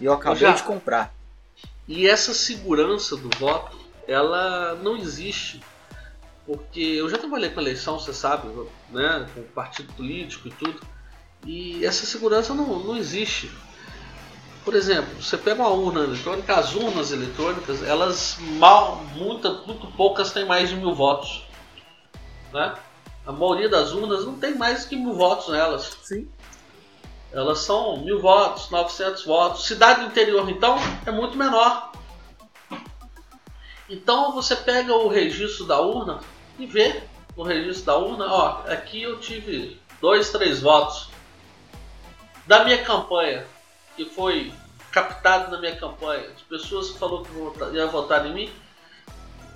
E 0.00 0.04
eu 0.04 0.12
acabei 0.12 0.40
Já. 0.40 0.52
de 0.52 0.62
comprar. 0.62 1.12
E 1.86 2.08
essa 2.08 2.32
segurança 2.32 3.16
do 3.16 3.28
voto 3.38 3.76
ela 4.06 4.74
não 4.76 4.96
existe. 4.96 5.60
Porque 6.46 6.80
eu 6.80 7.08
já 7.08 7.18
trabalhei 7.18 7.50
com 7.50 7.60
eleição, 7.60 7.98
você 7.98 8.12
sabe, 8.12 8.48
né? 8.90 9.28
Com 9.34 9.42
partido 9.42 9.92
político 9.94 10.48
e 10.48 10.50
tudo. 10.52 10.80
E 11.46 11.84
essa 11.84 12.06
segurança 12.06 12.54
não, 12.54 12.78
não 12.78 12.96
existe. 12.96 13.50
Por 14.64 14.74
exemplo, 14.74 15.22
você 15.22 15.36
pega 15.36 15.62
uma 15.62 15.70
urna 15.70 16.00
eletrônica, 16.04 16.54
as 16.54 16.74
urnas 16.74 17.12
eletrônicas, 17.12 17.82
elas 17.82 18.38
mal, 18.58 19.04
muita, 19.14 19.50
muito 19.50 19.86
poucas 19.88 20.32
têm 20.32 20.46
mais 20.46 20.70
de 20.70 20.76
mil 20.76 20.94
votos. 20.94 21.44
Né? 22.52 22.74
A 23.26 23.32
maioria 23.32 23.68
das 23.68 23.92
urnas 23.92 24.24
não 24.24 24.38
tem 24.38 24.54
mais 24.56 24.86
que 24.86 24.96
mil 24.96 25.12
votos 25.12 25.48
nelas. 25.48 25.98
Sim. 26.02 26.28
Elas 27.30 27.58
são 27.58 27.98
mil 27.98 28.22
votos, 28.22 28.70
900 28.70 29.24
votos. 29.24 29.66
Cidade 29.66 30.04
interior, 30.04 30.48
então, 30.48 30.76
é 31.04 31.10
muito 31.10 31.36
menor. 31.36 31.92
Então 33.88 34.32
você 34.32 34.56
pega 34.56 34.94
o 34.94 35.08
registro 35.08 35.66
da 35.66 35.78
urna 35.78 36.20
e 36.58 36.64
vê 36.64 37.02
no 37.36 37.42
registro 37.42 37.84
da 37.84 37.98
urna, 37.98 38.26
ó, 38.32 38.62
aqui 38.66 39.02
eu 39.02 39.18
tive 39.18 39.78
dois, 40.00 40.30
três 40.30 40.60
votos 40.60 41.10
da 42.46 42.64
minha 42.64 42.82
campanha, 42.84 43.46
que 43.96 44.04
foi 44.04 44.52
captado 44.90 45.50
na 45.50 45.58
minha 45.58 45.76
campanha, 45.76 46.28
de 46.30 46.44
pessoas 46.44 46.90
que 46.90 46.98
falou 46.98 47.24
que 47.24 47.74
ia 47.74 47.86
votar 47.86 48.26
em 48.26 48.32
mim. 48.32 48.52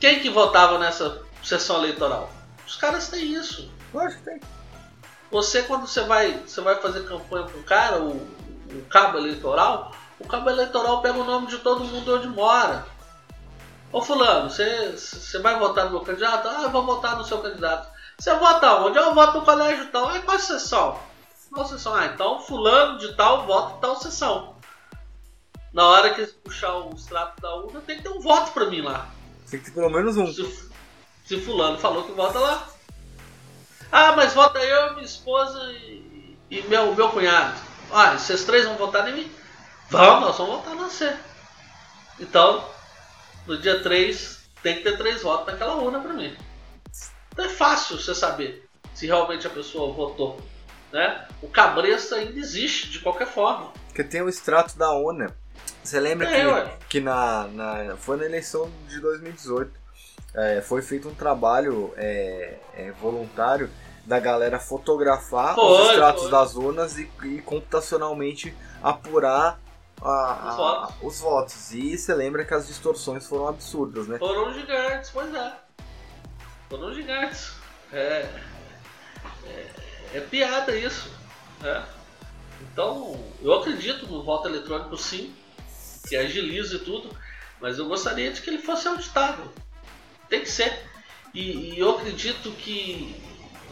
Quem 0.01 0.21
que 0.21 0.31
votava 0.31 0.79
nessa 0.79 1.23
sessão 1.43 1.79
eleitoral? 1.79 2.31
Os 2.67 2.77
caras 2.77 3.09
têm 3.09 3.33
isso. 3.33 3.71
Lógico 3.93 4.23
que 4.23 4.31
tem. 4.31 4.41
Você 5.31 5.63
quando 5.63 5.87
você 5.87 6.03
vai, 6.03 6.33
você 6.47 6.61
vai 6.61 6.77
fazer 6.77 7.07
campanha 7.07 7.47
com 7.47 7.59
um 7.59 7.63
cara, 7.63 8.01
o, 8.01 8.13
o 8.13 8.87
cabo 8.89 9.19
eleitoral, 9.19 9.93
o 10.19 10.27
cabo 10.27 10.49
eleitoral 10.49 11.03
pega 11.03 11.19
o 11.19 11.25
nome 11.25 11.49
de 11.49 11.59
todo 11.59 11.85
mundo 11.85 12.17
onde 12.17 12.29
mora. 12.29 12.87
Ô 13.93 14.03
fulano, 14.03 14.51
você, 14.51 14.93
você 14.97 15.39
vai 15.39 15.59
votar 15.59 15.87
no 15.87 15.93
meu 15.93 16.01
candidato? 16.01 16.49
Ah, 16.49 16.63
eu 16.63 16.71
vou 16.71 16.85
votar 16.85 17.17
no 17.17 17.25
seu 17.25 17.39
candidato. 17.39 17.89
Você 18.19 18.35
vota 18.35 18.81
onde? 18.81 18.99
Eu 18.99 19.15
voto 19.15 19.39
no 19.39 19.45
colégio 19.45 19.87
tal. 19.87 20.09
Ah, 20.09 20.21
qual 20.21 20.39
sessão? 20.39 20.99
Qual 21.53 21.67
sessão? 21.67 21.95
Ah, 21.95 22.07
então 22.07 22.41
fulano 22.41 22.99
de 22.99 23.15
tal 23.15 23.47
vota 23.47 23.77
em 23.77 23.81
tal 23.81 23.97
sessão. 23.97 24.57
Na 25.73 25.87
hora 25.87 26.15
que 26.15 26.21
eles 26.21 26.33
puxar 26.33 26.75
o 26.75 26.95
extrato 26.95 27.41
da 27.41 27.55
urna, 27.57 27.81
tem 27.81 27.97
que 27.97 28.03
ter 28.03 28.09
um 28.09 28.21
voto 28.21 28.53
pra 28.53 28.67
mim 28.67 28.81
lá. 28.81 29.11
Tem 29.51 29.61
que 29.61 29.67
ter 29.67 29.73
pelo 29.73 29.91
menos 29.91 30.17
um. 30.17 30.33
Se, 30.33 30.71
se 31.25 31.41
fulano 31.41 31.79
falou 31.79 32.05
que 32.05 32.13
vota 32.13 32.39
lá. 32.39 32.69
Ah, 33.91 34.13
mas 34.13 34.35
vota 34.35 34.59
eu, 34.59 34.95
minha 34.95 35.05
esposa 35.05 35.73
e, 35.73 36.37
e 36.51 36.63
meu, 36.69 36.95
meu 36.95 37.11
cunhado. 37.11 37.59
Ah, 37.91 38.19
vocês 38.19 38.45
três 38.45 38.67
vão 38.67 38.77
votar 38.77 39.09
em 39.09 39.15
mim? 39.15 39.33
Vamos, 39.91 40.21
nós 40.21 40.37
vamos 40.37 40.57
votar 40.57 40.75
na 40.75 40.85
você. 40.85 41.17
Então, 42.21 42.69
no 43.47 43.57
dia 43.57 43.83
3, 43.83 44.39
tem 44.63 44.77
que 44.77 44.83
ter 44.83 44.99
três 44.99 45.23
votos 45.23 45.47
naquela 45.47 45.77
urna 45.77 46.01
para 46.01 46.13
mim. 46.13 46.37
Então 47.33 47.45
é 47.45 47.49
fácil 47.49 47.99
você 47.99 48.15
saber 48.15 48.69
se 48.93 49.07
realmente 49.07 49.47
a 49.47 49.51
pessoa 49.51 49.93
votou. 49.93 50.41
Né? 50.93 51.27
O 51.43 51.49
cabresto 51.49 52.15
ainda 52.15 52.39
existe, 52.39 52.89
de 52.91 53.01
qualquer 53.01 53.27
forma. 53.27 53.73
Porque 53.89 54.03
tem 54.05 54.23
o 54.23 54.29
extrato 54.29 54.77
da 54.79 54.91
urna. 54.93 55.35
Você 55.83 56.01
lembra 56.01 56.31
É, 56.31 56.41
que, 56.41 56.47
ué. 56.47 56.77
que 56.89 57.01
na, 57.01 57.47
na, 57.49 57.97
foi 57.97 58.17
na 58.17 58.25
eleição 58.25 58.71
de 58.89 58.99
2018 59.01 59.71
é, 60.35 60.61
foi 60.63 60.81
feito 60.83 61.09
um 61.09 61.15
trabalho 61.15 61.93
é, 61.97 62.59
é, 62.75 62.91
voluntário 62.93 63.71
da 64.05 64.19
galera 64.19 64.59
fotografar 64.59 65.55
Foi, 65.55 65.65
os 65.83 65.91
extratos 65.91 66.23
foi. 66.23 66.31
das 66.31 66.55
urnas 66.57 66.97
e, 66.99 67.11
e 67.25 67.43
computacionalmente 67.43 68.55
apurar 68.83 69.59
a- 70.01 70.05
Os 70.43 70.49
a- 70.49 70.57
votos. 70.57 70.95
os 71.03 71.21
votos. 71.21 71.73
E 71.75 71.99
você 71.99 72.15
lembra 72.15 72.45
que 72.45 72.55
as 72.55 72.67
distorções 72.67 73.27
foram 73.27 73.49
absurdas, 73.49 74.07
né? 74.09 74.19
Foram 74.19 74.53
gigantes, 74.55 75.11
pois 75.11 75.35
é. 75.35 75.53
Foram 76.71 76.95
gigantes. 76.95 77.53
É, 77.93 78.29
é, 79.47 79.67
é 80.15 80.21
piada 80.21 80.77
isso. 80.77 81.11
né? 81.61 81.85
Então, 82.61 83.19
eu 83.43 83.53
acredito 83.55 84.07
no 84.07 84.23
voto 84.23 84.49
eletrônico 84.49 84.97
sim, 84.97 85.35
que 86.09 86.17
agilize 86.17 86.79
tudo, 86.81 87.11
mas 87.61 87.79
eu 87.79 87.87
gostaria 87.87 88.33
de 88.33 88.41
que 88.41 88.51
ele 88.51 88.63
fosse 88.63 88.89
auditado. 88.89 89.51
Tem 90.29 90.41
que 90.41 90.51
ser. 90.51 90.87
E, 91.35 91.75
e 91.75 91.79
eu 91.79 91.91
acredito 91.91 92.51
que 92.53 93.15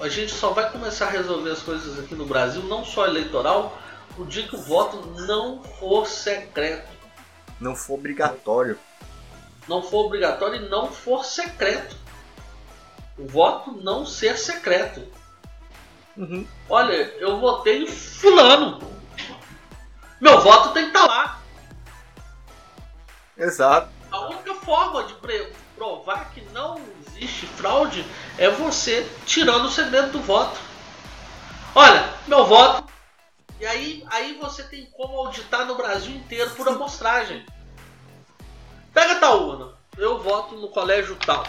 a 0.01 0.09
gente 0.09 0.33
só 0.33 0.51
vai 0.51 0.71
começar 0.71 1.07
a 1.07 1.11
resolver 1.11 1.51
as 1.51 1.63
coisas 1.63 1.99
aqui 1.99 2.15
no 2.15 2.27
Brasil, 2.27 2.63
não 2.65 2.85
só 2.85 3.07
eleitoral, 3.07 3.81
o 4.19 4.25
dia 4.25 4.47
que 4.47 4.55
o 4.55 4.61
voto 4.63 4.99
não 5.23 5.63
for 5.63 6.07
secreto. 6.07 6.89
Não 7.61 7.75
foi 7.75 7.97
obrigatório. 7.97 8.79
não 9.69 9.83
for 9.83 10.07
obrigatório 10.07 10.65
e 10.65 10.69
não 10.69 10.93
for 10.93 11.25
secreto. 11.25 11.97
O 13.19 13.27
voto 13.27 13.73
não 13.73 14.05
ser 14.05 14.37
secreto. 14.37 15.03
Uhum. 16.17 16.47
Olha, 16.69 16.95
eu 17.19 17.39
votei 17.39 17.83
em 17.83 17.87
fulano. 17.87 18.81
Meu 20.21 20.41
voto 20.41 20.73
tem 20.73 20.91
que 20.91 20.97
estar 20.97 21.07
lá. 21.07 21.41
Exato. 23.37 23.91
A 24.11 24.29
única 24.29 24.55
forma 24.55 25.05
de 25.05 25.15
provar 25.77 26.31
que 26.33 26.41
não 26.53 26.81
existe 27.07 27.47
fraude 27.47 28.07
é 28.39 28.49
você 28.49 29.07
tirando 29.27 29.67
o 29.67 29.71
segredo 29.71 30.13
do 30.13 30.21
voto. 30.21 30.59
Olha, 31.75 32.09
meu 32.27 32.47
voto. 32.47 32.91
E 33.61 33.67
aí, 33.67 34.05
aí 34.11 34.39
você 34.39 34.63
tem 34.63 34.87
como 34.87 35.19
auditar 35.19 35.67
no 35.67 35.77
Brasil 35.77 36.15
inteiro 36.17 36.51
por 36.51 36.67
amostragem. 36.69 37.45
Pega 38.95 39.17
tal 39.17 39.43
urna. 39.43 39.75
Eu 39.99 40.23
voto 40.23 40.57
no 40.57 40.69
colégio 40.69 41.17
tal. 41.17 41.45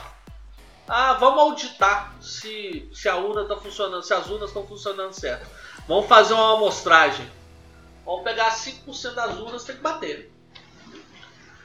Ah, 0.87 1.13
vamos 1.13 1.39
auditar 1.39 2.15
se, 2.21 2.89
se 2.93 3.09
a 3.09 3.17
urna 3.17 3.41
está 3.41 3.57
funcionando, 3.57 4.03
se 4.03 4.13
as 4.13 4.29
urnas 4.29 4.49
estão 4.49 4.65
funcionando 4.65 5.11
certo. 5.11 5.45
Vamos 5.85 6.07
fazer 6.07 6.33
uma 6.33 6.53
amostragem. 6.53 7.29
Vamos 8.05 8.23
pegar 8.23 8.51
5% 8.51 9.13
das 9.13 9.37
urnas, 9.37 9.65
tem 9.65 9.75
que 9.75 9.81
bater. 9.81 10.31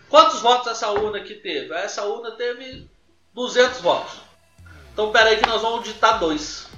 Quantos 0.09 0.41
votos 0.41 0.67
essa 0.73 0.91
urna 0.91 1.19
aqui 1.19 1.37
teve? 1.37 1.73
Essa 1.73 2.05
urna 2.05 2.33
teve 2.33 2.91
200 3.33 3.81
votos. 3.81 4.21
Então 4.93 5.13
pera 5.13 5.31
aí 5.31 5.39
que 5.39 5.47
nós 5.47 5.63
vamos 5.63 5.79
auditar 5.79 6.19
dois. 6.19 6.69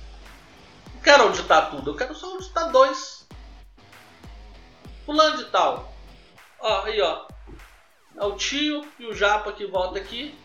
Não 0.95 1.01
quero 1.01 1.25
auditar 1.25 1.71
tudo, 1.71 1.91
eu 1.91 1.97
quero 1.97 2.15
só 2.15 2.27
auditar 2.27 2.71
dois. 2.71 3.27
Fulano 5.07 5.39
de 5.39 5.45
tal. 5.47 5.93
Ó, 6.61 6.83
aí 6.83 7.01
ó. 7.01 7.27
É 8.17 8.25
o 8.25 8.37
tio 8.37 8.87
e 8.99 9.07
o 9.07 9.15
Japa 9.15 9.53
que 9.53 9.67
vota 9.67 9.99
aqui. 9.99 10.39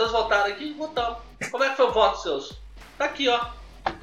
Vocês 0.00 0.12
votaram 0.12 0.50
aqui? 0.50 0.72
Votamos. 0.72 1.18
Como 1.50 1.62
é 1.62 1.68
que 1.68 1.76
foi 1.76 1.84
o 1.84 1.92
voto 1.92 2.22
seus? 2.22 2.58
Tá 2.96 3.04
aqui, 3.04 3.28
ó. 3.28 3.38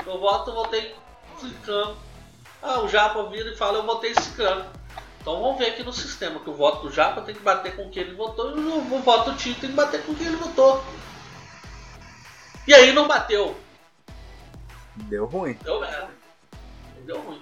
Eu 0.05 0.19
voto, 0.19 0.51
eu 0.51 0.55
votei 0.55 0.95
clicando. 1.39 1.97
Ah, 2.61 2.81
o 2.81 2.87
Japa 2.87 3.23
vira 3.23 3.49
e 3.49 3.57
fala, 3.57 3.79
eu 3.79 3.83
votei 3.83 4.13
clicando. 4.13 4.63
Então 5.19 5.41
vamos 5.41 5.57
ver 5.57 5.71
aqui 5.71 5.81
no 5.81 5.91
sistema 5.91 6.39
que 6.39 6.51
o 6.51 6.53
voto 6.53 6.83
do 6.83 6.93
Japa 6.93 7.21
tem 7.21 7.33
que 7.33 7.41
bater 7.41 7.75
com 7.75 7.89
quem 7.89 8.03
ele 8.03 8.13
votou 8.13 8.55
e 8.55 8.59
o, 8.59 8.77
o 8.77 9.01
voto 9.01 9.31
do 9.31 9.37
tio 9.37 9.55
tem 9.55 9.71
que 9.71 9.75
bater 9.75 10.05
com 10.05 10.13
quem 10.13 10.27
ele 10.27 10.35
votou. 10.35 10.83
E 12.67 12.75
aí 12.75 12.93
não 12.93 13.07
bateu. 13.07 13.59
Deu 14.97 15.25
ruim. 15.25 15.57
Deu 15.63 15.81
merda. 15.81 16.11
Deu 17.07 17.19
ruim. 17.21 17.41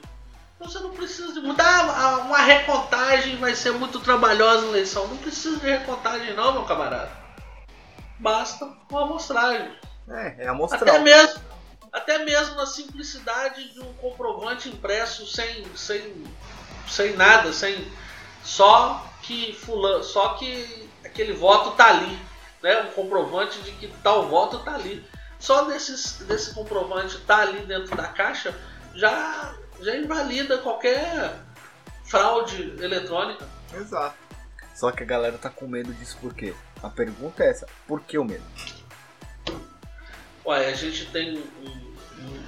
Então 0.56 0.70
você 0.70 0.80
não 0.80 0.92
precisa 0.92 1.34
de 1.34 1.42
mudar. 1.42 1.90
Ah, 1.90 2.20
Uma 2.20 2.38
recontagem 2.38 3.36
vai 3.36 3.54
ser 3.54 3.72
muito 3.72 4.00
trabalhosa 4.00 4.66
a 4.66 4.70
eleição. 4.70 5.10
Não 5.10 5.18
precisa 5.18 5.60
de 5.60 5.70
recontagem 5.70 6.34
não, 6.36 6.54
meu 6.54 6.64
camarada. 6.64 7.25
Basta 8.20 8.66
uma 8.90 9.04
amostragem. 9.04 9.72
É, 10.08 10.28
é 10.28 10.32
Até 10.32 10.48
amostral. 10.48 11.02
mesmo, 11.02 11.42
até 11.92 12.20
mesmo 12.20 12.56
na 12.56 12.66
simplicidade 12.66 13.74
de 13.74 13.80
um 13.80 13.94
comprovante 13.94 14.70
impresso 14.70 15.26
sem, 15.26 15.66
sem, 15.76 16.24
sem 16.88 17.16
nada, 17.16 17.52
sem 17.52 17.92
só 18.44 19.04
que 19.24 19.54
fulano, 19.54 20.04
só 20.04 20.36
que 20.36 20.88
aquele 21.04 21.34
voto 21.34 21.72
tá 21.72 21.88
ali, 21.88 22.20
né? 22.62 22.82
Um 22.84 22.92
comprovante 22.92 23.60
de 23.62 23.72
que 23.72 23.88
tal 24.04 24.28
voto 24.28 24.60
tá 24.60 24.76
ali. 24.76 25.04
Só 25.40 25.66
desses, 25.66 26.20
desse 26.20 26.54
comprovante 26.54 27.18
tá 27.22 27.40
ali 27.40 27.66
dentro 27.66 27.96
da 27.96 28.08
caixa 28.08 28.56
já 28.94 29.54
já 29.82 29.96
invalida 29.96 30.60
qualquer 30.60 31.36
fraude 32.06 32.76
eletrônica. 32.82 33.48
Exato. 33.74 34.16
Só 34.74 34.92
que 34.92 35.04
a 35.04 35.06
galera 35.06 35.38
tá 35.38 35.50
com 35.50 35.68
medo 35.68 35.94
disso 35.94 36.18
por 36.22 36.34
quê? 36.34 36.54
A 36.86 36.90
pergunta 36.92 37.44
é 37.44 37.50
essa, 37.50 37.66
por 37.88 38.02
que 38.02 38.16
o 38.16 38.24
medo? 38.24 38.44
Ué, 40.46 40.68
a 40.68 40.76
gente 40.76 41.08
tem 41.08 41.36
um, 41.36 41.42
um 41.42 42.44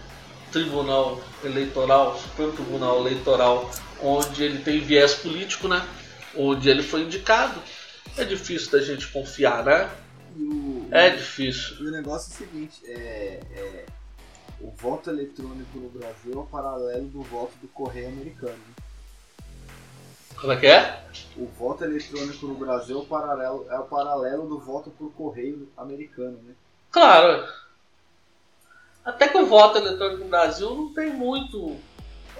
tribunal 0.51 1.19
eleitoral, 1.43 2.15
Supremo 2.19 2.51
Tribunal 2.51 2.99
Eleitoral, 2.99 3.71
onde 3.99 4.43
ele 4.43 4.59
tem 4.59 4.79
viés 4.79 5.15
político, 5.15 5.67
né? 5.67 5.83
Onde 6.35 6.69
ele 6.69 6.83
foi 6.83 7.01
indicado. 7.01 7.59
É 8.15 8.23
difícil 8.23 8.71
da 8.71 8.79
gente 8.79 9.07
confiar, 9.07 9.63
né? 9.63 9.89
O, 10.37 10.87
É 10.91 11.09
difícil. 11.09 11.77
e 11.79 11.87
o 11.87 11.91
negócio 11.91 12.31
é 12.31 12.35
o 12.35 12.37
seguinte, 12.37 12.81
é, 12.85 13.39
é, 13.49 13.85
o 14.61 14.69
voto 14.69 15.09
eletrônico 15.09 15.79
no 15.79 15.89
Brasil 15.89 16.33
é 16.33 16.37
o 16.37 16.43
paralelo 16.43 17.07
do 17.07 17.23
voto 17.23 17.53
do 17.59 17.67
correio 17.69 18.09
americano. 18.09 18.59
Como 20.39 20.53
é 20.53 20.57
que 20.57 20.67
é? 20.67 21.03
O 21.35 21.47
voto 21.47 21.83
eletrônico 21.83 22.45
no 22.47 22.55
Brasil 22.55 22.97
é 22.97 23.01
o 23.01 23.05
paralelo, 23.05 23.67
é 23.69 23.79
o 23.79 23.83
paralelo 23.85 24.47
do 24.47 24.59
voto 24.59 24.89
por 24.91 25.11
correio 25.13 25.69
americano, 25.77 26.39
né? 26.43 26.53
Claro. 26.91 27.47
Até 29.03 29.27
que 29.27 29.37
o 29.37 29.45
voto 29.45 29.77
eletrônico 29.77 30.23
no 30.23 30.29
Brasil 30.29 30.69
não 30.75 30.93
tem 30.93 31.09
muito 31.11 31.77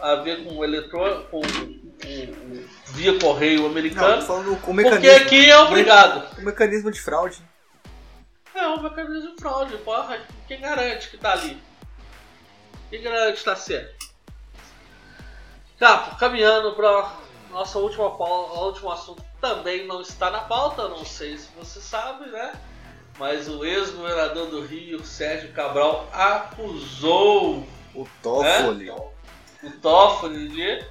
a 0.02 0.15
ver 0.15 0.44
com 0.44 0.56
o 0.57 0.64
eletrônico, 0.64 1.24
com, 1.32 1.41
com- 1.41 2.65
via 2.94 3.19
correio 3.19 3.61
Não, 3.61 3.68
americano. 3.69 4.22
falando 4.22 4.53
o 4.53 4.57
porque 4.57 4.74
mecanismo, 4.74 5.15
aqui 5.18 5.49
é 5.49 5.60
obrigado. 5.60 6.38
o 6.40 6.41
mecanismo 6.44 6.91
de 6.91 7.02
fraude. 7.02 7.41
É 8.53 8.68
um 8.68 8.82
mecanismo 8.82 9.32
de 9.36 9.41
fraude, 9.41 9.78
porra. 9.78 10.19
Quem 10.48 10.60
garante 10.61 11.10
que 11.10 11.18
tá 11.18 11.32
ali? 11.34 11.57
Quem 12.90 13.02
garante 13.02 13.40
que 13.40 13.45
tá 13.45 13.56
certo? 13.56 14.07
Capo, 15.80 16.18
caminhando 16.18 16.74
pra 16.76 17.11
nossa 17.52 17.80
última 17.80 18.15
pauta, 18.18 18.60
último 18.60 18.91
assunto 18.91 19.24
também 19.40 19.86
não 19.88 20.02
está 20.02 20.30
na 20.30 20.41
pauta, 20.41 20.88
não 20.88 21.06
sei 21.06 21.38
se 21.38 21.48
você 21.57 21.80
sabe, 21.80 22.30
né? 22.30 22.53
Mas 23.18 23.48
o 23.48 23.65
ex-governador 23.65 24.48
do 24.48 24.65
Rio, 24.65 25.03
Sérgio 25.03 25.52
Cabral, 25.53 26.07
acusou 26.11 27.65
O 27.95 28.07
Toffoli. 28.22 28.91
o 28.91 29.72
Toffoli 29.82 30.49
de 30.49 30.86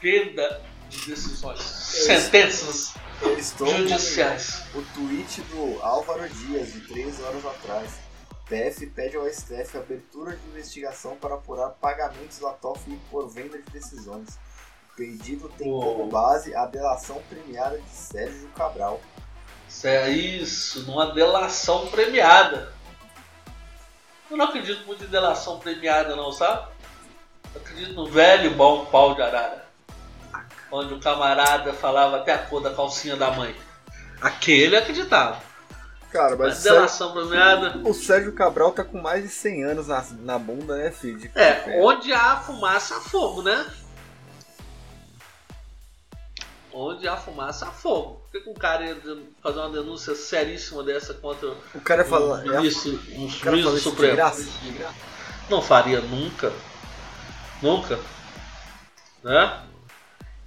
perda 0.00 0.62
de 0.88 1.06
decisões, 1.06 1.60
sentenças 1.60 2.94
Eu 3.20 3.38
estou 3.38 3.66
judiciais. 3.66 4.62
O 4.74 4.82
tweet 4.94 5.40
do 5.42 5.82
Álvaro 5.82 6.28
Dias, 6.28 6.72
de 6.72 6.80
3 6.82 7.20
horas 7.20 7.46
atrás. 7.46 8.04
PF 8.46 8.86
pede 8.88 9.16
ao 9.16 9.26
STF 9.26 9.78
abertura 9.78 10.36
de 10.36 10.46
investigação 10.48 11.16
para 11.16 11.34
apurar 11.34 11.70
pagamentos 11.70 12.38
da 12.38 12.50
Toffoli 12.50 13.00
por 13.10 13.28
venda 13.28 13.56
de 13.56 13.70
decisões. 13.70 14.38
O 14.94 14.96
pedido 14.96 15.48
tem 15.58 15.68
como 15.68 16.06
base 16.06 16.54
a 16.54 16.66
delação 16.66 17.20
premiada 17.28 17.76
de 17.78 17.90
Sérgio 17.90 18.48
Cabral. 18.56 19.00
Isso 19.68 19.88
é 19.88 20.08
isso, 20.08 20.82
numa 20.84 21.12
delação 21.12 21.88
premiada. 21.88 22.72
Eu 24.30 24.36
não 24.36 24.44
acredito 24.44 24.86
muito 24.86 25.02
em 25.02 25.08
delação 25.08 25.58
premiada 25.58 26.14
não, 26.14 26.30
sabe? 26.30 26.68
Eu 27.52 27.60
acredito 27.60 27.92
no 27.94 28.06
velho 28.08 28.52
bom 28.52 28.84
pau 28.86 29.16
de 29.16 29.22
arara. 29.22 29.64
Onde 30.70 30.94
o 30.94 31.00
camarada 31.00 31.72
falava 31.72 32.18
até 32.18 32.32
a 32.32 32.38
cor 32.38 32.62
da 32.62 32.72
calcinha 32.72 33.16
da 33.16 33.32
mãe. 33.32 33.54
Aquele 34.20 34.76
acreditava. 34.76 35.40
Cara, 36.12 36.36
Mas 36.36 36.38
mas 36.38 36.58
o 36.58 36.62
Sérgio, 36.62 36.72
delação 36.78 37.12
premiada. 37.12 37.78
o 37.84 37.92
Sérgio 37.94 38.32
Cabral 38.32 38.70
tá 38.70 38.84
com 38.84 39.00
mais 39.00 39.24
de 39.24 39.28
100 39.28 39.64
anos 39.64 39.88
na, 39.88 40.04
na 40.20 40.38
bunda, 40.38 40.76
né, 40.76 40.92
filho? 40.92 41.28
É, 41.34 41.80
onde 41.82 42.12
há 42.12 42.36
fumaça 42.36 42.96
há 42.96 43.00
fogo, 43.00 43.42
né? 43.42 43.66
Onde 46.76 47.06
há 47.06 47.16
fumaça 47.16 47.66
há 47.68 47.70
fogo. 47.70 48.20
Por 48.24 48.32
que 48.32 48.40
que 48.40 48.50
um 48.50 48.54
cara 48.54 48.84
ia 48.84 48.96
fazer 49.40 49.60
uma 49.60 49.70
denúncia 49.70 50.14
seríssima 50.14 50.82
dessa 50.82 51.14
contra 51.14 51.54
O 51.72 51.80
cara 51.80 52.02
um 52.02 52.06
fala. 52.06 52.44
é 52.44 52.48
a- 52.48 52.60
ministro, 52.60 53.00
um 53.12 53.26
o 53.26 53.38
cara 53.40 53.56
juiz 53.56 53.82
Supremo? 53.82 54.16
graça? 54.16 54.44
Não 55.48 55.62
faria 55.62 56.00
nunca. 56.00 56.52
Nunca. 57.62 57.98
Né? 59.22 59.62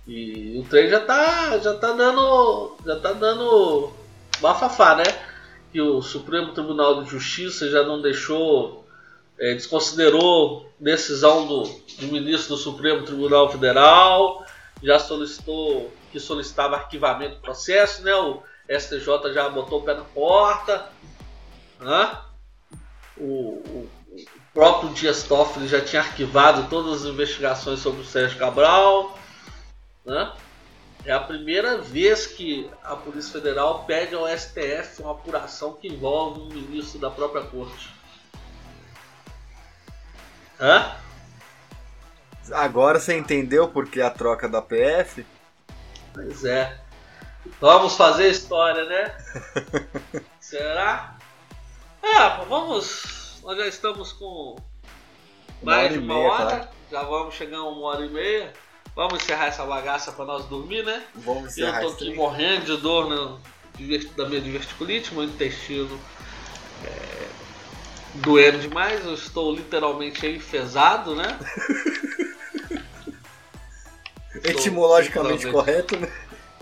E 0.07 0.59
o 0.59 0.63
trem 0.69 0.89
já 0.89 0.99
tá, 1.01 1.57
já 1.59 1.73
tá 1.75 1.91
dando. 1.93 2.75
Já 2.85 2.99
tá 2.99 3.13
dando 3.13 3.91
bafafá, 4.39 4.95
né? 4.95 5.03
Que 5.71 5.81
o 5.81 6.01
Supremo 6.01 6.53
Tribunal 6.53 7.03
de 7.03 7.09
Justiça 7.09 7.69
já 7.69 7.83
não 7.83 8.01
deixou. 8.01 8.85
eh, 9.39 9.53
desconsiderou 9.53 10.67
decisão 10.79 11.45
do, 11.45 11.63
do 11.99 12.07
ministro 12.07 12.55
do 12.55 12.57
Supremo 12.57 13.03
Tribunal 13.05 13.51
Federal, 13.51 14.43
já 14.81 14.97
solicitou 14.97 15.91
que 16.17 16.25
solicitava 16.25 16.75
arquivamento 16.75 17.35
do 17.35 17.41
processo, 17.41 18.03
né? 18.03 18.13
O 18.15 18.41
STJ 18.69 19.33
já 19.33 19.47
botou 19.49 19.79
o 19.79 19.83
pé 19.83 19.93
na 19.93 20.03
porta. 20.03 20.89
Né? 21.79 22.17
O, 23.17 23.23
o- 23.25 23.89
próprio 24.53 24.91
Dias 24.93 25.21
Toffoli 25.23 25.67
já 25.67 25.79
tinha 25.79 26.01
arquivado 26.01 26.67
todas 26.69 27.03
as 27.05 27.11
investigações 27.13 27.79
sobre 27.79 28.01
o 28.01 28.05
Sérgio 28.05 28.39
Cabral. 28.39 29.17
Né? 30.03 30.33
É 31.05 31.11
a 31.11 31.19
primeira 31.19 31.77
vez 31.77 32.25
que 32.25 32.69
a 32.83 32.95
Polícia 32.95 33.31
Federal 33.33 33.83
pede 33.85 34.15
ao 34.15 34.27
STF 34.27 35.01
uma 35.03 35.11
apuração 35.11 35.73
que 35.73 35.87
envolve 35.87 36.41
um 36.41 36.47
ministro 36.49 36.99
da 36.99 37.11
própria 37.11 37.43
corte. 37.43 37.89
Hã? 40.59 40.91
Agora 42.51 42.99
você 42.99 43.15
entendeu 43.15 43.67
por 43.67 43.87
que 43.87 44.01
a 44.01 44.09
troca 44.09 44.49
da 44.49 44.61
PF? 44.61 45.25
Pois 46.17 46.43
é. 46.45 46.77
Vamos 47.61 47.95
fazer 47.95 48.29
história, 48.29 48.83
né? 48.85 49.15
Será? 50.41 51.15
Ah, 52.03 52.43
vamos. 52.49 53.39
Nós 53.43 53.57
já 53.57 53.67
estamos 53.67 54.11
com 54.13 54.55
mais 55.61 55.85
hora 55.85 55.93
de 55.93 55.99
uma 55.99 56.15
meia, 56.15 56.27
hora. 56.27 56.45
claro. 56.57 56.67
Já 56.91 57.03
vamos 57.03 57.35
chegar 57.35 57.57
a 57.57 57.63
uma 57.63 57.87
hora 57.87 58.05
e 58.05 58.09
meia. 58.09 58.53
Vamos 58.95 59.21
encerrar 59.21 59.45
essa 59.47 59.63
bagaça 59.65 60.11
para 60.11 60.25
nós 60.25 60.45
dormir, 60.45 60.83
né? 60.83 61.03
Vamos 61.15 61.55
Eu 61.57 61.65
encerrar 61.67 61.81
tô 61.81 61.87
esse 61.89 61.95
aqui 62.05 62.15
morrendo 62.15 62.65
de 62.65 62.77
dor 62.81 63.07
no- 63.09 63.39
da 64.15 64.25
minha 64.27 64.41
diverticulite, 64.41 65.13
meu 65.13 65.23
intestino 65.23 65.99
é, 66.83 67.27
doendo 68.15 68.57
demais. 68.59 69.05
Eu 69.05 69.13
estou 69.13 69.53
literalmente 69.53 70.25
enfesado, 70.27 71.15
né? 71.15 71.25
Etimologicamente 74.43 75.45
literalmente- 75.45 75.51
correto, 75.51 75.99
né? 75.99 76.11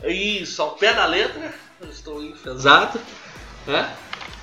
Isso, 0.03 0.61
ao 0.61 0.71
pé 0.71 0.93
da 0.93 1.05
letra, 1.05 1.53
eu 1.81 1.89
estou 1.89 2.23
enfesado, 2.23 2.99
né? 3.65 3.95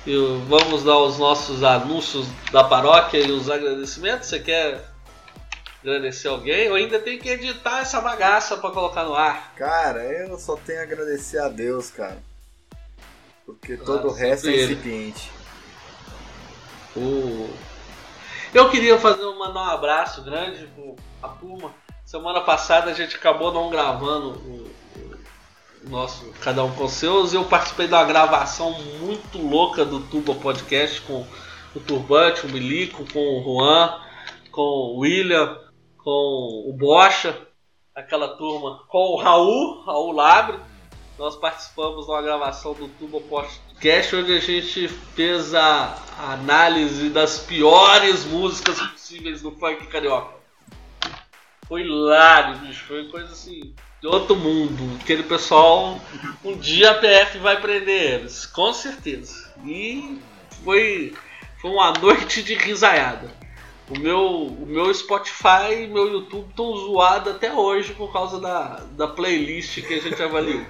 E 0.05 0.13
vamos 0.47 0.83
dar 0.83 0.97
os 0.97 1.17
nossos 1.17 1.63
anúncios 1.63 2.27
da 2.51 2.63
paróquia 2.63 3.19
e 3.19 3.31
os 3.31 3.49
agradecimentos. 3.49 4.27
Você 4.27 4.39
quer 4.39 4.83
agradecer 5.81 6.27
alguém? 6.27 6.65
Eu 6.65 6.75
ainda 6.75 6.99
tenho 6.99 7.21
que 7.21 7.29
editar 7.29 7.79
essa 7.79 8.01
bagaça 8.01 8.57
para 8.57 8.71
colocar 8.71 9.05
no 9.05 9.15
ar. 9.15 9.53
Cara, 9.55 10.03
eu 10.03 10.37
só 10.37 10.57
tenho 10.57 10.79
a 10.79 10.83
agradecer 10.83 11.39
a 11.39 11.47
Deus, 11.47 11.89
cara. 11.89 12.17
Porque 13.45 13.77
todo 13.77 14.09
o 14.09 14.13
resto 14.13 14.49
é 14.49 14.63
incipiente. 14.63 15.31
O- 16.95 17.49
Eu 18.53 18.69
queria 18.69 18.99
fazer 18.99 19.23
mandar 19.35 19.61
um 19.61 19.69
abraço 19.71 20.21
grande 20.21 20.67
para 21.21 21.29
a 21.29 21.33
turma. 21.33 21.73
Semana 22.13 22.41
passada 22.41 22.91
a 22.91 22.93
gente 22.93 23.15
acabou 23.15 23.51
não 23.51 23.71
gravando 23.71 24.33
o, 24.33 24.69
o 25.83 25.89
nosso 25.89 26.31
Cada 26.41 26.63
Um 26.63 26.71
com 26.75 26.87
Seus. 26.87 27.33
Eu 27.33 27.43
participei 27.43 27.87
de 27.87 27.93
uma 27.95 28.03
gravação 28.03 28.71
muito 28.99 29.39
louca 29.39 29.83
do 29.83 29.99
Tuba 29.99 30.35
Podcast 30.35 31.01
com 31.01 31.25
o 31.75 31.79
Turbante, 31.79 32.45
o 32.45 32.49
Milico, 32.49 33.03
com 33.11 33.19
o 33.19 33.43
Juan, 33.43 33.99
com 34.51 34.61
o 34.61 34.99
William, 34.99 35.57
com 35.97 36.69
o 36.69 36.77
Bocha, 36.77 37.35
aquela 37.95 38.37
turma, 38.37 38.83
com 38.89 39.13
o 39.13 39.17
Raul, 39.19 39.81
Raul 39.83 40.11
Labre. 40.11 40.59
Nós 41.17 41.35
participamos 41.35 42.05
de 42.05 42.11
uma 42.11 42.21
gravação 42.21 42.75
do 42.75 42.89
Tuba 42.89 43.21
Podcast 43.21 44.15
onde 44.15 44.37
a 44.37 44.39
gente 44.39 44.87
fez 44.87 45.55
a 45.55 45.97
a 46.19 46.33
análise 46.33 47.09
das 47.09 47.39
piores 47.39 48.23
músicas 48.23 48.79
possíveis 48.79 49.41
do 49.41 49.49
funk 49.49 49.87
carioca. 49.87 50.42
Foi 51.73 51.81
hilário, 51.81 52.59
bicho. 52.59 52.85
Foi 52.85 53.05
coisa 53.05 53.33
assim 53.33 53.73
de 53.99 54.05
outro 54.05 54.35
mundo. 54.35 54.95
Aquele 55.01 55.23
pessoal, 55.23 55.99
um 56.45 56.55
dia 56.55 56.91
a 56.91 56.93
PF 56.93 57.39
vai 57.39 57.59
prender 57.59 58.13
eles, 58.13 58.45
com 58.45 58.71
certeza. 58.71 59.51
E 59.65 60.19
foi, 60.63 61.15
foi 61.59 61.71
uma 61.71 61.91
noite 61.93 62.43
de 62.43 62.53
risaiada. 62.53 63.31
O 63.89 63.97
meu, 63.97 64.19
o 64.21 64.67
meu 64.67 64.93
Spotify 64.93 65.73
e 65.81 65.87
meu 65.87 66.13
YouTube 66.13 66.47
estão 66.47 66.77
zoados 66.77 67.33
até 67.33 67.51
hoje 67.51 67.91
por 67.93 68.13
causa 68.13 68.39
da, 68.39 68.83
da 68.91 69.07
playlist 69.07 69.81
que 69.81 69.95
a 69.95 69.99
gente 69.99 70.21
avaliou. 70.21 70.63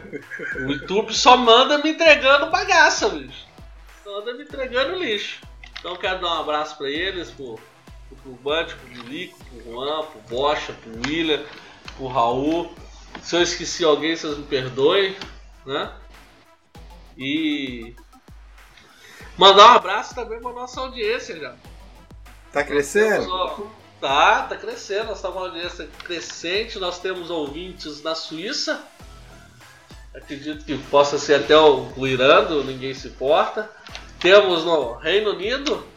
O 0.56 0.72
YouTube 0.72 1.14
só 1.14 1.36
manda 1.36 1.80
me 1.80 1.90
entregando 1.90 2.50
bagaça, 2.50 3.10
bicho. 3.10 3.46
Só 4.06 4.20
anda 4.20 4.34
me 4.36 4.44
entregando 4.44 4.98
lixo. 4.98 5.42
Então 5.78 5.98
quero 5.98 6.22
dar 6.22 6.38
um 6.38 6.40
abraço 6.40 6.78
pra 6.78 6.90
eles, 6.90 7.30
pro, 7.30 7.60
pro 8.24 8.32
Turbante, 8.32 8.76
pro 8.76 8.88
Milico, 8.90 9.38
pro 9.46 9.64
Juan, 9.64 10.06
pro 10.06 10.22
Bocha, 10.22 10.74
pro 10.74 10.92
William, 11.06 11.44
pro 11.98 12.08
Raul. 12.08 12.74
Se 13.22 13.36
eu 13.36 13.44
esqueci 13.44 13.84
alguém, 13.84 14.16
vocês 14.16 14.38
me 14.38 14.46
perdoem, 14.46 15.16
né? 15.66 15.92
E 17.18 17.96
mandar 19.38 19.74
um 19.74 19.76
abraço 19.76 20.16
também 20.16 20.40
pra 20.40 20.52
nossa 20.52 20.82
audiência 20.82 21.40
já. 21.40 21.54
Tá 22.52 22.64
crescendo? 22.64 23.26
Temos, 23.26 23.30
ó, 23.30 23.68
Tá, 24.04 24.44
tá 24.44 24.58
crescendo. 24.58 25.06
Nós 25.06 25.16
estamos 25.16 25.38
uma 25.38 25.46
audiência 25.48 25.90
crescente. 26.04 26.78
Nós 26.78 27.00
temos 27.00 27.30
ouvintes 27.30 28.04
na 28.04 28.14
Suíça. 28.14 28.84
Acredito 30.14 30.66
que 30.66 30.78
possa 30.90 31.18
ser 31.18 31.36
até 31.36 31.58
o, 31.58 31.88
o 31.96 32.06
Irando, 32.06 32.66
ninguém 32.66 32.94
se 32.94 33.08
importa. 33.08 33.72
Temos 34.20 34.66
no 34.66 34.96
Reino 34.96 35.32
Unido. 35.32 35.88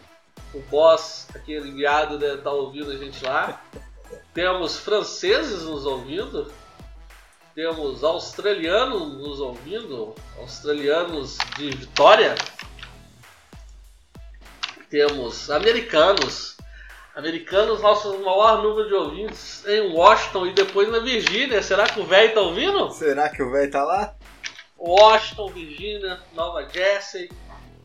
O 0.57 0.61
boss, 0.71 1.29
aquele 1.35 1.69
enviado, 1.69 2.19
deve 2.19 2.37
estar 2.37 2.51
ouvindo 2.51 2.91
a 2.91 2.97
gente 2.97 3.23
lá. 3.23 3.63
Temos 4.33 4.79
franceses 4.79 5.65
nos 5.65 5.85
ouvindo. 5.85 6.51
Temos 7.55 8.03
australianos 8.03 9.19
nos 9.19 9.39
ouvindo, 9.39 10.15
australianos 10.39 11.37
de 11.59 11.71
Vitória. 11.73 12.35
Temos 14.89 15.51
americanos. 15.51 16.57
Americanos, 17.15 17.83
nosso 17.83 18.19
maior 18.21 18.63
número 18.63 18.89
de 18.89 18.95
ouvintes 18.95 19.63
em 19.67 19.93
Washington 19.93 20.47
e 20.47 20.55
depois 20.55 20.91
na 20.91 21.01
Virgínia. 21.01 21.63
Será 21.63 21.87
que 21.87 22.01
o 22.01 22.07
velho 22.07 22.33
tá 22.33 22.41
ouvindo? 22.41 22.91
Será 22.93 23.29
que 23.29 23.43
o 23.43 23.51
velho 23.51 23.71
tá 23.71 23.85
lá? 23.85 24.15
Washington, 24.79 25.49
Virgínia, 25.49 26.19
Nova 26.35 26.67
Jersey, 26.67 27.31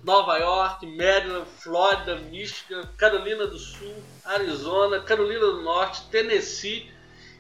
Nova 0.04 0.38
York, 0.38 0.86
Maryland, 0.86 1.46
Flórida, 1.60 2.16
Michigan, 2.16 2.88
Carolina 2.98 3.46
do 3.46 3.58
Sul, 3.58 3.94
Arizona, 4.26 5.00
Carolina 5.00 5.40
do 5.40 5.62
Norte, 5.62 6.04
Tennessee, 6.10 6.92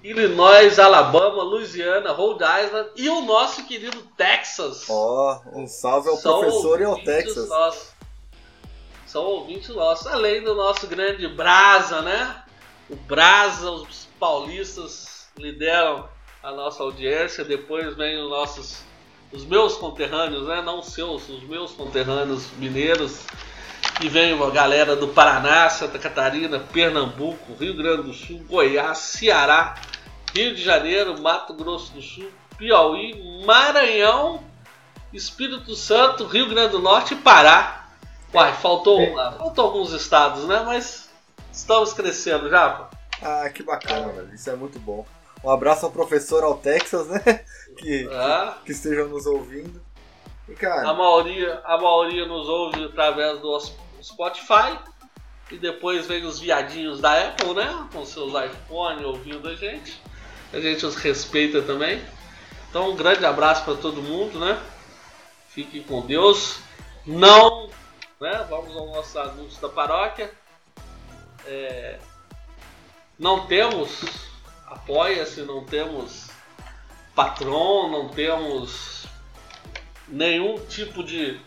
Illinois, 0.03 0.79
Alabama, 0.79 1.43
Louisiana, 1.43 2.11
Rhode 2.11 2.43
Island 2.43 2.89
e 2.95 3.09
o 3.09 3.21
nosso 3.21 3.65
querido 3.65 4.01
Texas. 4.17 4.85
Ó, 4.89 5.41
um 5.53 5.67
salve 5.67 6.09
ao 6.09 6.17
São 6.17 6.39
professor 6.39 6.81
e 6.81 6.83
ao 6.83 6.91
ouvintes 6.91 7.15
Texas. 7.15 7.49
nossos. 7.49 7.91
São 9.05 9.23
ouvintes 9.23 9.69
nossos, 9.69 10.07
além 10.07 10.41
do 10.41 10.55
nosso 10.55 10.87
grande 10.87 11.27
Brasa, 11.27 12.01
né? 12.01 12.43
O 12.89 12.95
Brasa, 12.95 13.69
os 13.69 14.07
paulistas 14.19 15.27
lideram 15.37 16.07
a 16.41 16.51
nossa 16.51 16.81
audiência, 16.81 17.43
depois 17.43 17.95
vem 17.95 18.21
os 18.23 18.29
nossos 18.29 18.83
os 19.31 19.45
meus 19.45 19.75
conterrâneos, 19.75 20.47
né? 20.47 20.61
Não 20.61 20.79
os 20.79 20.87
seus, 20.87 21.27
os 21.29 21.43
meus 21.43 21.71
conterrâneos 21.71 22.47
mineiros. 22.57 23.21
E 24.01 24.09
vem 24.09 24.33
uma 24.33 24.49
galera 24.49 24.95
do 24.95 25.09
Paraná, 25.09 25.69
Santa 25.69 25.99
Catarina, 25.99 26.59
Pernambuco, 26.59 27.53
Rio 27.59 27.75
Grande 27.75 28.03
do 28.03 28.13
Sul, 28.13 28.43
Goiás, 28.47 28.97
Ceará, 28.97 29.75
Rio 30.35 30.55
de 30.55 30.63
Janeiro, 30.63 31.19
Mato 31.21 31.53
Grosso 31.53 31.91
do 31.93 32.01
Sul, 32.01 32.29
Piauí, 32.57 33.43
Maranhão, 33.45 34.43
Espírito 35.13 35.75
Santo, 35.75 36.25
Rio 36.25 36.49
Grande 36.49 36.71
do 36.71 36.79
Norte 36.79 37.13
e 37.13 37.17
Pará. 37.17 37.89
Uai, 38.33 38.53
faltou, 38.53 39.13
faltou 39.37 39.65
alguns 39.65 39.91
estados, 39.91 40.45
né? 40.45 40.63
Mas 40.65 41.09
estamos 41.51 41.93
crescendo 41.93 42.49
já, 42.49 42.69
pô. 42.69 42.97
Ah, 43.21 43.49
que 43.49 43.61
bacana, 43.61 44.11
velho. 44.13 44.33
Isso 44.33 44.49
é 44.49 44.55
muito 44.55 44.79
bom. 44.79 45.05
Um 45.43 45.49
abraço 45.49 45.85
ao 45.85 45.91
professor, 45.91 46.43
ao 46.43 46.57
Texas, 46.57 47.07
né? 47.07 47.21
Que, 47.77 48.07
Ah. 48.11 48.57
que 48.65 48.73
estejam 48.73 49.07
nos 49.07 49.25
ouvindo. 49.25 49.81
E, 50.47 50.51
A 50.51 50.55
cara, 50.55 50.93
maioria, 50.93 51.61
a 51.63 51.77
maioria 51.77 52.25
nos 52.25 52.47
ouve 52.47 52.83
através 52.83 53.39
do 53.39 53.57
Spotify. 54.03 54.77
E 55.49 55.57
depois 55.57 56.05
vem 56.05 56.23
os 56.25 56.39
viadinhos 56.39 56.99
da 56.99 57.29
Apple, 57.29 57.53
né? 57.53 57.87
Com 57.91 58.05
seus 58.05 58.33
iPhone 58.33 59.03
ouvindo 59.05 59.47
a 59.47 59.55
gente. 59.55 60.01
A 60.53 60.59
gente 60.59 60.85
os 60.85 60.95
respeita 60.95 61.61
também. 61.61 62.01
Então 62.69 62.91
um 62.91 62.95
grande 62.95 63.25
abraço 63.25 63.63
para 63.63 63.75
todo 63.75 64.01
mundo, 64.01 64.37
né? 64.37 64.61
Fiquem 65.49 65.81
com 65.81 66.01
Deus. 66.05 66.59
Não, 67.05 67.69
né? 68.19 68.45
Vamos 68.49 68.75
ao 68.75 68.87
nosso 68.87 69.17
anúncio 69.17 69.61
da 69.61 69.69
paróquia. 69.69 70.29
É, 71.45 71.97
não 73.17 73.47
temos 73.47 74.30
apoia-se, 74.71 75.41
não 75.41 75.65
temos 75.65 76.29
Patron, 77.13 77.89
não 77.89 78.07
temos 78.07 79.05
nenhum 80.07 80.57
tipo 80.65 81.03
de 81.03 81.39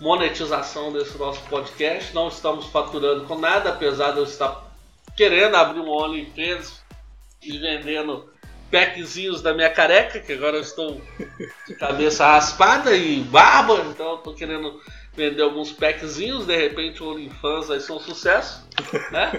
monetização 0.00 0.92
desse 0.92 1.18
nosso 1.18 1.42
podcast. 1.48 2.14
Não 2.14 2.28
estamos 2.28 2.66
faturando 2.66 3.24
com 3.24 3.36
nada, 3.36 3.70
apesar 3.70 4.12
de 4.12 4.18
eu 4.18 4.24
estar 4.24 4.64
querendo 5.16 5.56
abrir 5.56 5.80
um 5.80 5.90
OnlyFans 5.90 6.80
e 7.42 7.58
vendendo 7.58 8.30
packzinhos 8.70 9.42
da 9.42 9.54
minha 9.54 9.70
careca, 9.70 10.20
que 10.20 10.32
agora 10.32 10.56
eu 10.56 10.62
estou 10.62 11.00
de 11.66 11.74
cabeça 11.74 12.26
raspada 12.26 12.94
e 12.94 13.20
barba, 13.22 13.74
então 13.90 14.10
eu 14.10 14.16
estou 14.16 14.34
querendo 14.34 14.80
vender 15.14 15.42
alguns 15.42 15.72
packzinhos, 15.72 16.46
de 16.46 16.54
repente 16.54 17.02
o 17.02 17.10
OnlyFans 17.10 17.66
vai 17.66 17.80
ser 17.80 17.92
um 17.92 17.98
sucesso, 17.98 18.64
né? 19.10 19.32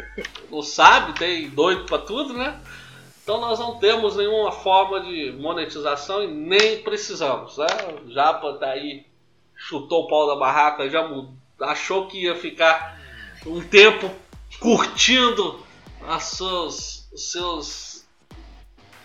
Não 0.50 0.60
sabe, 0.60 1.18
tem 1.18 1.48
doido 1.48 1.86
para 1.86 1.98
tudo, 1.98 2.34
né? 2.34 2.60
Então 3.22 3.40
nós 3.40 3.58
não 3.58 3.78
temos 3.78 4.16
nenhuma 4.16 4.50
forma 4.50 5.00
de 5.00 5.32
monetização 5.38 6.24
e 6.24 6.26
nem 6.26 6.82
precisamos. 6.82 7.56
Né? 7.56 7.66
O 8.04 8.10
Japa 8.10 8.54
tá 8.54 8.70
aí, 8.70 9.06
chutou 9.54 10.04
o 10.04 10.08
pau 10.08 10.26
da 10.26 10.36
barraca, 10.36 10.90
já 10.90 11.06
mudou, 11.06 11.32
achou 11.60 12.08
que 12.08 12.24
ia 12.24 12.34
ficar 12.34 13.00
um 13.46 13.60
tempo 13.60 14.10
curtindo 14.58 15.64
as 16.08 16.24
suas, 16.24 17.08
os 17.12 17.30
seus 17.30 18.06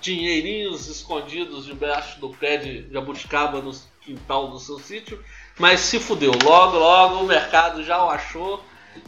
dinheirinhos 0.01 0.87
escondidos 0.87 1.65
debaixo 1.65 2.19
do 2.19 2.29
pé 2.29 2.57
de 2.57 2.91
jabuticaba 2.91 3.61
no 3.61 3.71
quintal 4.01 4.47
do 4.47 4.59
seu 4.59 4.79
sítio, 4.79 5.23
mas 5.59 5.81
se 5.81 5.99
fudeu. 5.99 6.31
Logo, 6.43 6.77
logo 6.77 7.15
o 7.17 7.27
mercado 7.27 7.83
já 7.83 8.03
o 8.03 8.09
achou, 8.09 8.63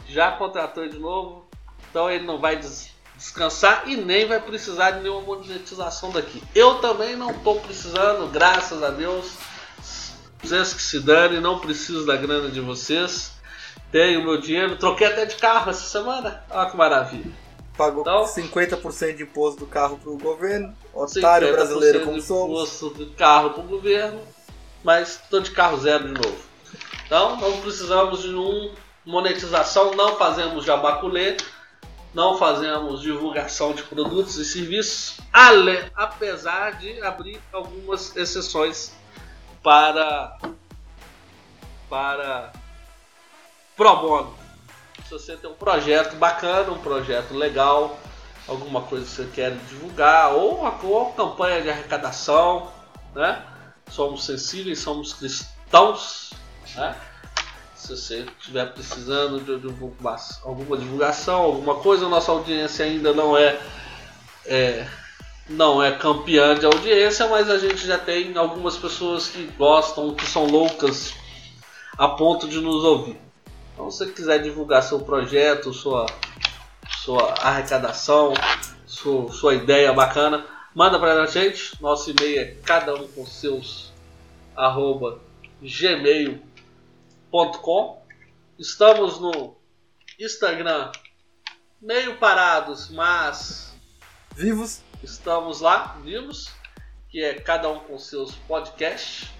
já 0.08 0.32
contratou 0.32 0.88
de 0.88 0.98
novo, 0.98 1.48
então 1.90 2.08
ele 2.08 2.24
não 2.24 2.38
vai 2.38 2.56
des 2.56 2.92
descansar 3.20 3.82
e 3.86 3.96
nem 3.96 4.26
vai 4.26 4.40
precisar 4.40 4.92
de 4.92 5.00
nenhuma 5.02 5.20
monetização 5.20 6.10
daqui. 6.10 6.42
Eu 6.54 6.76
também 6.76 7.14
não 7.14 7.30
estou 7.32 7.60
precisando, 7.60 8.26
graças 8.32 8.82
a 8.82 8.88
Deus. 8.88 9.32
Vocês 10.42 10.72
que 10.72 10.80
se 10.80 10.98
dane, 11.00 11.38
não 11.38 11.58
preciso 11.58 12.06
da 12.06 12.16
grana 12.16 12.48
de 12.48 12.60
vocês. 12.60 13.32
Tenho 13.92 14.24
meu 14.24 14.40
dinheiro, 14.40 14.76
troquei 14.78 15.06
até 15.06 15.26
de 15.26 15.36
carro 15.36 15.70
essa 15.70 15.86
semana. 15.86 16.42
Olha 16.50 16.70
que 16.70 16.76
maravilha. 16.76 17.30
pagou 17.76 18.02
Então- 18.02 18.26
50% 18.26 19.16
de 19.16 19.22
imposto 19.22 19.60
do 19.60 19.66
carro 19.66 19.98
pro 19.98 20.16
governo. 20.18 20.74
Otário 20.92 21.48
50% 21.48 21.52
brasileiro 21.52 22.00
como 22.00 22.16
de 22.18 22.22
somos. 22.22 22.50
imposto 22.58 22.94
de 22.94 23.06
carro 23.14 23.50
para 23.50 23.60
o 23.62 23.66
governo, 23.66 24.20
mas 24.84 25.10
estou 25.22 25.40
de 25.40 25.50
carro 25.50 25.78
zero 25.78 26.04
de 26.08 26.12
novo. 26.12 26.36
Então 27.06 27.36
não 27.36 27.60
precisamos 27.60 28.20
de 28.22 28.28
nenhuma 28.28 28.70
monetização, 29.04 29.94
não 29.94 30.16
fazemos 30.16 30.64
jabaculê, 30.64 31.36
não 32.12 32.36
fazemos 32.38 33.02
divulgação 33.02 33.72
de 33.72 33.82
produtos 33.84 34.36
e 34.36 34.44
serviços, 34.44 35.18
ale- 35.32 35.90
apesar 35.94 36.72
de 36.78 37.00
abrir 37.02 37.40
algumas 37.52 38.16
exceções 38.16 38.92
para 39.62 40.38
para 41.88 42.52
pro 43.76 43.96
bono. 43.96 44.34
Se 45.04 45.10
você 45.10 45.36
tem 45.36 45.50
um 45.50 45.54
projeto 45.54 46.14
bacana, 46.16 46.70
um 46.70 46.78
projeto 46.78 47.34
legal, 47.34 47.98
alguma 48.46 48.82
coisa 48.82 49.04
que 49.04 49.10
você 49.10 49.26
quer 49.34 49.56
divulgar, 49.68 50.32
ou 50.32 50.60
uma, 50.60 50.78
ou 50.84 51.06
uma 51.06 51.12
campanha 51.14 51.60
de 51.62 51.70
arrecadação, 51.70 52.70
né? 53.14 53.44
Somos 53.90 54.24
sensíveis, 54.24 54.78
somos 54.78 55.12
cristãos, 55.12 56.32
né? 56.76 56.94
Se 57.90 57.96
você 57.96 58.26
estiver 58.38 58.72
precisando 58.72 59.40
de 59.40 59.58
divulga- 59.58 60.16
alguma 60.44 60.76
divulgação, 60.76 61.40
alguma 61.42 61.74
coisa, 61.76 62.06
a 62.06 62.08
nossa 62.08 62.30
audiência 62.30 62.84
ainda 62.84 63.12
não 63.12 63.36
é, 63.36 63.58
é 64.46 64.86
não 65.48 65.82
é 65.82 65.90
campeã 65.90 66.54
de 66.56 66.64
audiência, 66.64 67.26
mas 67.26 67.50
a 67.50 67.58
gente 67.58 67.84
já 67.84 67.98
tem 67.98 68.36
algumas 68.36 68.76
pessoas 68.76 69.26
que 69.26 69.44
gostam, 69.58 70.14
que 70.14 70.24
são 70.24 70.46
loucas 70.46 71.14
a 71.98 72.06
ponto 72.06 72.46
de 72.46 72.60
nos 72.60 72.84
ouvir. 72.84 73.18
Então, 73.74 73.90
se 73.90 73.98
você 73.98 74.12
quiser 74.12 74.40
divulgar 74.40 74.84
seu 74.84 75.00
projeto, 75.00 75.72
sua, 75.74 76.06
sua 77.04 77.34
arrecadação, 77.42 78.32
sua, 78.86 79.32
sua 79.32 79.54
ideia 79.54 79.92
bacana, 79.92 80.46
manda 80.72 80.96
pra 80.96 81.26
gente. 81.26 81.72
Nosso 81.80 82.10
e-mail 82.12 82.40
é 82.40 82.44
cada 82.64 82.94
um 82.94 83.08
com 83.08 83.26
seus 83.26 83.92
arroba 84.54 85.18
gmail.com. 85.60 86.49
Estamos 88.58 89.20
no 89.20 89.56
Instagram 90.18 90.90
meio 91.80 92.18
parados, 92.18 92.90
mas 92.90 93.72
Vivos. 94.34 94.82
estamos 95.02 95.60
lá, 95.60 95.96
vivos, 96.02 96.50
que 97.08 97.22
é 97.22 97.34
cada 97.34 97.68
um 97.70 97.80
com 97.80 97.98
seus 97.98 98.34
podcasts. 98.34 99.30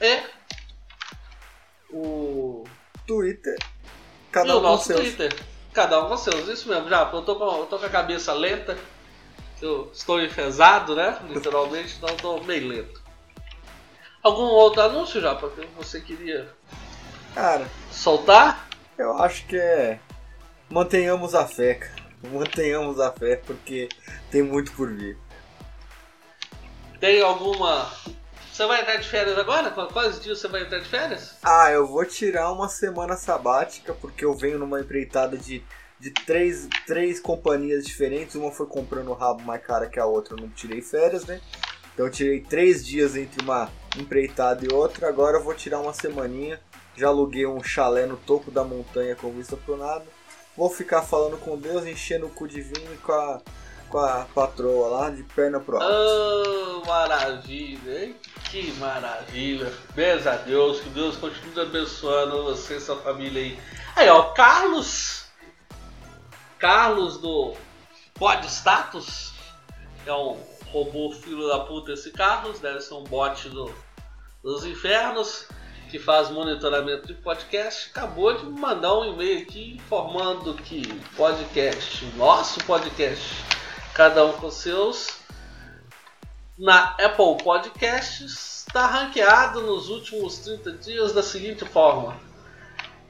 E 0.00 0.22
o 1.90 2.64
Twitter. 3.06 3.56
e 3.60 4.32
Cada 4.32 4.54
o 4.54 4.58
um 4.58 4.62
com 4.62 4.68
nosso 4.68 4.86
seus. 4.86 5.00
Twitter. 5.00 5.44
Cada 5.72 6.04
um 6.04 6.08
com 6.08 6.16
seus, 6.16 6.48
isso 6.48 6.68
mesmo, 6.68 6.88
já. 6.88 7.10
Eu 7.12 7.22
tô 7.22 7.36
com, 7.36 7.44
eu 7.58 7.66
tô 7.66 7.78
com 7.78 7.86
a 7.86 7.90
cabeça 7.90 8.32
lenta. 8.32 8.78
Eu 9.60 9.90
estou 9.92 10.22
enfesado, 10.22 10.94
né? 10.94 11.18
Literalmente, 11.28 11.96
então 11.96 12.08
eu 12.10 12.16
tô 12.16 12.40
meio 12.42 12.68
lento. 12.68 13.03
Algum 14.24 14.44
outro 14.44 14.80
anúncio 14.82 15.20
já 15.20 15.36
que 15.36 15.66
você 15.76 16.00
queria 16.00 16.48
Cara, 17.34 17.66
soltar? 17.92 18.68
eu 18.98 19.16
acho 19.18 19.46
que 19.46 19.56
é. 19.56 20.00
Mantenhamos 20.70 21.34
a 21.34 21.46
fé, 21.46 21.74
cara. 21.74 22.02
Mantenhamos 22.32 22.98
a 23.00 23.12
fé 23.12 23.36
porque 23.36 23.88
tem 24.30 24.42
muito 24.42 24.72
por 24.72 24.90
vir. 24.92 25.18
Tem 27.00 27.20
alguma. 27.22 27.90
Você 28.52 28.66
vai 28.66 28.80
entrar 28.80 28.96
de 28.96 29.08
férias 29.08 29.36
agora? 29.38 29.70
Qu- 29.70 29.92
Quais 29.92 30.20
dias 30.20 30.38
você 30.38 30.48
vai 30.48 30.62
entrar 30.62 30.78
de 30.78 30.88
férias? 30.88 31.36
Ah, 31.42 31.70
eu 31.70 31.86
vou 31.86 32.04
tirar 32.04 32.50
uma 32.52 32.68
semana 32.68 33.16
sabática 33.16 33.92
porque 33.94 34.24
eu 34.24 34.34
venho 34.34 34.58
numa 34.58 34.80
empreitada 34.80 35.36
de 35.36 35.62
de 36.00 36.10
três, 36.10 36.68
três 36.86 37.18
companhias 37.20 37.84
diferentes. 37.86 38.34
Uma 38.34 38.50
foi 38.52 38.66
comprando 38.66 39.08
o 39.08 39.14
rabo 39.14 39.42
mais 39.42 39.62
cara 39.62 39.88
que 39.88 39.98
a 39.98 40.04
outra, 40.04 40.34
eu 40.34 40.40
não 40.40 40.50
tirei 40.50 40.82
férias, 40.82 41.24
né? 41.24 41.40
Então 41.94 42.06
eu 42.06 42.12
tirei 42.12 42.40
três 42.40 42.84
dias 42.84 43.16
entre 43.16 43.42
uma 43.42 43.70
empreitada 43.96 44.64
e 44.64 44.72
outra. 44.72 45.08
Agora 45.08 45.38
eu 45.38 45.42
vou 45.42 45.54
tirar 45.54 45.80
uma 45.80 45.92
semaninha. 45.92 46.60
Já 46.96 47.08
aluguei 47.08 47.46
um 47.46 47.62
chalé 47.62 48.06
no 48.06 48.16
topo 48.16 48.50
da 48.50 48.62
montanha 48.62 49.16
com 49.16 49.32
vista 49.32 49.56
pro 49.56 49.76
nada. 49.76 50.04
Vou 50.56 50.70
ficar 50.70 51.02
falando 51.02 51.36
com 51.38 51.58
Deus, 51.58 51.84
enchendo 51.84 52.26
o 52.26 52.30
cu 52.30 52.46
de 52.46 52.60
vinho 52.60 52.96
com 53.02 53.12
a, 53.12 53.40
com 53.88 53.98
a 53.98 54.26
patroa 54.32 54.88
lá, 54.88 55.10
de 55.10 55.24
perna 55.24 55.58
pro 55.58 55.76
alto. 55.76 55.92
Oh, 55.92 56.86
maravilha, 56.86 58.04
hein? 58.04 58.16
Que 58.50 58.72
maravilha. 58.74 59.72
Beijo 59.96 60.28
a 60.28 60.36
Deus, 60.36 60.80
que 60.80 60.88
Deus 60.90 61.16
continue 61.16 61.60
abençoando 61.60 62.44
você 62.44 62.76
e 62.76 62.80
sua 62.80 62.96
família 62.98 63.42
aí. 63.42 63.58
Aí, 63.96 64.08
ó, 64.08 64.32
Carlos. 64.32 65.24
Carlos 66.56 67.18
do 67.18 67.54
Pod 68.14 68.46
Status. 68.46 69.34
É 70.06 70.12
um 70.12 70.38
robô 70.74 71.12
filho 71.12 71.48
da 71.48 71.60
puta 71.60 71.92
esse 71.92 72.10
Carlos, 72.10 72.58
deve 72.58 72.80
ser 72.80 72.94
um 72.94 73.04
bot 73.04 73.48
do, 73.48 73.72
dos 74.44 74.66
infernos 74.66 75.48
que 75.90 75.98
faz 75.98 76.28
monitoramento 76.28 77.06
de 77.06 77.14
podcast, 77.14 77.88
acabou 77.90 78.34
de 78.36 78.44
mandar 78.44 78.94
um 78.98 79.14
e-mail 79.14 79.40
aqui 79.40 79.72
informando 79.76 80.52
que 80.52 80.82
podcast, 81.16 82.04
nosso 82.16 82.62
podcast, 82.64 83.42
cada 83.94 84.22
um 84.26 84.32
com 84.32 84.50
seus, 84.50 85.08
na 86.58 86.90
Apple 87.00 87.42
Podcasts, 87.42 88.66
está 88.68 88.86
ranqueado 88.86 89.62
nos 89.62 89.88
últimos 89.88 90.38
30 90.40 90.72
dias 90.72 91.12
da 91.12 91.22
seguinte 91.22 91.64
forma: 91.64 92.14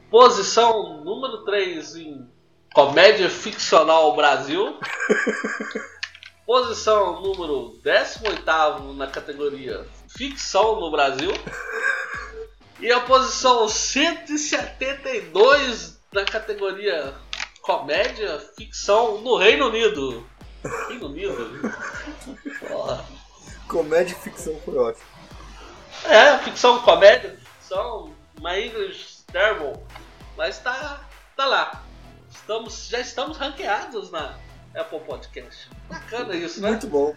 posição 0.09 1.03
número 1.03 1.39
3 1.45 1.97
em 1.97 2.31
Comédia 2.73 3.29
Ficcional 3.29 4.15
Brasil. 4.15 4.79
Posição 6.47 7.23
número 7.23 7.81
18 7.83 8.93
na 8.93 9.07
categoria 9.07 9.87
Ficção 10.17 10.81
no 10.81 10.91
Brasil. 10.91 11.31
E 12.81 12.91
a 12.93 13.01
posição 13.01 13.69
172 13.69 15.99
na 16.13 16.25
categoria 16.25 17.15
Comédia 17.63 18.41
Ficção 18.57 19.21
no 19.23 19.37
Reino 19.37 19.69
Unido. 19.69 20.27
Reino 20.89 21.07
Unido? 21.07 21.73
Porra. 22.69 23.05
Comédia 23.69 24.13
e 24.13 24.17
ficção 24.17 24.61
foi 24.65 24.77
ótimo. 24.77 25.07
É, 26.05 26.37
ficção, 26.39 26.83
comédia, 26.83 27.39
ficção, 27.39 28.13
my 28.39 28.67
English 28.67 29.23
terrible. 29.33 29.81
Mas 30.37 30.59
tá, 30.59 31.01
tá 31.35 31.47
lá. 31.47 31.83
Estamos, 32.31 32.89
já 32.89 33.01
estamos 33.01 33.39
ranqueados 33.39 34.11
na 34.11 34.39
Apple 34.75 35.01
Podcast. 35.01 35.71
Bacana 35.89 36.37
isso, 36.37 36.61
né? 36.61 36.69
Muito 36.71 36.87
bom. 36.87 37.17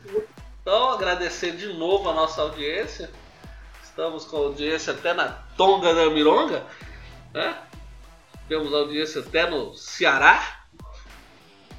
Então, 0.67 0.89
agradecer 0.89 1.53
de 1.55 1.71
novo 1.71 2.09
a 2.09 2.13
nossa 2.13 2.41
audiência. 2.41 3.09
Estamos 3.81 4.25
com 4.25 4.35
audiência 4.35 4.91
até 4.91 5.13
na 5.13 5.29
Tonga 5.55 5.95
da 5.95 6.09
Mironga. 6.09 6.61
Né? 7.33 7.57
Temos 8.49 8.73
audiência 8.73 9.21
até 9.21 9.49
no 9.49 9.73
Ceará. 9.75 10.65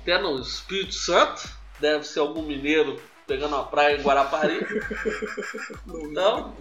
Até 0.00 0.16
no 0.16 0.40
Espírito 0.40 0.94
Santo. 0.94 1.46
Deve 1.78 2.04
ser 2.04 2.20
algum 2.20 2.40
mineiro 2.40 2.98
pegando 3.26 3.56
uma 3.56 3.66
praia 3.66 3.98
em 3.98 4.02
Guarapari. 4.02 4.66
Então, 5.86 6.56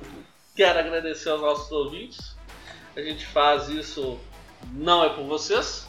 quero 0.53 0.79
agradecer 0.79 1.29
aos 1.29 1.39
nossos 1.39 1.71
ouvintes. 1.71 2.35
A 2.97 3.01
gente 3.01 3.25
faz 3.25 3.69
isso 3.69 4.19
não 4.73 5.01
é 5.01 5.07
por 5.11 5.23
vocês. 5.23 5.86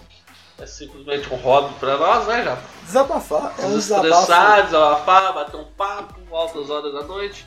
É 0.59 0.67
simplesmente 0.67 1.33
um 1.33 1.37
hobby 1.37 1.73
para 1.79 1.97
nós, 1.97 2.27
né, 2.27 2.43
já? 2.45 2.59
Desabafar. 2.85 3.55
É 3.59 3.67
um 3.67 3.75
desabafo. 3.77 4.27
desabafar, 4.65 5.33
bater 5.33 5.57
um 5.57 5.65
papo, 5.65 6.21
altas 6.35 6.69
horas 6.69 6.93
da 6.93 7.03
noite. 7.03 7.47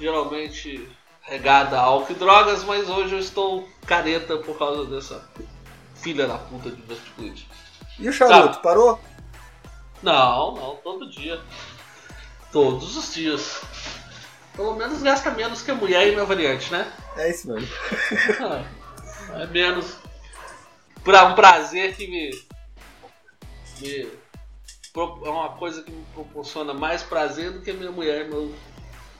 Geralmente 0.00 0.88
regada 1.22 1.78
a 1.78 1.82
álcool 1.82 2.12
e 2.12 2.14
drogas, 2.16 2.64
mas 2.64 2.88
hoje 2.88 3.14
eu 3.14 3.18
estou 3.20 3.68
careta 3.86 4.36
por 4.38 4.58
causa 4.58 4.84
dessa 4.90 5.22
filha 5.94 6.26
da 6.26 6.38
puta 6.38 6.70
de 6.70 6.82
vesticulite. 6.82 7.48
E 7.98 8.08
o 8.08 8.12
charuto, 8.12 8.54
Tá. 8.54 8.60
parou? 8.60 8.98
Não, 10.02 10.54
não, 10.54 10.76
todo 10.76 11.08
dia. 11.08 11.40
Todos 12.50 12.96
os 12.96 13.12
dias. 13.14 13.60
Pelo 14.56 14.74
menos 14.74 15.02
gasta 15.02 15.30
menos 15.30 15.62
que 15.62 15.70
a 15.70 15.74
mulher 15.74 16.08
e 16.08 16.12
minha 16.12 16.24
variante, 16.24 16.72
né? 16.72 16.90
É 17.16 17.30
isso 17.30 17.46
mesmo. 17.52 17.68
Ah, 18.40 18.64
é 19.42 19.46
menos. 19.46 19.99
Pra 21.04 21.24
um 21.26 21.34
prazer 21.34 21.94
que 21.96 22.06
me. 22.06 22.30
me 23.80 24.20
é 24.92 25.28
uma 25.28 25.50
coisa 25.50 25.82
que 25.82 25.90
me 25.92 26.04
proporciona 26.14 26.74
mais 26.74 27.02
prazer 27.02 27.52
do 27.52 27.60
que 27.62 27.72
minha 27.72 27.92
mulher 27.92 28.28
meu, 28.28 28.52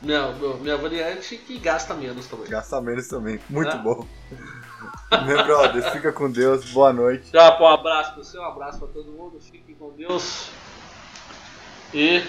minha, 0.02 0.32
meu- 0.32 0.59
minha 0.59 0.77
variante 0.77 1.36
que 1.36 1.59
gasta 1.59 1.94
menos 1.94 2.27
também. 2.27 2.48
Gasta 2.48 2.81
menos 2.81 3.07
também. 3.09 3.40
Muito 3.48 3.70
É. 3.70 3.78
bom. 3.78 4.07
Meu 5.27 5.44
brother, 5.44 5.93
fica 5.93 6.12
com 6.12 6.31
Deus. 6.31 6.70
Boa 6.70 6.93
noite. 6.93 7.31
Pô, 7.59 7.65
um 7.65 7.69
abraço 7.74 8.15
pra 8.15 8.23
você, 8.23 8.39
um 8.39 8.44
abraço 8.44 8.78
pra 8.78 8.89
todo 8.89 9.11
mundo. 9.11 9.40
Fiquem 9.40 9.74
com 9.74 9.90
Deus. 9.90 10.48
E 11.93 12.24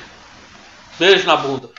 beijo 0.99 1.25
na 1.27 1.37
bunda. 1.37 1.69